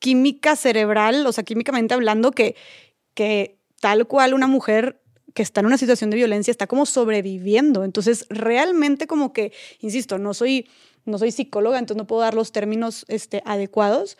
química 0.00 0.56
cerebral, 0.56 1.26
o 1.26 1.32
sea, 1.32 1.44
químicamente 1.44 1.94
hablando, 1.94 2.32
que, 2.32 2.56
que 3.14 3.58
tal 3.80 4.06
cual 4.06 4.34
una 4.34 4.46
mujer 4.46 5.00
que 5.34 5.42
está 5.42 5.60
en 5.60 5.66
una 5.66 5.78
situación 5.78 6.10
de 6.10 6.16
violencia 6.16 6.50
está 6.50 6.66
como 6.66 6.84
sobreviviendo. 6.84 7.84
Entonces, 7.84 8.26
realmente 8.28 9.06
como 9.06 9.32
que, 9.32 9.52
insisto, 9.80 10.18
no 10.18 10.34
soy, 10.34 10.68
no 11.04 11.18
soy 11.18 11.32
psicóloga, 11.32 11.78
entonces 11.78 11.98
no 11.98 12.06
puedo 12.06 12.22
dar 12.22 12.34
los 12.34 12.52
términos 12.52 13.04
este, 13.08 13.42
adecuados, 13.46 14.18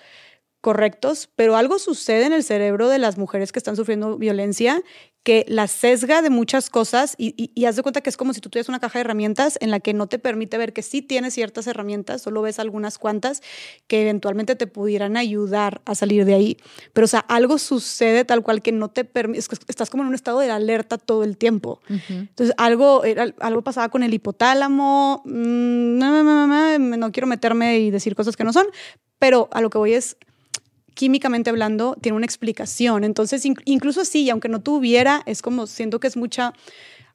correctos, 0.61 1.28
pero 1.36 1.56
algo 1.56 1.78
sucede 1.78 2.24
en 2.24 2.32
el 2.32 2.43
cerebro 2.43 2.89
de 2.89 2.98
las 2.98 3.19
mujeres 3.19 3.52
que 3.52 3.59
están 3.59 3.77
sufriendo 3.77 4.16
violencia 4.16 4.82
que 5.25 5.47
la 5.49 5.67
sesga 5.69 6.21
de 6.21 6.29
muchas 6.29 6.69
cosas 6.69 7.15
y, 7.17 7.51
y, 7.55 7.65
haz 7.65 7.77
de 7.77 7.83
cuenta 7.83 8.03
que 8.03 8.11
es 8.11 8.17
como 8.19 8.35
si 8.35 8.43
tú 8.43 8.51
tuvieras 8.51 8.69
una 8.69 8.79
caja 8.79 8.99
de 8.99 9.01
herramientas 9.01 9.57
en 9.63 9.71
la 9.71 9.81
que 9.81 9.95
no 9.95 10.07
te 10.07 10.19
permite 10.19 10.59
ver 10.59 10.75
que 10.75 10.83
sí 10.83 11.01
tienes 11.01 11.33
ciertas 11.33 11.67
herramientas, 11.67 12.21
solo 12.21 12.43
ves 12.43 12.59
algunas 12.59 12.99
cuantas 12.99 13.43
que 13.87 14.03
eventualmente 14.03 14.55
te 14.55 14.67
pudieran 14.67 15.17
ayudar 15.17 15.81
a 15.87 15.95
salir 15.95 16.27
de 16.27 16.35
ahí. 16.35 16.59
Pero, 16.93 17.07
o 17.07 17.09
sea, 17.09 17.21
algo 17.21 17.57
sucede 17.57 18.27
tal 18.27 18.43
cual 18.43 18.61
que 18.61 18.71
no 18.71 18.91
te 18.91 19.05
permite, 19.07 19.41
estás 19.67 19.89
como 19.89 20.03
en 20.03 20.11
un 20.11 20.15
estado 20.15 20.41
de 20.41 20.51
alerta 20.51 20.99
todo 20.99 21.25
el 21.25 21.39
tiempo. 21.39 21.81
Entonces, 21.89 22.55
algo, 22.59 23.03
algo 23.41 23.63
pasaba 23.63 23.89
con 23.89 24.03
el 24.03 24.13
hipotálamo, 24.13 25.23
mm, 25.25 25.99
no, 25.99 26.23
no, 26.23 26.47
no, 26.47 26.79
no 26.79 27.13
quiero 27.13 27.27
meterme 27.27 27.79
y 27.79 27.91
decir 27.91 28.15
cosas 28.15 28.37
que 28.37 28.45
no 28.45 28.53
son, 28.53 28.67
pero 29.19 29.49
a 29.53 29.63
lo 29.63 29.71
que 29.71 29.79
voy 29.79 29.95
es 29.95 30.19
químicamente 30.95 31.51
hablando, 31.51 31.97
tiene 32.01 32.16
una 32.16 32.27
explicación. 32.27 33.05
Entonces, 33.05 33.45
incluso 33.45 34.01
así, 34.01 34.29
aunque 34.31 34.49
no 34.49 34.61
tuviera, 34.61 35.23
es 35.27 35.43
como, 35.43 35.66
siento 35.66 36.01
que 36.01 36.07
es 36.07 36.16
mucha, 36.16 36.53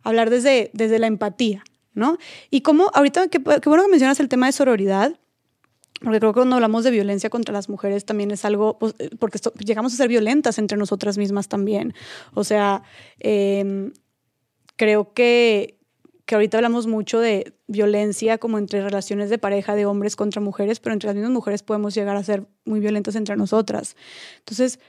hablar 0.03 0.29
desde, 0.29 0.69
desde 0.73 0.99
la 0.99 1.07
empatía, 1.07 1.63
¿no? 1.93 2.17
Y 2.49 2.61
como 2.61 2.91
ahorita, 2.93 3.27
qué 3.29 3.39
bueno 3.39 3.83
que 3.83 3.89
mencionas 3.89 4.19
el 4.19 4.29
tema 4.29 4.45
de 4.45 4.51
sororidad, 4.51 5.17
porque 6.01 6.19
creo 6.19 6.31
que 6.31 6.39
cuando 6.39 6.55
hablamos 6.55 6.83
de 6.83 6.91
violencia 6.91 7.29
contra 7.29 7.53
las 7.53 7.67
mujeres 7.67 8.05
también 8.05 8.31
es 8.31 8.45
algo, 8.45 8.79
pues, 8.79 8.95
eh, 8.99 9.09
porque 9.19 9.39
llegamos 9.65 9.93
a 9.93 9.97
ser 9.97 10.07
violentas 10.07 10.57
entre 10.57 10.77
nosotras 10.77 11.17
mismas 11.17 11.49
también. 11.49 11.93
O 12.33 12.43
sea, 12.43 12.83
em, 13.19 13.91
creo 14.77 15.13
que 15.13 15.78
que 16.29 16.35
ahorita 16.35 16.59
hablamos 16.59 16.85
mucho 16.85 17.19
de 17.19 17.55
violencia 17.65 18.37
como 18.37 18.59
entre 18.59 18.83
relaciones 18.83 19.31
de 19.31 19.39
pareja 19.39 19.73
de 19.73 19.87
hombres 19.87 20.15
contra 20.15 20.39
mujeres, 20.39 20.79
pero 20.79 20.93
entre 20.93 21.07
las 21.07 21.15
mismas 21.15 21.31
mujeres 21.31 21.63
podemos 21.63 21.95
llegar 21.95 22.15
a 22.17 22.23
ser 22.23 22.45
muy 22.65 22.79
violentas 22.79 23.15
entre 23.15 23.35
nosotras. 23.35 23.95
Entonces, 24.37 24.79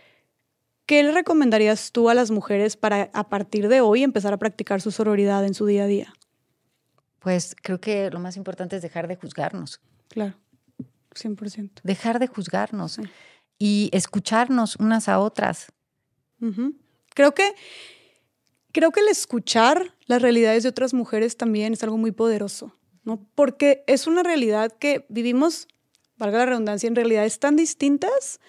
¿qué 0.84 1.02
le 1.02 1.12
recomendarías 1.12 1.92
tú 1.92 2.10
a 2.10 2.14
las 2.14 2.30
mujeres 2.30 2.76
para 2.76 3.08
a 3.14 3.30
partir 3.30 3.68
de 3.68 3.80
hoy 3.80 4.02
empezar 4.02 4.34
a 4.34 4.36
practicar 4.36 4.82
su 4.82 4.90
sororidad 4.90 5.42
en 5.46 5.54
su 5.54 5.64
día 5.64 5.84
a 5.84 5.86
día? 5.86 6.12
Pues 7.20 7.56
creo 7.62 7.80
que 7.80 8.10
lo 8.10 8.20
más 8.20 8.36
importante 8.36 8.76
es 8.76 8.82
dejar 8.82 9.08
de 9.08 9.16
juzgarnos. 9.16 9.80
Claro, 10.08 10.34
100%. 11.14 11.70
Dejar 11.82 12.18
de 12.18 12.26
juzgarnos 12.26 13.00
y 13.58 13.88
escucharnos 13.94 14.76
unas 14.76 15.08
a 15.08 15.20
otras. 15.20 15.72
Creo 17.14 17.32
que 17.32 17.54
creo 18.72 18.90
que 18.92 19.00
el 19.00 19.08
escuchar 19.08 19.94
las 20.06 20.22
realidades 20.22 20.62
de 20.62 20.68
otras 20.68 20.94
mujeres 20.94 21.36
también 21.36 21.72
es 21.72 21.82
algo 21.82 21.98
muy 21.98 22.12
poderoso, 22.12 22.76
¿no? 23.04 23.26
Porque 23.34 23.84
es 23.86 24.06
una 24.06 24.22
realidad 24.22 24.72
que 24.72 25.06
vivimos, 25.08 25.68
valga 26.16 26.38
la 26.38 26.46
redundancia, 26.46 26.86
en 26.86 26.96
realidades 26.96 27.38
tan 27.38 27.56
distintas 27.56 28.40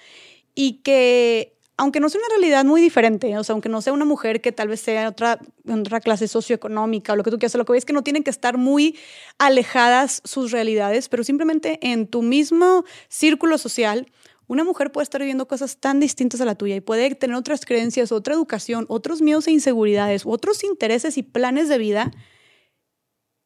y 0.55 0.81
que 0.83 1.57
aunque 1.81 1.99
no 1.99 2.09
sea 2.09 2.19
una 2.19 2.29
realidad 2.37 2.63
muy 2.63 2.79
diferente, 2.79 3.35
o 3.39 3.43
sea, 3.43 3.53
aunque 3.53 3.67
no 3.67 3.81
sea 3.81 3.91
una 3.91 4.05
mujer 4.05 4.39
que 4.39 4.51
tal 4.51 4.67
vez 4.67 4.81
sea 4.81 5.09
otra, 5.09 5.39
otra 5.67 5.99
clase 5.99 6.27
socioeconómica 6.27 7.13
o 7.13 7.15
lo 7.15 7.23
que 7.23 7.31
tú 7.31 7.39
quieras, 7.39 7.55
lo 7.55 7.65
que 7.65 7.73
ves 7.73 7.79
es 7.81 7.85
que 7.85 7.93
no 7.93 8.03
tienen 8.03 8.23
que 8.23 8.29
estar 8.29 8.59
muy 8.59 8.99
alejadas 9.39 10.21
sus 10.23 10.51
realidades, 10.51 11.09
pero 11.09 11.23
simplemente 11.23 11.79
en 11.81 12.05
tu 12.05 12.21
mismo 12.21 12.85
círculo 13.09 13.57
social, 13.57 14.11
una 14.51 14.65
mujer 14.65 14.91
puede 14.91 15.03
estar 15.03 15.21
viviendo 15.21 15.47
cosas 15.47 15.77
tan 15.77 16.01
distintas 16.01 16.41
a 16.41 16.45
la 16.45 16.55
tuya 16.55 16.75
y 16.75 16.81
puede 16.81 17.15
tener 17.15 17.37
otras 17.37 17.65
creencias, 17.65 18.11
otra 18.11 18.33
educación, 18.33 18.85
otros 18.89 19.21
miedos 19.21 19.47
e 19.47 19.51
inseguridades, 19.51 20.23
otros 20.25 20.65
intereses 20.65 21.17
y 21.17 21.23
planes 21.23 21.69
de 21.69 21.77
vida 21.77 22.11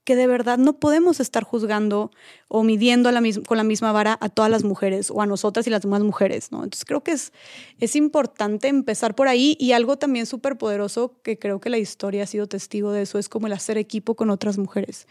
que 0.03 0.15
de 0.15 0.25
verdad 0.25 0.57
no 0.57 0.79
podemos 0.79 1.19
estar 1.19 1.43
juzgando 1.43 2.09
o 2.47 2.63
midiendo 2.63 3.11
con 3.45 3.57
la 3.57 3.63
misma 3.63 3.91
vara 3.91 4.17
a 4.19 4.29
todas 4.29 4.49
las 4.49 4.63
mujeres 4.63 5.11
o 5.11 5.21
a 5.21 5.27
nosotras 5.27 5.67
y 5.67 5.69
las 5.69 5.83
demás 5.83 6.01
mujeres, 6.01 6.51
¿no? 6.51 6.63
Entonces 6.63 6.85
creo 6.85 7.03
que 7.03 7.11
es, 7.11 7.33
es 7.79 7.95
importante 7.95 8.67
empezar 8.67 9.13
por 9.13 9.27
ahí 9.27 9.55
y 9.59 9.73
algo 9.73 9.97
también 9.97 10.25
súper 10.25 10.57
poderoso 10.57 11.21
que 11.21 11.37
creo 11.37 11.59
que 11.59 11.69
la 11.69 11.77
historia 11.77 12.23
ha 12.23 12.27
sido 12.27 12.47
testigo 12.47 12.91
de 12.91 13.03
eso 13.03 13.19
es 13.19 13.29
como 13.29 13.45
el 13.45 13.53
hacer 13.53 13.77
equipo 13.77 14.15
con 14.15 14.31
otras 14.31 14.57
mujeres. 14.57 15.05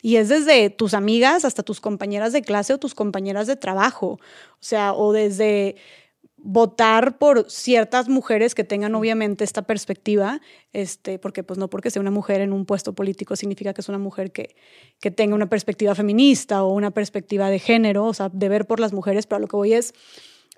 Y 0.00 0.16
es 0.16 0.28
desde 0.28 0.70
tus 0.70 0.94
amigas 0.94 1.44
hasta 1.44 1.62
tus 1.62 1.80
compañeras 1.80 2.32
de 2.32 2.42
clase 2.42 2.72
o 2.72 2.78
tus 2.78 2.94
compañeras 2.94 3.46
de 3.46 3.56
trabajo, 3.56 4.18
o 4.52 4.60
sea, 4.60 4.92
o 4.92 5.12
desde 5.12 5.76
votar 6.40 7.18
por 7.18 7.50
ciertas 7.50 8.08
mujeres 8.08 8.54
que 8.54 8.62
tengan 8.62 8.94
obviamente 8.94 9.42
esta 9.42 9.62
perspectiva, 9.62 10.40
este, 10.72 11.18
porque 11.18 11.42
pues 11.42 11.58
no 11.58 11.68
porque 11.68 11.90
sea 11.90 12.00
una 12.00 12.12
mujer 12.12 12.40
en 12.40 12.52
un 12.52 12.64
puesto 12.64 12.94
político 12.94 13.34
significa 13.34 13.74
que 13.74 13.80
es 13.80 13.88
una 13.88 13.98
mujer 13.98 14.30
que, 14.30 14.54
que 15.00 15.10
tenga 15.10 15.34
una 15.34 15.48
perspectiva 15.48 15.96
feminista 15.96 16.62
o 16.62 16.72
una 16.72 16.92
perspectiva 16.92 17.50
de 17.50 17.58
género, 17.58 18.06
o 18.06 18.14
sea, 18.14 18.28
de 18.28 18.48
ver 18.48 18.66
por 18.66 18.78
las 18.78 18.92
mujeres, 18.92 19.26
pero 19.26 19.40
lo 19.40 19.48
que 19.48 19.56
voy 19.56 19.72
es 19.72 19.94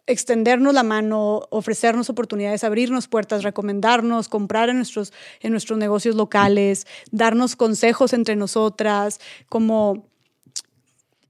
extendernos 0.07 0.75
la 0.75 0.83
mano, 0.83 1.43
ofrecernos 1.51 2.11
oportunidades, 2.11 2.65
abrirnos 2.65 3.09
puertas, 3.09 3.43
recomendarnos, 3.43 4.29
comprar 4.29 4.69
en 4.69 4.77
nuestros, 4.77 5.13
en 5.41 5.53
nuestros 5.53 5.79
negocios 5.79 6.17
locales, 6.17 6.87
darnos 7.11 7.57
consejos 7.57 8.13
entre 8.13 8.37
nosotras, 8.37 9.21
como... 9.49 10.09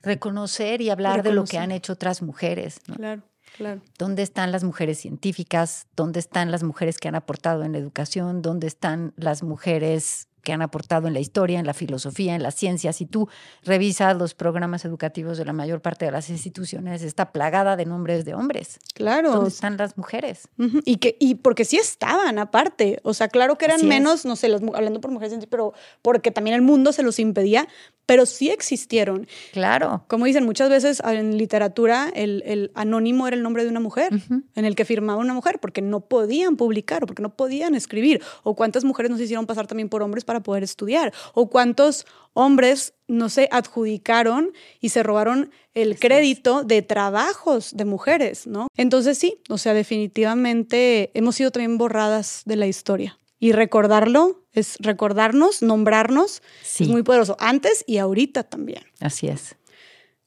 Reconocer 0.03 0.81
y 0.81 0.89
hablar 0.89 1.23
de 1.23 1.33
lo 1.33 1.45
que 1.45 1.59
han 1.59 1.73
hecho 1.73 1.93
otras 1.93 2.23
mujeres. 2.23 2.81
Claro. 2.97 3.23
Claro. 3.57 3.83
¿Dónde 3.99 4.23
están 4.23 4.53
las 4.53 4.65
mujeres 4.65 4.99
científicas? 4.99 5.87
¿Dónde 5.95 6.21
están 6.21 6.51
las 6.51 6.63
mujeres 6.63 6.97
que 6.97 7.09
han 7.09 7.17
aportado 7.17 7.65
en 7.65 7.73
la 7.73 7.79
educación? 7.79 8.41
¿Dónde 8.41 8.67
están 8.67 9.13
las 9.17 9.43
mujeres 9.43 10.30
que 10.43 10.53
han 10.53 10.63
aportado 10.63 11.09
en 11.09 11.15
la 11.15 11.21
historia, 11.21 11.59
en 11.59 11.67
la 11.67 11.75
filosofía, 11.75 12.35
en 12.35 12.43
las 12.43 12.55
ciencias. 12.55 12.97
Si 12.97 13.07
tú 13.07 13.29
revisas 13.63 14.17
los 14.17 14.35
programas 14.35 14.85
educativos 14.85 15.39
de 15.39 15.45
la 15.45 15.53
mayor 15.53 15.81
parte 15.83 16.05
de 16.05 16.11
las 16.11 16.31
instituciones, 16.31 17.03
está 17.03 17.33
plagada 17.33 17.77
de 17.77 17.87
nombres 17.87 18.25
de 18.25 18.35
hombres. 18.35 18.79
Claro. 18.95 19.33
¿Dónde 19.33 19.51
están 19.51 19.77
las 19.77 19.97
mujeres? 19.97 20.49
Y, 20.85 20.97
que, 20.97 21.17
y 21.21 21.37
porque 21.37 21.65
sí 21.65 21.77
estaban, 21.77 22.39
aparte. 22.39 23.01
O 23.03 23.15
sea, 23.15 23.29
claro 23.29 23.59
que 23.59 23.67
eran 23.67 23.87
menos, 23.87 24.25
no 24.25 24.37
sé, 24.37 24.47
hablando 24.75 25.01
por 25.01 25.11
mujeres, 25.11 25.47
pero 25.49 25.75
porque 26.03 26.31
también 26.31 26.55
el 26.55 26.63
mundo 26.63 26.93
se 26.93 27.03
los 27.03 27.19
impedía, 27.19 27.69
pero 28.07 28.27
sí 28.27 28.51
existieron. 28.51 29.29
Claro. 29.53 30.05
Como 30.09 30.27
dicen 30.27 30.45
muchas 30.45 30.69
veces 30.69 31.01
en 31.05 31.39
literatura, 31.39 32.11
el, 32.15 32.71
anónimo 32.75 33.29
era 33.29 33.37
el 33.37 33.43
nombre 33.43 33.63
de 33.63 33.71
una 33.71 33.81
mujer, 33.81 34.11
en 34.55 34.65
el 34.65 34.75
que 34.75 34.85
firmaba 34.85 35.21
una 35.21 35.35
mujer, 35.35 35.59
porque 35.61 35.81
no 35.81 36.01
podían 36.01 36.57
publicar 36.57 37.05
o 37.05 37.07
porque 37.07 37.23
no 37.23 37.37
podían 37.37 37.75
escribir. 37.75 38.21
O 38.43 38.57
cuántas 38.57 38.85
mujeres 38.85 39.11
nos 39.11 39.21
hicieron 39.21 39.47
pasar 39.47 39.67
también 39.67 39.89
por 39.89 40.03
hombres 40.03 40.25
para 40.25 40.43
poder 40.43 40.65
estudiar. 40.65 41.13
O 41.35 41.51
cuántos 41.51 42.07
hombres 42.33 42.95
no 43.07 43.29
se 43.29 43.49
adjudicaron 43.51 44.53
y 44.81 44.91
se 44.91 45.03
robaron 45.03 45.51
el 45.75 45.99
crédito 45.99 46.65
de 46.65 46.83
trabajos 46.83 47.77
de 47.77 47.85
mujeres, 47.85 48.47
¿no? 48.47 48.69
Entonces 48.77 49.19
sí, 49.19 49.41
o 49.49 49.59
sea, 49.59 49.75
definitivamente 49.75 51.11
hemos 51.15 51.37
sido 51.37 51.51
también 51.51 51.79
borradas 51.79 52.43
de 52.45 52.57
la 52.57 52.67
historia. 52.67 53.19
Y 53.39 53.53
recordarlo 53.53 54.40
es 54.53 54.77
recordarnos, 54.81 55.63
nombrarnos, 55.63 56.43
es 56.63 56.89
muy 56.89 57.03
poderoso, 57.03 57.37
antes 57.39 57.85
y 57.87 57.99
ahorita 57.99 58.43
también. 58.45 58.83
Así 59.01 59.29
es. 59.29 59.57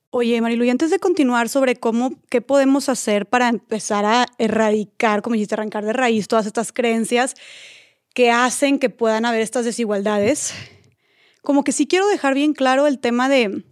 Oye, 0.09 0.39
Marilu, 0.41 0.63
y 0.63 0.69
antes 0.69 0.91
de 0.91 0.99
continuar 0.99 1.49
sobre 1.49 1.75
cómo, 1.75 2.13
qué 2.29 2.39
podemos 2.39 2.87
hacer 2.87 3.25
para 3.25 3.49
empezar 3.49 4.05
a 4.05 4.27
erradicar, 4.37 5.23
como 5.23 5.33
dijiste, 5.33 5.55
arrancar 5.55 5.85
de 5.85 5.93
raíz 5.93 6.27
todas 6.27 6.45
estas 6.45 6.71
creencias 6.71 7.33
que 8.13 8.29
hacen 8.29 8.77
que 8.77 8.91
puedan 8.91 9.25
haber 9.25 9.41
estas 9.41 9.65
desigualdades, 9.65 10.53
como 11.41 11.63
que 11.63 11.71
sí 11.71 11.87
quiero 11.87 12.07
dejar 12.07 12.35
bien 12.35 12.53
claro 12.53 12.85
el 12.85 12.99
tema 12.99 13.27
de, 13.27 13.63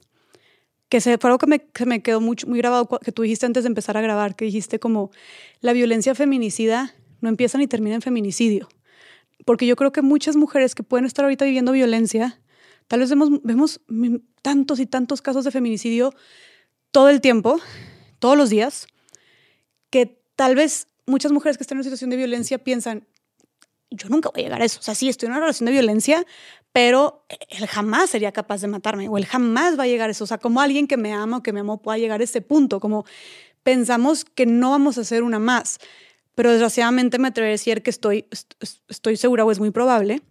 que 0.89 0.99
se, 0.99 1.19
fue 1.19 1.29
algo 1.29 1.37
que 1.37 1.45
me, 1.45 1.59
que 1.59 1.85
me 1.85 2.01
quedó 2.01 2.21
mucho, 2.21 2.47
muy 2.47 2.57
grabado, 2.57 2.89
que 2.89 3.11
tú 3.11 3.21
dijiste 3.21 3.45
antes 3.45 3.63
de 3.63 3.67
empezar 3.67 3.95
a 3.95 4.01
grabar, 4.01 4.35
que 4.35 4.45
dijiste 4.45 4.79
como 4.79 5.11
la 5.59 5.73
violencia 5.73 6.15
feminicida 6.15 6.95
no 7.21 7.29
empieza 7.29 7.59
ni 7.59 7.67
termina 7.67 7.95
en 7.95 8.01
feminicidio 8.01 8.67
porque 9.45 9.65
yo 9.65 9.75
creo 9.75 9.91
que 9.91 10.01
muchas 10.01 10.35
mujeres 10.35 10.75
que 10.75 10.83
pueden 10.83 11.05
estar 11.05 11.25
ahorita 11.25 11.45
viviendo 11.45 11.71
violencia, 11.71 12.39
tal 12.87 12.99
vez 12.99 13.09
vemos, 13.43 13.81
tantos 14.41 14.79
y 14.79 14.85
tantos 14.85 15.21
casos 15.21 15.45
de 15.45 15.51
feminicidio 15.51 16.13
todo 16.91 17.09
el 17.09 17.21
tiempo, 17.21 17.59
todos 18.19 18.37
los 18.37 18.49
días, 18.49 18.87
que 19.89 20.21
tal 20.35 20.55
vez 20.55 20.87
muchas 21.05 21.31
mujeres 21.31 21.57
que 21.57 21.63
están 21.63 21.77
en 21.77 21.79
una 21.79 21.83
situación 21.83 22.09
de 22.09 22.17
violencia 22.17 22.57
piensan, 22.57 23.07
yo 23.89 24.09
nunca 24.09 24.29
voy 24.33 24.41
a 24.41 24.45
llegar 24.45 24.61
a 24.61 24.65
eso. 24.65 24.79
O 24.79 24.83
sea, 24.83 24.95
sí, 24.95 25.09
estoy 25.09 25.27
en 25.27 25.33
una 25.33 25.41
relación 25.41 25.65
de 25.65 25.73
violencia, 25.73 26.25
pero 26.71 27.25
él 27.49 27.67
jamás 27.67 28.09
sería 28.09 28.31
capaz 28.31 28.61
de 28.61 28.67
matarme 28.67 29.09
o 29.09 29.17
él 29.17 29.25
jamás 29.25 29.77
va 29.77 29.83
a 29.83 29.87
llegar 29.87 30.09
a 30.09 30.11
eso. 30.11 30.23
O 30.23 30.27
sea, 30.27 30.37
como 30.37 30.61
alguien 30.61 30.87
que 30.87 30.97
me 30.97 31.13
ama 31.13 31.37
o 31.37 31.43
que 31.43 31.51
me 31.51 31.59
amó 31.59 31.81
pueda 31.81 31.97
llegar 31.97 32.21
a 32.21 32.23
ese 32.23 32.41
punto, 32.41 32.79
como 32.79 33.05
pensamos 33.63 34.23
que 34.25 34.45
no 34.45 34.71
vamos 34.71 34.97
a 34.97 35.03
ser 35.03 35.23
una 35.23 35.39
más. 35.39 35.79
Pero 36.41 36.53
desgraciadamente 36.53 37.19
me 37.19 37.27
atrevería 37.27 37.51
a 37.51 37.59
decir 37.59 37.83
que 37.83 37.91
estoy, 37.91 38.25
estoy 38.89 39.15
segura 39.15 39.45
o 39.45 39.51
es 39.51 39.59
muy 39.59 39.69
probable 39.69 40.23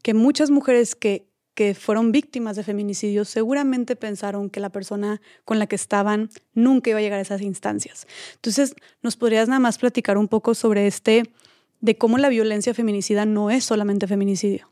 que 0.00 0.14
muchas 0.14 0.48
mujeres 0.48 0.94
que, 0.94 1.28
que 1.54 1.74
fueron 1.74 2.12
víctimas 2.12 2.54
de 2.54 2.62
feminicidio 2.62 3.24
seguramente 3.24 3.96
pensaron 3.96 4.48
que 4.48 4.60
la 4.60 4.70
persona 4.70 5.20
con 5.44 5.58
la 5.58 5.66
que 5.66 5.74
estaban 5.74 6.30
nunca 6.54 6.90
iba 6.90 7.00
a 7.00 7.02
llegar 7.02 7.18
a 7.18 7.22
esas 7.22 7.42
instancias. 7.42 8.06
Entonces, 8.36 8.76
¿nos 9.02 9.16
podrías 9.16 9.48
nada 9.48 9.58
más 9.58 9.78
platicar 9.78 10.18
un 10.18 10.28
poco 10.28 10.54
sobre 10.54 10.86
este, 10.86 11.32
de 11.80 11.98
cómo 11.98 12.18
la 12.18 12.28
violencia 12.28 12.72
feminicida 12.72 13.26
no 13.26 13.50
es 13.50 13.64
solamente 13.64 14.06
feminicidio? 14.06 14.68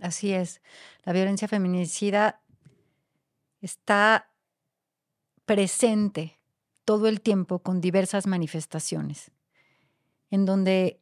Así 0.00 0.32
es. 0.32 0.60
La 1.04 1.12
violencia 1.12 1.46
feminicida 1.46 2.40
está 3.60 4.32
presente 5.44 6.40
todo 6.84 7.06
el 7.06 7.20
tiempo 7.20 7.60
con 7.60 7.80
diversas 7.80 8.26
manifestaciones 8.26 9.30
en 10.30 10.44
donde 10.44 11.00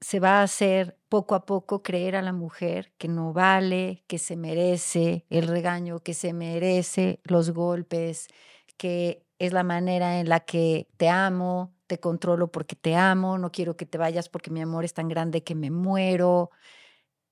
se 0.00 0.20
va 0.20 0.40
a 0.40 0.42
hacer 0.42 0.98
poco 1.08 1.34
a 1.34 1.46
poco 1.46 1.82
creer 1.82 2.16
a 2.16 2.22
la 2.22 2.32
mujer 2.32 2.92
que 2.98 3.08
no 3.08 3.32
vale, 3.32 4.04
que 4.06 4.18
se 4.18 4.36
merece 4.36 5.24
el 5.30 5.46
regaño, 5.48 6.00
que 6.00 6.14
se 6.14 6.32
merece 6.32 7.20
los 7.24 7.50
golpes, 7.50 8.28
que 8.76 9.24
es 9.38 9.52
la 9.52 9.62
manera 9.64 10.20
en 10.20 10.28
la 10.28 10.40
que 10.40 10.88
te 10.96 11.08
amo, 11.08 11.74
te 11.86 11.98
controlo 12.00 12.50
porque 12.50 12.76
te 12.76 12.96
amo, 12.96 13.38
no 13.38 13.52
quiero 13.52 13.76
que 13.76 13.86
te 13.86 13.98
vayas 13.98 14.28
porque 14.28 14.50
mi 14.50 14.60
amor 14.60 14.84
es 14.84 14.94
tan 14.94 15.08
grande 15.08 15.44
que 15.44 15.54
me 15.54 15.70
muero. 15.70 16.50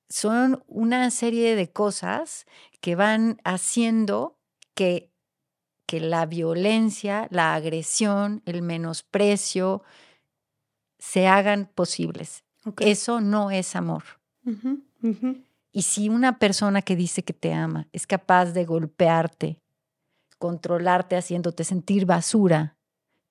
Son 0.08 0.62
una 0.68 1.10
serie 1.10 1.56
de 1.56 1.72
cosas 1.72 2.46
que 2.80 2.94
van 2.94 3.40
haciendo 3.44 4.38
que, 4.74 5.10
que 5.86 6.00
la 6.00 6.26
violencia, 6.26 7.28
la 7.30 7.54
agresión, 7.54 8.42
el 8.46 8.62
menosprecio, 8.62 9.82
se 11.04 11.28
hagan 11.28 11.70
posibles. 11.74 12.44
Eso 12.80 13.20
no 13.20 13.50
es 13.50 13.76
amor. 13.76 14.04
Y 15.70 15.82
si 15.82 16.08
una 16.08 16.38
persona 16.38 16.80
que 16.80 16.96
dice 16.96 17.22
que 17.22 17.34
te 17.34 17.52
ama 17.52 17.86
es 17.92 18.06
capaz 18.06 18.52
de 18.52 18.64
golpearte, 18.64 19.60
controlarte 20.38 21.16
haciéndote 21.16 21.62
sentir 21.64 22.06
basura, 22.06 22.78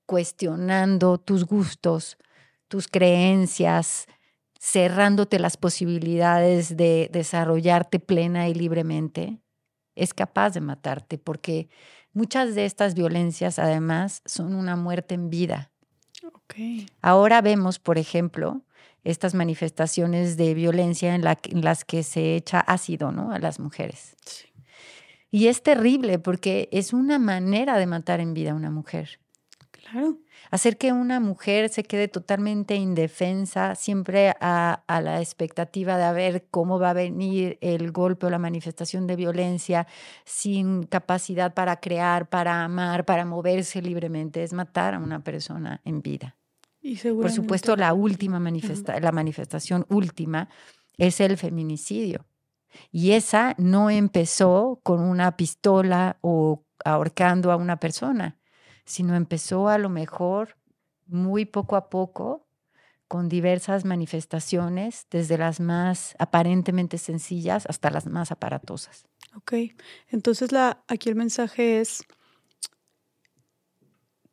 cuestionando 0.06 1.18
tus 1.18 1.46
gustos, 1.46 2.18
tus 2.68 2.88
creencias, 2.88 4.06
cerrándote 4.60 5.40
las 5.40 5.58
posibilidades 5.58 6.78
de 6.78 7.10
desarrollarte 7.12 8.00
plena 8.00 8.50
y 8.50 8.54
libremente, 8.54 9.42
es 9.96 10.14
capaz 10.14 10.52
de 10.52 10.62
matarte 10.62 11.18
porque 11.18 11.70
muchas 12.14 12.54
de 12.54 12.66
estas 12.66 12.94
violencias 12.94 13.58
además 13.58 14.22
son 14.26 14.54
una 14.54 14.76
muerte 14.76 15.16
en 15.16 15.32
vida. 15.32 15.73
Okay. 16.54 16.86
Ahora 17.02 17.42
vemos, 17.42 17.80
por 17.80 17.98
ejemplo, 17.98 18.62
estas 19.04 19.34
manifestaciones 19.34 20.38
de 20.38 20.54
violencia 20.54 21.16
en, 21.16 21.24
las 21.24 21.84
que 21.84 22.04
se 22.04 22.36
echa 22.36 22.60
ácido 22.60 23.12
¿no? 23.12 23.32
a 23.32 23.40
las 23.40 23.60
mujeres. 23.60 24.16
Y 25.32 25.48
es 25.48 25.64
terrible 25.64 26.20
porque 26.20 26.70
es 26.72 26.94
una 26.94 27.18
manera 27.18 27.78
de 27.78 27.88
matar 27.88 28.20
en 28.20 28.34
vida 28.34 28.52
a 28.52 28.56
una 28.56 28.70
mujer. 28.70 29.20
Claro. 29.72 30.20
Hacer 30.52 30.78
que 30.78 30.94
una 30.94 31.20
mujer 31.20 31.70
se 31.70 31.84
quede 31.84 32.08
totalmente 32.08 32.76
indefensa, 32.76 33.74
siempre 33.74 34.36
a, 34.40 34.84
a, 34.86 35.02
la 35.02 35.20
expectativa 35.20 35.98
de 35.98 36.14
ver 36.14 36.46
cómo 36.52 36.78
va 36.78 36.92
a 36.92 36.94
venir 36.94 37.58
el 37.62 37.92
golpe 37.92 38.28
o 38.28 38.30
la 38.30 38.38
manifestación 38.38 39.08
de 39.08 39.16
violencia, 39.16 39.88
sin 40.26 40.84
capacidad 40.84 41.54
para 41.56 41.80
crear, 41.80 42.30
para 42.30 42.64
amar, 42.64 43.04
para 43.06 43.26
moverse 43.26 43.82
libremente, 43.82 44.44
es 44.44 44.54
matar 44.54 44.94
a 44.94 45.00
una 45.00 45.24
persona 45.24 45.82
en 45.84 46.02
vida. 46.02 46.36
Por 47.16 47.32
supuesto, 47.32 47.76
la 47.76 47.94
última 47.94 48.40
manifesta 48.40 49.00
la 49.00 49.12
manifestación 49.12 49.86
última 49.90 50.50
es 50.98 51.22
el 51.22 51.38
feminicidio. 51.38 52.26
Y 52.92 53.12
esa 53.12 53.56
no 53.58 53.90
empezó 53.90 54.80
con 54.84 55.00
una 55.00 55.38
pistola 55.38 56.18
o 56.22 56.66
ahorcando 56.84 57.52
a 57.52 57.56
una 57.56 57.78
persona, 57.78 58.38
sino 58.86 59.16
empezó 59.16 59.70
a 59.70 59.78
lo 59.78 59.90
mejor 59.90 60.58
muy 61.06 61.46
poco 61.46 61.76
a 61.76 61.90
poco 61.90 62.48
con 63.08 63.30
diversas 63.30 63.86
manifestaciones, 63.86 65.06
desde 65.12 65.38
las 65.38 65.60
más 65.60 66.16
aparentemente 66.18 66.98
sencillas 66.98 67.66
hasta 67.68 67.92
las 67.92 68.08
más 68.08 68.32
aparatosas. 68.32 69.06
Ok, 69.36 69.54
entonces 70.10 70.52
la, 70.52 70.84
aquí 70.88 71.10
el 71.10 71.16
mensaje 71.16 71.80
es, 71.80 72.04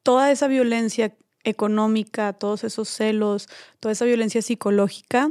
toda 0.02 0.30
esa 0.30 0.46
violencia 0.46 1.14
económica, 1.44 2.32
todos 2.32 2.64
esos 2.64 2.88
celos, 2.88 3.48
toda 3.80 3.92
esa 3.92 4.04
violencia 4.04 4.42
psicológica, 4.42 5.30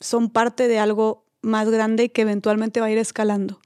son 0.00 0.30
parte 0.30 0.68
de 0.68 0.78
algo 0.78 1.26
más 1.42 1.70
grande 1.70 2.10
que 2.10 2.22
eventualmente 2.22 2.80
va 2.80 2.86
a 2.86 2.90
ir 2.90 2.98
escalando. 2.98 3.60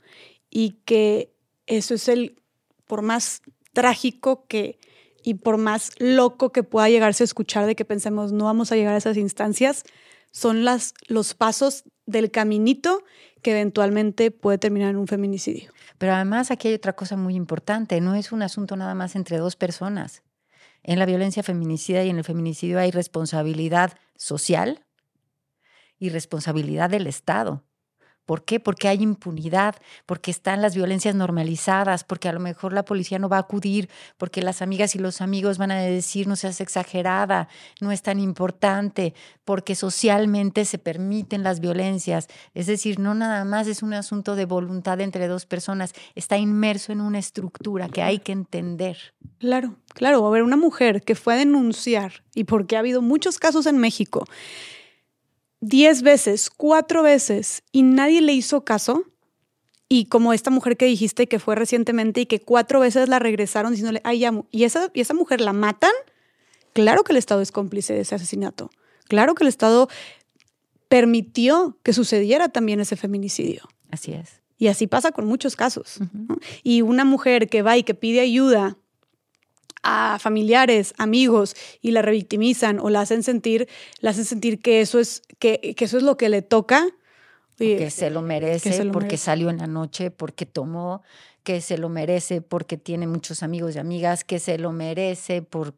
Y 0.50 0.80
que 0.84 1.34
eso 1.66 1.94
es 1.94 2.08
el, 2.08 2.40
por 2.86 3.02
más 3.02 3.42
trágico 3.72 4.46
que 4.46 4.78
y 5.24 5.34
por 5.34 5.56
más 5.56 5.90
loco 5.98 6.50
que 6.50 6.62
pueda 6.62 6.88
llegarse 6.88 7.22
a 7.22 7.26
escuchar 7.26 7.66
de 7.66 7.76
que 7.76 7.84
pensemos 7.84 8.32
no 8.32 8.46
vamos 8.46 8.72
a 8.72 8.76
llegar 8.76 8.94
a 8.94 8.98
esas 8.98 9.16
instancias, 9.16 9.84
son 10.32 10.64
las, 10.64 10.94
los 11.06 11.34
pasos 11.34 11.84
del 12.06 12.30
caminito 12.30 13.04
que 13.42 13.52
eventualmente 13.52 14.30
puede 14.30 14.58
terminar 14.58 14.90
en 14.90 14.96
un 14.96 15.06
feminicidio. 15.06 15.72
Pero 15.98 16.14
además 16.14 16.50
aquí 16.50 16.68
hay 16.68 16.74
otra 16.74 16.94
cosa 16.94 17.16
muy 17.16 17.34
importante, 17.34 18.00
no 18.00 18.14
es 18.14 18.32
un 18.32 18.42
asunto 18.42 18.76
nada 18.76 18.94
más 18.94 19.14
entre 19.14 19.38
dos 19.38 19.56
personas. 19.56 20.22
En 20.82 20.98
la 20.98 21.06
violencia 21.06 21.42
feminicida 21.42 22.02
y 22.02 22.10
en 22.10 22.18
el 22.18 22.24
feminicidio 22.24 22.78
hay 22.78 22.90
responsabilidad 22.90 23.98
social 24.16 24.84
y 25.98 26.08
responsabilidad 26.08 26.90
del 26.90 27.06
Estado. 27.06 27.64
¿Por 28.32 28.46
qué? 28.46 28.60
Porque 28.60 28.88
hay 28.88 29.02
impunidad, 29.02 29.74
porque 30.06 30.30
están 30.30 30.62
las 30.62 30.74
violencias 30.74 31.14
normalizadas, 31.14 32.02
porque 32.02 32.30
a 32.30 32.32
lo 32.32 32.40
mejor 32.40 32.72
la 32.72 32.82
policía 32.82 33.18
no 33.18 33.28
va 33.28 33.36
a 33.36 33.40
acudir, 33.40 33.90
porque 34.16 34.40
las 34.40 34.62
amigas 34.62 34.94
y 34.94 34.98
los 34.98 35.20
amigos 35.20 35.58
van 35.58 35.70
a 35.70 35.76
decir 35.76 36.26
no 36.26 36.34
seas 36.34 36.62
exagerada, 36.62 37.48
no 37.82 37.92
es 37.92 38.00
tan 38.00 38.18
importante, 38.18 39.12
porque 39.44 39.74
socialmente 39.74 40.64
se 40.64 40.78
permiten 40.78 41.42
las 41.42 41.60
violencias. 41.60 42.28
Es 42.54 42.68
decir, 42.68 42.98
no 42.98 43.12
nada 43.12 43.44
más 43.44 43.66
es 43.66 43.82
un 43.82 43.92
asunto 43.92 44.34
de 44.34 44.46
voluntad 44.46 44.98
entre 45.02 45.28
dos 45.28 45.44
personas, 45.44 45.92
está 46.14 46.38
inmerso 46.38 46.90
en 46.90 47.02
una 47.02 47.18
estructura 47.18 47.90
que 47.90 48.00
hay 48.00 48.18
que 48.20 48.32
entender. 48.32 48.96
Claro, 49.40 49.74
claro. 49.88 50.26
A 50.26 50.30
ver, 50.30 50.42
una 50.42 50.56
mujer 50.56 51.02
que 51.02 51.16
fue 51.16 51.34
a 51.34 51.36
denunciar, 51.36 52.24
y 52.34 52.44
porque 52.44 52.76
ha 52.76 52.78
habido 52.78 53.02
muchos 53.02 53.38
casos 53.38 53.66
en 53.66 53.76
México, 53.76 54.24
diez 55.62 56.02
veces, 56.02 56.50
cuatro 56.50 57.02
veces 57.02 57.62
y 57.72 57.82
nadie 57.82 58.20
le 58.20 58.34
hizo 58.34 58.64
caso. 58.64 59.04
Y 59.88 60.06
como 60.06 60.32
esta 60.32 60.50
mujer 60.50 60.76
que 60.76 60.86
dijiste 60.86 61.26
que 61.26 61.38
fue 61.38 61.54
recientemente 61.54 62.22
y 62.22 62.26
que 62.26 62.40
cuatro 62.40 62.80
veces 62.80 63.08
la 63.08 63.18
regresaron 63.18 63.72
diciéndole, 63.72 64.00
ay, 64.04 64.24
amo. 64.24 64.46
Y 64.50 64.64
esa, 64.64 64.90
y 64.92 65.00
esa 65.00 65.14
mujer 65.14 65.40
la 65.40 65.52
matan, 65.52 65.92
claro 66.72 67.04
que 67.04 67.12
el 67.12 67.18
Estado 67.18 67.42
es 67.42 67.52
cómplice 67.52 67.92
de 67.92 68.00
ese 68.00 68.14
asesinato. 68.14 68.70
Claro 69.08 69.34
que 69.34 69.44
el 69.44 69.48
Estado 69.48 69.88
permitió 70.88 71.78
que 71.82 71.92
sucediera 71.92 72.48
también 72.48 72.80
ese 72.80 72.96
feminicidio. 72.96 73.68
Así 73.90 74.12
es. 74.12 74.40
Y 74.58 74.68
así 74.68 74.86
pasa 74.86 75.12
con 75.12 75.26
muchos 75.26 75.56
casos. 75.56 75.98
Y 76.62 76.82
una 76.82 77.04
mujer 77.04 77.48
que 77.48 77.62
va 77.62 77.76
y 77.76 77.82
que 77.82 77.94
pide 77.94 78.20
ayuda 78.20 78.78
a 79.82 80.18
familiares, 80.20 80.94
amigos 80.98 81.56
y 81.80 81.90
la 81.90 82.02
revictimizan 82.02 82.78
o 82.78 82.90
la 82.90 83.00
hacen 83.00 83.22
sentir, 83.22 83.68
la 84.00 84.10
hacen 84.10 84.24
sentir 84.24 84.60
que 84.60 84.80
eso 84.80 84.98
es, 84.98 85.22
que, 85.38 85.74
eso 85.78 85.96
es 85.96 86.02
lo 86.02 86.16
que 86.16 86.28
le 86.28 86.42
toca. 86.42 86.86
Que 87.58 87.90
se 87.90 88.10
lo 88.10 88.22
merece 88.22 88.84
porque 88.86 89.16
salió 89.16 89.48
en 89.50 89.58
la 89.58 89.66
noche, 89.66 90.10
porque 90.10 90.46
tomó, 90.46 91.02
que 91.44 91.60
se 91.60 91.78
lo 91.78 91.88
merece 91.88 92.40
porque 92.40 92.76
tiene 92.76 93.06
muchos 93.06 93.42
amigos 93.42 93.76
y 93.76 93.78
amigas, 93.78 94.24
que 94.24 94.40
se 94.40 94.58
lo 94.58 94.72
merece 94.72 95.42
por, 95.42 95.74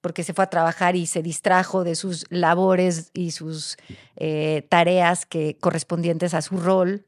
porque 0.00 0.22
se 0.22 0.34
fue 0.34 0.44
a 0.44 0.50
trabajar 0.50 0.94
y 0.94 1.06
se 1.06 1.22
distrajo 1.22 1.82
de 1.82 1.94
sus 1.96 2.26
labores 2.28 3.10
y 3.14 3.32
sus 3.32 3.78
eh, 4.16 4.66
tareas 4.68 5.26
que 5.26 5.56
correspondientes 5.58 6.34
a 6.34 6.42
su 6.42 6.56
rol. 6.56 7.04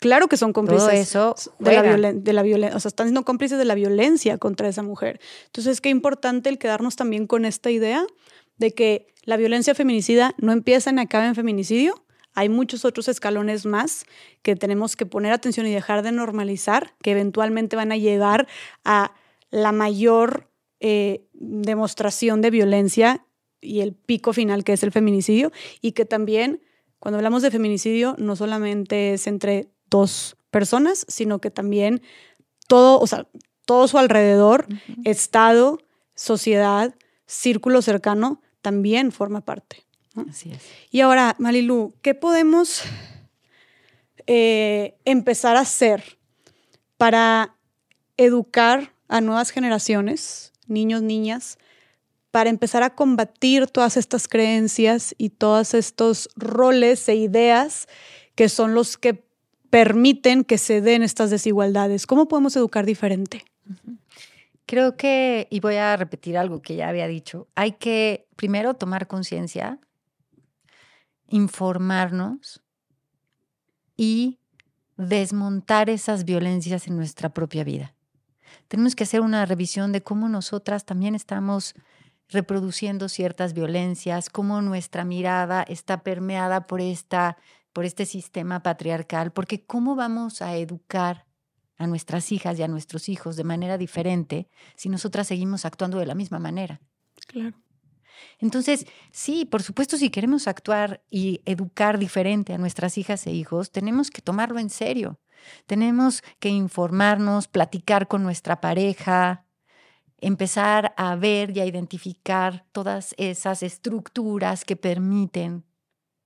Claro 0.00 0.28
que 0.28 0.36
son 0.36 0.52
cómplices 0.52 0.92
eso 0.92 1.34
de 1.58 1.72
la, 1.72 2.12
de 2.12 2.32
la 2.32 2.42
violencia, 2.42 2.76
o 2.76 2.80
sea, 2.80 2.88
están 2.88 3.08
siendo 3.08 3.24
cómplices 3.24 3.58
de 3.58 3.64
la 3.64 3.74
violencia 3.74 4.38
contra 4.38 4.68
esa 4.68 4.82
mujer. 4.82 5.20
Entonces, 5.46 5.80
qué 5.80 5.88
importante 5.88 6.48
el 6.48 6.58
quedarnos 6.58 6.94
también 6.94 7.26
con 7.26 7.44
esta 7.44 7.70
idea 7.70 8.06
de 8.58 8.72
que 8.72 9.12
la 9.24 9.36
violencia 9.36 9.74
feminicida 9.74 10.34
no 10.38 10.52
empieza 10.52 10.92
ni 10.92 11.00
acaba 11.00 11.26
en 11.26 11.34
feminicidio. 11.34 12.04
Hay 12.34 12.48
muchos 12.48 12.84
otros 12.84 13.08
escalones 13.08 13.66
más 13.66 14.04
que 14.42 14.54
tenemos 14.54 14.94
que 14.94 15.06
poner 15.06 15.32
atención 15.32 15.66
y 15.66 15.72
dejar 15.72 16.02
de 16.02 16.12
normalizar, 16.12 16.94
que 17.02 17.10
eventualmente 17.10 17.74
van 17.74 17.90
a 17.90 17.96
llegar 17.96 18.46
a 18.84 19.12
la 19.50 19.72
mayor 19.72 20.48
eh, 20.80 21.26
demostración 21.32 22.40
de 22.40 22.50
violencia 22.50 23.26
y 23.60 23.80
el 23.80 23.94
pico 23.94 24.32
final 24.32 24.62
que 24.62 24.74
es 24.74 24.82
el 24.84 24.92
feminicidio, 24.92 25.50
y 25.80 25.92
que 25.92 26.04
también 26.04 26.62
cuando 27.00 27.18
hablamos 27.18 27.42
de 27.42 27.50
feminicidio 27.50 28.14
no 28.18 28.36
solamente 28.36 29.14
es 29.14 29.26
entre 29.26 29.68
dos 29.90 30.36
personas, 30.50 31.04
sino 31.08 31.40
que 31.40 31.50
también 31.50 32.02
todo, 32.66 33.00
o 33.00 33.06
sea, 33.06 33.26
todo 33.64 33.88
su 33.88 33.98
alrededor, 33.98 34.66
estado, 35.04 35.78
sociedad, 36.14 36.94
círculo 37.26 37.82
cercano, 37.82 38.40
también 38.62 39.12
forma 39.12 39.42
parte. 39.42 39.84
Así 40.28 40.50
es. 40.50 40.62
Y 40.90 41.00
ahora, 41.00 41.36
Malilu, 41.38 41.94
¿qué 42.02 42.14
podemos 42.14 42.82
eh, 44.26 44.96
empezar 45.04 45.56
a 45.56 45.60
hacer 45.60 46.18
para 46.96 47.56
educar 48.16 48.92
a 49.08 49.20
nuevas 49.20 49.50
generaciones, 49.50 50.52
niños, 50.66 51.02
niñas, 51.02 51.58
para 52.30 52.50
empezar 52.50 52.82
a 52.82 52.94
combatir 52.94 53.68
todas 53.68 53.96
estas 53.96 54.28
creencias 54.28 55.14
y 55.16 55.30
todos 55.30 55.72
estos 55.74 56.28
roles 56.36 57.08
e 57.08 57.14
ideas 57.14 57.88
que 58.34 58.48
son 58.48 58.74
los 58.74 58.98
que 58.98 59.24
permiten 59.70 60.44
que 60.44 60.58
se 60.58 60.80
den 60.80 61.02
estas 61.02 61.30
desigualdades? 61.30 62.06
¿Cómo 62.06 62.28
podemos 62.28 62.56
educar 62.56 62.86
diferente? 62.86 63.44
Creo 64.66 64.96
que, 64.96 65.46
y 65.50 65.60
voy 65.60 65.76
a 65.76 65.96
repetir 65.96 66.36
algo 66.36 66.60
que 66.60 66.76
ya 66.76 66.88
había 66.88 67.06
dicho, 67.06 67.48
hay 67.54 67.72
que 67.72 68.28
primero 68.36 68.74
tomar 68.74 69.06
conciencia, 69.06 69.78
informarnos 71.28 72.62
y 73.96 74.38
desmontar 74.96 75.88
esas 75.88 76.24
violencias 76.24 76.86
en 76.86 76.96
nuestra 76.96 77.30
propia 77.30 77.64
vida. 77.64 77.94
Tenemos 78.68 78.94
que 78.94 79.04
hacer 79.04 79.20
una 79.20 79.46
revisión 79.46 79.92
de 79.92 80.02
cómo 80.02 80.28
nosotras 80.28 80.84
también 80.84 81.14
estamos 81.14 81.74
reproduciendo 82.28 83.08
ciertas 83.08 83.54
violencias, 83.54 84.28
cómo 84.28 84.60
nuestra 84.60 85.04
mirada 85.04 85.62
está 85.62 86.02
permeada 86.02 86.66
por 86.66 86.80
esta 86.80 87.38
por 87.72 87.84
este 87.84 88.06
sistema 88.06 88.62
patriarcal, 88.62 89.32
porque 89.32 89.64
¿cómo 89.64 89.94
vamos 89.94 90.42
a 90.42 90.56
educar 90.56 91.26
a 91.76 91.86
nuestras 91.86 92.32
hijas 92.32 92.58
y 92.58 92.62
a 92.62 92.68
nuestros 92.68 93.08
hijos 93.08 93.36
de 93.36 93.44
manera 93.44 93.78
diferente 93.78 94.48
si 94.76 94.88
nosotras 94.88 95.28
seguimos 95.28 95.64
actuando 95.64 95.98
de 95.98 96.06
la 96.06 96.14
misma 96.14 96.38
manera? 96.38 96.80
Claro. 97.26 97.56
Entonces, 98.38 98.86
sí, 99.12 99.44
por 99.44 99.62
supuesto, 99.62 99.96
si 99.96 100.10
queremos 100.10 100.48
actuar 100.48 101.02
y 101.10 101.40
educar 101.44 101.98
diferente 101.98 102.52
a 102.52 102.58
nuestras 102.58 102.98
hijas 102.98 103.26
e 103.26 103.32
hijos, 103.32 103.70
tenemos 103.70 104.10
que 104.10 104.22
tomarlo 104.22 104.58
en 104.58 104.70
serio. 104.70 105.20
Tenemos 105.66 106.22
que 106.40 106.48
informarnos, 106.48 107.46
platicar 107.46 108.08
con 108.08 108.22
nuestra 108.22 108.60
pareja, 108.60 109.46
empezar 110.20 110.94
a 110.96 111.14
ver 111.14 111.56
y 111.56 111.60
a 111.60 111.66
identificar 111.66 112.66
todas 112.72 113.14
esas 113.18 113.62
estructuras 113.62 114.64
que 114.64 114.74
permiten 114.76 115.64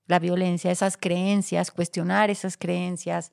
la 0.07 0.19
violencia, 0.19 0.71
esas 0.71 0.97
creencias, 0.97 1.71
cuestionar 1.71 2.29
esas 2.29 2.57
creencias, 2.57 3.31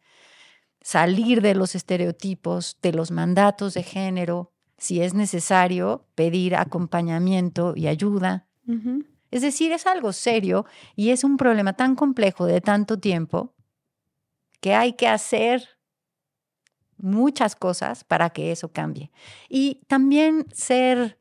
salir 0.80 1.42
de 1.42 1.54
los 1.54 1.74
estereotipos, 1.74 2.78
de 2.82 2.92
los 2.92 3.10
mandatos 3.10 3.74
de 3.74 3.82
género, 3.82 4.52
si 4.78 5.02
es 5.02 5.14
necesario, 5.14 6.06
pedir 6.14 6.56
acompañamiento 6.56 7.74
y 7.76 7.86
ayuda. 7.86 8.46
Es 9.30 9.42
decir, 9.42 9.72
es 9.72 9.86
algo 9.86 10.12
serio 10.12 10.64
y 10.96 11.10
es 11.10 11.24
un 11.24 11.36
problema 11.36 11.72
tan 11.72 11.94
complejo 11.96 12.46
de 12.46 12.60
tanto 12.60 12.98
tiempo 12.98 13.54
que 14.60 14.74
hay 14.74 14.92
que 14.92 15.08
hacer 15.08 15.68
muchas 16.96 17.56
cosas 17.56 18.04
para 18.04 18.30
que 18.30 18.52
eso 18.52 18.72
cambie. 18.72 19.10
Y 19.48 19.82
también 19.86 20.46
ser, 20.52 21.18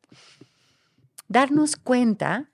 darnos 1.28 1.76
cuenta 1.76 2.52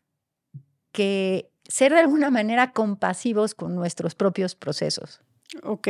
que 0.91 1.51
ser 1.67 1.93
de 1.93 1.99
alguna 1.99 2.29
manera 2.29 2.71
compasivos 2.71 3.55
con 3.55 3.75
nuestros 3.75 4.15
propios 4.15 4.55
procesos. 4.55 5.21
Ok. 5.63 5.87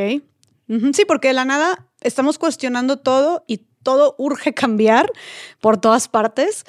Sí, 0.93 1.05
porque 1.07 1.27
de 1.27 1.35
la 1.35 1.45
nada 1.45 1.87
estamos 2.01 2.39
cuestionando 2.39 2.97
todo 2.97 3.43
y 3.47 3.57
todo 3.83 4.15
urge 4.17 4.53
cambiar 4.53 5.11
por 5.61 5.77
todas 5.77 6.07
partes, 6.07 6.65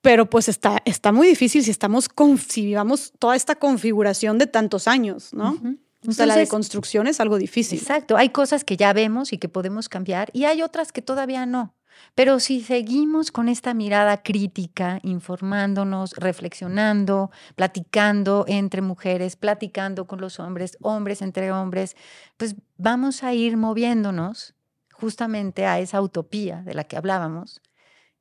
pero 0.00 0.30
pues 0.30 0.48
está, 0.48 0.80
está 0.84 1.10
muy 1.10 1.26
difícil 1.26 1.64
si 1.64 1.70
estamos, 1.70 2.08
si 2.48 2.64
vivamos 2.64 3.12
toda 3.18 3.34
esta 3.34 3.56
configuración 3.56 4.38
de 4.38 4.46
tantos 4.46 4.86
años, 4.86 5.34
¿no? 5.34 5.60
o 6.06 6.12
sea, 6.12 6.26
la 6.26 6.36
deconstrucción 6.36 7.08
es 7.08 7.18
algo 7.18 7.38
difícil. 7.38 7.78
Exacto, 7.78 8.16
hay 8.16 8.28
cosas 8.28 8.62
que 8.62 8.76
ya 8.76 8.92
vemos 8.92 9.32
y 9.32 9.38
que 9.38 9.48
podemos 9.48 9.88
cambiar 9.88 10.30
y 10.32 10.44
hay 10.44 10.62
otras 10.62 10.92
que 10.92 11.02
todavía 11.02 11.44
no. 11.44 11.74
Pero 12.14 12.40
si 12.40 12.60
seguimos 12.60 13.30
con 13.30 13.48
esta 13.48 13.74
mirada 13.74 14.22
crítica, 14.22 15.00
informándonos, 15.02 16.12
reflexionando, 16.14 17.30
platicando 17.54 18.44
entre 18.48 18.82
mujeres, 18.82 19.36
platicando 19.36 20.06
con 20.06 20.20
los 20.20 20.40
hombres, 20.40 20.76
hombres 20.80 21.22
entre 21.22 21.52
hombres, 21.52 21.96
pues 22.36 22.56
vamos 22.76 23.22
a 23.22 23.34
ir 23.34 23.56
moviéndonos 23.56 24.54
justamente 24.92 25.64
a 25.66 25.78
esa 25.78 26.00
utopía 26.02 26.62
de 26.62 26.74
la 26.74 26.84
que 26.84 26.96
hablábamos, 26.96 27.62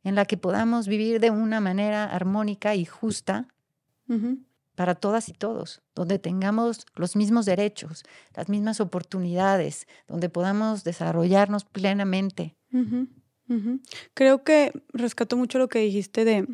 en 0.04 0.16
la 0.16 0.26
que 0.26 0.38
podamos 0.38 0.88
vivir 0.88 1.20
de 1.20 1.32
una 1.32 1.60
manera 1.60 2.06
armónica 2.06 2.76
y 2.76 2.86
justa 2.86 3.48
para 4.76 4.94
todas 4.94 5.28
y 5.28 5.34
todos, 5.34 5.82
donde 5.96 6.20
tengamos 6.20 6.86
los 6.96 7.16
mismos 7.16 7.46
derechos, 7.46 8.04
las 8.36 8.48
mismas 8.48 8.80
oportunidades, 8.80 9.88
donde 10.08 10.30
podamos 10.30 10.84
desarrollarnos 10.84 11.66
plenamente. 11.66 12.56
Creo 14.14 14.44
que 14.44 14.74
rescato 14.94 15.38
mucho 15.38 15.58
lo 15.58 15.70
que 15.70 15.80
dijiste 15.80 16.26
de, 16.26 16.48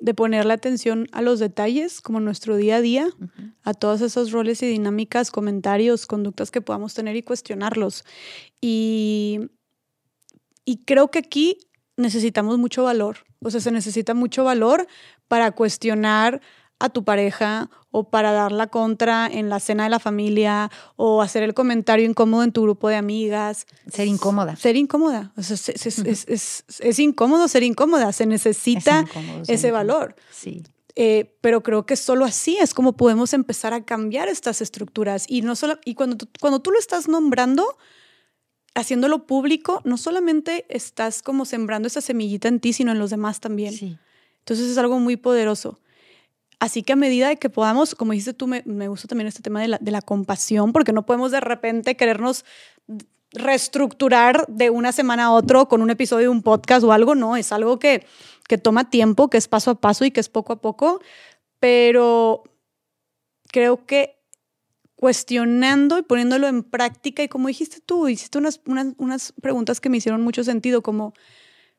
de 0.00 0.14
ponerle 0.14 0.52
atención 0.52 1.06
a 1.12 1.22
los 1.22 1.38
detalles, 1.38 2.00
como 2.00 2.20
nuestro 2.20 2.56
día 2.56 2.76
a 2.76 2.80
día, 2.80 3.08
a 3.62 3.74
todos 3.74 4.00
esos 4.00 4.32
roles 4.32 4.62
y 4.62 4.66
dinámicas, 4.66 5.30
comentarios, 5.30 6.06
conductas 6.06 6.50
que 6.50 6.60
podamos 6.60 6.94
tener 6.94 7.16
y 7.16 7.22
cuestionarlos. 7.22 8.04
Y, 8.60 9.40
y 10.64 10.84
creo 10.84 11.10
que 11.10 11.18
aquí 11.20 11.58
necesitamos 11.96 12.58
mucho 12.58 12.84
valor, 12.84 13.18
o 13.40 13.50
sea, 13.50 13.60
se 13.60 13.70
necesita 13.70 14.14
mucho 14.14 14.42
valor 14.42 14.86
para 15.28 15.52
cuestionar 15.52 16.40
a 16.84 16.90
tu 16.90 17.02
pareja 17.02 17.70
o 17.90 18.10
para 18.10 18.32
dar 18.32 18.52
la 18.52 18.66
contra 18.66 19.26
en 19.26 19.48
la 19.48 19.58
cena 19.58 19.84
de 19.84 19.90
la 19.90 19.98
familia 19.98 20.70
o 20.96 21.22
hacer 21.22 21.42
el 21.42 21.54
comentario 21.54 22.04
incómodo 22.04 22.42
en 22.42 22.52
tu 22.52 22.62
grupo 22.62 22.88
de 22.88 22.96
amigas. 22.96 23.66
Ser 23.90 24.06
incómoda. 24.06 24.54
Ser 24.56 24.76
incómoda. 24.76 25.32
es, 25.36 26.98
incómodo 26.98 27.48
ser 27.48 27.62
incómoda. 27.62 28.12
Se 28.12 28.26
necesita 28.26 29.06
ese 29.48 29.70
valor. 29.70 30.14
Sí. 30.30 30.62
Eh, 30.94 31.34
pero 31.40 31.62
creo 31.62 31.86
que 31.86 31.96
solo 31.96 32.26
así 32.26 32.58
es 32.58 32.74
como 32.74 32.92
podemos 32.92 33.32
empezar 33.32 33.72
a 33.72 33.82
cambiar 33.84 34.28
estas 34.28 34.60
estructuras. 34.60 35.24
Y, 35.26 35.40
no 35.40 35.56
solo, 35.56 35.78
y 35.86 35.94
cuando, 35.94 36.18
cuando 36.40 36.60
tú 36.60 36.70
lo 36.70 36.78
estás 36.78 37.08
nombrando, 37.08 37.78
haciéndolo 38.74 39.26
público, 39.26 39.80
no 39.84 39.96
solamente 39.96 40.66
estás 40.68 41.22
como 41.22 41.46
sembrando 41.46 41.88
esa 41.88 42.02
semillita 42.02 42.48
en 42.48 42.60
ti, 42.60 42.74
sino 42.74 42.92
en 42.92 42.98
los 42.98 43.08
demás 43.08 43.40
también. 43.40 43.72
Sí. 43.72 43.96
Entonces 44.40 44.68
es 44.68 44.76
algo 44.76 44.98
muy 44.98 45.16
poderoso. 45.16 45.80
Así 46.60 46.82
que 46.82 46.92
a 46.92 46.96
medida 46.96 47.28
de 47.28 47.36
que 47.36 47.50
podamos, 47.50 47.94
como 47.94 48.12
dices 48.12 48.36
tú, 48.36 48.46
me, 48.46 48.88
gusta 48.88 49.08
también 49.08 49.28
este 49.28 49.42
tema 49.42 49.60
de 49.60 49.68
la, 49.68 49.78
de 49.78 49.90
la, 49.90 50.02
compasión, 50.02 50.72
porque 50.72 50.92
no 50.92 51.04
podemos 51.04 51.30
de 51.30 51.40
repente 51.40 51.96
querernos 51.96 52.44
reestructurar 53.32 54.46
de 54.48 54.70
una 54.70 54.92
semana 54.92 55.24
a 55.24 55.32
otro 55.32 55.68
con 55.68 55.82
un 55.82 55.90
episodio 55.90 56.26
de 56.26 56.28
un 56.28 56.42
podcast 56.42 56.84
o 56.84 56.92
algo, 56.92 57.14
no, 57.14 57.36
es 57.36 57.52
algo 57.52 57.78
que, 57.78 58.06
que 58.48 58.58
toma 58.58 58.90
tiempo, 58.90 59.28
que 59.28 59.38
es 59.38 59.48
paso 59.48 59.72
a 59.72 59.74
paso 59.74 60.04
y 60.04 60.10
que 60.10 60.20
es 60.20 60.28
poco 60.28 60.52
a 60.52 60.60
poco, 60.60 61.00
pero 61.58 62.44
creo 63.48 63.84
que 63.84 64.20
cuestionando 64.96 65.98
y 65.98 66.02
poniéndolo 66.02 66.46
en 66.46 66.62
práctica 66.62 67.22
y 67.22 67.28
como 67.28 67.48
dijiste 67.48 67.80
tú, 67.80 68.08
hiciste 68.08 68.38
unas, 68.38 68.60
unas, 68.66 68.94
unas 68.96 69.32
preguntas 69.32 69.80
que 69.80 69.90
me 69.90 69.98
hicieron 69.98 70.22
mucho 70.22 70.44
sentido, 70.44 70.82
como, 70.82 71.12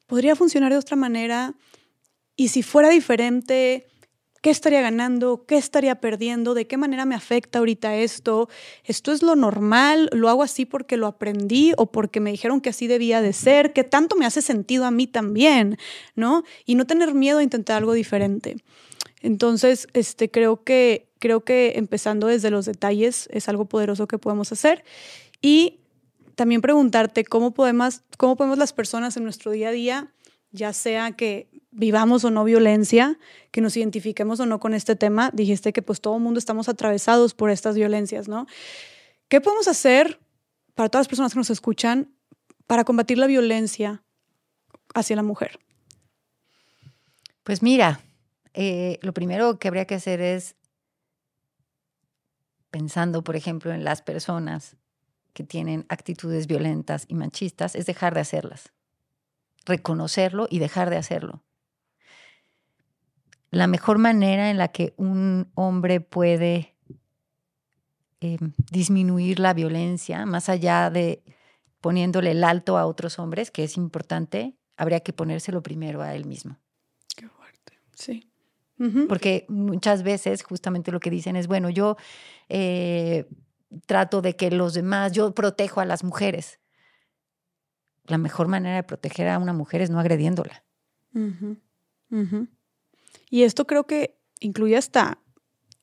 ¿podría 0.06 0.36
funcionar 0.36 0.72
de 0.72 0.78
otra 0.78 0.96
manera? 0.96 1.56
Y 2.36 2.50
si 2.50 2.64
fuera 2.64 2.90
diferente, 2.90 3.88
¿Qué 4.46 4.52
estaría 4.52 4.82
ganando? 4.82 5.44
¿Qué 5.48 5.58
estaría 5.58 5.96
perdiendo? 5.96 6.54
¿De 6.54 6.68
qué 6.68 6.78
manera 6.78 7.06
me 7.06 7.16
afecta 7.16 7.58
ahorita 7.58 7.96
esto? 7.96 8.48
¿Esto 8.84 9.12
es 9.12 9.24
lo 9.24 9.36
normal? 9.36 10.08
¿Lo 10.14 10.30
hago 10.30 10.44
así 10.44 10.68
porque 10.68 10.98
lo 10.98 11.08
aprendí 11.08 11.74
o 11.78 11.92
porque 11.92 12.20
me 12.20 12.30
dijeron 12.30 12.62
que 12.62 12.70
así 12.70 12.86
debía 12.86 13.24
de 13.24 13.34
ser? 13.34 13.74
¿Qué 13.74 13.84
tanto 13.84 14.16
me 14.16 14.28
hace 14.28 14.44
sentido 14.44 14.86
a 14.86 14.92
mí 14.92 15.08
también? 15.08 15.80
¿No? 16.16 16.44
Y 16.64 16.76
no 16.76 16.86
tener 16.86 17.16
miedo 17.16 17.40
a 17.40 17.44
intentar 17.44 17.78
algo 17.78 17.94
diferente. 17.94 18.58
Entonces, 19.24 19.88
este, 19.94 20.30
creo, 20.30 20.64
que, 20.64 21.10
creo 21.18 21.44
que 21.44 21.74
empezando 21.78 22.28
desde 22.28 22.52
los 22.52 22.66
detalles 22.66 23.28
es 23.32 23.50
algo 23.50 23.66
poderoso 23.66 24.08
que 24.08 24.20
podemos 24.20 24.52
hacer. 24.52 24.84
Y 25.42 25.80
también 26.36 26.62
preguntarte 26.62 27.26
cómo 27.26 27.56
podemos, 27.56 28.04
cómo 28.18 28.36
podemos 28.36 28.60
las 28.60 28.74
personas 28.74 29.18
en 29.18 29.24
nuestro 29.24 29.50
día 29.50 29.70
a 29.70 29.72
día, 29.72 30.12
ya 30.56 30.74
sea 30.74 31.12
que 31.12 31.50
vivamos 31.72 32.24
o 32.24 32.32
no 32.32 32.44
violencia, 32.44 33.20
que 33.52 33.62
nos 33.62 33.76
identifiquemos 33.78 34.40
o 34.40 34.46
no 34.46 34.60
con 34.60 34.74
este 34.74 34.96
tema, 34.96 35.30
dijiste 35.34 35.74
que 35.74 35.82
pues 35.82 36.02
todo 36.02 36.16
el 36.16 36.24
mundo 36.24 36.40
estamos 36.40 36.70
atravesados 36.70 37.34
por 37.34 37.50
estas 37.50 37.76
violencias, 37.76 38.28
¿no? 38.28 38.48
¿Qué 39.28 39.42
podemos 39.42 39.68
hacer 39.68 40.20
para 40.74 40.90
todas 40.90 41.06
las 41.06 41.10
personas 41.10 41.34
que 41.34 41.40
nos 41.40 41.50
escuchan 41.50 42.16
para 42.66 42.86
combatir 42.86 43.18
la 43.18 43.28
violencia 43.28 44.04
hacia 44.94 45.16
la 45.16 45.24
mujer? 45.24 45.60
Pues 47.44 47.62
mira, 47.62 48.00
eh, 48.54 48.98
lo 49.02 49.14
primero 49.14 49.60
que 49.60 49.68
habría 49.68 49.86
que 49.86 49.96
hacer 49.96 50.22
es, 50.22 50.56
pensando, 52.72 53.24
por 53.24 53.36
ejemplo, 53.36 53.74
en 53.74 53.84
las 53.84 54.02
personas 54.02 54.78
que 55.34 55.44
tienen 55.44 55.86
actitudes 55.90 56.48
violentas 56.48 57.06
y 57.10 57.16
machistas, 57.16 57.76
es 57.76 57.86
dejar 57.86 58.14
de 58.14 58.22
hacerlas, 58.22 58.72
reconocerlo 59.66 60.48
y 60.50 60.60
dejar 60.60 60.90
de 60.90 60.98
hacerlo 60.98 61.44
la 63.56 63.68
mejor 63.68 64.00
manera 64.00 64.50
en 64.50 64.58
la 64.58 64.68
que 64.68 64.94
un 64.98 65.50
hombre 65.56 66.02
puede 66.02 66.76
eh, 68.20 68.38
disminuir 68.70 69.40
la 69.40 69.54
violencia, 69.54 70.26
más 70.26 70.50
allá 70.50 70.90
de 70.90 71.24
poniéndole 71.80 72.32
el 72.32 72.44
alto 72.44 72.78
a 72.78 72.86
otros 72.86 73.18
hombres, 73.18 73.52
que 73.52 73.64
es 73.64 73.78
importante, 73.78 74.58
habría 74.76 75.00
que 75.00 75.14
ponérselo 75.14 75.64
primero 75.64 76.02
a 76.02 76.16
él 76.16 76.26
mismo. 76.26 76.58
Qué 77.16 77.30
fuerte, 77.30 77.80
sí. 77.94 78.30
Porque 79.08 79.46
muchas 79.48 80.04
veces 80.04 80.44
justamente 80.44 80.92
lo 80.92 81.00
que 81.00 81.10
dicen 81.10 81.38
es, 81.38 81.48
bueno, 81.48 81.70
yo 81.70 81.96
eh, 82.50 83.26
trato 83.86 84.22
de 84.22 84.36
que 84.36 84.52
los 84.52 84.74
demás, 84.74 85.14
yo 85.14 85.34
protejo 85.34 85.80
a 85.80 85.86
las 85.86 86.04
mujeres. 86.04 86.60
La 88.08 88.18
mejor 88.18 88.48
manera 88.48 88.76
de 88.76 88.84
proteger 88.84 89.28
a 89.30 89.40
una 89.40 89.54
mujer 89.54 89.82
es 89.82 89.90
no 89.90 90.00
agrediéndola. 90.00 90.64
Y 93.30 93.44
esto 93.44 93.66
creo 93.66 93.86
que 93.86 94.18
incluye 94.40 94.78
hasta, 94.78 95.20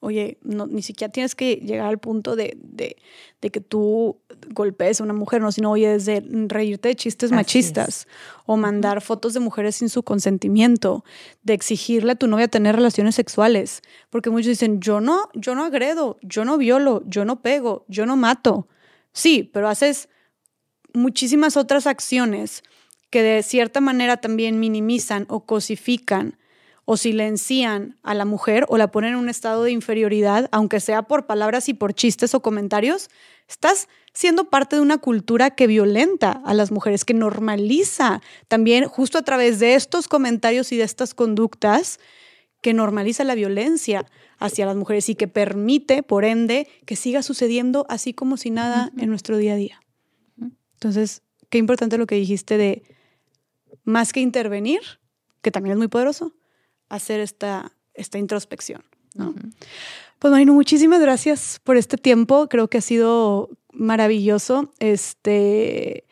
oye, 0.01 0.39
no, 0.43 0.66
ni 0.66 0.82
siquiera 0.82 1.12
tienes 1.12 1.35
que 1.35 1.57
llegar 1.57 1.86
al 1.86 1.99
punto 1.99 2.36
de, 2.36 2.57
de, 2.61 2.97
que 3.51 3.61
tú 3.61 4.20
golpees 4.51 5.01
a 5.01 5.05
una 5.05 5.12
mujer, 5.12 5.40
no, 5.40 5.53
sino, 5.53 5.70
oye, 5.70 5.89
desde 5.89 6.23
reírte 6.49 6.89
de 6.89 6.97
chistes 6.97 7.32
machistas 7.32 8.07
o 8.47 8.57
mandar 8.57 9.01
fotos 9.01 9.35
de 9.35 9.40
mujeres 9.40 9.77
sin 9.77 9.89
su 9.89 10.03
consentimiento, 10.03 11.05
de 11.43 11.55
exigirle 11.55 12.12
a 12.12 12.16
tu 12.16 12.27
novia 12.27 12.49
tener 12.49 12.77
relaciones 12.77 13.15
sexuales, 13.15 13.82
porque 14.11 14.31
muchos 14.31 14.49
dicen, 14.49 14.81
yo 14.81 15.01
no, 15.01 15.28
yo 15.35 15.55
no 15.55 15.65
agredo, 15.65 16.19
yo 16.23 16.44
no 16.44 16.59
violo, 16.59 17.03
yo 17.07 17.24
no 17.24 17.43
pego, 17.43 17.85
yo 17.89 18.07
no 18.07 18.16
mato. 18.16 18.69
Sí, 19.12 19.51
pero 19.53 19.69
haces 19.69 20.09
muchísimas 20.94 21.56
otras 21.56 21.86
acciones 21.86 22.62
que 23.10 23.23
de 23.23 23.43
cierta 23.43 23.81
manera 23.81 24.16
también 24.16 24.59
minimizan 24.59 25.27
o 25.28 25.44
cosifican 25.44 26.39
o 26.85 26.97
silencian 26.97 27.97
a 28.02 28.14
la 28.14 28.24
mujer 28.24 28.64
o 28.69 28.77
la 28.77 28.90
ponen 28.90 29.12
en 29.12 29.19
un 29.19 29.28
estado 29.28 29.62
de 29.64 29.70
inferioridad, 29.70 30.48
aunque 30.51 30.81
sea 30.81 31.02
por 31.02 31.27
palabras 31.27 31.69
y 31.69 31.74
por 31.74 31.94
chistes 31.94 32.35
o 32.35 32.40
comentarios, 32.40 33.09
estás 33.48 33.89
siendo 34.12 34.51
parte 34.51 34.77
de 34.77 34.82
una 34.82 34.98
cultura 34.98 35.51
que 35.51 35.66
violenta 35.66 36.32
a 36.44 36.55
las 36.55 36.73
mujeres, 36.73 37.05
que 37.05 37.14
normaliza 37.14 38.20
también 38.48 38.86
justo 38.86 39.19
a 39.19 39.23
través 39.23 39.59
de 39.59 39.74
estos 39.74 40.09
comentarios 40.09 40.73
y 40.73 40.77
de 40.77 40.85
estas 40.85 41.14
conductas, 41.14 42.01
que 42.60 42.74
normaliza 42.74 43.24
la 43.24 43.35
violencia 43.35 44.06
hacia 44.39 44.66
las 44.66 44.77
mujeres 44.77 45.09
y 45.09 45.14
que 45.14 45.28
permite, 45.28 46.02
por 46.02 46.24
ende, 46.24 46.69
que 46.86 46.97
siga 46.97 47.23
sucediendo 47.23 47.86
así 47.89 48.14
como 48.14 48.36
si 48.36 48.51
nada 48.51 48.90
en 48.97 49.09
nuestro 49.09 49.36
día 49.36 49.55
a 49.55 49.56
día. 49.56 49.81
Entonces, 50.82 51.22
qué 51.48 51.59
importante 51.59 51.96
lo 51.96 52.09
que 52.09 52.16
dijiste 52.16 52.56
de 52.56 52.82
más 53.84 54.12
que 54.12 54.18
intervenir, 54.18 54.80
que 55.40 55.52
también 55.52 55.74
es 55.74 55.78
muy 55.78 55.86
poderoso, 55.86 56.34
hacer 56.88 57.20
esta, 57.20 57.70
esta 57.94 58.18
introspección. 58.18 58.82
¿no? 59.14 59.32
Pues 60.18 60.32
Marino, 60.32 60.54
muchísimas 60.54 61.00
gracias 61.00 61.60
por 61.62 61.76
este 61.76 61.98
tiempo. 61.98 62.48
Creo 62.48 62.66
que 62.66 62.78
ha 62.78 62.80
sido 62.80 63.50
maravilloso. 63.72 64.72
Este, 64.80 66.04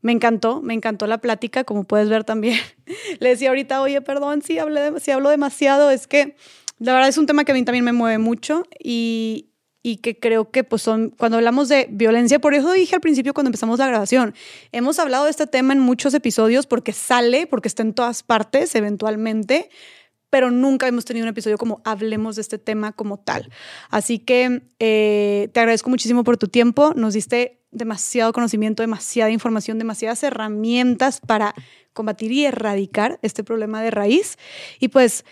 me 0.00 0.10
encantó, 0.10 0.60
me 0.60 0.74
encantó 0.74 1.06
la 1.06 1.18
plática, 1.18 1.62
como 1.62 1.84
puedes 1.84 2.08
ver 2.08 2.24
también. 2.24 2.58
Le 3.20 3.28
decía 3.28 3.50
ahorita, 3.50 3.80
oye, 3.80 4.00
perdón 4.00 4.42
si, 4.42 4.58
hablé, 4.58 4.98
si 4.98 5.12
hablo 5.12 5.30
demasiado, 5.30 5.88
es 5.92 6.08
que 6.08 6.34
la 6.80 6.92
verdad 6.94 7.10
es 7.10 7.18
un 7.18 7.26
tema 7.26 7.44
que 7.44 7.52
a 7.52 7.54
mí 7.54 7.64
también 7.64 7.84
me 7.84 7.92
mueve 7.92 8.18
mucho 8.18 8.64
y, 8.82 9.50
y 9.86 9.98
que 9.98 10.18
creo 10.18 10.50
que 10.50 10.64
pues 10.64 10.82
son, 10.82 11.10
cuando 11.10 11.36
hablamos 11.36 11.68
de 11.68 11.86
violencia, 11.88 12.40
por 12.40 12.54
eso 12.54 12.72
dije 12.72 12.96
al 12.96 13.00
principio 13.00 13.32
cuando 13.32 13.50
empezamos 13.50 13.78
la 13.78 13.86
grabación, 13.86 14.34
hemos 14.72 14.98
hablado 14.98 15.26
de 15.26 15.30
este 15.30 15.46
tema 15.46 15.74
en 15.74 15.78
muchos 15.78 16.12
episodios 16.12 16.66
porque 16.66 16.92
sale, 16.92 17.46
porque 17.46 17.68
está 17.68 17.84
en 17.84 17.94
todas 17.94 18.24
partes 18.24 18.74
eventualmente, 18.74 19.70
pero 20.28 20.50
nunca 20.50 20.88
hemos 20.88 21.04
tenido 21.04 21.22
un 21.22 21.28
episodio 21.28 21.56
como 21.56 21.82
hablemos 21.84 22.34
de 22.34 22.42
este 22.42 22.58
tema 22.58 22.90
como 22.90 23.18
tal. 23.18 23.48
Así 23.88 24.18
que 24.18 24.62
eh, 24.80 25.50
te 25.52 25.60
agradezco 25.60 25.88
muchísimo 25.88 26.24
por 26.24 26.36
tu 26.36 26.48
tiempo, 26.48 26.92
nos 26.96 27.14
diste 27.14 27.60
demasiado 27.70 28.32
conocimiento, 28.32 28.82
demasiada 28.82 29.30
información, 29.30 29.78
demasiadas 29.78 30.20
herramientas 30.24 31.20
para 31.20 31.54
combatir 31.92 32.32
y 32.32 32.44
erradicar 32.44 33.20
este 33.22 33.44
problema 33.44 33.82
de 33.82 33.92
raíz. 33.92 34.36
Y 34.80 34.88
pues 34.88 35.24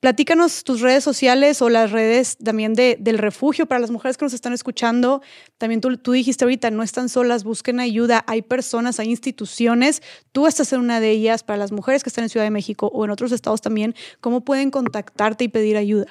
Platícanos 0.00 0.62
tus 0.62 0.82
redes 0.82 1.02
sociales 1.02 1.62
o 1.62 1.70
las 1.70 1.90
redes 1.90 2.36
también 2.36 2.74
de, 2.74 2.98
del 3.00 3.16
refugio 3.16 3.66
para 3.66 3.80
las 3.80 3.90
mujeres 3.90 4.18
que 4.18 4.26
nos 4.26 4.34
están 4.34 4.52
escuchando. 4.52 5.22
También 5.56 5.80
tú, 5.80 5.96
tú, 5.96 6.12
dijiste 6.12 6.44
ahorita, 6.44 6.70
no 6.70 6.82
están 6.82 7.08
solas, 7.08 7.44
busquen 7.44 7.80
ayuda. 7.80 8.22
Hay 8.26 8.42
personas, 8.42 9.00
hay 9.00 9.08
instituciones. 9.08 10.02
Tú 10.32 10.46
estás 10.46 10.72
en 10.74 10.80
una 10.80 11.00
de 11.00 11.10
ellas. 11.10 11.42
Para 11.42 11.56
las 11.56 11.72
mujeres 11.72 12.02
que 12.02 12.10
están 12.10 12.24
en 12.24 12.30
Ciudad 12.30 12.44
de 12.44 12.50
México 12.50 12.90
o 12.92 13.04
en 13.06 13.10
otros 13.10 13.32
estados 13.32 13.62
también, 13.62 13.94
¿cómo 14.20 14.44
pueden 14.44 14.70
contactarte 14.70 15.44
y 15.44 15.48
pedir 15.48 15.78
ayuda? 15.78 16.06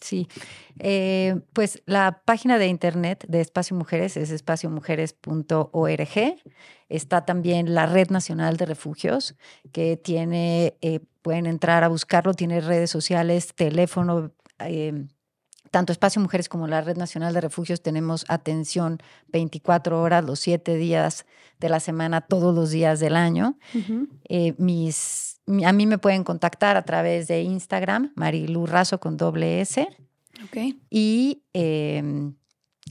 Sí, 0.00 0.28
eh, 0.78 1.40
pues 1.52 1.82
la 1.86 2.22
página 2.24 2.58
de 2.58 2.68
internet 2.68 3.24
de 3.28 3.40
Espacio 3.40 3.76
Mujeres 3.76 4.16
es 4.16 4.30
espaciomujeres.org. 4.30 6.36
Está 6.88 7.24
también 7.24 7.74
la 7.74 7.86
Red 7.86 8.10
Nacional 8.10 8.56
de 8.56 8.66
Refugios, 8.66 9.34
que 9.72 9.96
tiene, 9.96 10.76
eh, 10.80 11.00
pueden 11.22 11.46
entrar 11.46 11.82
a 11.84 11.88
buscarlo, 11.88 12.34
tiene 12.34 12.60
redes 12.60 12.90
sociales, 12.90 13.54
teléfono. 13.54 14.32
Eh, 14.60 15.06
tanto 15.70 15.92
Espacio 15.92 16.22
Mujeres 16.22 16.48
como 16.48 16.68
la 16.68 16.80
Red 16.80 16.96
Nacional 16.96 17.34
de 17.34 17.40
Refugios 17.40 17.82
tenemos 17.82 18.24
atención 18.28 18.98
24 19.28 20.00
horas, 20.00 20.24
los 20.24 20.40
7 20.40 20.76
días 20.76 21.26
de 21.58 21.68
la 21.68 21.80
semana, 21.80 22.20
todos 22.20 22.54
los 22.54 22.70
días 22.70 23.00
del 23.00 23.16
año. 23.16 23.58
mis 24.58 25.37
a 25.64 25.72
mí 25.72 25.86
me 25.86 25.98
pueden 25.98 26.24
contactar 26.24 26.76
a 26.76 26.82
través 26.82 27.28
de 27.28 27.42
Instagram, 27.42 28.12
Marilu 28.14 28.66
Razo 28.66 29.00
con 29.00 29.16
doble 29.16 29.60
S. 29.60 29.88
Ok. 30.44 30.74
Y 30.90 31.42
em, 31.52 32.34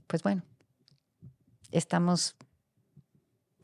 pues 0.07 0.23
bueno, 0.23 0.43
estamos 1.71 2.35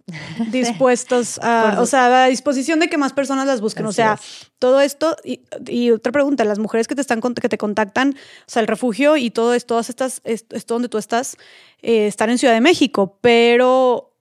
dispuestos 0.51 1.39
a, 1.41 1.77
o 1.79 1.85
sea, 1.85 2.25
a 2.25 2.27
disposición 2.27 2.79
de 2.79 2.89
que 2.89 2.97
más 2.97 3.13
personas 3.13 3.47
las 3.47 3.61
busquen. 3.61 3.85
o 3.85 3.91
sea, 3.91 4.19
todo 4.59 4.81
esto 4.81 5.15
y, 5.23 5.91
otra 5.91 6.11
pregunta, 6.11 6.43
las 6.43 6.59
mujeres 6.59 6.87
que 6.87 6.95
te 6.95 7.01
están 7.01 7.21
que 7.21 7.49
te 7.49 7.57
contactan, 7.57 8.09
o 8.11 8.51
sea, 8.51 8.61
el 8.61 8.67
refugio 8.67 9.17
y 9.17 9.29
todo 9.31 9.53
esto, 9.53 9.67
todas 9.69 9.89
estas, 9.89 10.21
esto 10.23 10.73
donde 10.73 10.89
tú 10.89 10.97
estás, 10.97 11.37
eh, 11.81 12.07
están 12.07 12.29
en 12.29 12.37
Ciudad 12.37 12.53
de 12.53 12.61
México, 12.61 13.17
pero 13.21 14.12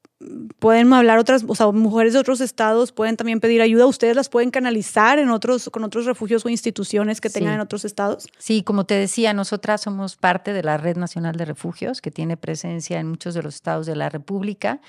pueden 0.59 0.93
hablar 0.93 1.19
otras, 1.19 1.44
o 1.47 1.55
sea, 1.55 1.70
mujeres 1.73 2.12
de 2.12 2.19
otros 2.19 2.40
estados 2.40 2.93
pueden 2.93 3.16
también 3.16 3.40
pedir 3.40 3.62
ayuda. 3.62 3.86
Ustedes 3.86 4.16
las 4.16 4.28
pueden 4.28 4.51
canalizar 4.51 5.19
en 5.19 5.31
otros, 5.31 5.70
con 5.70 5.85
otros 5.85 6.07
refugios 6.07 6.44
o 6.44 6.49
instituciones 6.49 7.20
que 7.20 7.31
tengan 7.31 7.55
en 7.55 7.61
otros 7.61 7.85
estados. 7.85 8.28
Sí, 8.39 8.62
como 8.62 8.85
te 8.85 8.94
decía, 8.94 9.32
nosotras 9.32 9.81
somos 9.82 10.16
parte 10.16 10.53
de 10.53 10.62
la 10.62 10.77
Red 10.77 10.97
Nacional 10.97 11.36
de 11.36 11.44
Refugios, 11.44 12.01
que 12.01 12.11
tiene 12.11 12.36
presencia 12.36 13.01
en 13.01 13.09
muchos 13.09 13.35
de 13.35 13.43
los 13.43 13.55
estados 13.55 13.86
de 13.86 13.97
la 13.97 14.09
República 14.09 14.81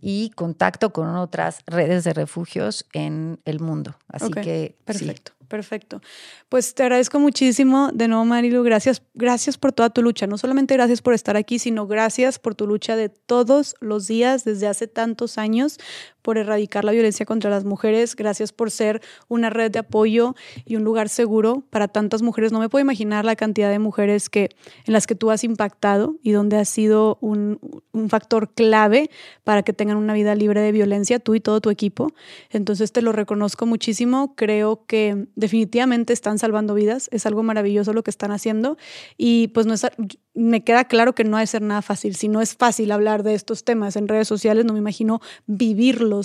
y 0.00 0.30
contacto 0.30 0.92
con 0.92 1.16
otras 1.16 1.60
redes 1.66 2.04
de 2.04 2.12
refugios 2.12 2.86
en 2.92 3.40
el 3.44 3.60
mundo. 3.60 3.96
Así 4.08 4.30
que 4.30 4.76
perfecto. 4.84 5.32
Perfecto. 5.48 6.00
Pues 6.48 6.74
te 6.74 6.82
agradezco 6.82 7.20
muchísimo 7.20 7.90
de 7.92 8.08
nuevo, 8.08 8.24
Marilu. 8.24 8.62
Gracias, 8.62 9.02
gracias 9.14 9.58
por 9.58 9.72
toda 9.72 9.90
tu 9.90 10.02
lucha. 10.02 10.26
No 10.26 10.38
solamente 10.38 10.74
gracias 10.74 11.02
por 11.02 11.14
estar 11.14 11.36
aquí, 11.36 11.58
sino 11.58 11.86
gracias 11.86 12.38
por 12.38 12.54
tu 12.54 12.66
lucha 12.66 12.96
de 12.96 13.08
todos 13.08 13.74
los 13.80 14.06
días 14.06 14.44
desde 14.44 14.66
hace 14.66 14.88
tantos 14.88 15.38
años 15.38 15.78
por 16.26 16.38
erradicar 16.38 16.84
la 16.84 16.90
violencia 16.90 17.24
contra 17.24 17.50
las 17.50 17.64
mujeres. 17.64 18.16
Gracias 18.16 18.50
por 18.50 18.72
ser 18.72 19.00
una 19.28 19.48
red 19.48 19.70
de 19.70 19.78
apoyo 19.78 20.34
y 20.64 20.74
un 20.74 20.82
lugar 20.82 21.08
seguro 21.08 21.62
para 21.70 21.86
tantas 21.86 22.20
mujeres. 22.20 22.50
No 22.50 22.58
me 22.58 22.68
puedo 22.68 22.82
imaginar 22.82 23.24
la 23.24 23.36
cantidad 23.36 23.70
de 23.70 23.78
mujeres 23.78 24.28
que, 24.28 24.50
en 24.86 24.92
las 24.92 25.06
que 25.06 25.14
tú 25.14 25.30
has 25.30 25.44
impactado 25.44 26.16
y 26.24 26.32
donde 26.32 26.56
has 26.56 26.68
sido 26.68 27.16
un, 27.20 27.60
un 27.92 28.08
factor 28.08 28.52
clave 28.54 29.08
para 29.44 29.62
que 29.62 29.72
tengan 29.72 29.98
una 29.98 30.14
vida 30.14 30.34
libre 30.34 30.60
de 30.62 30.72
violencia, 30.72 31.20
tú 31.20 31.36
y 31.36 31.40
todo 31.40 31.60
tu 31.60 31.70
equipo. 31.70 32.08
Entonces 32.50 32.90
te 32.90 33.02
lo 33.02 33.12
reconozco 33.12 33.64
muchísimo. 33.64 34.34
Creo 34.34 34.84
que 34.88 35.28
definitivamente 35.36 36.12
están 36.12 36.40
salvando 36.40 36.74
vidas. 36.74 37.08
Es 37.12 37.24
algo 37.26 37.44
maravilloso 37.44 37.92
lo 37.92 38.02
que 38.02 38.10
están 38.10 38.32
haciendo. 38.32 38.78
Y 39.16 39.46
pues 39.54 39.66
no 39.66 39.74
es, 39.74 39.86
me 40.34 40.64
queda 40.64 40.84
claro 40.84 41.14
que 41.14 41.22
no 41.22 41.36
ha 41.36 41.40
de 41.40 41.46
ser 41.46 41.62
nada 41.62 41.82
fácil. 41.82 42.14
Si 42.16 42.26
no 42.26 42.40
es 42.40 42.56
fácil 42.56 42.90
hablar 42.90 43.22
de 43.22 43.34
estos 43.34 43.62
temas 43.62 43.94
en 43.94 44.08
redes 44.08 44.26
sociales, 44.26 44.64
no 44.64 44.72
me 44.72 44.80
imagino 44.80 45.20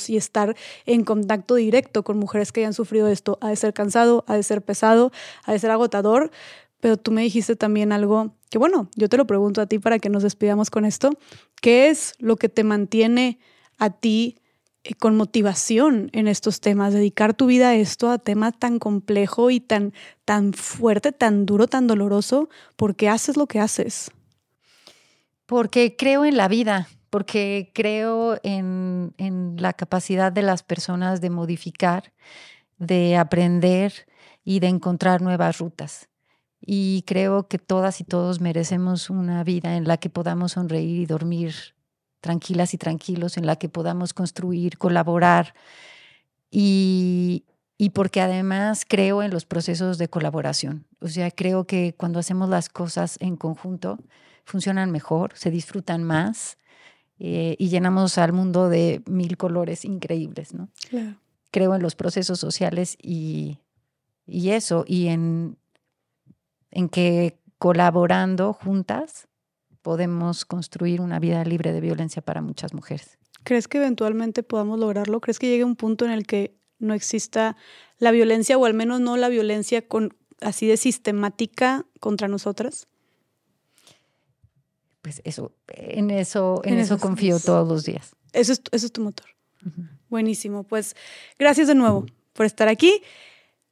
y 0.10 0.18
estar 0.18 0.56
en 0.86 1.04
contacto 1.04 1.56
directo 1.56 2.04
con 2.04 2.18
mujeres 2.18 2.52
que 2.52 2.62
hayan 2.62 2.74
sufrido 2.74 3.08
esto. 3.08 3.38
Ha 3.42 3.50
de 3.50 3.56
ser 3.56 3.74
cansado, 3.74 4.24
ha 4.28 4.36
de 4.36 4.44
ser 4.44 4.62
pesado, 4.62 5.12
ha 5.44 5.52
de 5.52 5.60
ser 5.60 5.72
agotador. 5.72 6.32
Pero 6.80 6.98
tú 6.98 7.12
me 7.12 7.22
dijiste 7.22 7.56
también 7.56 7.92
algo 7.92 8.36
que, 8.50 8.58
bueno, 8.58 8.90
yo 8.96 9.08
te 9.08 9.18
lo 9.18 9.28
pregunto 9.28 9.62
a 9.62 9.68
ti 9.68 9.80
para 9.80 10.00
que 10.00 10.10
nos 10.10 10.24
despidamos 10.24 10.70
con 10.70 10.86
esto. 10.86 11.12
¿Qué 11.62 11.90
es 11.90 12.14
lo 12.18 12.38
que 12.38 12.50
te 12.50 12.64
mantiene 12.64 13.40
a 13.78 13.90
ti 13.90 14.38
eh, 14.84 14.96
con 14.96 15.16
motivación 15.16 16.10
en 16.12 16.28
estos 16.28 16.60
temas, 16.60 16.94
dedicar 16.94 17.36
tu 17.36 17.46
vida 17.46 17.70
a 17.70 17.76
esto, 17.76 18.10
a 18.10 18.18
tema 18.18 18.52
tan 18.52 18.80
complejo 18.80 19.52
y 19.52 19.60
tan, 19.60 19.94
tan 20.26 20.54
fuerte, 20.54 21.12
tan 21.12 21.46
duro, 21.46 21.68
tan 21.68 21.86
doloroso, 21.86 22.50
porque 22.76 23.08
haces 23.08 23.38
lo 23.38 23.46
que 23.46 23.60
haces. 23.60 24.12
Porque 25.46 25.96
creo 25.96 26.26
en 26.26 26.36
la 26.36 26.48
vida, 26.48 26.88
porque 27.12 27.72
creo 27.76 28.40
en, 28.42 29.14
en 29.20 29.58
la 29.60 29.74
capacidad 29.74 30.32
de 30.32 30.42
las 30.42 30.64
personas 30.64 31.22
de 31.22 31.30
modificar, 31.30 32.12
de 32.80 33.18
aprender 33.18 34.08
y 34.44 34.60
de 34.60 34.68
encontrar 34.68 35.22
nuevas 35.22 35.60
rutas. 35.60 36.10
Y 36.60 37.04
creo 37.06 37.48
que 37.48 37.60
todas 37.60 38.02
y 38.02 38.04
todos 38.04 38.42
merecemos 38.42 39.12
una 39.12 39.44
vida 39.44 39.76
en 39.78 39.88
la 39.88 39.98
que 39.98 40.10
podamos 40.10 40.54
sonreír 40.54 41.02
y 41.02 41.06
dormir 41.06 41.54
tranquilas 42.22 42.74
y 42.74 42.78
tranquilos 42.78 43.38
en 43.38 43.46
la 43.46 43.58
que 43.58 43.70
podamos 43.70 44.14
construir, 44.14 44.78
colaborar 44.78 45.54
y, 46.52 47.46
porque 47.94 48.22
además 48.22 48.86
creo 48.88 49.24
en 49.24 49.32
los 49.32 49.46
procesos 49.46 49.98
de 49.98 50.08
colaboración. 50.08 50.86
O 51.00 51.08
sea, 51.08 51.32
creo 51.32 51.66
que 51.66 51.96
cuando 51.98 52.20
hacemos 52.20 52.48
las 52.50 52.70
cosas 52.70 53.18
en 53.20 53.36
conjunto 53.38 53.98
funcionan 54.46 54.92
mejor, 54.92 55.32
se 55.36 55.50
disfrutan 55.50 56.04
más 56.04 56.58
eh, 57.24 57.56
y 57.60 57.70
llenamos 57.70 58.18
al 58.18 58.34
mundo 58.34 58.68
de 58.68 59.04
mil 59.06 59.38
colores 59.38 59.86
increíbles, 59.86 60.56
¿no? 60.56 60.70
Creo 61.52 61.76
en 61.76 61.84
los 61.84 61.94
procesos 61.94 62.40
sociales 62.40 62.98
y, 63.00 63.60
y 64.26 64.50
eso, 64.50 64.86
y 64.88 65.10
en, 65.10 65.56
en 66.72 66.90
que 66.90 67.38
colaborando 67.60 68.54
juntas 68.54 69.28
podemos 69.84 70.46
construir 70.46 71.00
una 71.00 71.20
vida 71.20 71.46
libre 71.46 71.74
de 71.74 71.82
violencia 71.82 72.24
para 72.24 72.42
muchas 72.42 72.74
mujeres. 72.74 73.20
¿Crees 73.44 73.68
que 73.68 73.78
eventualmente 73.78 74.42
podamos 74.42 74.80
lograrlo? 74.80 75.22
¿Crees 75.22 75.38
que 75.38 75.48
llegue 75.48 75.64
un 75.64 75.76
punto 75.76 76.06
en 76.06 76.12
el 76.12 76.26
que 76.26 76.58
no 76.80 76.96
exista 76.96 77.56
la 78.00 78.10
violencia 78.10 78.58
o 78.58 78.66
al 78.66 78.74
menos 78.74 79.00
no 79.00 79.16
la 79.16 79.30
violencia 79.30 79.88
con, 79.88 80.18
así 80.40 80.66
de 80.66 80.76
sistemática 80.76 81.86
contra 82.00 82.28
nosotras? 82.28 82.88
Pues 85.02 85.22
eso, 85.24 85.52
en 85.68 86.12
eso, 86.12 86.62
en, 86.64 86.78
eso, 86.78 86.98
confío 87.00 87.40
todos 87.40 87.68
los 87.68 87.84
días. 87.84 88.16
Eso 88.34 88.54
es, 88.54 88.62
eso 88.72 88.86
es 88.86 88.92
tu 88.92 89.02
motor. 89.02 89.28
Buenísimo. 90.10 90.64
Pues 90.64 90.96
gracias 91.40 91.68
de 91.68 91.76
nuevo 91.76 92.06
por 92.34 92.46
estar 92.46 92.68
aquí. 92.68 93.02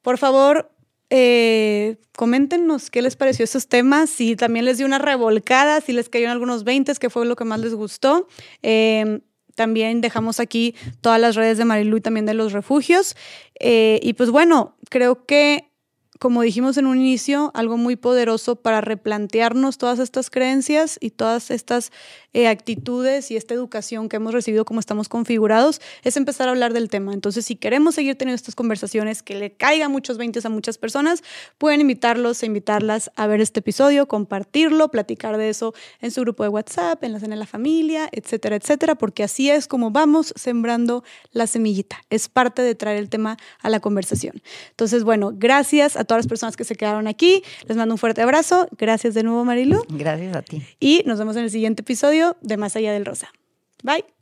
Por 0.01 0.17
favor, 0.17 0.71
eh, 1.09 1.97
coméntenos 2.15 2.89
qué 2.89 3.01
les 3.01 3.15
pareció 3.15 3.43
estos 3.43 3.67
temas, 3.67 4.09
si 4.09 4.35
también 4.35 4.65
les 4.65 4.77
dio 4.77 4.85
una 4.85 4.99
revolcada, 4.99 5.81
si 5.81 5.93
les 5.93 6.09
cayó 6.09 6.31
algunos 6.31 6.63
20, 6.63 6.93
qué 6.95 7.09
fue 7.09 7.25
lo 7.25 7.35
que 7.35 7.45
más 7.45 7.59
les 7.59 7.73
gustó. 7.73 8.27
Eh, 8.61 9.21
también 9.55 9.99
dejamos 9.99 10.39
aquí 10.39 10.73
todas 11.01 11.19
las 11.19 11.35
redes 11.35 11.57
de 11.57 11.65
Marilu 11.65 11.97
y 11.97 12.01
también 12.01 12.25
de 12.25 12.33
los 12.33 12.53
refugios. 12.53 13.17
Eh, 13.59 13.99
y 14.01 14.13
pues 14.13 14.29
bueno, 14.31 14.77
creo 14.89 15.25
que 15.25 15.68
como 16.19 16.41
dijimos 16.41 16.77
en 16.77 16.85
un 16.85 16.97
inicio, 16.97 17.49
algo 17.53 17.77
muy 17.77 17.95
poderoso 17.95 18.57
para 18.57 18.81
replantearnos 18.81 19.77
todas 19.77 19.99
estas 19.99 20.29
creencias 20.29 20.97
y 20.99 21.11
todas 21.11 21.49
estas 21.49 21.91
eh, 22.33 22.47
actitudes 22.47 23.31
y 23.31 23.37
esta 23.37 23.53
educación 23.53 24.09
que 24.09 24.17
hemos 24.17 24.33
recibido 24.33 24.65
como 24.65 24.81
estamos 24.81 25.07
configurados, 25.07 25.81
es 26.03 26.17
empezar 26.17 26.49
a 26.49 26.51
hablar 26.51 26.73
del 26.73 26.89
tema. 26.89 27.13
Entonces, 27.13 27.45
si 27.45 27.55
queremos 27.55 27.95
seguir 27.95 28.17
teniendo 28.17 28.35
estas 28.35 28.53
conversaciones 28.53 29.23
que 29.23 29.33
le 29.35 29.51
caigan 29.51 29.93
muchos 29.93 30.17
veintes 30.17 30.45
a 30.45 30.49
muchas 30.49 30.77
personas, 30.77 31.23
pueden 31.57 31.79
invitarlos 31.79 32.43
e 32.43 32.47
invitarlas 32.47 33.11
a 33.15 33.25
ver 33.25 33.39
este 33.39 33.61
episodio, 33.61 34.07
compartirlo, 34.07 34.91
platicar 34.91 35.37
de 35.37 35.49
eso 35.49 35.73
en 36.01 36.11
su 36.11 36.21
grupo 36.21 36.43
de 36.43 36.49
WhatsApp, 36.49 37.01
en 37.03 37.13
la 37.13 37.19
cena 37.19 37.35
de 37.35 37.39
la 37.39 37.47
familia, 37.47 38.09
etcétera, 38.11 38.57
etcétera, 38.57 38.95
porque 38.95 39.23
así 39.23 39.49
es 39.49 39.67
como 39.67 39.89
vamos 39.91 40.33
sembrando 40.35 41.05
la 41.31 41.47
semillita. 41.47 42.01
Es 42.09 42.27
parte 42.27 42.61
de 42.61 42.75
traer 42.75 42.97
el 42.97 43.07
tema 43.07 43.37
a 43.61 43.69
la 43.69 43.79
conversación. 43.79 44.41
Entonces, 44.71 45.05
bueno, 45.05 45.31
gracias 45.33 45.95
a 45.95 46.08
todas 46.09 46.25
las 46.25 46.27
personas 46.27 46.57
que 46.57 46.65
se 46.65 46.75
quedaron 46.75 47.07
aquí. 47.07 47.43
Les 47.67 47.77
mando 47.77 47.93
un 47.93 47.99
fuerte 47.99 48.21
abrazo. 48.21 48.67
Gracias 48.77 49.13
de 49.13 49.23
nuevo, 49.23 49.45
Marilu. 49.45 49.85
Gracias 49.87 50.35
a 50.35 50.41
ti. 50.41 50.61
Y 50.79 51.03
nos 51.05 51.19
vemos 51.19 51.37
en 51.37 51.43
el 51.43 51.51
siguiente 51.51 51.83
episodio 51.83 52.35
de 52.41 52.57
Más 52.57 52.75
Allá 52.75 52.91
del 52.91 53.05
Rosa. 53.05 53.31
Bye. 53.83 54.18